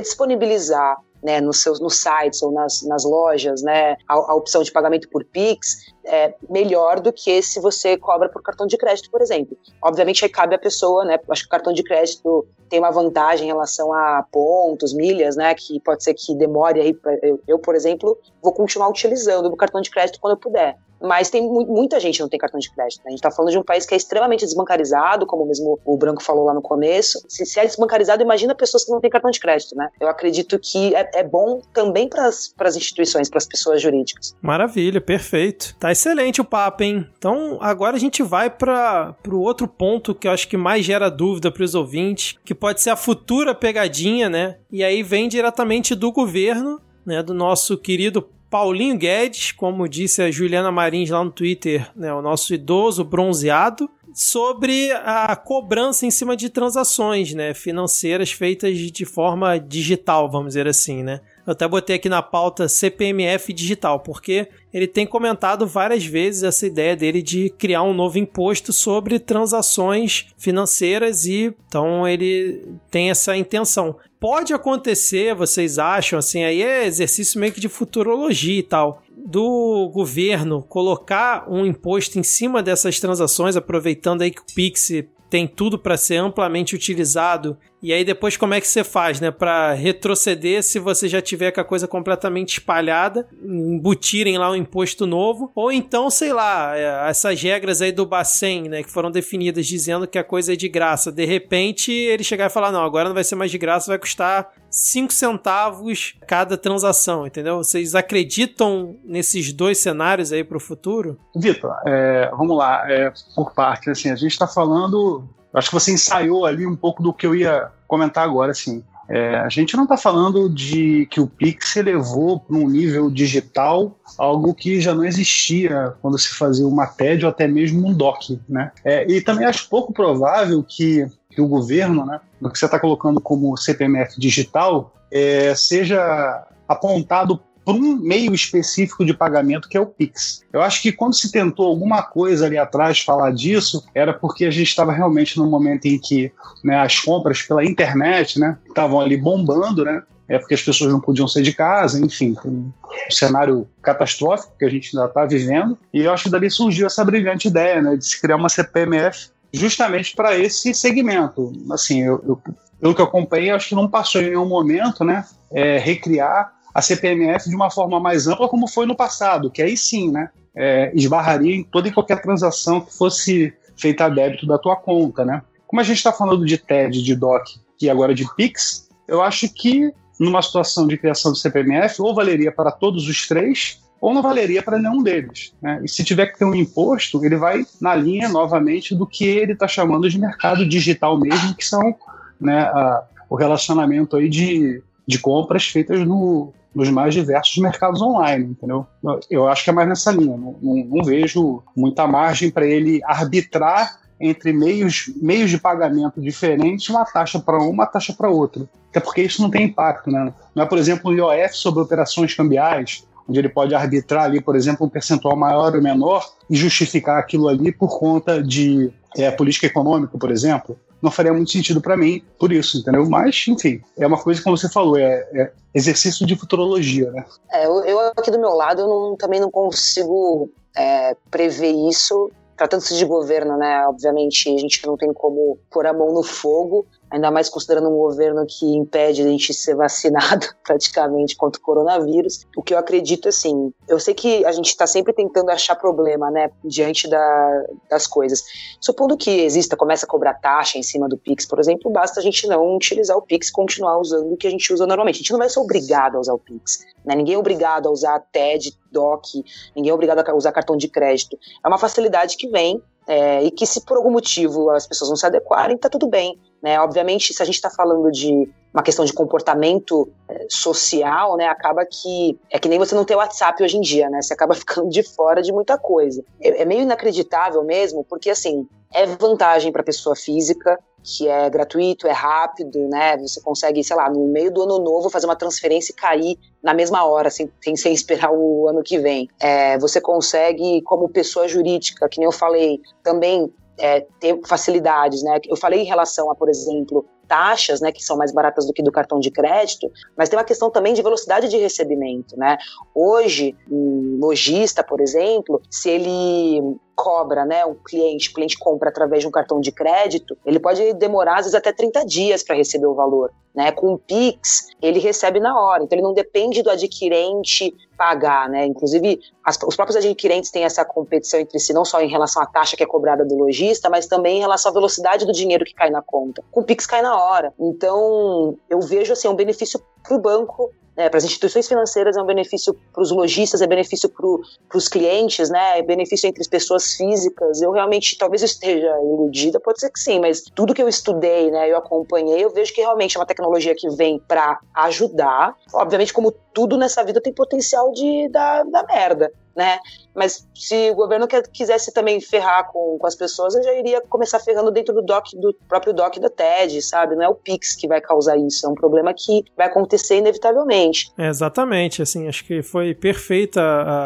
disponibilizar 0.00 0.96
né, 1.22 1.40
nos 1.40 1.62
seus 1.62 1.80
nos 1.80 2.00
sites 2.00 2.42
ou 2.42 2.52
nas, 2.52 2.82
nas 2.82 3.04
lojas, 3.04 3.62
né, 3.62 3.96
a, 4.08 4.14
a, 4.14 4.34
opção 4.34 4.62
de 4.62 4.72
pagamento 4.72 5.08
por 5.08 5.24
Pix 5.24 5.86
é 6.04 6.34
melhor 6.48 7.00
do 7.00 7.12
que 7.12 7.42
se 7.42 7.60
você 7.60 7.96
cobra 7.96 8.28
por 8.28 8.42
cartão 8.42 8.66
de 8.66 8.76
crédito, 8.76 9.10
por 9.10 9.20
exemplo. 9.20 9.56
Obviamente 9.82 10.24
aí 10.24 10.30
cabe 10.30 10.54
a 10.54 10.58
pessoa, 10.58 11.04
né, 11.04 11.18
acho 11.28 11.42
que 11.42 11.46
o 11.46 11.50
cartão 11.50 11.72
de 11.72 11.82
crédito 11.82 12.46
tem 12.68 12.78
uma 12.78 12.90
vantagem 12.90 13.46
em 13.46 13.50
relação 13.50 13.92
a 13.92 14.24
pontos, 14.30 14.94
milhas, 14.94 15.36
né, 15.36 15.54
que 15.54 15.80
pode 15.80 16.02
ser 16.02 16.14
que 16.14 16.34
demore 16.34 16.80
aí, 16.80 16.98
eu, 17.22 17.40
eu 17.46 17.58
por 17.58 17.74
exemplo, 17.74 18.18
vou 18.42 18.52
continuar 18.52 18.88
utilizando 18.88 19.46
o 19.46 19.56
cartão 19.56 19.80
de 19.80 19.90
crédito 19.90 20.20
quando 20.20 20.34
eu 20.34 20.40
puder 20.40 20.76
mas 21.00 21.30
tem 21.30 21.42
muita 21.48 21.98
gente 21.98 22.16
que 22.16 22.22
não 22.22 22.28
tem 22.28 22.38
cartão 22.38 22.60
de 22.60 22.70
crédito. 22.70 22.98
Né? 22.98 23.04
A 23.06 23.10
gente 23.10 23.18
está 23.20 23.30
falando 23.30 23.50
de 23.50 23.58
um 23.58 23.62
país 23.62 23.86
que 23.86 23.94
é 23.94 23.96
extremamente 23.96 24.44
desbancarizado, 24.44 25.26
como 25.26 25.46
mesmo 25.46 25.80
o 25.84 25.96
Branco 25.96 26.22
falou 26.22 26.44
lá 26.44 26.52
no 26.52 26.60
começo. 26.60 27.24
Se, 27.26 27.46
se 27.46 27.58
é 27.58 27.64
desbancarizado, 27.64 28.22
imagina 28.22 28.54
pessoas 28.54 28.84
que 28.84 28.90
não 28.90 29.00
têm 29.00 29.08
cartão 29.08 29.30
de 29.30 29.40
crédito, 29.40 29.74
né? 29.74 29.88
Eu 29.98 30.08
acredito 30.08 30.58
que 30.58 30.94
é, 30.94 31.09
é 31.14 31.22
bom 31.22 31.60
também 31.72 32.08
para 32.08 32.26
as 32.26 32.76
instituições, 32.76 33.28
para 33.28 33.38
as 33.38 33.46
pessoas 33.46 33.80
jurídicas. 33.80 34.34
Maravilha, 34.40 35.00
perfeito. 35.00 35.74
Tá 35.78 35.92
excelente 35.92 36.40
o 36.40 36.44
papo, 36.44 36.82
hein? 36.82 37.06
Então 37.18 37.58
agora 37.60 37.96
a 37.96 38.00
gente 38.00 38.22
vai 38.22 38.50
para 38.50 39.16
o 39.28 39.40
outro 39.40 39.66
ponto 39.68 40.14
que 40.14 40.28
eu 40.28 40.32
acho 40.32 40.48
que 40.48 40.56
mais 40.56 40.84
gera 40.84 41.10
dúvida 41.10 41.50
para 41.50 41.64
os 41.64 41.74
ouvintes, 41.74 42.38
que 42.44 42.54
pode 42.54 42.80
ser 42.80 42.90
a 42.90 42.96
futura 42.96 43.54
pegadinha, 43.54 44.28
né? 44.28 44.58
E 44.70 44.82
aí 44.84 45.02
vem 45.02 45.28
diretamente 45.28 45.94
do 45.94 46.12
governo, 46.12 46.80
né? 47.04 47.22
Do 47.22 47.34
nosso 47.34 47.76
querido 47.76 48.28
Paulinho 48.50 48.98
Guedes, 48.98 49.52
como 49.52 49.88
disse 49.88 50.20
a 50.20 50.30
Juliana 50.30 50.72
Marins 50.72 51.08
lá 51.08 51.22
no 51.22 51.30
Twitter, 51.30 51.88
né, 51.94 52.12
o 52.12 52.20
nosso 52.20 52.52
idoso 52.52 53.04
bronzeado, 53.04 53.88
sobre 54.12 54.90
a 55.04 55.36
cobrança 55.36 56.04
em 56.04 56.10
cima 56.10 56.36
de 56.36 56.50
transações 56.50 57.32
né, 57.32 57.54
financeiras 57.54 58.32
feitas 58.32 58.76
de 58.76 59.04
forma 59.04 59.56
digital, 59.56 60.28
vamos 60.28 60.48
dizer 60.48 60.66
assim, 60.66 61.04
né? 61.04 61.20
Eu 61.46 61.52
até 61.52 61.66
botei 61.66 61.96
aqui 61.96 62.08
na 62.08 62.22
pauta 62.22 62.68
CPMF 62.68 63.52
digital, 63.52 64.00
porque 64.00 64.48
ele 64.72 64.86
tem 64.86 65.06
comentado 65.06 65.66
várias 65.66 66.04
vezes 66.04 66.42
essa 66.42 66.66
ideia 66.66 66.94
dele 66.94 67.22
de 67.22 67.50
criar 67.50 67.82
um 67.82 67.94
novo 67.94 68.18
imposto 68.18 68.72
sobre 68.72 69.18
transações 69.18 70.26
financeiras 70.38 71.24
e 71.24 71.54
então 71.68 72.06
ele 72.06 72.64
tem 72.90 73.10
essa 73.10 73.36
intenção. 73.36 73.96
Pode 74.18 74.52
acontecer, 74.52 75.34
vocês 75.34 75.78
acham, 75.78 76.18
assim, 76.18 76.44
aí 76.44 76.62
é 76.62 76.86
exercício 76.86 77.40
meio 77.40 77.52
que 77.52 77.60
de 77.60 77.68
futurologia 77.68 78.58
e 78.58 78.62
tal, 78.62 79.02
do 79.16 79.90
governo 79.94 80.62
colocar 80.62 81.50
um 81.50 81.64
imposto 81.64 82.18
em 82.18 82.22
cima 82.22 82.62
dessas 82.62 83.00
transações, 83.00 83.56
aproveitando 83.56 84.22
aí 84.22 84.30
que 84.30 84.42
o 84.42 84.54
Pix 84.54 84.90
tem 85.30 85.46
tudo 85.46 85.78
para 85.78 85.96
ser 85.96 86.16
amplamente 86.16 86.74
utilizado. 86.74 87.56
E 87.82 87.92
aí 87.92 88.04
depois 88.04 88.36
como 88.36 88.54
é 88.54 88.60
que 88.60 88.68
você 88.68 88.84
faz, 88.84 89.20
né, 89.20 89.30
para 89.30 89.72
retroceder 89.72 90.62
se 90.62 90.78
você 90.78 91.08
já 91.08 91.20
tiver 91.20 91.50
com 91.50 91.60
a 91.60 91.64
coisa 91.64 91.88
completamente 91.88 92.58
espalhada, 92.58 93.26
embutirem 93.42 94.36
lá 94.36 94.50
um 94.50 94.56
imposto 94.56 95.06
novo, 95.06 95.50
ou 95.54 95.72
então, 95.72 96.10
sei 96.10 96.32
lá, 96.32 96.76
é, 96.76 97.08
essas 97.08 97.40
regras 97.40 97.80
aí 97.80 97.92
do 97.92 98.04
Bacen, 98.04 98.68
né, 98.68 98.82
que 98.82 98.90
foram 98.90 99.10
definidas 99.10 99.66
dizendo 99.66 100.06
que 100.06 100.18
a 100.18 100.24
coisa 100.24 100.52
é 100.52 100.56
de 100.56 100.68
graça. 100.68 101.10
De 101.10 101.24
repente, 101.24 101.90
ele 101.92 102.22
chegar 102.22 102.46
e 102.46 102.52
falar: 102.52 102.70
"Não, 102.70 102.84
agora 102.84 103.08
não 103.08 103.14
vai 103.14 103.24
ser 103.24 103.34
mais 103.34 103.50
de 103.50 103.58
graça, 103.58 103.90
vai 103.90 103.98
custar 103.98 104.50
5 104.70 105.12
centavos 105.12 106.14
cada 106.26 106.56
transação", 106.56 107.26
entendeu? 107.26 107.58
Vocês 107.58 107.94
acreditam 107.94 108.96
nesses 109.04 109.52
dois 109.52 109.78
cenários 109.78 110.32
aí 110.32 110.44
para 110.44 110.56
o 110.56 110.60
futuro? 110.60 111.18
Vitor, 111.34 111.74
é, 111.86 112.30
vamos 112.36 112.56
lá, 112.56 112.90
é, 112.90 113.12
por 113.34 113.52
parte, 113.52 113.90
assim, 113.90 114.10
a 114.10 114.16
gente 114.16 114.32
está 114.32 114.46
falando 114.46 115.24
Acho 115.52 115.68
que 115.68 115.74
você 115.74 115.92
ensaiou 115.92 116.46
ali 116.46 116.66
um 116.66 116.76
pouco 116.76 117.02
do 117.02 117.12
que 117.12 117.26
eu 117.26 117.34
ia 117.34 117.68
comentar 117.86 118.24
agora, 118.24 118.52
assim. 118.52 118.82
É, 119.08 119.34
a 119.40 119.48
gente 119.48 119.76
não 119.76 119.82
está 119.82 119.96
falando 119.96 120.48
de 120.48 121.04
que 121.10 121.20
o 121.20 121.26
Pix 121.26 121.74
elevou 121.74 122.38
para 122.38 122.56
um 122.56 122.68
nível 122.68 123.10
digital 123.10 123.98
algo 124.16 124.54
que 124.54 124.80
já 124.80 124.94
não 124.94 125.04
existia 125.04 125.94
quando 126.00 126.16
se 126.16 126.28
fazia 126.28 126.64
uma 126.64 126.86
TED 126.86 127.24
ou 127.24 127.30
até 127.30 127.48
mesmo 127.48 127.88
um 127.88 127.92
DOC, 127.92 128.38
né? 128.48 128.70
É, 128.84 129.10
e 129.10 129.20
também 129.20 129.46
acho 129.46 129.68
pouco 129.68 129.92
provável 129.92 130.62
que, 130.62 131.08
que 131.28 131.40
o 131.40 131.48
governo, 131.48 132.06
né, 132.06 132.20
no 132.40 132.52
que 132.52 132.56
você 132.56 132.66
está 132.66 132.78
colocando 132.78 133.20
como 133.20 133.56
CPMF 133.56 134.14
digital, 134.20 134.94
é, 135.10 135.56
seja 135.56 136.46
apontado 136.68 137.40
por 137.70 137.76
um 137.76 137.96
meio 137.96 138.34
específico 138.34 139.04
de 139.04 139.14
pagamento 139.14 139.68
que 139.68 139.76
é 139.76 139.80
o 139.80 139.86
Pix. 139.86 140.42
Eu 140.52 140.60
acho 140.60 140.82
que 140.82 140.90
quando 140.90 141.14
se 141.14 141.30
tentou 141.30 141.66
alguma 141.68 142.02
coisa 142.02 142.46
ali 142.46 142.58
atrás 142.58 142.98
falar 143.00 143.30
disso, 143.32 143.84
era 143.94 144.12
porque 144.12 144.44
a 144.44 144.50
gente 144.50 144.66
estava 144.66 144.92
realmente 144.92 145.38
num 145.38 145.48
momento 145.48 145.86
em 145.86 145.96
que 145.96 146.32
né, 146.64 146.76
as 146.76 146.98
compras 146.98 147.42
pela 147.42 147.64
internet 147.64 148.40
né, 148.40 148.58
estavam 148.66 149.00
ali 149.00 149.16
bombando, 149.16 149.84
né? 149.84 150.02
É 150.28 150.38
porque 150.38 150.54
as 150.54 150.62
pessoas 150.62 150.92
não 150.92 151.00
podiam 151.00 151.26
sair 151.26 151.42
de 151.42 151.52
casa, 151.52 152.04
enfim, 152.04 152.36
um 152.44 152.72
cenário 153.08 153.68
catastrófico 153.82 154.52
que 154.58 154.64
a 154.64 154.68
gente 154.68 154.96
ainda 154.96 155.08
está 155.08 155.24
vivendo. 155.24 155.78
E 155.92 156.02
eu 156.02 156.12
acho 156.12 156.24
que 156.24 156.30
dali 156.30 156.50
surgiu 156.50 156.86
essa 156.86 157.04
brilhante 157.04 157.48
ideia 157.48 157.80
né, 157.82 157.96
de 157.96 158.04
se 158.04 158.20
criar 158.20 158.36
uma 158.36 158.48
CPMF 158.48 159.30
justamente 159.52 160.14
para 160.14 160.36
esse 160.36 160.72
segmento. 160.74 161.52
Assim, 161.70 162.02
eu, 162.02 162.22
eu, 162.26 162.42
pelo 162.80 162.94
que 162.94 163.00
eu 163.00 163.06
acompanhei, 163.06 163.50
acho 163.50 163.68
que 163.68 163.74
não 163.74 163.88
passou 163.88 164.20
em 164.20 164.26
nenhum 164.26 164.46
momento 164.46 165.04
né, 165.04 165.24
é, 165.52 165.78
recriar 165.78 166.59
a 166.74 166.82
CPMF 166.82 167.48
de 167.48 167.56
uma 167.56 167.70
forma 167.70 167.98
mais 167.98 168.26
ampla, 168.26 168.48
como 168.48 168.68
foi 168.68 168.86
no 168.86 168.96
passado, 168.96 169.50
que 169.50 169.62
aí 169.62 169.76
sim, 169.76 170.10
né, 170.10 170.30
é, 170.54 170.92
esbarraria 170.94 171.54
em 171.54 171.62
toda 171.62 171.88
e 171.88 171.92
qualquer 171.92 172.20
transação 172.20 172.80
que 172.80 172.96
fosse 172.96 173.52
feita 173.76 174.04
a 174.04 174.08
débito 174.08 174.46
da 174.46 174.58
tua 174.58 174.76
conta, 174.76 175.24
né? 175.24 175.42
Como 175.66 175.80
a 175.80 175.84
gente 175.84 175.96
está 175.96 176.12
falando 176.12 176.44
de 176.44 176.58
TED, 176.58 177.02
de 177.02 177.14
DOC 177.14 177.60
e 177.80 177.88
agora 177.88 178.14
de 178.14 178.26
PIX, 178.34 178.88
eu 179.08 179.22
acho 179.22 179.48
que 179.48 179.92
numa 180.18 180.42
situação 180.42 180.86
de 180.86 180.98
criação 180.98 181.32
do 181.32 181.38
CPMF, 181.38 182.02
ou 182.02 182.14
valeria 182.14 182.52
para 182.52 182.70
todos 182.70 183.08
os 183.08 183.26
três, 183.26 183.80
ou 184.00 184.12
não 184.12 184.20
valeria 184.20 184.62
para 184.62 184.78
nenhum 184.78 185.02
deles. 185.02 185.54
Né? 185.62 185.80
E 185.82 185.88
se 185.88 186.04
tiver 186.04 186.26
que 186.26 186.38
ter 186.38 186.44
um 186.44 186.54
imposto, 186.54 187.24
ele 187.24 187.36
vai 187.36 187.64
na 187.80 187.94
linha 187.94 188.28
novamente 188.28 188.94
do 188.94 189.06
que 189.06 189.24
ele 189.24 189.52
está 189.52 189.66
chamando 189.66 190.10
de 190.10 190.18
mercado 190.18 190.66
digital 190.68 191.18
mesmo, 191.18 191.54
que 191.54 191.64
são 191.64 191.94
né, 192.38 192.60
a, 192.60 193.04
o 193.30 193.36
relacionamento 193.36 194.16
aí 194.16 194.28
de, 194.28 194.82
de 195.06 195.18
compras 195.18 195.66
feitas 195.66 196.00
no, 196.06 196.52
nos 196.74 196.88
mais 196.88 197.14
diversos 197.14 197.56
mercados 197.58 198.00
online, 198.00 198.46
entendeu? 198.46 198.86
Eu 199.28 199.48
acho 199.48 199.64
que 199.64 199.70
é 199.70 199.72
mais 199.72 199.88
nessa 199.88 200.12
linha. 200.12 200.36
Não, 200.36 200.56
não, 200.62 200.76
não 200.84 201.04
vejo 201.04 201.62
muita 201.76 202.06
margem 202.06 202.50
para 202.50 202.66
ele 202.66 203.00
arbitrar 203.04 203.98
entre 204.20 204.52
meios, 204.52 205.10
meios 205.20 205.50
de 205.50 205.58
pagamento 205.58 206.20
diferentes, 206.20 206.88
uma 206.88 207.04
taxa 207.04 207.40
para 207.40 207.56
uma, 207.56 207.66
uma 207.66 207.86
taxa 207.86 208.12
para 208.12 208.30
outra. 208.30 208.68
Até 208.90 209.00
porque 209.00 209.22
isso 209.22 209.40
não 209.40 209.50
tem 209.50 209.64
impacto, 209.64 210.10
né? 210.10 210.32
Não 210.54 210.62
é, 210.62 210.66
por 210.66 210.78
exemplo, 210.78 211.10
um 211.10 211.14
IOF 211.14 211.56
sobre 211.56 211.80
operações 211.80 212.34
cambiais, 212.34 213.06
onde 213.28 213.38
ele 213.38 213.48
pode 213.48 213.74
arbitrar 213.74 214.24
ali, 214.24 214.40
por 214.40 214.54
exemplo, 214.54 214.86
um 214.86 214.90
percentual 214.90 215.36
maior 215.36 215.74
ou 215.74 215.82
menor 215.82 216.24
e 216.48 216.56
justificar 216.56 217.18
aquilo 217.18 217.48
ali 217.48 217.72
por 217.72 217.98
conta 217.98 218.42
de 218.42 218.92
é, 219.16 219.30
política 219.30 219.66
econômica, 219.66 220.18
por 220.18 220.30
exemplo 220.30 220.76
não 221.02 221.10
faria 221.10 221.32
muito 221.32 221.50
sentido 221.50 221.80
para 221.80 221.96
mim 221.96 222.22
por 222.38 222.52
isso, 222.52 222.78
entendeu? 222.78 223.08
Mas, 223.08 223.44
enfim, 223.48 223.80
é 223.98 224.06
uma 224.06 224.18
coisa 224.18 224.42
como 224.42 224.56
você 224.56 224.68
falou, 224.68 224.98
é, 224.98 225.26
é 225.32 225.52
exercício 225.74 226.26
de 226.26 226.36
futurologia, 226.36 227.10
né? 227.10 227.24
É, 227.52 227.66
eu, 227.66 227.84
eu, 227.84 227.98
aqui 228.16 228.30
do 228.30 228.38
meu 228.38 228.50
lado, 228.50 228.82
eu 228.82 228.88
não, 228.88 229.16
também 229.16 229.40
não 229.40 229.50
consigo 229.50 230.50
é, 230.76 231.16
prever 231.30 231.72
isso 231.88 232.30
tratando-se 232.60 232.94
de 232.94 233.06
governo, 233.06 233.56
né, 233.56 233.86
obviamente 233.86 234.54
a 234.54 234.58
gente 234.58 234.86
não 234.86 234.94
tem 234.94 235.10
como 235.14 235.58
pôr 235.70 235.86
a 235.86 235.94
mão 235.94 236.12
no 236.12 236.22
fogo, 236.22 236.84
ainda 237.10 237.30
mais 237.30 237.48
considerando 237.48 237.88
um 237.88 237.96
governo 237.96 238.46
que 238.46 238.64
impede 238.64 239.22
a 239.22 239.26
gente 239.26 239.52
ser 239.52 239.74
vacinado 239.74 240.46
praticamente 240.64 241.36
contra 241.36 241.60
o 241.60 241.64
coronavírus. 241.64 242.46
O 242.56 242.62
que 242.62 242.72
eu 242.72 242.78
acredito, 242.78 243.28
assim, 243.28 243.72
eu 243.88 243.98
sei 243.98 244.14
que 244.14 244.44
a 244.44 244.52
gente 244.52 244.68
está 244.68 244.86
sempre 244.86 245.12
tentando 245.12 245.50
achar 245.50 245.74
problema, 245.74 246.30
né, 246.30 246.50
diante 246.64 247.08
da, 247.08 247.64
das 247.90 248.06
coisas. 248.06 248.42
Supondo 248.80 249.16
que 249.16 249.30
exista, 249.30 249.76
começa 249.76 250.06
a 250.06 250.08
cobrar 250.08 250.34
taxa 250.34 250.78
em 250.78 250.82
cima 250.82 251.08
do 251.08 251.18
Pix, 251.18 251.46
por 251.46 251.58
exemplo, 251.58 251.90
basta 251.90 252.20
a 252.20 252.22
gente 252.22 252.46
não 252.46 252.76
utilizar 252.76 253.16
o 253.16 253.22
Pix, 253.22 253.50
continuar 253.50 253.98
usando 253.98 254.32
o 254.32 254.36
que 254.36 254.46
a 254.46 254.50
gente 254.50 254.72
usa 254.72 254.86
normalmente. 254.86 255.16
A 255.16 255.18
gente 255.18 255.32
não 255.32 255.38
vai 255.38 255.48
ser 255.48 255.60
obrigado 255.60 256.16
a 256.16 256.20
usar 256.20 256.34
o 256.34 256.38
Pix. 256.38 256.86
Né? 257.04 257.16
Ninguém 257.16 257.34
é 257.34 257.38
obrigado 257.38 257.88
a 257.88 257.90
usar 257.90 258.20
TED, 258.32 258.76
DOC, 258.92 259.44
ninguém 259.74 259.90
é 259.90 259.94
obrigado 259.94 260.20
a 260.20 260.34
usar 260.34 260.52
cartão 260.52 260.76
de 260.76 260.88
crédito. 260.88 261.38
É 261.64 261.68
uma 261.68 261.78
facilidade 261.78 262.36
que 262.36 262.48
vem 262.48 262.82
é, 263.06 263.42
e 263.42 263.50
que 263.50 263.66
se 263.66 263.84
por 263.84 263.96
algum 263.96 264.10
motivo 264.10 264.70
as 264.70 264.86
pessoas 264.86 265.10
não 265.10 265.16
se 265.16 265.26
adequarem, 265.26 265.76
tá 265.76 265.88
tudo 265.88 266.06
bem. 266.06 266.38
Né? 266.62 266.78
Obviamente, 266.80 267.32
se 267.32 267.42
a 267.42 267.46
gente 267.46 267.54
está 267.54 267.70
falando 267.70 268.10
de 268.10 268.48
uma 268.72 268.82
questão 268.82 269.04
de 269.04 269.12
comportamento 269.12 270.08
é, 270.28 270.46
social, 270.48 271.36
né, 271.36 271.46
acaba 271.46 271.84
que 271.84 272.38
é 272.50 272.58
que 272.58 272.68
nem 272.68 272.78
você 272.78 272.94
não 272.94 273.04
ter 273.04 273.16
WhatsApp 273.16 273.62
hoje 273.62 273.76
em 273.76 273.80
dia, 273.80 274.08
né? 274.08 274.22
Você 274.22 274.32
acaba 274.32 274.54
ficando 274.54 274.88
de 274.88 275.02
fora 275.02 275.42
de 275.42 275.52
muita 275.52 275.76
coisa. 275.76 276.22
É, 276.40 276.62
é 276.62 276.64
meio 276.64 276.82
inacreditável 276.82 277.64
mesmo, 277.64 278.04
porque 278.04 278.30
assim 278.30 278.66
é 278.92 279.06
vantagem 279.06 279.70
para 279.72 279.82
pessoa 279.82 280.16
física, 280.16 280.78
que 281.02 281.28
é 281.28 281.48
gratuito, 281.48 282.06
é 282.06 282.12
rápido, 282.12 282.88
né? 282.88 283.16
Você 283.18 283.40
consegue, 283.40 283.82
sei 283.82 283.96
lá, 283.96 284.10
no 284.10 284.26
meio 284.26 284.52
do 284.52 284.62
ano 284.62 284.78
novo 284.78 285.08
fazer 285.08 285.26
uma 285.26 285.36
transferência 285.36 285.92
e 285.92 285.94
cair 285.94 286.38
na 286.62 286.74
mesma 286.74 287.04
hora, 287.04 287.30
sem, 287.30 287.50
sem, 287.62 287.76
sem 287.76 287.92
esperar 287.94 288.30
o 288.32 288.68
ano 288.68 288.82
que 288.82 288.98
vem. 288.98 289.28
É, 289.38 289.78
você 289.78 290.00
consegue, 290.00 290.82
como 290.82 291.08
pessoa 291.08 291.48
jurídica, 291.48 292.08
que 292.08 292.18
nem 292.18 292.26
eu 292.26 292.32
falei, 292.32 292.80
também 293.02 293.50
é, 293.80 294.06
ter 294.20 294.38
facilidades, 294.46 295.22
né? 295.22 295.40
Eu 295.48 295.56
falei 295.56 295.80
em 295.80 295.84
relação 295.84 296.30
a, 296.30 296.34
por 296.34 296.48
exemplo, 296.48 297.04
taxas, 297.30 297.80
né, 297.80 297.92
que 297.92 298.02
são 298.02 298.16
mais 298.16 298.32
baratas 298.32 298.66
do 298.66 298.72
que 298.72 298.82
do 298.82 298.90
cartão 298.90 299.20
de 299.20 299.30
crédito, 299.30 299.88
mas 300.18 300.28
tem 300.28 300.36
uma 300.36 300.44
questão 300.44 300.68
também 300.68 300.92
de 300.92 301.00
velocidade 301.00 301.48
de 301.48 301.56
recebimento, 301.56 302.36
né? 302.36 302.58
Hoje, 302.92 303.56
um 303.70 304.18
lojista, 304.20 304.82
por 304.82 305.00
exemplo, 305.00 305.62
se 305.70 305.88
ele 305.88 306.76
cobra, 306.96 307.46
né, 307.46 307.64
um 307.64 307.74
cliente, 307.74 308.30
o 308.30 308.34
cliente 308.34 308.58
compra 308.58 308.90
através 308.90 309.22
de 309.22 309.28
um 309.28 309.30
cartão 309.30 309.60
de 309.60 309.70
crédito, 309.70 310.36
ele 310.44 310.58
pode 310.58 310.92
demorar 310.94 311.36
às 311.36 311.46
vezes 311.46 311.54
até 311.54 311.72
30 311.72 312.04
dias 312.04 312.42
para 312.42 312.56
receber 312.56 312.86
o 312.86 312.94
valor, 312.94 313.32
né? 313.54 313.70
Com 313.70 313.94
o 313.94 313.98
Pix, 313.98 314.66
ele 314.82 314.98
recebe 314.98 315.38
na 315.38 315.58
hora, 315.58 315.84
então 315.84 315.96
ele 315.96 316.06
não 316.06 316.12
depende 316.12 316.64
do 316.64 316.68
adquirente 316.68 317.72
pagar, 318.00 318.48
né? 318.48 318.64
Inclusive, 318.64 319.20
as, 319.44 319.58
os 319.62 319.76
próprios 319.76 319.94
adquirentes 319.94 320.50
têm 320.50 320.64
essa 320.64 320.82
competição 320.86 321.38
entre 321.38 321.58
si, 321.58 321.74
não 321.74 321.84
só 321.84 322.00
em 322.00 322.08
relação 322.08 322.42
à 322.42 322.46
taxa 322.46 322.74
que 322.74 322.82
é 322.82 322.86
cobrada 322.86 323.26
do 323.26 323.36
lojista, 323.36 323.90
mas 323.90 324.06
também 324.06 324.38
em 324.38 324.40
relação 324.40 324.70
à 324.70 324.72
velocidade 324.72 325.26
do 325.26 325.32
dinheiro 325.32 325.66
que 325.66 325.74
cai 325.74 325.90
na 325.90 326.00
conta. 326.00 326.42
Com 326.50 326.60
o 326.60 326.64
Pix 326.64 326.86
cai 326.86 327.02
na 327.02 327.14
hora. 327.14 327.52
Então, 327.60 328.56
eu 328.70 328.80
vejo 328.80 329.12
assim 329.12 329.28
um 329.28 329.34
benefício 329.34 329.78
para 330.02 330.16
o 330.16 330.18
banco 330.18 330.70
é, 331.00 331.08
para 331.08 331.18
as 331.18 331.24
instituições 331.24 331.66
financeiras 331.66 332.16
é 332.16 332.22
um 332.22 332.26
benefício 332.26 332.74
para 332.92 333.02
os 333.02 333.10
lojistas, 333.10 333.62
é 333.62 333.66
benefício 333.66 334.08
para 334.08 334.76
os 334.76 334.86
clientes, 334.86 335.48
né? 335.48 335.78
É 335.78 335.82
benefício 335.82 336.28
entre 336.28 336.42
as 336.42 336.46
pessoas 336.46 336.94
físicas. 336.94 337.62
Eu 337.62 337.72
realmente, 337.72 338.18
talvez 338.18 338.42
eu 338.42 338.46
esteja 338.46 338.88
iludida, 339.00 339.58
pode 339.58 339.80
ser 339.80 339.90
que 339.90 339.98
sim, 339.98 340.20
mas 340.20 340.42
tudo 340.54 340.74
que 340.74 340.82
eu 340.82 340.88
estudei, 340.88 341.50
né, 341.50 341.70
eu 341.70 341.76
acompanhei, 341.76 342.44
eu 342.44 342.50
vejo 342.50 342.74
que 342.74 342.80
realmente 342.80 343.16
é 343.16 343.20
uma 343.20 343.26
tecnologia 343.26 343.74
que 343.74 343.88
vem 343.90 344.18
para 344.18 344.58
ajudar. 344.74 345.56
Obviamente, 345.72 346.12
como 346.12 346.32
tudo 346.52 346.76
nessa 346.76 347.02
vida 347.02 347.20
tem 347.20 347.32
potencial 347.32 347.90
de 347.92 348.28
dar, 348.28 348.64
dar 348.64 348.84
merda 348.86 349.32
né? 349.56 349.78
Mas 350.14 350.46
se 350.54 350.90
o 350.90 350.94
governo 350.94 351.26
quisesse 351.52 351.92
também 351.92 352.20
ferrar 352.20 352.70
com, 352.72 352.98
com 352.98 353.06
as 353.06 353.14
pessoas, 353.14 353.54
eu 353.54 353.62
já 353.62 353.74
iria 353.74 354.00
começar 354.02 354.40
ferrando 354.40 354.70
dentro 354.70 354.94
do 354.94 355.02
doc, 355.02 355.26
do 355.34 355.54
próprio 355.68 355.92
doc 355.92 356.16
da 356.18 356.28
TED, 356.28 356.82
sabe? 356.82 357.14
Não 357.14 357.22
é 357.22 357.28
o 357.28 357.34
Pix 357.34 357.76
que 357.76 357.86
vai 357.86 358.00
causar 358.00 358.36
isso, 358.36 358.66
é 358.66 358.68
um 358.68 358.74
problema 358.74 359.14
que 359.14 359.44
vai 359.56 359.68
acontecer 359.68 360.18
inevitavelmente. 360.18 361.12
É, 361.16 361.28
exatamente, 361.28 362.02
assim, 362.02 362.28
acho 362.28 362.44
que 362.44 362.62
foi 362.62 362.94
perfeita 362.94 363.60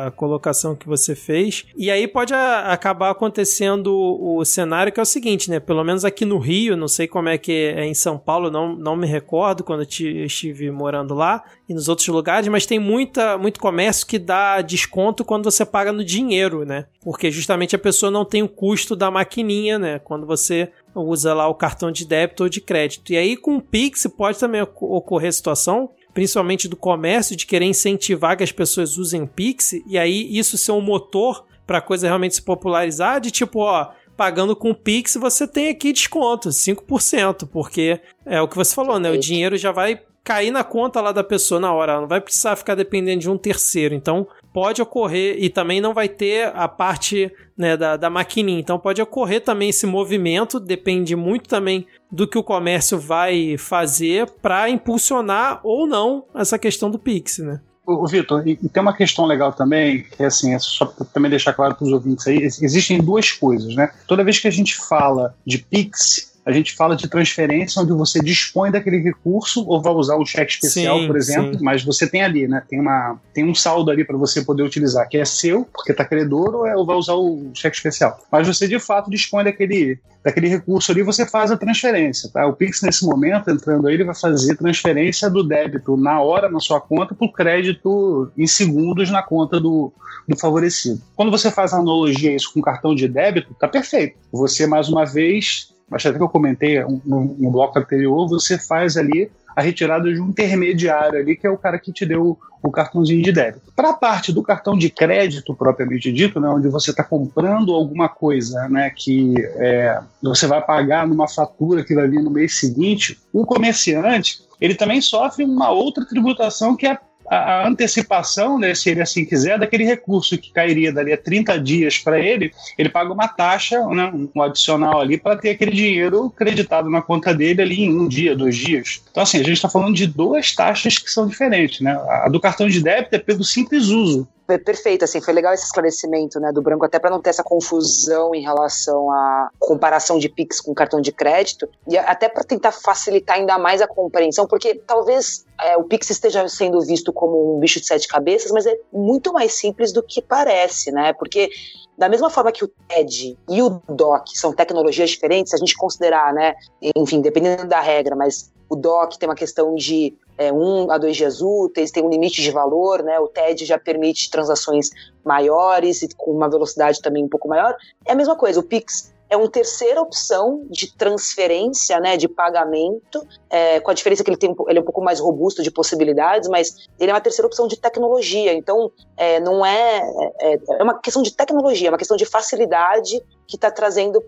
a 0.07 0.11
colocação 0.11 0.75
que 0.75 0.87
você 0.87 1.15
fez. 1.15 1.67
E 1.77 1.91
aí 1.91 2.07
pode 2.07 2.35
a, 2.35 2.73
acabar 2.73 3.11
acontecendo 3.11 3.95
o 3.95 4.45
cenário 4.45 4.93
que 4.93 5.01
é 5.01 5.03
o 5.03 5.07
seguinte, 5.07 5.51
né? 5.51 5.59
Pelo 5.59 5.83
menos 5.83 6.05
aqui 6.05 6.25
no 6.25 6.39
Rio, 6.39 6.77
não 6.77 6.89
sei 6.89 7.09
como 7.09 7.29
é 7.29 7.39
que 7.39 7.75
é 7.77 7.85
em 7.85 7.95
São 7.95 8.19
Paulo, 8.19 8.51
não, 8.51 8.75
não 8.77 8.95
me 8.95 9.07
recordo 9.07 9.65
quando 9.65 9.83
estive 9.83 10.71
morando 10.71 11.15
lá 11.15 11.43
e 11.69 11.75
nos 11.75 11.89
outros 11.89 12.09
lugares, 12.09 12.49
mas 12.49 12.67
tem 12.67 12.79
muita, 12.79 13.39
muito 13.39 13.59
comércio 13.59 14.07
que 14.07 14.19
dá 14.19 14.61
desconto 14.61 15.25
quando 15.25 15.51
você 15.51 15.65
paga 15.65 15.93
no 15.93 16.05
dinheiro, 16.05 16.65
né? 16.65 16.87
Porque 17.03 17.31
justamente 17.31 17.75
a 17.75 17.79
pessoa 17.79 18.11
não 18.11 18.25
tem 18.25 18.43
o 18.43 18.49
custo 18.49 18.95
da 18.95 19.11
maquininha, 19.11 19.79
né? 19.79 19.99
Quando 19.99 20.27
você 20.27 20.71
usa 20.95 21.33
lá 21.33 21.49
o 21.49 21.55
cartão 21.55 21.91
de 21.91 22.07
débito 22.07 22.43
ou 22.43 22.49
de 22.49 22.61
crédito. 22.61 23.13
E 23.13 23.17
aí 23.17 23.37
com 23.37 23.57
o 23.57 23.63
Pix 23.63 24.07
pode 24.17 24.39
também 24.39 24.61
ocorrer 24.61 25.29
a 25.29 25.33
situação 25.33 25.91
principalmente 26.15 26.69
do 26.69 26.77
comércio, 26.77 27.35
de 27.35 27.45
querer 27.45 27.67
incentivar 27.67 28.37
que 28.37 28.45
as 28.45 28.53
pessoas 28.53 28.97
usem 28.97 29.23
o 29.23 29.27
Pix, 29.27 29.73
e 29.85 29.99
aí 29.99 30.39
isso 30.39 30.57
ser 30.57 30.71
um 30.71 30.81
motor 30.81 31.45
para 31.67 31.79
a 31.79 31.83
coisa 31.83 32.07
realmente 32.07 32.37
se 32.37 32.43
popularizar, 32.43 33.21
de 33.21 33.33
tipo, 33.33 33.59
ó, 33.59 33.91
pagando 34.17 34.55
com 34.55 34.71
o 34.71 34.75
Pix 34.75 35.17
você 35.17 35.47
tem 35.47 35.69
aqui 35.69 35.93
desconto, 35.93 36.51
5%, 36.51 37.49
porque 37.49 38.01
é 38.25 38.41
o 38.41 38.47
que 38.47 38.57
você 38.57 38.73
falou, 38.73 39.01
né? 39.01 39.11
O 39.11 39.19
dinheiro 39.19 39.57
já 39.57 39.73
vai 39.73 40.01
cair 40.25 40.51
na 40.51 40.65
conta 40.65 41.01
lá 41.01 41.13
da 41.13 41.23
pessoa 41.23 41.61
na 41.61 41.73
hora, 41.73 41.93
ela 41.93 42.01
não 42.01 42.09
vai 42.09 42.21
precisar 42.21 42.57
ficar 42.57 42.75
dependendo 42.75 43.21
de 43.21 43.31
um 43.31 43.37
terceiro. 43.37 43.95
Então, 43.95 44.27
pode 44.55 44.81
ocorrer, 44.81 45.37
e 45.39 45.51
também 45.51 45.81
não 45.81 45.93
vai 45.93 46.09
ter 46.09 46.51
a 46.55 46.67
parte 46.67 47.31
né, 47.59 47.77
da, 47.77 47.97
da 47.97 48.09
maquininha. 48.09 48.61
Então 48.61 48.79
pode 48.79 49.03
ocorrer 49.03 49.43
também 49.43 49.69
esse 49.69 49.85
movimento, 49.85 50.61
depende 50.61 51.17
muito 51.17 51.49
também 51.49 51.87
do 52.11 52.27
que 52.27 52.39
o 52.39 52.43
comércio 52.43 52.99
vai 52.99 53.57
fazer 53.59 54.31
para 54.41 54.71
impulsionar 54.71 55.61
ou 55.65 55.87
não 55.87 56.25
essa 56.35 56.59
questão 56.59 56.89
do 56.89 56.99
Pix, 56.99 57.39
né? 57.39 57.61
O 57.87 58.07
Vitor, 58.07 58.47
e, 58.49 58.57
tem 58.57 58.81
uma 58.81 58.97
questão 58.97 59.27
legal 59.27 59.53
também, 59.53 60.05
que 60.05 60.23
é 60.23 60.27
assim, 60.27 60.55
é 60.55 60.59
só 60.59 60.87
também 61.13 61.31
deixar 61.31 61.53
claro 61.53 61.75
para 61.75 61.85
os 61.85 61.93
ouvintes 61.93 62.27
aí, 62.27 62.39
existem 62.39 62.99
duas 62.99 63.31
coisas, 63.31 63.75
né? 63.75 63.91
Toda 64.07 64.25
vez 64.25 64.39
que 64.39 64.49
a 64.49 64.51
gente 64.51 64.75
fala 64.75 65.35
de 65.45 65.59
Pix, 65.59 66.34
a 66.45 66.53
gente 66.53 66.75
fala 66.75 66.95
de 66.95 67.09
transferência 67.09 67.81
onde 67.81 67.93
você 67.93 68.21
dispõe 68.21 68.71
daquele 68.71 68.99
recurso 68.99 69.67
ou 69.67 69.81
vai 69.81 69.93
usar 69.95 70.17
um 70.17 70.27
cheque 70.27 70.53
especial, 70.53 71.01
sim, 71.01 71.07
por 71.07 71.17
exemplo, 71.17 71.59
sim. 71.59 71.65
mas 71.65 71.83
você 71.83 72.07
tem 72.07 72.23
ali, 72.23 72.47
né? 72.47 72.63
Tem, 72.69 72.79
uma, 72.79 73.19
tem 73.33 73.45
um 73.45 73.55
saldo 73.55 73.91
ali 73.91 74.05
para 74.05 74.17
você 74.17 74.43
poder 74.43 74.63
utilizar, 74.63 75.09
que 75.09 75.17
é 75.17 75.25
seu, 75.25 75.65
porque 75.65 75.93
está 75.93 76.05
credor, 76.05 76.55
ou, 76.55 76.67
é, 76.67 76.77
ou 76.77 76.85
vai 76.85 76.97
usar 76.97 77.15
o 77.15 77.51
cheque 77.55 77.77
especial. 77.77 78.19
Mas 78.31 78.47
você 78.47 78.69
de 78.69 78.79
fato 78.79 79.11
dispõe 79.11 79.45
daquele, 79.45 79.99
daquele 80.23 80.49
recurso 80.49 80.93
ali, 80.93 81.03
você 81.03 81.25
faz 81.25 81.51
a 81.51 81.57
transferência, 81.57 82.31
tá? 82.31 82.47
O 82.47 82.53
Pix 82.53 82.83
nesse 82.83 83.07
momento, 83.07 83.51
entrando 83.51 83.89
aí, 83.89 83.95
ele 83.95 84.05
vai 84.05 84.15
fazer 84.15 84.55
transferência 84.57 85.31
do 85.31 85.43
débito 85.43 85.97
na 85.97 86.21
hora 86.21 86.51
na 86.51 86.61
sua 86.61 86.81
conta 86.81 87.15
para 87.15 87.27
o 87.27 87.33
crédito 87.33 88.31
em 88.37 88.47
segundos 88.47 89.11
na 89.11 89.23
conta 89.23 89.59
do, 89.59 89.91
do 90.29 90.37
favorecido. 90.39 91.01
Quando 91.17 91.31
você 91.31 91.51
faz 91.51 91.73
a 91.73 91.79
analogia 91.79 92.35
isso 92.35 92.53
com 92.53 92.61
cartão 92.61 92.95
de 92.95 93.09
débito, 93.09 93.55
tá 93.55 93.67
perfeito. 93.67 94.19
Você 94.31 94.67
mais 94.67 94.91
uma 94.91 95.07
vez 95.07 95.74
acho 95.91 96.09
até 96.09 96.19
que 96.19 96.25
eu 96.25 96.29
comentei 96.29 96.81
no, 96.83 97.37
no 97.39 97.51
bloco 97.51 97.79
anterior, 97.79 98.29
você 98.29 98.59
faz 98.59 98.97
ali 98.97 99.31
a 99.57 99.63
retirada 99.63 100.13
de 100.13 100.21
um 100.21 100.29
intermediário 100.29 101.19
ali, 101.19 101.37
que 101.37 101.47
é 101.47 101.51
o 101.51 101.59
cara 101.59 101.79
que 101.79 101.93
te 101.93 102.05
deu 102.05 102.37
o 102.63 102.71
cartãozinho 102.71 103.23
de 103.23 103.31
débito. 103.31 103.73
Para 103.77 103.91
a 103.91 103.95
parte 103.95 104.33
do 104.33 104.43
cartão 104.43 104.77
de 104.77 104.89
crédito, 104.89 105.55
propriamente 105.55 106.11
dito, 106.11 106.41
né, 106.41 106.49
onde 106.49 106.69
você 106.69 106.91
está 106.91 107.05
comprando 107.05 107.75
alguma 107.75 108.09
coisa 108.09 108.69
né, 108.69 108.91
que 108.91 109.35
é, 109.57 110.01
você 110.23 110.47
vai 110.47 110.63
pagar 110.63 111.07
numa 111.07 111.29
fatura 111.29 111.85
que 111.85 111.95
vai 111.95 112.09
vir 112.09 112.23
no 112.23 112.31
mês 112.31 112.59
seguinte, 112.59 113.19
o 113.33 113.45
comerciante 113.45 114.43
ele 114.61 114.75
também 114.75 115.01
sofre 115.01 115.45
uma 115.45 115.71
outra 115.71 116.07
tributação 116.07 116.75
que 116.75 116.87
é 116.87 116.99
a, 117.29 117.67
antecipação, 117.67 118.59
né, 118.59 118.75
se 118.75 118.91
ele 118.91 119.01
assim 119.01 119.25
quiser, 119.25 119.59
daquele 119.59 119.85
recurso 119.85 120.37
que 120.39 120.53
cairia 120.53 120.93
dali 120.93 121.13
a 121.13 121.17
30 121.17 121.59
dias 121.59 121.99
para 121.99 122.19
ele, 122.19 122.53
ele 122.79 122.89
paga 122.89 123.13
uma 123.13 123.29
taxa, 123.29 123.81
né, 123.89 124.13
um 124.35 124.43
adicional 124.43 125.01
ali, 125.01 125.19
para 125.19 125.37
ter 125.37 125.51
aquele 125.51 125.73
dinheiro 125.73 126.31
creditado 126.31 126.91
na 126.91 127.03
conta 127.03 127.35
dele 127.35 127.63
ali 127.63 127.83
em 127.83 127.99
um 127.99 128.09
dia, 128.09 128.37
dois 128.37 128.57
dias. 128.57 129.03
Então, 129.11 129.23
assim, 129.23 129.39
a 129.39 129.43
gente 129.43 129.55
está 129.55 129.69
falando 129.69 129.95
de 129.95 130.07
duas 130.07 130.55
taxas 130.55 130.99
que 130.99 131.11
são 131.11 131.27
diferentes. 131.27 131.81
Né? 131.81 131.93
A 131.93 132.29
do 132.29 132.41
cartão 132.41 132.69
de 132.69 132.83
débito 132.83 133.15
é 133.15 133.19
pelo 133.19 133.45
simples 133.45 133.89
uso 133.89 134.29
perfeito, 134.65 135.05
assim, 135.05 135.21
foi 135.21 135.33
legal 135.33 135.55
esse 135.55 135.65
esclarecimento, 135.65 136.39
né, 136.39 136.53
do 136.53 136.61
Branco, 136.61 136.85
até 136.85 136.99
para 136.99 137.11
não 137.11 137.21
ter 137.21 137.31
essa 137.31 137.43
confusão 137.43 138.35
em 138.35 138.43
relação 138.43 139.11
à 139.11 139.51
comparação 139.59 140.19
de 140.19 140.29
Pix 140.29 140.61
com 140.61 140.75
cartão 140.75 141.01
de 141.01 141.13
crédito, 141.13 141.69
e 141.89 141.97
até 141.97 142.29
para 142.29 142.45
tentar 142.45 142.73
facilitar 142.73 143.37
ainda 143.37 143.59
mais 143.59 143.81
a 143.81 143.87
compreensão, 143.87 144.47
porque 144.47 144.75
talvez 144.75 145.47
é, 145.61 145.77
o 145.77 145.85
Pix 145.85 146.11
esteja 146.11 146.47
sendo 146.49 146.81
visto 146.81 147.13
como 147.13 147.57
um 147.57 147.59
bicho 147.59 147.81
de 147.81 147.87
sete 147.87 148.07
cabeças, 148.07 148.51
mas 148.53 148.67
é 148.67 148.77
muito 148.93 149.33
mais 149.33 149.55
simples 149.55 149.93
do 149.93 150.03
que 150.03 150.21
parece, 150.21 150.93
né, 150.93 151.13
porque 151.15 151.51
da 151.97 152.09
mesma 152.09 152.29
forma 152.29 152.51
que 152.51 152.65
o 152.65 152.69
TED 152.89 153.39
e 153.49 153.63
o 153.63 153.81
DOC 153.89 154.37
são 154.37 154.53
tecnologias 154.53 155.11
diferentes, 155.11 155.51
se 155.51 155.57
a 155.57 155.59
gente 155.59 155.77
considerar, 155.77 156.33
né, 156.33 156.55
enfim, 156.97 157.21
dependendo 157.21 157.67
da 157.67 157.81
regra, 157.81 158.17
mas 158.17 158.53
o 158.69 158.77
DOC 158.77 159.17
tem 159.19 159.29
uma 159.29 159.35
questão 159.35 159.75
de 159.75 160.17
é, 160.37 160.53
um 160.53 160.91
a 160.91 160.99
dois 160.99 161.17
dias 161.17 161.41
úteis, 161.41 161.91
tem 161.91 162.03
um 162.03 162.11
limite 162.11 162.43
de 162.43 162.51
valor, 162.51 163.03
né? 163.05 163.21
O 163.21 163.29
TED 163.29 163.65
já 163.65 163.79
permite 163.79 164.31
transações 164.31 164.91
maiores 165.25 166.03
e 166.03 166.09
com 166.17 166.33
uma 166.33 166.51
velocidade 166.51 167.01
também 167.01 167.25
um 167.25 167.29
pouco 167.29 167.49
maior. 167.49 167.77
É 168.05 168.13
a 168.13 168.17
mesma 168.17 168.35
coisa, 168.35 168.59
o 168.59 168.63
Pix 168.63 169.14
é 169.35 169.37
uma 169.37 169.49
terceira 169.49 170.01
opção 170.01 170.65
de 170.71 170.95
transferência, 170.95 171.99
né, 172.01 172.17
de 172.17 172.29
pagamento, 172.29 173.27
é, 173.51 173.81
com 173.81 173.91
a 173.91 173.95
diferença 173.95 174.23
que 174.23 174.31
ele, 174.31 174.37
tem, 174.37 174.55
ele 174.69 174.79
é 174.79 174.83
um 174.83 174.85
pouco 174.85 175.03
mais 175.03 175.21
robusto 175.21 175.63
de 175.63 175.71
possibilidades, 175.71 176.49
mas 176.49 176.89
ele 176.99 177.11
é 177.11 177.15
uma 177.15 177.21
terceira 177.21 177.47
opção 177.47 177.67
de 177.67 177.77
tecnologia. 177.77 178.53
Então, 178.55 178.91
é, 179.17 179.41
não 179.41 179.67
é, 179.67 180.03
é, 180.41 180.59
é 180.79 180.83
uma 180.83 180.99
questão 180.99 181.23
de 181.23 181.35
tecnologia, 181.35 181.89
é 181.89 181.91
uma 181.91 181.99
questão 181.99 182.17
de 182.17 182.25
facilidade 182.25 183.21
que 183.47 183.57
está 183.57 183.71
trazendo 183.71 184.23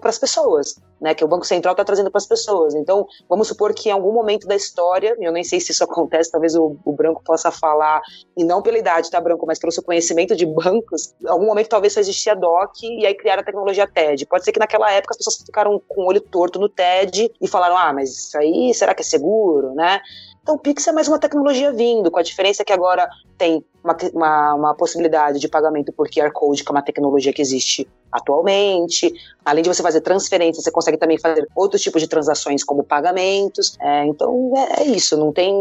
para 0.00 0.10
as 0.10 0.18
pessoas, 0.18 0.76
né? 1.00 1.14
Que 1.14 1.24
o 1.24 1.28
Banco 1.28 1.46
Central 1.46 1.72
está 1.72 1.84
trazendo 1.84 2.10
para 2.10 2.18
as 2.18 2.26
pessoas. 2.26 2.74
Então, 2.74 3.06
vamos 3.28 3.48
supor 3.48 3.72
que 3.74 3.88
em 3.88 3.92
algum 3.92 4.12
momento 4.12 4.46
da 4.46 4.54
história, 4.54 5.16
eu 5.18 5.32
nem 5.32 5.42
sei 5.42 5.58
se 5.60 5.72
isso 5.72 5.82
acontece, 5.82 6.30
talvez 6.30 6.54
o, 6.54 6.76
o, 6.84 6.92
Branco 6.92 7.22
possa 7.24 7.50
falar, 7.50 8.00
e 8.36 8.44
não 8.44 8.62
pela 8.62 8.78
idade, 8.78 9.10
tá, 9.10 9.20
Branco, 9.20 9.46
mas 9.46 9.58
pelo 9.58 9.72
seu 9.72 9.82
conhecimento 9.82 10.36
de 10.36 10.46
bancos, 10.46 11.14
em 11.22 11.28
algum 11.28 11.46
momento 11.46 11.68
talvez 11.68 11.92
só 11.92 12.00
existia 12.00 12.36
DOC 12.36 12.82
e 12.82 13.06
aí 13.06 13.14
criaram 13.14 13.42
a 13.42 13.44
tecnologia 13.44 13.86
TED. 13.86 14.26
Pode 14.26 14.44
ser 14.44 14.52
que 14.52 14.60
naquela 14.60 14.90
época 14.92 15.12
as 15.12 15.18
pessoas 15.18 15.36
ficaram 15.38 15.80
com 15.88 16.02
o 16.02 16.06
olho 16.06 16.20
torto 16.20 16.58
no 16.58 16.68
TED 16.68 17.32
e 17.40 17.48
falaram, 17.48 17.76
ah, 17.76 17.92
mas 17.92 18.10
isso 18.10 18.38
aí, 18.38 18.72
será 18.74 18.94
que 18.94 19.02
é 19.02 19.04
seguro, 19.04 19.74
né? 19.74 20.00
Então, 20.44 20.56
o 20.56 20.58
Pix 20.58 20.86
é 20.86 20.92
mais 20.92 21.08
uma 21.08 21.18
tecnologia 21.18 21.72
vindo, 21.72 22.10
com 22.10 22.18
a 22.18 22.22
diferença 22.22 22.62
que 22.62 22.72
agora 22.72 23.08
tem 23.38 23.64
uma, 23.82 23.96
uma, 24.12 24.54
uma, 24.54 24.74
possibilidade 24.74 25.38
de 25.38 25.48
pagamento 25.48 25.90
por 25.90 26.06
QR 26.06 26.30
Code, 26.32 26.62
que 26.62 26.70
é 26.70 26.72
uma 26.72 26.82
tecnologia 26.82 27.32
que 27.32 27.40
existe 27.40 27.88
atualmente. 28.12 29.10
Além 29.42 29.62
de 29.62 29.70
você 29.70 29.82
fazer 29.82 30.02
transferências, 30.02 30.62
você 30.62 30.70
consegue 30.70 30.98
também 30.98 31.18
fazer 31.18 31.48
outros 31.56 31.80
tipos 31.80 32.02
de 32.02 32.08
transações, 32.08 32.62
como 32.62 32.84
pagamentos. 32.84 33.74
É, 33.80 34.04
então, 34.04 34.52
é, 34.54 34.82
é, 34.82 34.84
isso, 34.84 35.16
não 35.16 35.32
tem 35.32 35.54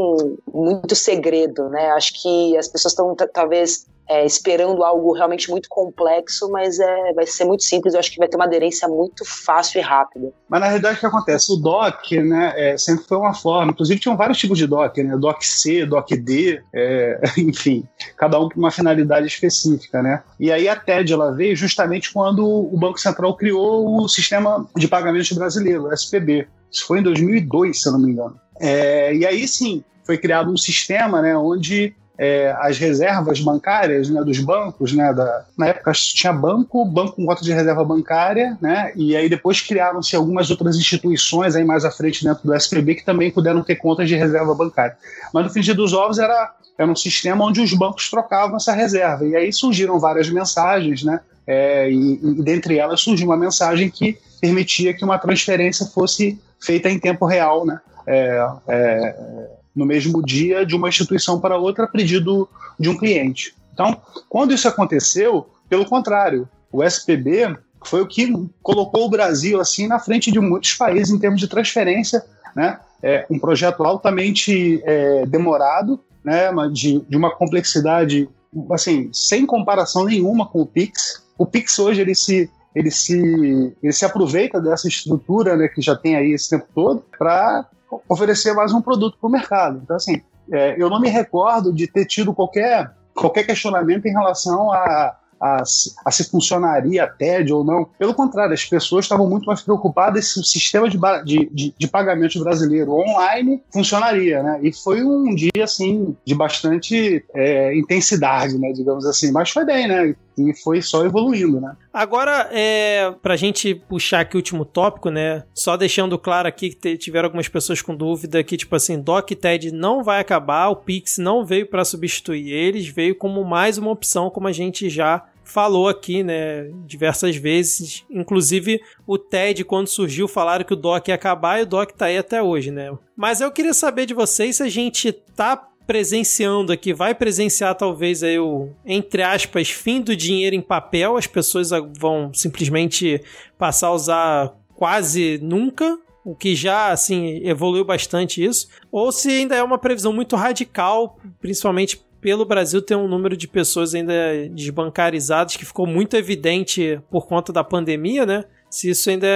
muito 0.53 0.95
segredo, 0.97 1.69
né? 1.69 1.91
Acho 1.91 2.21
que 2.21 2.57
as 2.57 2.67
pessoas 2.67 2.91
estão, 2.91 3.15
talvez, 3.31 3.87
é, 4.09 4.25
esperando 4.25 4.83
algo 4.83 5.13
realmente 5.13 5.49
muito 5.49 5.69
complexo, 5.69 6.49
mas 6.51 6.79
é, 6.79 7.13
vai 7.13 7.25
ser 7.25 7.45
muito 7.45 7.63
simples. 7.63 7.93
Eu 7.93 7.99
acho 7.99 8.11
que 8.11 8.17
vai 8.17 8.27
ter 8.27 8.35
uma 8.35 8.45
aderência 8.45 8.87
muito 8.87 9.23
fácil 9.25 9.79
e 9.79 9.81
rápida. 9.81 10.31
Mas 10.49 10.59
na 10.59 10.67
realidade 10.67 10.97
o 10.97 10.99
que 10.99 11.05
acontece? 11.05 11.51
O 11.53 11.55
DOC 11.55 12.11
né, 12.23 12.53
é, 12.55 12.77
sempre 12.77 13.05
foi 13.05 13.17
uma 13.17 13.33
forma, 13.33 13.71
inclusive 13.71 13.99
tinham 13.99 14.17
vários 14.17 14.37
tipos 14.37 14.57
de 14.57 14.67
DOC, 14.67 15.03
né? 15.03 15.17
DOC 15.17 15.43
C, 15.43 15.85
DOC 15.85 16.17
D, 16.17 16.61
é, 16.73 17.21
enfim, 17.37 17.87
cada 18.17 18.39
um 18.39 18.49
com 18.49 18.59
uma 18.59 18.71
finalidade 18.71 19.27
específica. 19.27 20.01
Né? 20.01 20.21
E 20.39 20.51
aí 20.51 20.67
a 20.67 20.75
TED 20.75 21.13
ela 21.13 21.31
veio 21.31 21.55
justamente 21.55 22.11
quando 22.11 22.45
o 22.45 22.77
Banco 22.77 22.99
Central 22.99 23.35
criou 23.35 24.03
o 24.03 24.07
sistema 24.07 24.67
de 24.75 24.87
pagamentos 24.87 25.31
brasileiro, 25.31 25.91
SPB. 25.93 26.47
Isso 26.71 26.85
foi 26.87 26.99
em 26.99 27.03
2002, 27.03 27.81
se 27.81 27.87
eu 27.87 27.93
não 27.93 27.99
me 27.99 28.11
engano. 28.11 28.35
É, 28.59 29.13
e 29.13 29.25
aí 29.25 29.47
sim, 29.47 29.83
foi 30.05 30.17
criado 30.17 30.51
um 30.51 30.57
sistema 30.57 31.21
né, 31.21 31.35
onde 31.37 31.95
é, 32.17 32.55
as 32.59 32.77
reservas 32.77 33.39
bancárias 33.41 34.09
né, 34.09 34.21
dos 34.23 34.39
bancos, 34.39 34.93
né, 34.93 35.11
da, 35.13 35.45
na 35.57 35.67
época 35.67 35.91
tinha 35.93 36.31
banco, 36.31 36.85
banco 36.85 37.15
com 37.15 37.25
cota 37.25 37.43
de 37.43 37.51
reserva 37.51 37.83
bancária, 37.83 38.57
né, 38.61 38.91
e 38.95 39.15
aí 39.15 39.27
depois 39.27 39.61
criaram-se 39.61 40.15
algumas 40.15 40.49
outras 40.51 40.77
instituições 40.77 41.55
aí 41.55 41.63
mais 41.63 41.83
à 41.85 41.91
frente 41.91 42.23
dentro 42.23 42.43
do 42.43 42.53
SPB 42.53 42.95
que 42.95 43.05
também 43.05 43.31
puderam 43.31 43.63
ter 43.63 43.75
contas 43.77 44.07
de 44.07 44.15
reserva 44.15 44.53
bancária. 44.53 44.95
Mas 45.33 45.43
no 45.43 45.49
fim 45.49 45.61
dos 45.73 45.93
ovos 45.93 46.19
era, 46.19 46.53
era 46.77 46.91
um 46.91 46.95
sistema 46.95 47.45
onde 47.45 47.61
os 47.61 47.73
bancos 47.73 48.09
trocavam 48.09 48.57
essa 48.57 48.73
reserva, 48.73 49.25
e 49.25 49.35
aí 49.35 49.51
surgiram 49.51 49.99
várias 49.99 50.29
mensagens, 50.29 51.03
né, 51.03 51.19
é, 51.47 51.89
e, 51.89 52.19
e 52.21 52.43
dentre 52.43 52.77
elas 52.77 53.01
surgiu 53.01 53.27
uma 53.27 53.37
mensagem 53.37 53.89
que 53.89 54.17
permitia 54.39 54.93
que 54.93 55.03
uma 55.03 55.17
transferência 55.17 55.85
fosse 55.87 56.39
feita 56.59 56.89
em 56.89 56.99
tempo 56.99 57.25
real, 57.25 57.65
né, 57.65 57.81
é, 58.05 58.47
é, 58.67 59.49
no 59.75 59.85
mesmo 59.85 60.23
dia 60.23 60.65
de 60.65 60.75
uma 60.75 60.89
instituição 60.89 61.39
para 61.39 61.57
outra 61.57 61.85
a 61.85 61.87
pedido 61.87 62.47
de 62.79 62.89
um 62.89 62.97
cliente. 62.97 63.55
Então, 63.73 63.99
quando 64.29 64.53
isso 64.53 64.67
aconteceu, 64.67 65.47
pelo 65.67 65.85
contrário, 65.85 66.47
o 66.71 66.83
SPB 66.83 67.57
foi 67.83 68.01
o 68.01 68.07
que 68.07 68.31
colocou 68.61 69.05
o 69.05 69.09
Brasil 69.09 69.59
assim 69.59 69.87
na 69.87 69.99
frente 69.99 70.31
de 70.31 70.39
muitos 70.39 70.73
países 70.73 71.09
em 71.09 71.19
termos 71.19 71.39
de 71.39 71.47
transferência, 71.47 72.23
né? 72.55 72.79
É 73.01 73.25
um 73.29 73.37
projeto 73.37 73.83
altamente 73.83 74.81
é, 74.85 75.25
demorado, 75.25 75.99
né? 76.23 76.49
De, 76.71 76.99
de 77.01 77.17
uma 77.17 77.31
complexidade 77.35 78.29
assim 78.71 79.09
sem 79.11 79.45
comparação 79.45 80.05
nenhuma 80.05 80.45
com 80.45 80.61
o 80.61 80.65
Pix. 80.65 81.23
O 81.37 81.45
Pix 81.45 81.77
hoje 81.79 82.01
ele 82.01 82.15
se 82.15 82.49
ele 82.75 82.89
se, 82.89 83.75
ele 83.83 83.93
se 83.93 84.03
aproveita 84.03 84.59
dessa 84.59 84.87
estrutura 84.87 85.55
né, 85.55 85.67
que 85.67 85.81
já 85.81 85.95
tem 85.95 86.15
aí 86.15 86.31
esse 86.31 86.49
tempo 86.49 86.65
todo 86.73 87.03
para 87.17 87.67
oferecer 88.07 88.53
mais 88.53 88.73
um 88.73 88.81
produto 88.81 89.17
para 89.19 89.27
o 89.27 89.31
mercado. 89.31 89.81
Então, 89.83 89.95
assim, 89.95 90.21
é, 90.51 90.75
eu 90.81 90.89
não 90.89 90.99
me 90.99 91.09
recordo 91.09 91.73
de 91.73 91.87
ter 91.87 92.05
tido 92.05 92.33
qualquer, 92.33 92.91
qualquer 93.13 93.45
questionamento 93.45 94.05
em 94.05 94.11
relação 94.11 94.71
a, 94.71 95.15
a, 95.43 95.63
a, 96.05 96.11
se 96.11 96.29
funcionaria 96.29 97.03
a 97.03 97.07
TED 97.07 97.51
ou 97.51 97.65
não. 97.65 97.85
Pelo 97.99 98.13
contrário, 98.13 98.53
as 98.53 98.63
pessoas 98.63 99.03
estavam 99.03 99.29
muito 99.29 99.45
mais 99.45 99.61
preocupadas 99.61 100.31
se 100.31 100.39
o 100.39 100.43
sistema 100.43 100.89
de, 100.89 100.97
de, 101.25 101.49
de, 101.51 101.73
de 101.77 101.87
pagamentos 101.87 102.41
brasileiro 102.41 102.93
online 102.93 103.61
funcionaria, 103.71 104.41
né? 104.41 104.59
E 104.63 104.71
foi 104.71 105.03
um 105.03 105.35
dia, 105.35 105.63
assim, 105.63 106.15
de 106.25 106.33
bastante 106.33 107.25
é, 107.35 107.77
intensidade, 107.77 108.57
né? 108.57 108.71
Digamos 108.71 109.05
assim. 109.05 109.31
Mas 109.31 109.49
foi 109.49 109.65
bem, 109.65 109.87
né? 109.87 110.15
E 110.37 110.53
foi 110.55 110.81
só 110.81 111.05
evoluindo, 111.05 111.59
né? 111.59 111.75
Agora, 111.93 112.49
é, 112.51 113.13
pra 113.21 113.35
gente 113.35 113.75
puxar 113.75 114.21
aqui 114.21 114.35
o 114.35 114.39
último 114.39 114.65
tópico, 114.65 115.09
né? 115.09 115.43
Só 115.53 115.77
deixando 115.77 116.17
claro 116.17 116.47
aqui 116.47 116.69
que 116.69 116.97
tiveram 116.97 117.27
algumas 117.27 117.47
pessoas 117.47 117.81
com 117.81 117.95
dúvida 117.95 118.43
que, 118.43 118.57
tipo 118.57 118.75
assim, 118.75 118.99
Doc 118.99 119.29
TED 119.31 119.71
não 119.71 120.03
vai 120.03 120.19
acabar, 120.19 120.69
o 120.69 120.75
Pix 120.75 121.17
não 121.17 121.45
veio 121.45 121.67
para 121.67 121.85
substituir 121.85 122.51
eles, 122.51 122.87
veio 122.87 123.15
como 123.15 123.43
mais 123.43 123.77
uma 123.77 123.91
opção, 123.91 124.29
como 124.29 124.47
a 124.47 124.51
gente 124.51 124.89
já 124.89 125.23
falou 125.43 125.87
aqui, 125.87 126.23
né, 126.23 126.69
diversas 126.85 127.35
vezes. 127.35 128.05
Inclusive, 128.09 128.81
o 129.05 129.17
TED, 129.17 129.63
quando 129.63 129.87
surgiu, 129.87 130.27
falaram 130.27 130.65
que 130.65 130.73
o 130.73 130.77
DOC 130.77 131.09
ia 131.09 131.15
acabar 131.15 131.59
e 131.59 131.63
o 131.63 131.65
DOC 131.65 131.91
tá 131.93 132.05
aí 132.05 132.17
até 132.17 132.41
hoje, 132.41 132.71
né? 132.71 132.91
Mas 133.15 133.41
eu 133.41 133.51
queria 133.51 133.73
saber 133.73 134.05
de 134.05 134.13
vocês 134.13 134.55
se 134.55 134.63
a 134.63 134.69
gente 134.69 135.11
tá 135.11 135.69
presenciando 135.85 136.71
aqui, 136.71 136.93
vai 136.93 137.13
presenciar 137.13 137.75
talvez 137.75 138.23
aí 138.23 138.39
o, 138.39 138.69
entre 138.85 139.21
aspas, 139.21 139.69
fim 139.69 140.01
do 140.01 140.15
dinheiro 140.15 140.55
em 140.55 140.61
papel, 140.61 141.17
as 141.17 141.27
pessoas 141.27 141.69
vão 141.99 142.33
simplesmente 142.33 143.21
passar 143.57 143.87
a 143.87 143.93
usar 143.93 144.53
quase 144.75 145.39
nunca, 145.41 145.97
o 146.25 146.33
que 146.33 146.55
já 146.55 146.91
assim 146.91 147.41
evoluiu 147.43 147.83
bastante 147.83 148.43
isso, 148.43 148.67
ou 148.91 149.11
se 149.11 149.29
ainda 149.29 149.55
é 149.55 149.63
uma 149.63 149.77
previsão 149.77 150.13
muito 150.13 150.35
radical, 150.35 151.19
principalmente 151.41 152.01
pelo 152.21 152.45
Brasil 152.45 152.81
ter 152.81 152.95
um 152.95 153.07
número 153.07 153.35
de 153.35 153.49
pessoas 153.49 153.93
ainda 153.93 154.13
desbancarizadas 154.49 155.57
que 155.57 155.65
ficou 155.65 155.85
muito 155.85 156.15
evidente 156.15 157.01
por 157.11 157.27
conta 157.27 157.51
da 157.51 157.65
pandemia, 157.65 158.25
né? 158.25 158.45
Se 158.69 158.89
isso 158.89 159.09
ainda 159.09 159.27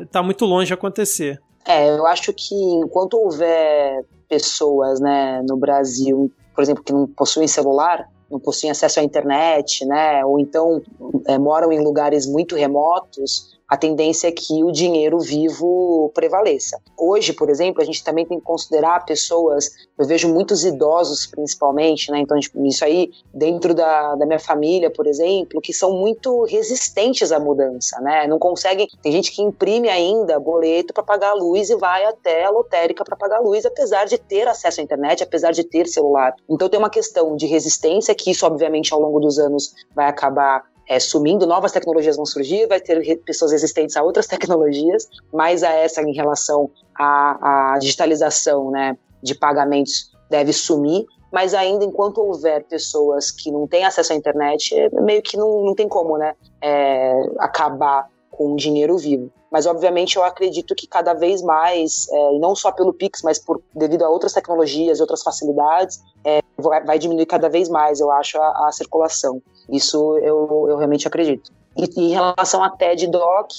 está 0.00 0.20
é, 0.20 0.22
muito 0.22 0.44
longe 0.44 0.68
de 0.68 0.72
acontecer. 0.72 1.40
É, 1.66 1.88
eu 1.90 2.06
acho 2.06 2.32
que 2.32 2.54
enquanto 2.54 3.14
houver 3.14 4.04
pessoas 4.28 5.00
né, 5.00 5.42
no 5.48 5.56
Brasil, 5.56 6.30
por 6.54 6.62
exemplo, 6.62 6.82
que 6.84 6.92
não 6.92 7.06
possuem 7.06 7.48
celular, 7.48 8.08
não 8.30 8.38
possuem 8.38 8.70
acesso 8.70 9.00
à 9.00 9.02
internet, 9.02 9.84
né, 9.84 10.24
ou 10.24 10.38
então 10.38 10.80
é, 11.26 11.38
moram 11.38 11.72
em 11.72 11.82
lugares 11.82 12.26
muito 12.26 12.54
remotos, 12.54 13.55
a 13.68 13.76
tendência 13.76 14.28
é 14.28 14.32
que 14.32 14.62
o 14.62 14.70
dinheiro 14.70 15.18
vivo 15.18 16.10
prevaleça. 16.14 16.78
Hoje, 16.96 17.32
por 17.32 17.50
exemplo, 17.50 17.82
a 17.82 17.84
gente 17.84 18.02
também 18.02 18.24
tem 18.24 18.38
que 18.38 18.44
considerar 18.44 19.04
pessoas, 19.04 19.70
eu 19.98 20.04
vejo 20.04 20.32
muitos 20.32 20.64
idosos 20.64 21.26
principalmente, 21.26 22.10
né? 22.10 22.20
Então, 22.20 22.38
tipo, 22.38 22.64
isso 22.64 22.84
aí, 22.84 23.10
dentro 23.34 23.74
da, 23.74 24.14
da 24.14 24.24
minha 24.24 24.38
família, 24.38 24.90
por 24.90 25.06
exemplo, 25.06 25.60
que 25.60 25.72
são 25.72 25.92
muito 25.92 26.44
resistentes 26.44 27.32
à 27.32 27.40
mudança, 27.40 28.00
né? 28.00 28.26
Não 28.26 28.38
conseguem. 28.38 28.86
Tem 29.02 29.10
gente 29.10 29.32
que 29.32 29.42
imprime 29.42 29.88
ainda 29.88 30.38
boleto 30.38 30.94
para 30.94 31.02
pagar 31.02 31.30
a 31.30 31.34
luz 31.34 31.68
e 31.70 31.76
vai 31.76 32.04
até 32.04 32.44
a 32.44 32.50
lotérica 32.50 33.04
para 33.04 33.16
pagar 33.16 33.38
a 33.38 33.40
luz, 33.40 33.66
apesar 33.66 34.04
de 34.04 34.16
ter 34.16 34.46
acesso 34.46 34.80
à 34.80 34.84
internet, 34.84 35.22
apesar 35.22 35.50
de 35.50 35.64
ter 35.64 35.86
celular. 35.88 36.34
Então, 36.48 36.68
tem 36.68 36.78
uma 36.78 36.90
questão 36.90 37.34
de 37.36 37.46
resistência, 37.46 38.14
que 38.14 38.30
isso, 38.30 38.46
obviamente, 38.46 38.92
ao 38.92 39.00
longo 39.00 39.18
dos 39.18 39.38
anos 39.38 39.74
vai 39.94 40.06
acabar 40.06 40.64
é, 40.88 41.00
sumindo, 41.00 41.46
novas 41.46 41.72
tecnologias 41.72 42.16
vão 42.16 42.24
surgir, 42.24 42.66
vai 42.66 42.80
ter 42.80 43.18
pessoas 43.24 43.52
resistentes 43.52 43.96
a 43.96 44.02
outras 44.02 44.26
tecnologias, 44.28 45.08
mas 45.32 45.62
a 45.62 45.72
essa 45.72 46.02
em 46.02 46.12
relação 46.12 46.70
à, 46.98 47.74
à 47.74 47.78
digitalização 47.78 48.70
né, 48.70 48.96
de 49.22 49.34
pagamentos 49.34 50.12
deve 50.30 50.52
sumir, 50.52 51.04
mas 51.32 51.54
ainda 51.54 51.84
enquanto 51.84 52.18
houver 52.18 52.64
pessoas 52.64 53.30
que 53.30 53.50
não 53.50 53.66
têm 53.66 53.84
acesso 53.84 54.12
à 54.12 54.16
internet, 54.16 54.74
é, 54.74 54.88
meio 55.00 55.22
que 55.22 55.36
não, 55.36 55.64
não 55.64 55.74
tem 55.74 55.88
como 55.88 56.16
né, 56.16 56.34
é, 56.62 57.12
acabar 57.38 58.08
com 58.30 58.52
o 58.52 58.56
dinheiro 58.56 58.96
vivo. 58.98 59.30
Mas, 59.50 59.64
obviamente, 59.64 60.16
eu 60.16 60.24
acredito 60.24 60.74
que 60.74 60.86
cada 60.86 61.14
vez 61.14 61.40
mais, 61.40 62.08
é, 62.10 62.38
não 62.38 62.54
só 62.54 62.70
pelo 62.70 62.92
Pix, 62.92 63.22
mas 63.22 63.38
por, 63.38 63.62
devido 63.74 64.02
a 64.02 64.10
outras 64.10 64.32
tecnologias, 64.32 65.00
outras 65.00 65.22
facilidades, 65.22 66.00
é, 66.24 66.40
vai 66.58 66.98
diminuir 66.98 67.26
cada 67.26 67.48
vez 67.48 67.68
mais, 67.68 68.00
eu 68.00 68.10
acho, 68.10 68.38
a, 68.38 68.68
a 68.68 68.72
circulação. 68.72 69.42
Isso 69.70 70.18
eu, 70.18 70.66
eu 70.68 70.76
realmente 70.76 71.06
acredito. 71.06 71.52
E, 71.76 71.84
e 71.84 72.04
em 72.06 72.10
relação 72.10 72.62
a 72.62 72.70
TED 72.70 73.06
Doc, 73.08 73.50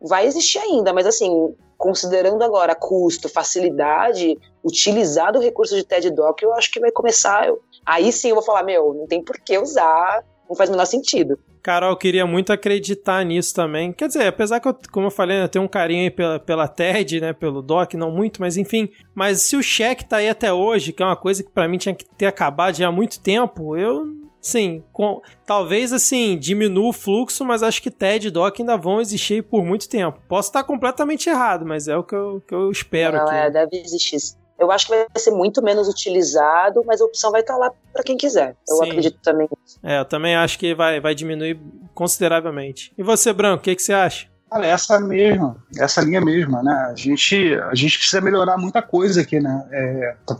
vai 0.00 0.26
existir 0.26 0.58
ainda, 0.58 0.92
mas 0.92 1.06
assim, 1.06 1.54
considerando 1.78 2.42
agora 2.42 2.74
custo, 2.74 3.28
facilidade, 3.28 4.36
utilizar 4.64 5.36
o 5.36 5.40
recurso 5.40 5.74
de 5.76 5.84
TED 5.84 6.10
Doc, 6.10 6.42
eu 6.42 6.52
acho 6.52 6.70
que 6.70 6.80
vai 6.80 6.90
começar. 6.90 7.46
Eu, 7.46 7.60
aí 7.86 8.12
sim 8.12 8.28
eu 8.28 8.34
vou 8.34 8.44
falar, 8.44 8.64
meu, 8.64 8.92
não 8.92 9.06
tem 9.06 9.22
por 9.22 9.38
que 9.38 9.56
usar, 9.56 10.24
não 10.50 10.56
faz 10.56 10.68
o 10.68 10.72
menor 10.72 10.84
sentido. 10.84 11.38
Carol, 11.62 11.90
eu 11.90 11.96
queria 11.96 12.26
muito 12.26 12.52
acreditar 12.52 13.24
nisso 13.24 13.54
também. 13.54 13.92
Quer 13.92 14.08
dizer, 14.08 14.26
apesar 14.26 14.58
que, 14.58 14.66
eu, 14.66 14.76
como 14.90 15.06
eu 15.06 15.10
falei, 15.10 15.40
eu 15.40 15.48
tenho 15.48 15.64
um 15.64 15.68
carinho 15.68 16.02
aí 16.02 16.10
pela, 16.10 16.40
pela 16.40 16.66
TED, 16.66 17.20
né, 17.20 17.32
pelo 17.32 17.62
DOC, 17.62 17.94
não 17.94 18.10
muito, 18.10 18.40
mas 18.40 18.56
enfim. 18.56 18.88
Mas 19.14 19.42
se 19.42 19.56
o 19.56 19.62
cheque 19.62 20.04
tá 20.04 20.16
aí 20.16 20.28
até 20.28 20.52
hoje, 20.52 20.92
que 20.92 21.02
é 21.02 21.06
uma 21.06 21.16
coisa 21.16 21.44
que 21.44 21.50
para 21.50 21.68
mim 21.68 21.78
tinha 21.78 21.94
que 21.94 22.04
ter 22.04 22.26
acabado 22.26 22.76
já 22.76 22.88
há 22.88 22.92
muito 22.92 23.20
tempo, 23.20 23.76
eu 23.76 24.18
Sim, 24.40 24.82
com, 24.90 25.20
talvez 25.44 25.92
assim 25.92 26.38
diminua 26.38 26.88
o 26.88 26.92
fluxo, 26.94 27.44
mas 27.44 27.62
acho 27.62 27.82
que 27.82 27.90
TED 27.90 28.28
e 28.28 28.30
DOC 28.30 28.60
ainda 28.60 28.74
vão 28.74 28.98
existir 28.98 29.42
por 29.42 29.62
muito 29.62 29.86
tempo. 29.86 30.18
Posso 30.26 30.48
estar 30.48 30.64
completamente 30.64 31.28
errado, 31.28 31.66
mas 31.66 31.88
é 31.88 31.96
o 31.96 32.02
que 32.02 32.14
eu, 32.14 32.42
que 32.48 32.54
eu 32.54 32.70
espero. 32.70 33.18
Não, 33.18 33.24
aqui. 33.26 33.34
é, 33.34 33.50
deve 33.50 33.76
existir. 33.76 34.16
Eu 34.60 34.70
acho 34.70 34.86
que 34.86 34.92
vai 34.92 35.06
ser 35.16 35.30
muito 35.30 35.62
menos 35.62 35.88
utilizado, 35.88 36.84
mas 36.86 37.00
a 37.00 37.04
opção 37.04 37.30
vai 37.30 37.40
estar 37.40 37.56
lá 37.56 37.72
para 37.92 38.02
quem 38.02 38.16
quiser. 38.16 38.54
Eu 38.68 38.76
Sim. 38.76 38.84
acredito 38.84 39.18
também. 39.22 39.48
É, 39.82 40.00
eu 40.00 40.04
também 40.04 40.36
acho 40.36 40.58
que 40.58 40.74
vai, 40.74 41.00
vai 41.00 41.14
diminuir 41.14 41.58
consideravelmente. 41.94 42.92
E 42.96 43.02
você, 43.02 43.32
Branco, 43.32 43.60
o 43.60 43.64
que, 43.64 43.74
que 43.74 43.82
você 43.82 43.94
acha? 43.94 44.28
Cara, 44.50 44.66
essa 44.66 45.00
mesma, 45.00 45.56
essa 45.78 46.02
linha 46.02 46.20
mesma, 46.20 46.62
né? 46.62 46.88
A 46.90 46.94
gente, 46.94 47.54
a 47.54 47.74
gente 47.74 47.96
precisa 47.96 48.20
melhorar 48.20 48.58
muita 48.58 48.82
coisa 48.82 49.22
aqui, 49.22 49.40
né? 49.40 49.66
É, 49.72 50.16
pra, 50.26 50.36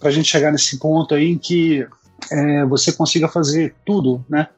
pra 0.00 0.10
gente 0.10 0.28
chegar 0.28 0.52
nesse 0.52 0.78
ponto 0.78 1.14
aí 1.14 1.30
em 1.30 1.38
que 1.38 1.86
é, 2.30 2.64
você 2.66 2.92
consiga 2.92 3.28
fazer 3.28 3.74
tudo, 3.86 4.24
né? 4.28 4.48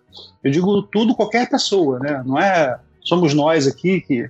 Eu 0.42 0.50
digo 0.50 0.82
tudo 0.82 1.14
qualquer 1.14 1.48
pessoa, 1.48 2.00
né? 2.00 2.22
Não 2.26 2.38
é 2.38 2.78
somos 3.04 3.32
nós 3.34 3.66
aqui 3.68 4.00
que 4.00 4.28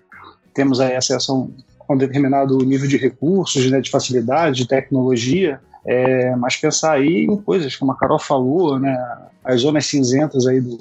temos 0.53 0.81
aí 0.81 0.95
acesso 0.95 1.33
a 1.33 1.35
um 1.35 1.57
determinado 1.95 2.57
nível 2.59 2.89
de 2.89 2.97
recursos, 2.97 3.71
né, 3.71 3.81
de 3.81 3.91
facilidade, 3.91 4.63
de 4.63 4.69
tecnologia, 4.69 5.61
é, 5.87 6.35
mas 6.37 6.57
pensar 6.57 6.93
aí 6.95 7.25
em 7.25 7.37
coisas 7.37 7.77
como 7.77 7.93
a 7.93 7.97
Carol 7.97 8.19
falou, 8.19 8.79
né, 8.79 8.97
as 9.45 9.61
zonas 9.61 9.87
cinzentas 9.87 10.47
aí 10.47 10.61
do, 10.61 10.79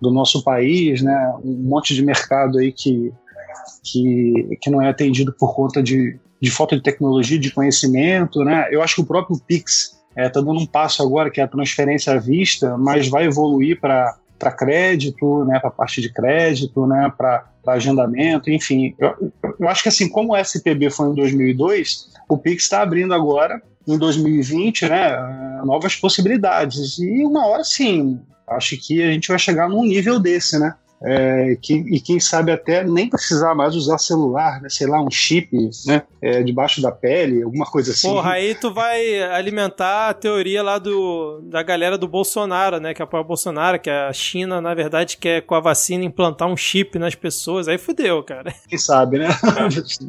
do 0.00 0.10
nosso 0.10 0.42
país, 0.42 1.00
né, 1.00 1.34
um 1.44 1.54
monte 1.62 1.94
de 1.94 2.02
mercado 2.02 2.58
aí 2.58 2.72
que, 2.72 3.12
que, 3.82 4.58
que 4.60 4.70
não 4.70 4.82
é 4.82 4.88
atendido 4.88 5.32
por 5.32 5.54
conta 5.54 5.82
de, 5.82 6.18
de 6.40 6.50
falta 6.50 6.76
de 6.76 6.82
tecnologia, 6.82 7.38
de 7.38 7.52
conhecimento, 7.52 8.44
né, 8.44 8.66
eu 8.70 8.82
acho 8.82 8.96
que 8.96 9.00
o 9.02 9.06
próprio 9.06 9.40
Pix 9.46 10.02
está 10.10 10.22
é, 10.22 10.28
tá 10.28 10.40
dando 10.40 10.58
um 10.58 10.66
passo 10.66 11.02
agora 11.02 11.30
que 11.30 11.40
é 11.40 11.44
a 11.44 11.48
transferência 11.48 12.12
à 12.12 12.18
vista, 12.18 12.76
mas 12.76 13.08
vai 13.08 13.24
evoluir 13.24 13.80
para 13.80 14.16
para 14.42 14.50
crédito, 14.50 15.44
né, 15.44 15.60
para 15.60 15.70
parte 15.70 16.00
de 16.00 16.12
crédito, 16.12 16.84
né, 16.84 17.12
para 17.16 17.46
agendamento, 17.68 18.50
enfim. 18.50 18.92
Eu, 18.98 19.32
eu, 19.60 19.68
acho 19.68 19.84
que 19.84 19.88
assim, 19.88 20.08
como 20.08 20.32
o 20.32 20.36
SPB 20.36 20.90
foi 20.90 21.10
em 21.10 21.14
2002, 21.14 22.10
o 22.28 22.36
Pix 22.36 22.64
está 22.64 22.82
abrindo 22.82 23.14
agora, 23.14 23.62
em 23.86 23.96
2020, 23.96 24.88
né, 24.88 25.62
novas 25.64 25.94
possibilidades. 25.94 26.98
E 26.98 27.24
uma 27.24 27.46
hora 27.46 27.62
sim, 27.62 28.20
acho 28.48 28.76
que 28.76 29.00
a 29.00 29.12
gente 29.12 29.28
vai 29.28 29.38
chegar 29.38 29.68
num 29.68 29.84
nível 29.84 30.18
desse, 30.18 30.58
né? 30.58 30.74
É, 31.04 31.56
que, 31.60 31.74
e 31.74 32.00
quem 32.00 32.20
sabe 32.20 32.52
até 32.52 32.84
nem 32.84 33.08
precisar 33.08 33.54
mais 33.54 33.74
usar 33.74 33.98
celular, 33.98 34.60
né? 34.60 34.68
sei 34.68 34.86
lá, 34.86 35.02
um 35.02 35.10
chip 35.10 35.50
né? 35.86 36.02
É, 36.20 36.42
debaixo 36.42 36.80
da 36.80 36.92
pele, 36.92 37.42
alguma 37.42 37.66
coisa 37.66 37.90
assim. 37.90 38.08
Porra, 38.08 38.32
aí 38.32 38.54
tu 38.54 38.72
vai 38.72 39.20
alimentar 39.22 40.10
a 40.10 40.14
teoria 40.14 40.62
lá 40.62 40.78
do, 40.78 41.40
da 41.44 41.62
galera 41.62 41.98
do 41.98 42.06
Bolsonaro, 42.06 42.78
né? 42.78 42.94
Que 42.94 43.02
apoia 43.02 43.22
o 43.22 43.26
Bolsonaro, 43.26 43.80
que 43.80 43.90
a 43.90 44.12
China, 44.12 44.60
na 44.60 44.72
verdade, 44.72 45.16
quer 45.16 45.42
com 45.42 45.54
a 45.54 45.60
vacina 45.60 46.04
implantar 46.04 46.48
um 46.48 46.56
chip 46.56 46.98
nas 46.98 47.14
pessoas. 47.14 47.66
Aí 47.66 47.78
fudeu, 47.78 48.22
cara. 48.22 48.54
Quem 48.68 48.78
sabe, 48.78 49.18
né? 49.18 49.28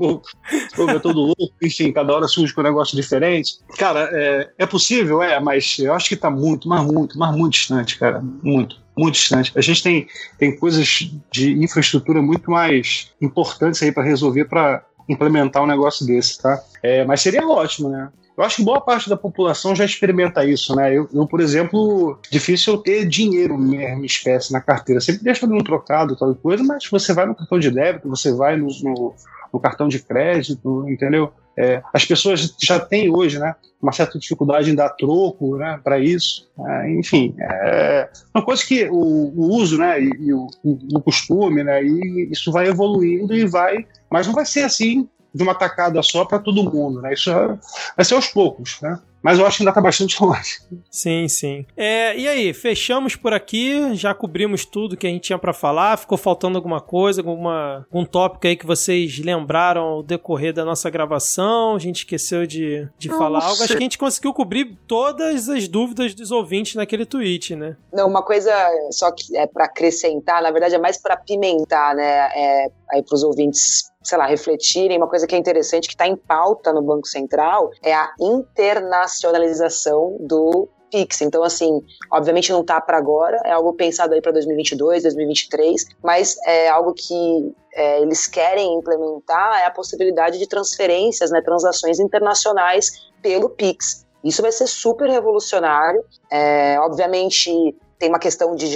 Vou 0.78 0.88
ver 0.88 1.02
todo 1.02 1.20
louco, 1.20 1.54
enfim, 1.62 1.92
cada 1.92 2.14
hora 2.14 2.28
surge 2.28 2.54
com 2.54 2.62
um 2.62 2.66
negócio 2.66 2.96
diferente. 2.96 3.58
Cara, 3.78 4.10
é, 4.12 4.50
é 4.60 4.66
possível, 4.66 5.24
é, 5.24 5.40
mas 5.40 5.78
eu 5.80 5.94
acho 5.94 6.10
que 6.10 6.16
tá 6.16 6.30
muito, 6.30 6.68
mas 6.68 6.86
muito, 6.86 7.18
mas 7.18 7.36
muito 7.36 7.54
distante, 7.54 7.98
cara. 7.98 8.22
Muito 8.22 8.83
muito 8.98 9.16
distante. 9.16 9.52
A 9.56 9.62
gente 9.62 9.82
tem, 9.82 10.08
tem 10.38 10.56
coisas 10.56 11.12
de 11.32 11.52
infraestrutura 11.64 12.22
muito 12.22 12.50
mais 12.50 13.12
importantes 13.22 13.82
aí 13.82 13.92
para 13.92 14.04
resolver 14.04 14.46
para 14.46 14.84
implementar 15.08 15.64
um 15.64 15.68
negócio 15.68 16.06
desse, 16.06 16.42
tá? 16.42 16.62
É, 16.82 17.04
mas 17.04 17.22
seria 17.22 17.46
ótimo, 17.48 17.90
né? 17.90 18.10
Eu 18.36 18.44
acho 18.44 18.58
que 18.58 18.64
boa 18.64 18.82
parte 18.82 19.10
da 19.10 19.16
população 19.16 19.76
já 19.76 19.86
experimenta 19.86 20.44
isso, 20.44 20.76
né? 20.76 20.96
Eu, 20.96 21.08
eu 21.14 21.28
por 21.28 21.40
exemplo, 21.40 22.18
difícil 22.32 22.74
eu 22.74 22.80
ter 22.80 23.06
dinheiro 23.06 23.58
mesmo, 23.58 24.04
espécie, 24.06 24.52
na 24.52 24.60
carteira. 24.60 25.00
Sempre 25.00 25.24
deixa 25.24 25.46
ali 25.46 25.54
um 25.54 25.64
trocado, 25.64 26.16
tal 26.16 26.34
coisa, 26.36 26.64
mas 26.64 26.88
você 26.90 27.14
vai 27.14 27.28
no 27.28 27.36
cartão 27.36 27.60
de 27.60 27.70
débito, 27.70 28.10
você 28.10 28.34
vai 28.34 28.58
no, 28.58 28.68
no, 28.82 29.14
no 29.54 29.60
cartão 29.60 29.88
de 29.88 30.00
crédito, 30.00 30.90
entendeu? 30.90 31.32
É, 31.56 31.84
as 31.94 32.04
pessoas 32.04 32.56
já 32.60 32.80
têm 32.80 33.16
hoje 33.16 33.38
né, 33.38 33.56
uma 33.80 33.92
certa 33.92 34.18
dificuldade 34.18 34.72
em 34.72 34.76
dar 34.76 34.90
troco 34.90 35.56
né, 35.58 35.80
para 35.84 36.00
isso. 36.00 36.50
É, 36.60 36.92
enfim, 36.94 37.36
é 37.40 38.10
uma 38.34 38.44
coisa 38.44 38.66
que 38.66 38.90
o, 38.90 38.96
o 38.96 39.56
uso 39.56 39.78
né, 39.78 40.02
e, 40.02 40.10
e 40.20 40.34
o, 40.34 40.48
o, 40.64 41.02
costume, 41.02 41.64
né, 41.64 41.84
e 41.84 42.30
isso 42.32 42.52
vai 42.52 42.68
evoluindo 42.68 43.36
e 43.36 43.46
vai. 43.46 43.86
Mas 44.10 44.26
não 44.26 44.34
vai 44.34 44.46
ser 44.46 44.64
assim 44.64 45.08
de 45.34 45.44
uma 45.44 45.54
tacada 45.54 46.02
só 46.02 46.26
para 46.26 46.40
todo 46.40 46.72
mundo. 46.72 47.02
Né, 47.02 47.14
isso 47.14 47.30
é, 47.30 47.60
vai 47.96 48.04
ser 48.04 48.16
aos 48.16 48.28
poucos. 48.28 48.82
Né? 48.82 49.00
Mas 49.24 49.40
eu 49.40 49.48
acho 49.48 49.58
que 49.58 49.64
ainda 49.64 49.72
está 49.72 49.82
bastante 49.82 50.20
longe. 50.22 50.60
Sim, 50.92 51.28
sim. 51.30 51.66
É, 51.78 52.16
e 52.18 52.28
aí, 52.28 52.54
fechamos 52.54 53.16
por 53.16 53.34
aqui, 53.34 53.96
já 53.96 54.14
cobrimos 54.14 54.66
tudo 54.66 54.98
que 54.98 55.08
a 55.08 55.10
gente 55.10 55.24
tinha 55.24 55.40
para 55.40 55.54
falar, 55.54 55.98
ficou 55.98 56.18
faltando 56.18 56.58
alguma 56.58 56.82
coisa, 56.82 57.22
alguma, 57.22 57.88
algum 57.90 58.06
tópico 58.06 58.46
aí 58.46 58.58
que 58.58 58.66
vocês 58.66 59.18
lembraram 59.20 59.82
ao 59.82 60.04
decorrer 60.04 60.54
da 60.54 60.66
nossa 60.66 60.90
gravação, 60.90 61.76
a 61.76 61.80
gente 61.80 62.00
esqueceu 62.00 62.46
de, 62.46 62.88
de 62.98 63.08
falar 63.10 63.40
algo, 63.40 63.64
acho 63.64 63.68
que 63.68 63.78
a 63.78 63.80
gente 63.80 63.98
conseguiu 63.98 64.34
cobrir 64.34 64.78
todas 64.86 65.48
as 65.48 65.68
dúvidas 65.68 66.14
dos 66.14 66.30
ouvintes 66.30 66.76
naquele 66.76 67.06
tweet, 67.06 67.56
né? 67.56 67.78
Não, 67.94 68.08
uma 68.08 68.22
coisa 68.22 68.52
só 68.92 69.10
que 69.12 69.38
é 69.38 69.48
para 69.48 69.66
acrescentar, 69.66 70.42
na 70.42 70.52
verdade 70.52 70.76
é 70.76 70.80
mais 70.80 71.02
para 71.02 71.16
pimentar, 71.16 71.96
né, 71.96 72.30
é, 72.36 72.72
aí 72.92 73.02
para 73.02 73.16
os 73.16 73.24
ouvintes 73.24 73.93
sei 74.04 74.18
lá, 74.18 74.26
refletirem, 74.26 74.98
uma 74.98 75.08
coisa 75.08 75.26
que 75.26 75.36
é 75.36 75.38
interessante, 75.38 75.88
que 75.88 75.94
está 75.94 76.08
em 76.08 76.16
pauta 76.16 76.74
no 76.74 76.82
Banco 76.82 77.08
Central, 77.08 77.72
é 77.82 77.94
a 77.94 78.12
internacionalização 78.20 80.18
do 80.20 80.68
Pix. 80.94 81.22
Então, 81.22 81.44
assim, 81.44 81.82
obviamente 82.12 82.52
não 82.52 82.62
está 82.62 82.80
para 82.80 82.98
agora, 82.98 83.42
é 83.44 83.52
algo 83.52 83.74
pensado 83.74 84.14
aí 84.14 84.22
para 84.22 84.32
2022, 84.32 85.02
2023, 85.04 85.86
mas 86.04 86.38
é 86.46 86.70
algo 86.70 86.94
que 86.94 87.56
é, 87.74 88.02
eles 88.02 88.28
querem 88.28 88.76
implementar 88.76 89.60
é 89.62 89.66
a 89.66 89.72
possibilidade 89.72 90.38
de 90.38 90.48
transferências, 90.48 91.32
né, 91.32 91.42
transações 91.42 92.00
internacionais 92.00 92.92
pelo 93.24 93.50
Pix. 93.50 94.06
Isso 94.24 94.42
vai 94.42 94.52
ser 94.52 94.68
super 94.68 95.10
revolucionário. 95.10 96.04
É, 96.32 96.80
obviamente, 96.80 97.76
tem 97.98 98.10
uma 98.10 98.20
questão 98.20 98.56
de, 98.56 98.68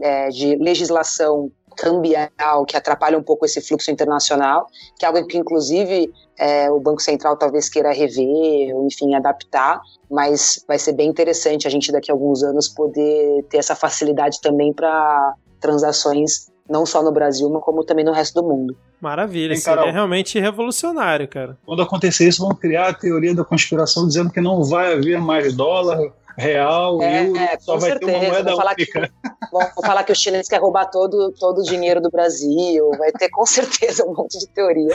é, 0.00 0.28
de 0.28 0.56
legislação 0.56 1.50
cambial 1.76 2.64
que 2.66 2.76
atrapalha 2.76 3.18
um 3.18 3.22
pouco 3.22 3.44
esse 3.44 3.60
fluxo 3.60 3.90
internacional, 3.90 4.66
que 4.98 5.04
é 5.04 5.08
algo 5.08 5.24
que, 5.26 5.36
inclusive, 5.36 6.12
é, 6.38 6.70
o 6.70 6.80
Banco 6.80 7.00
Central 7.00 7.36
talvez 7.36 7.68
queira 7.68 7.92
rever, 7.92 8.74
ou, 8.74 8.86
enfim, 8.86 9.14
adaptar, 9.14 9.80
mas 10.10 10.64
vai 10.66 10.78
ser 10.78 10.92
bem 10.92 11.08
interessante 11.08 11.66
a 11.66 11.70
gente, 11.70 11.92
daqui 11.92 12.10
a 12.10 12.14
alguns 12.14 12.42
anos, 12.42 12.68
poder 12.68 13.44
ter 13.50 13.58
essa 13.58 13.76
facilidade 13.76 14.40
também 14.40 14.72
para 14.72 15.34
transações 15.60 16.50
não 16.68 16.84
só 16.84 17.02
no 17.02 17.12
Brasil, 17.12 17.48
mas 17.48 17.62
como 17.62 17.84
também 17.84 18.04
no 18.04 18.12
resto 18.12 18.40
do 18.40 18.48
mundo. 18.48 18.76
Maravilha, 19.00 19.52
isso 19.52 19.70
é 19.70 19.90
realmente 19.90 20.40
revolucionário, 20.40 21.28
cara. 21.28 21.56
Quando 21.64 21.82
acontecer 21.82 22.26
isso, 22.26 22.42
vão 22.42 22.54
criar 22.54 22.88
a 22.88 22.94
teoria 22.94 23.34
da 23.34 23.44
conspiração 23.44 24.06
dizendo 24.06 24.30
que 24.30 24.40
não 24.40 24.64
vai 24.64 24.94
haver 24.94 25.20
mais 25.20 25.54
dólar, 25.54 26.12
real, 26.36 27.00
é, 27.02 27.26
euro, 27.26 27.36
é, 27.38 27.58
só 27.58 27.76
vai 27.76 27.90
certeza. 27.90 28.12
ter 28.12 28.18
uma 28.18 28.28
moeda 28.28 28.50
vou 28.50 28.58
falar 28.58 28.74
única. 28.74 29.00
Que, 29.00 29.12
vão 29.50 29.84
falar 29.84 30.04
que 30.04 30.12
os 30.12 30.18
chineses 30.18 30.48
querem 30.48 30.62
roubar 30.62 30.86
todo, 30.90 31.32
todo 31.32 31.58
o 31.58 31.62
dinheiro 31.62 32.00
do 32.00 32.10
Brasil, 32.10 32.90
vai 32.98 33.10
ter 33.12 33.28
com 33.30 33.46
certeza 33.46 34.04
um 34.04 34.14
monte 34.14 34.38
de 34.38 34.46
teoria. 34.48 34.94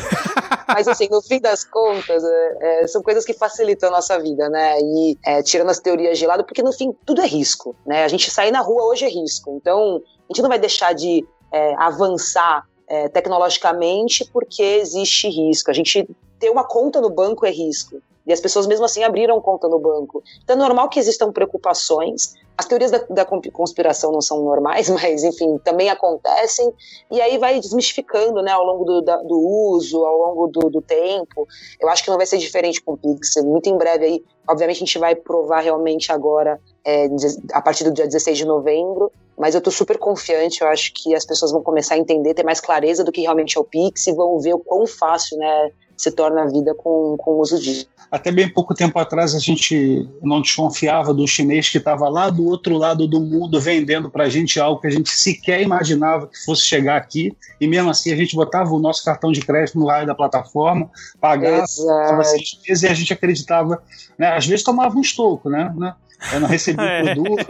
Mas 0.68 0.88
assim, 0.88 1.07
no 1.09 1.22
fim 1.22 1.39
das 1.39 1.63
contas, 1.63 2.23
é, 2.23 2.84
é, 2.84 2.88
são 2.88 3.01
coisas 3.01 3.26
que 3.26 3.34
facilitam 3.34 3.89
a 3.89 3.93
nossa 3.93 4.19
vida, 4.19 4.49
né? 4.49 4.80
E 4.80 5.18
é, 5.26 5.41
tirando 5.41 5.69
as 5.69 5.80
teorias 5.80 6.18
de 6.18 6.26
lado, 6.26 6.43
porque 6.43 6.63
no 6.63 6.72
fim 6.72 6.93
tudo 7.05 7.22
é 7.22 7.27
risco, 7.27 7.76
né? 7.85 8.03
A 8.03 8.07
gente 8.07 8.30
sair 8.30 8.51
na 8.51 8.61
rua 8.61 8.84
hoje 8.84 9.05
é 9.05 9.09
risco. 9.09 9.55
Então, 9.55 10.01
a 10.30 10.34
gente 10.34 10.41
não 10.41 10.49
vai 10.49 10.59
deixar 10.59 10.93
de 10.93 11.26
é, 11.51 11.76
avançar 11.77 12.65
tecnologicamente 13.13 14.30
porque 14.34 14.61
existe 14.61 15.30
risco. 15.30 15.72
A 15.72 15.73
gente 15.73 16.05
ter 16.38 16.49
uma 16.49 16.65
conta 16.65 16.99
no 16.99 17.09
banco 17.09 17.45
é 17.45 17.49
risco. 17.49 18.01
E 18.31 18.33
as 18.33 18.39
pessoas 18.39 18.65
mesmo 18.65 18.85
assim 18.85 19.03
abriram 19.03 19.41
conta 19.41 19.67
no 19.67 19.77
banco. 19.77 20.23
Então 20.41 20.55
é 20.55 20.59
normal 20.59 20.87
que 20.87 20.97
existam 20.97 21.33
preocupações. 21.33 22.33
As 22.57 22.65
teorias 22.65 22.89
da, 22.89 22.99
da 23.09 23.25
conspiração 23.25 24.09
não 24.11 24.21
são 24.21 24.41
normais, 24.41 24.87
mas 24.89 25.23
enfim, 25.25 25.57
também 25.57 25.89
acontecem. 25.89 26.71
E 27.11 27.19
aí 27.19 27.37
vai 27.37 27.59
desmistificando 27.59 28.41
né, 28.41 28.51
ao 28.51 28.63
longo 28.63 28.85
do, 28.85 29.01
da, 29.01 29.17
do 29.17 29.37
uso, 29.37 30.05
ao 30.05 30.17
longo 30.17 30.47
do, 30.47 30.69
do, 30.69 30.81
tempo. 30.81 31.45
Eu 31.79 31.89
acho 31.89 32.03
que 32.03 32.09
não 32.09 32.17
vai 32.17 32.25
ser 32.25 32.37
diferente 32.37 32.81
com 32.81 32.93
o 32.93 32.97
Pix. 32.97 33.35
Muito 33.43 33.69
em 33.69 33.77
breve 33.77 34.05
aí, 34.05 34.23
obviamente, 34.47 34.77
a 34.77 34.85
gente 34.85 34.97
vai 34.97 35.13
provar 35.13 35.59
realmente 35.59 36.09
agora, 36.09 36.57
é, 36.85 37.09
a 37.51 37.61
partir 37.61 37.83
do 37.83 37.91
dia 37.91 38.05
16 38.05 38.37
de 38.37 38.45
novembro. 38.45 39.11
Mas 39.37 39.55
eu 39.55 39.57
estou 39.57 39.73
super 39.73 39.97
confiante, 39.97 40.61
eu 40.61 40.67
acho 40.67 40.93
que 40.93 41.15
as 41.15 41.25
pessoas 41.25 41.51
vão 41.51 41.61
começar 41.61 41.95
a 41.95 41.97
entender, 41.97 42.33
ter 42.33 42.45
mais 42.45 42.61
clareza 42.61 43.03
do 43.03 43.11
que 43.11 43.21
realmente 43.21 43.57
é 43.57 43.59
o 43.59 43.63
Pix 43.63 44.07
e 44.07 44.13
vão 44.13 44.39
ver 44.39 44.53
o 44.53 44.59
quão 44.59 44.85
fácil, 44.85 45.37
né? 45.37 45.71
Se 46.01 46.11
torna 46.11 46.43
a 46.43 46.45
vida 46.47 46.73
com, 46.75 47.15
com 47.17 47.31
o 47.31 47.41
uso 47.41 47.59
disso. 47.59 47.87
Até 48.09 48.31
bem 48.31 48.49
pouco 48.49 48.73
tempo 48.73 48.97
atrás 48.99 49.33
a 49.33 49.39
gente 49.39 50.09
não 50.21 50.41
desconfiava 50.41 51.13
do 51.13 51.25
chinês 51.27 51.69
que 51.69 51.77
estava 51.77 52.09
lá 52.09 52.29
do 52.29 52.45
outro 52.45 52.77
lado 52.77 53.07
do 53.07 53.21
mundo 53.21 53.59
vendendo 53.59 54.09
para 54.09 54.25
a 54.25 54.29
gente 54.29 54.59
algo 54.59 54.81
que 54.81 54.87
a 54.87 54.91
gente 54.91 55.09
sequer 55.09 55.61
imaginava 55.61 56.27
que 56.27 56.37
fosse 56.43 56.65
chegar 56.65 56.97
aqui, 56.97 57.35
e 57.59 57.67
mesmo 57.67 57.89
assim 57.89 58.11
a 58.11 58.15
gente 58.15 58.35
botava 58.35 58.73
o 58.73 58.79
nosso 58.79 59.05
cartão 59.05 59.31
de 59.31 59.41
crédito 59.41 59.79
no 59.79 59.85
raio 59.85 60.05
da 60.05 60.15
plataforma, 60.15 60.89
pagava 61.19 61.65
seis 61.67 62.59
meses 62.67 62.83
e 62.83 62.87
a 62.87 62.93
gente 62.93 63.13
acreditava, 63.13 63.81
né? 64.17 64.35
às 64.35 64.45
vezes 64.45 64.63
tomava 64.63 64.97
um 64.97 65.01
estoco, 65.01 65.49
né? 65.49 65.73
né? 65.77 65.93
Eu 66.34 66.39
não 66.39 66.48
recebi 66.48 66.81
o 66.81 66.85
é. 66.85 67.15
produto. 67.15 67.45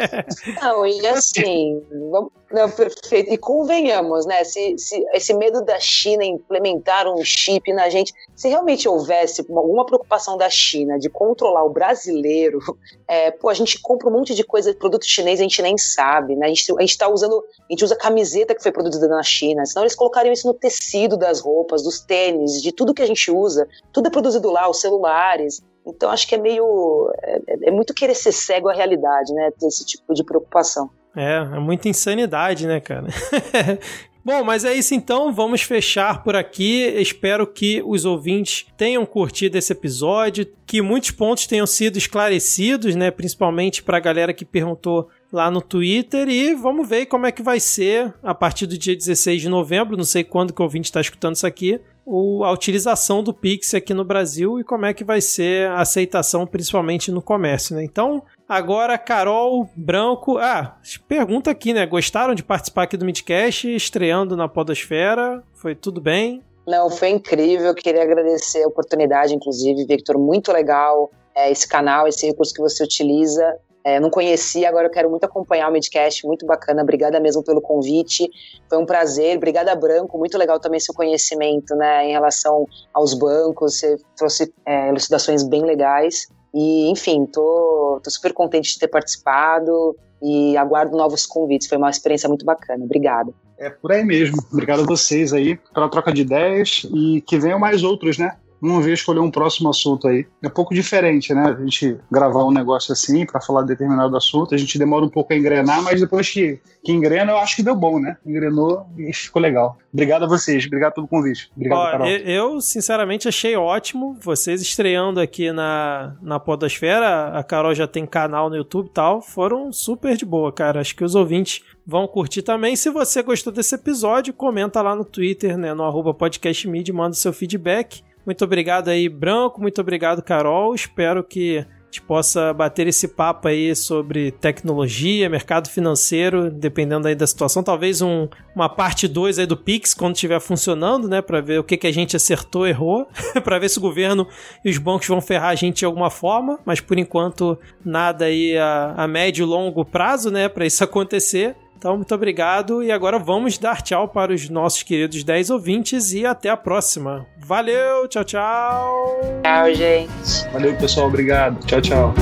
Não, 0.62 0.86
e 0.86 1.06
assim, 1.08 1.82
vamos, 2.12 2.32
não, 2.52 2.70
perfeito. 2.70 3.32
E 3.32 3.38
convenhamos, 3.38 4.26
né? 4.26 4.44
Se, 4.44 4.78
se 4.78 5.06
esse 5.14 5.34
medo 5.34 5.64
da 5.64 5.80
China 5.80 6.24
implementar 6.24 7.08
um 7.08 7.24
chip 7.24 7.72
na 7.74 7.90
gente, 7.90 8.14
se 8.36 8.50
realmente 8.50 8.88
houvesse 8.88 9.46
alguma 9.50 9.86
preocupação 9.86 10.38
da 10.38 10.50
China 10.50 11.00
de 11.00 11.10
controlar 11.10 11.64
o 11.64 11.70
brasileiro, 11.70 12.60
é, 13.08 13.32
pô, 13.32 13.50
a 13.50 13.54
gente 13.54 13.80
compra 13.82 14.10
um 14.10 14.12
monte 14.12 14.36
de 14.36 14.44
coisa, 14.44 14.74
produto 14.74 15.06
chinês, 15.06 15.40
a 15.40 15.44
gente 15.44 15.62
nem 15.62 15.78
sabe, 15.78 16.36
né? 16.36 16.48
A 16.48 16.50
gente, 16.50 16.74
a 16.78 16.82
gente 16.82 16.98
tá 16.98 17.08
usando, 17.08 17.44
a 17.70 17.72
gente 17.74 17.86
usa 17.86 17.96
camiseta 17.96 18.54
que 18.54 18.64
foi 18.64 18.72
produzida 18.72 19.08
na 19.08 19.24
China, 19.24 19.66
senão 19.66 19.84
eles 19.84 19.96
colocariam 19.96 20.34
isso 20.34 20.48
no 20.48 20.54
tecido 20.54 21.16
das 21.16 21.40
roupas, 21.40 21.84
dos 21.84 22.02
tênis, 22.02 22.62
de 22.62 22.72
tudo 22.72 22.94
que 22.94 23.02
a 23.02 23.08
gente 23.08 23.32
usa, 23.32 23.68
tudo 23.94 24.08
é 24.08 24.10
produzido 24.10 24.50
lá, 24.50 24.70
os 24.70 24.82
celulares. 24.82 25.62
Então 25.86 26.10
acho 26.10 26.28
que 26.28 26.36
é 26.36 26.38
meio. 26.38 27.12
É, 27.22 27.70
é 27.70 27.72
muito 27.72 27.94
querer 27.94 28.16
ser 28.16 28.32
cego 28.32 28.70
à 28.70 28.74
realidade, 28.74 29.34
né? 29.34 29.52
Ter 29.60 29.68
esse 29.68 29.86
tipo 29.86 30.14
de 30.14 30.24
preocupação. 30.24 30.90
É, 31.16 31.38
é 31.38 31.60
muita 31.60 31.90
insanidade, 31.90 32.68
né, 32.68 32.80
cara? 32.80 33.08
Bom, 34.24 34.44
mas 34.44 34.64
é 34.64 34.76
isso 34.76 34.94
então, 34.94 35.34
vamos 35.34 35.64
fechar 35.64 36.24
por 36.24 36.36
aqui. 36.36 36.84
Espero 36.98 37.48
que 37.48 37.82
os 37.84 38.06
ouvintes 38.06 38.68
tenham 38.78 39.04
curtido 39.04 39.58
esse 39.58 39.74
episódio, 39.74 40.48
que 40.64 40.80
muitos 40.80 41.10
pontos 41.10 41.48
tenham 41.48 41.66
sido 41.66 41.98
esclarecidos, 41.98 42.96
né, 42.96 43.10
principalmente 43.10 43.82
para 43.82 43.98
a 43.98 44.00
galera 44.00 44.32
que 44.32 44.46
perguntou 44.46 45.10
lá 45.34 45.50
no 45.50 45.60
Twitter 45.60 46.30
e 46.30 46.54
vamos 46.54 46.88
ver 46.88 47.08
como 47.08 47.26
é 47.26 47.32
que 47.32 47.42
vai 47.42 47.60
ser 47.60 48.14
a 48.22 48.36
partir 48.36 48.68
do 48.68 48.78
dia 48.78 48.96
16 48.96 49.42
de 49.42 49.50
novembro, 49.50 49.98
não 49.98 50.04
sei 50.04 50.24
quando 50.24 50.54
que 50.54 50.62
o 50.62 50.64
ouvinte 50.64 50.86
está 50.86 51.02
escutando 51.02 51.36
isso 51.36 51.48
aqui, 51.48 51.80
o, 52.06 52.44
a 52.44 52.52
utilização 52.52 53.24
do 53.24 53.34
Pix 53.34 53.74
aqui 53.74 53.94
no 53.94 54.04
Brasil 54.04 54.60
e 54.60 54.64
como 54.64 54.86
é 54.86 54.94
que 54.94 55.04
vai 55.04 55.22
ser 55.22 55.70
a 55.70 55.82
aceitação, 55.82 56.46
principalmente 56.48 57.12
no 57.12 57.22
comércio, 57.22 57.76
né? 57.76 57.84
Então, 57.84 58.24
agora, 58.48 58.98
Carol 58.98 59.70
Branco. 59.76 60.38
Ah, 60.38 60.78
pergunta 61.08 61.52
aqui, 61.52 61.74
né? 61.74 61.86
Gostaram 61.86 62.34
de 62.34 62.44
participar 62.44 62.84
aqui 62.84 62.98
do 62.98 63.06
Midcast, 63.06 63.74
estreando 63.74 64.36
na 64.36 64.48
Podosfera? 64.48 65.44
Foi 65.54 65.76
tudo 65.76 66.02
bem? 66.02 66.42
Não, 66.68 66.90
foi 66.90 67.10
incrível. 67.10 67.74
Queria 67.74 68.04
agradecer 68.04 68.64
a 68.64 68.68
oportunidade, 68.68 69.34
inclusive, 69.34 69.86
Victor. 69.86 70.18
Muito 70.18 70.52
legal 70.52 71.12
é, 71.36 71.52
esse 71.52 71.68
canal, 71.68 72.08
esse 72.08 72.26
recurso 72.26 72.54
que 72.54 72.62
você 72.62 72.84
utiliza. 72.84 73.58
É, 73.84 74.00
não 74.00 74.10
conhecia, 74.10 74.70
agora 74.70 74.88
eu 74.88 74.92
quero 74.92 75.10
muito 75.10 75.24
acompanhar 75.24 75.70
o 75.70 75.72
Midcast, 75.72 76.26
muito 76.26 76.46
bacana. 76.46 76.84
Obrigada 76.84 77.20
mesmo 77.20 77.44
pelo 77.44 77.62
convite. 77.62 78.30
Foi 78.70 78.78
um 78.78 78.86
prazer. 78.86 79.38
Obrigada, 79.38 79.76
Branco. 79.76 80.18
Muito 80.18 80.38
legal 80.38 80.60
também 80.60 80.80
seu 80.80 80.94
conhecimento 80.94 81.76
né, 81.76 82.08
em 82.08 82.12
relação 82.12 82.68
aos 82.94 83.14
bancos. 83.14 83.80
Você 83.80 83.98
trouxe 84.16 84.54
é, 84.66 84.90
elucidações 84.90 85.44
bem 85.44 85.64
legais. 85.64 86.28
E, 86.54 86.90
enfim, 86.90 87.26
tô, 87.26 88.00
tô 88.04 88.10
super 88.12 88.34
contente 88.34 88.74
de 88.74 88.80
ter 88.80 88.88
participado 88.88 89.96
e 90.22 90.56
aguardo 90.58 90.96
novos 90.96 91.26
convites. 91.26 91.68
Foi 91.68 91.78
uma 91.78 91.90
experiência 91.90 92.30
muito 92.30 92.46
bacana. 92.46 92.84
Obrigada. 92.84 93.34
É 93.58 93.70
por 93.70 93.92
aí 93.92 94.04
mesmo. 94.04 94.38
Obrigado 94.52 94.82
a 94.82 94.86
vocês 94.86 95.34
aí 95.34 95.56
pela 95.74 95.90
troca 95.90 96.12
de 96.12 96.22
ideias 96.22 96.86
e 96.94 97.22
que 97.22 97.38
venham 97.38 97.60
mais 97.60 97.84
outros, 97.84 98.18
né? 98.18 98.36
Vamos 98.62 98.86
ver 98.86 98.94
escolher 98.94 99.20
um 99.20 99.32
próximo 99.32 99.70
assunto 99.70 100.08
aí. 100.08 100.28
É 100.42 100.48
um 100.48 100.52
pouco 100.52 100.74
diferente, 100.74 101.34
né? 101.34 101.56
A 101.58 101.62
gente 101.62 101.98
gravar 102.10 102.46
um 102.46 102.52
negócio 102.52 102.94
assim 102.94 103.26
para 103.26 103.42
falar 103.42 103.62
de 103.64 103.70
determinado 103.70 104.16
assunto, 104.16 104.54
a 104.54 104.58
gente 104.58 104.78
demora 104.78 105.04
um 105.04 105.10
pouco 105.10 105.34
a 105.34 105.36
engrenar, 105.36 105.82
mas 105.82 106.00
depois 106.00 106.30
que, 106.30 106.60
que 106.84 106.92
engrena, 106.92 107.32
eu 107.32 107.38
acho 107.38 107.56
que 107.56 107.64
deu 107.64 107.76
bom, 107.76 108.00
né? 108.00 108.18
Engrenou 108.26 108.86
e 108.98 109.12
ficou 109.14 109.42
legal. 109.42 109.78
Obrigado 109.92 110.24
a 110.24 110.28
vocês, 110.28 110.66
obrigado 110.66 110.94
pelo 110.94 111.08
convite. 111.08 111.52
Obrigado, 111.56 111.80
Ó, 111.80 111.92
Carol. 111.92 112.08
Eu, 112.08 112.62
sinceramente, 112.62 113.28
achei 113.28 113.56
ótimo 113.56 114.16
vocês 114.22 114.62
estreando 114.62 115.20
aqui 115.20 115.52
na, 115.52 116.16
na 116.22 116.40
Podosfera. 116.40 117.38
A 117.38 117.44
Carol 117.44 117.76
já 117.76 117.88
tem 117.88 118.06
canal 118.06 118.50
no 118.50 118.56
YouTube 118.56 118.88
e 118.88 118.92
tal. 118.92 119.22
Foram 119.22 119.72
super 119.74 120.16
de 120.16 120.26
boa, 120.26 120.52
cara. 120.52 120.80
Acho 120.80 120.96
que 120.96 121.04
os 121.04 121.16
ouvintes 121.16 121.64
vão 121.86 122.08
curtir 122.08 122.42
também. 122.42 122.76
Se 122.76 122.90
você 122.90 123.22
gostou 123.22 123.52
desse 123.52 123.76
episódio, 123.76 124.34
comenta 124.34 124.82
lá 124.82 124.96
no 124.96 125.04
Twitter, 125.04 125.58
né? 125.58 125.74
No 125.74 125.84
arroba 125.84 126.14
podcastmid, 126.14 126.92
manda 126.94 127.14
seu 127.14 127.34
feedback. 127.34 128.02
Muito 128.26 128.44
obrigado 128.44 128.90
aí, 128.90 129.10
Branco. 129.10 129.62
Muito 129.62 129.82
obrigado, 129.82 130.22
Carol. 130.22 130.76
Espero 130.76 131.24
que 131.24 131.66
gente 131.92 132.02
possa 132.02 132.54
bater 132.54 132.88
esse 132.88 133.10
papo 133.10 133.50
aí 133.50 133.76
sobre 133.76 134.32
tecnologia, 134.32 135.30
mercado 135.30 135.70
financeiro, 135.70 136.50
dependendo 136.50 137.06
aí 137.06 137.14
da 137.14 137.28
situação. 137.28 137.62
Talvez 137.62 138.02
um, 138.02 138.30
uma 138.56 138.70
parte 138.70 139.10
2 139.10 139.40
aí 139.40 139.46
do 139.46 139.58
Pix, 139.58 139.94
quando 139.94 140.16
estiver 140.16 140.40
funcionando, 140.40 141.10
né? 141.10 141.22
Para 141.22 141.42
ver 141.42 141.60
o 141.60 141.64
que, 141.64 141.76
que 141.76 141.86
a 141.86 141.92
gente 141.92 142.16
acertou, 142.16 142.66
errou. 142.66 143.08
para 143.44 143.60
ver 143.60 143.70
se 143.70 143.78
o 143.78 143.82
governo 143.82 144.26
e 144.64 144.70
os 144.70 144.78
bancos 144.78 145.08
vão 145.08 145.20
ferrar 145.20 145.50
a 145.50 145.56
gente 145.56 145.80
de 145.80 145.86
alguma 145.86 146.10
forma. 146.10 146.58
Mas 146.66 146.80
por 146.80 146.98
enquanto, 146.98 147.60
nada 147.84 148.26
aí 148.26 148.58
a, 148.58 148.94
a 148.96 149.08
médio 149.08 149.44
e 149.44 149.46
longo 149.46 149.84
prazo, 149.84 150.32
né? 150.32 150.48
Para 150.48 150.66
isso 150.66 150.82
acontecer. 150.86 151.58
Então, 151.82 151.96
muito 151.96 152.14
obrigado. 152.14 152.84
E 152.84 152.92
agora 152.92 153.18
vamos 153.18 153.58
dar 153.58 153.82
tchau 153.82 154.08
para 154.08 154.32
os 154.32 154.48
nossos 154.50 154.84
queridos 154.84 155.24
10 155.24 155.50
ouvintes 155.50 156.14
e 156.14 156.24
até 156.28 156.48
a 156.48 156.56
próxima. 156.56 157.26
Valeu, 157.40 158.08
tchau, 158.08 158.24
tchau. 158.24 159.20
Tchau, 159.42 159.74
gente. 159.74 160.48
Valeu, 160.54 160.78
pessoal. 160.78 161.08
Obrigado. 161.08 161.66
Tchau, 161.66 161.82
tchau. 161.82 162.14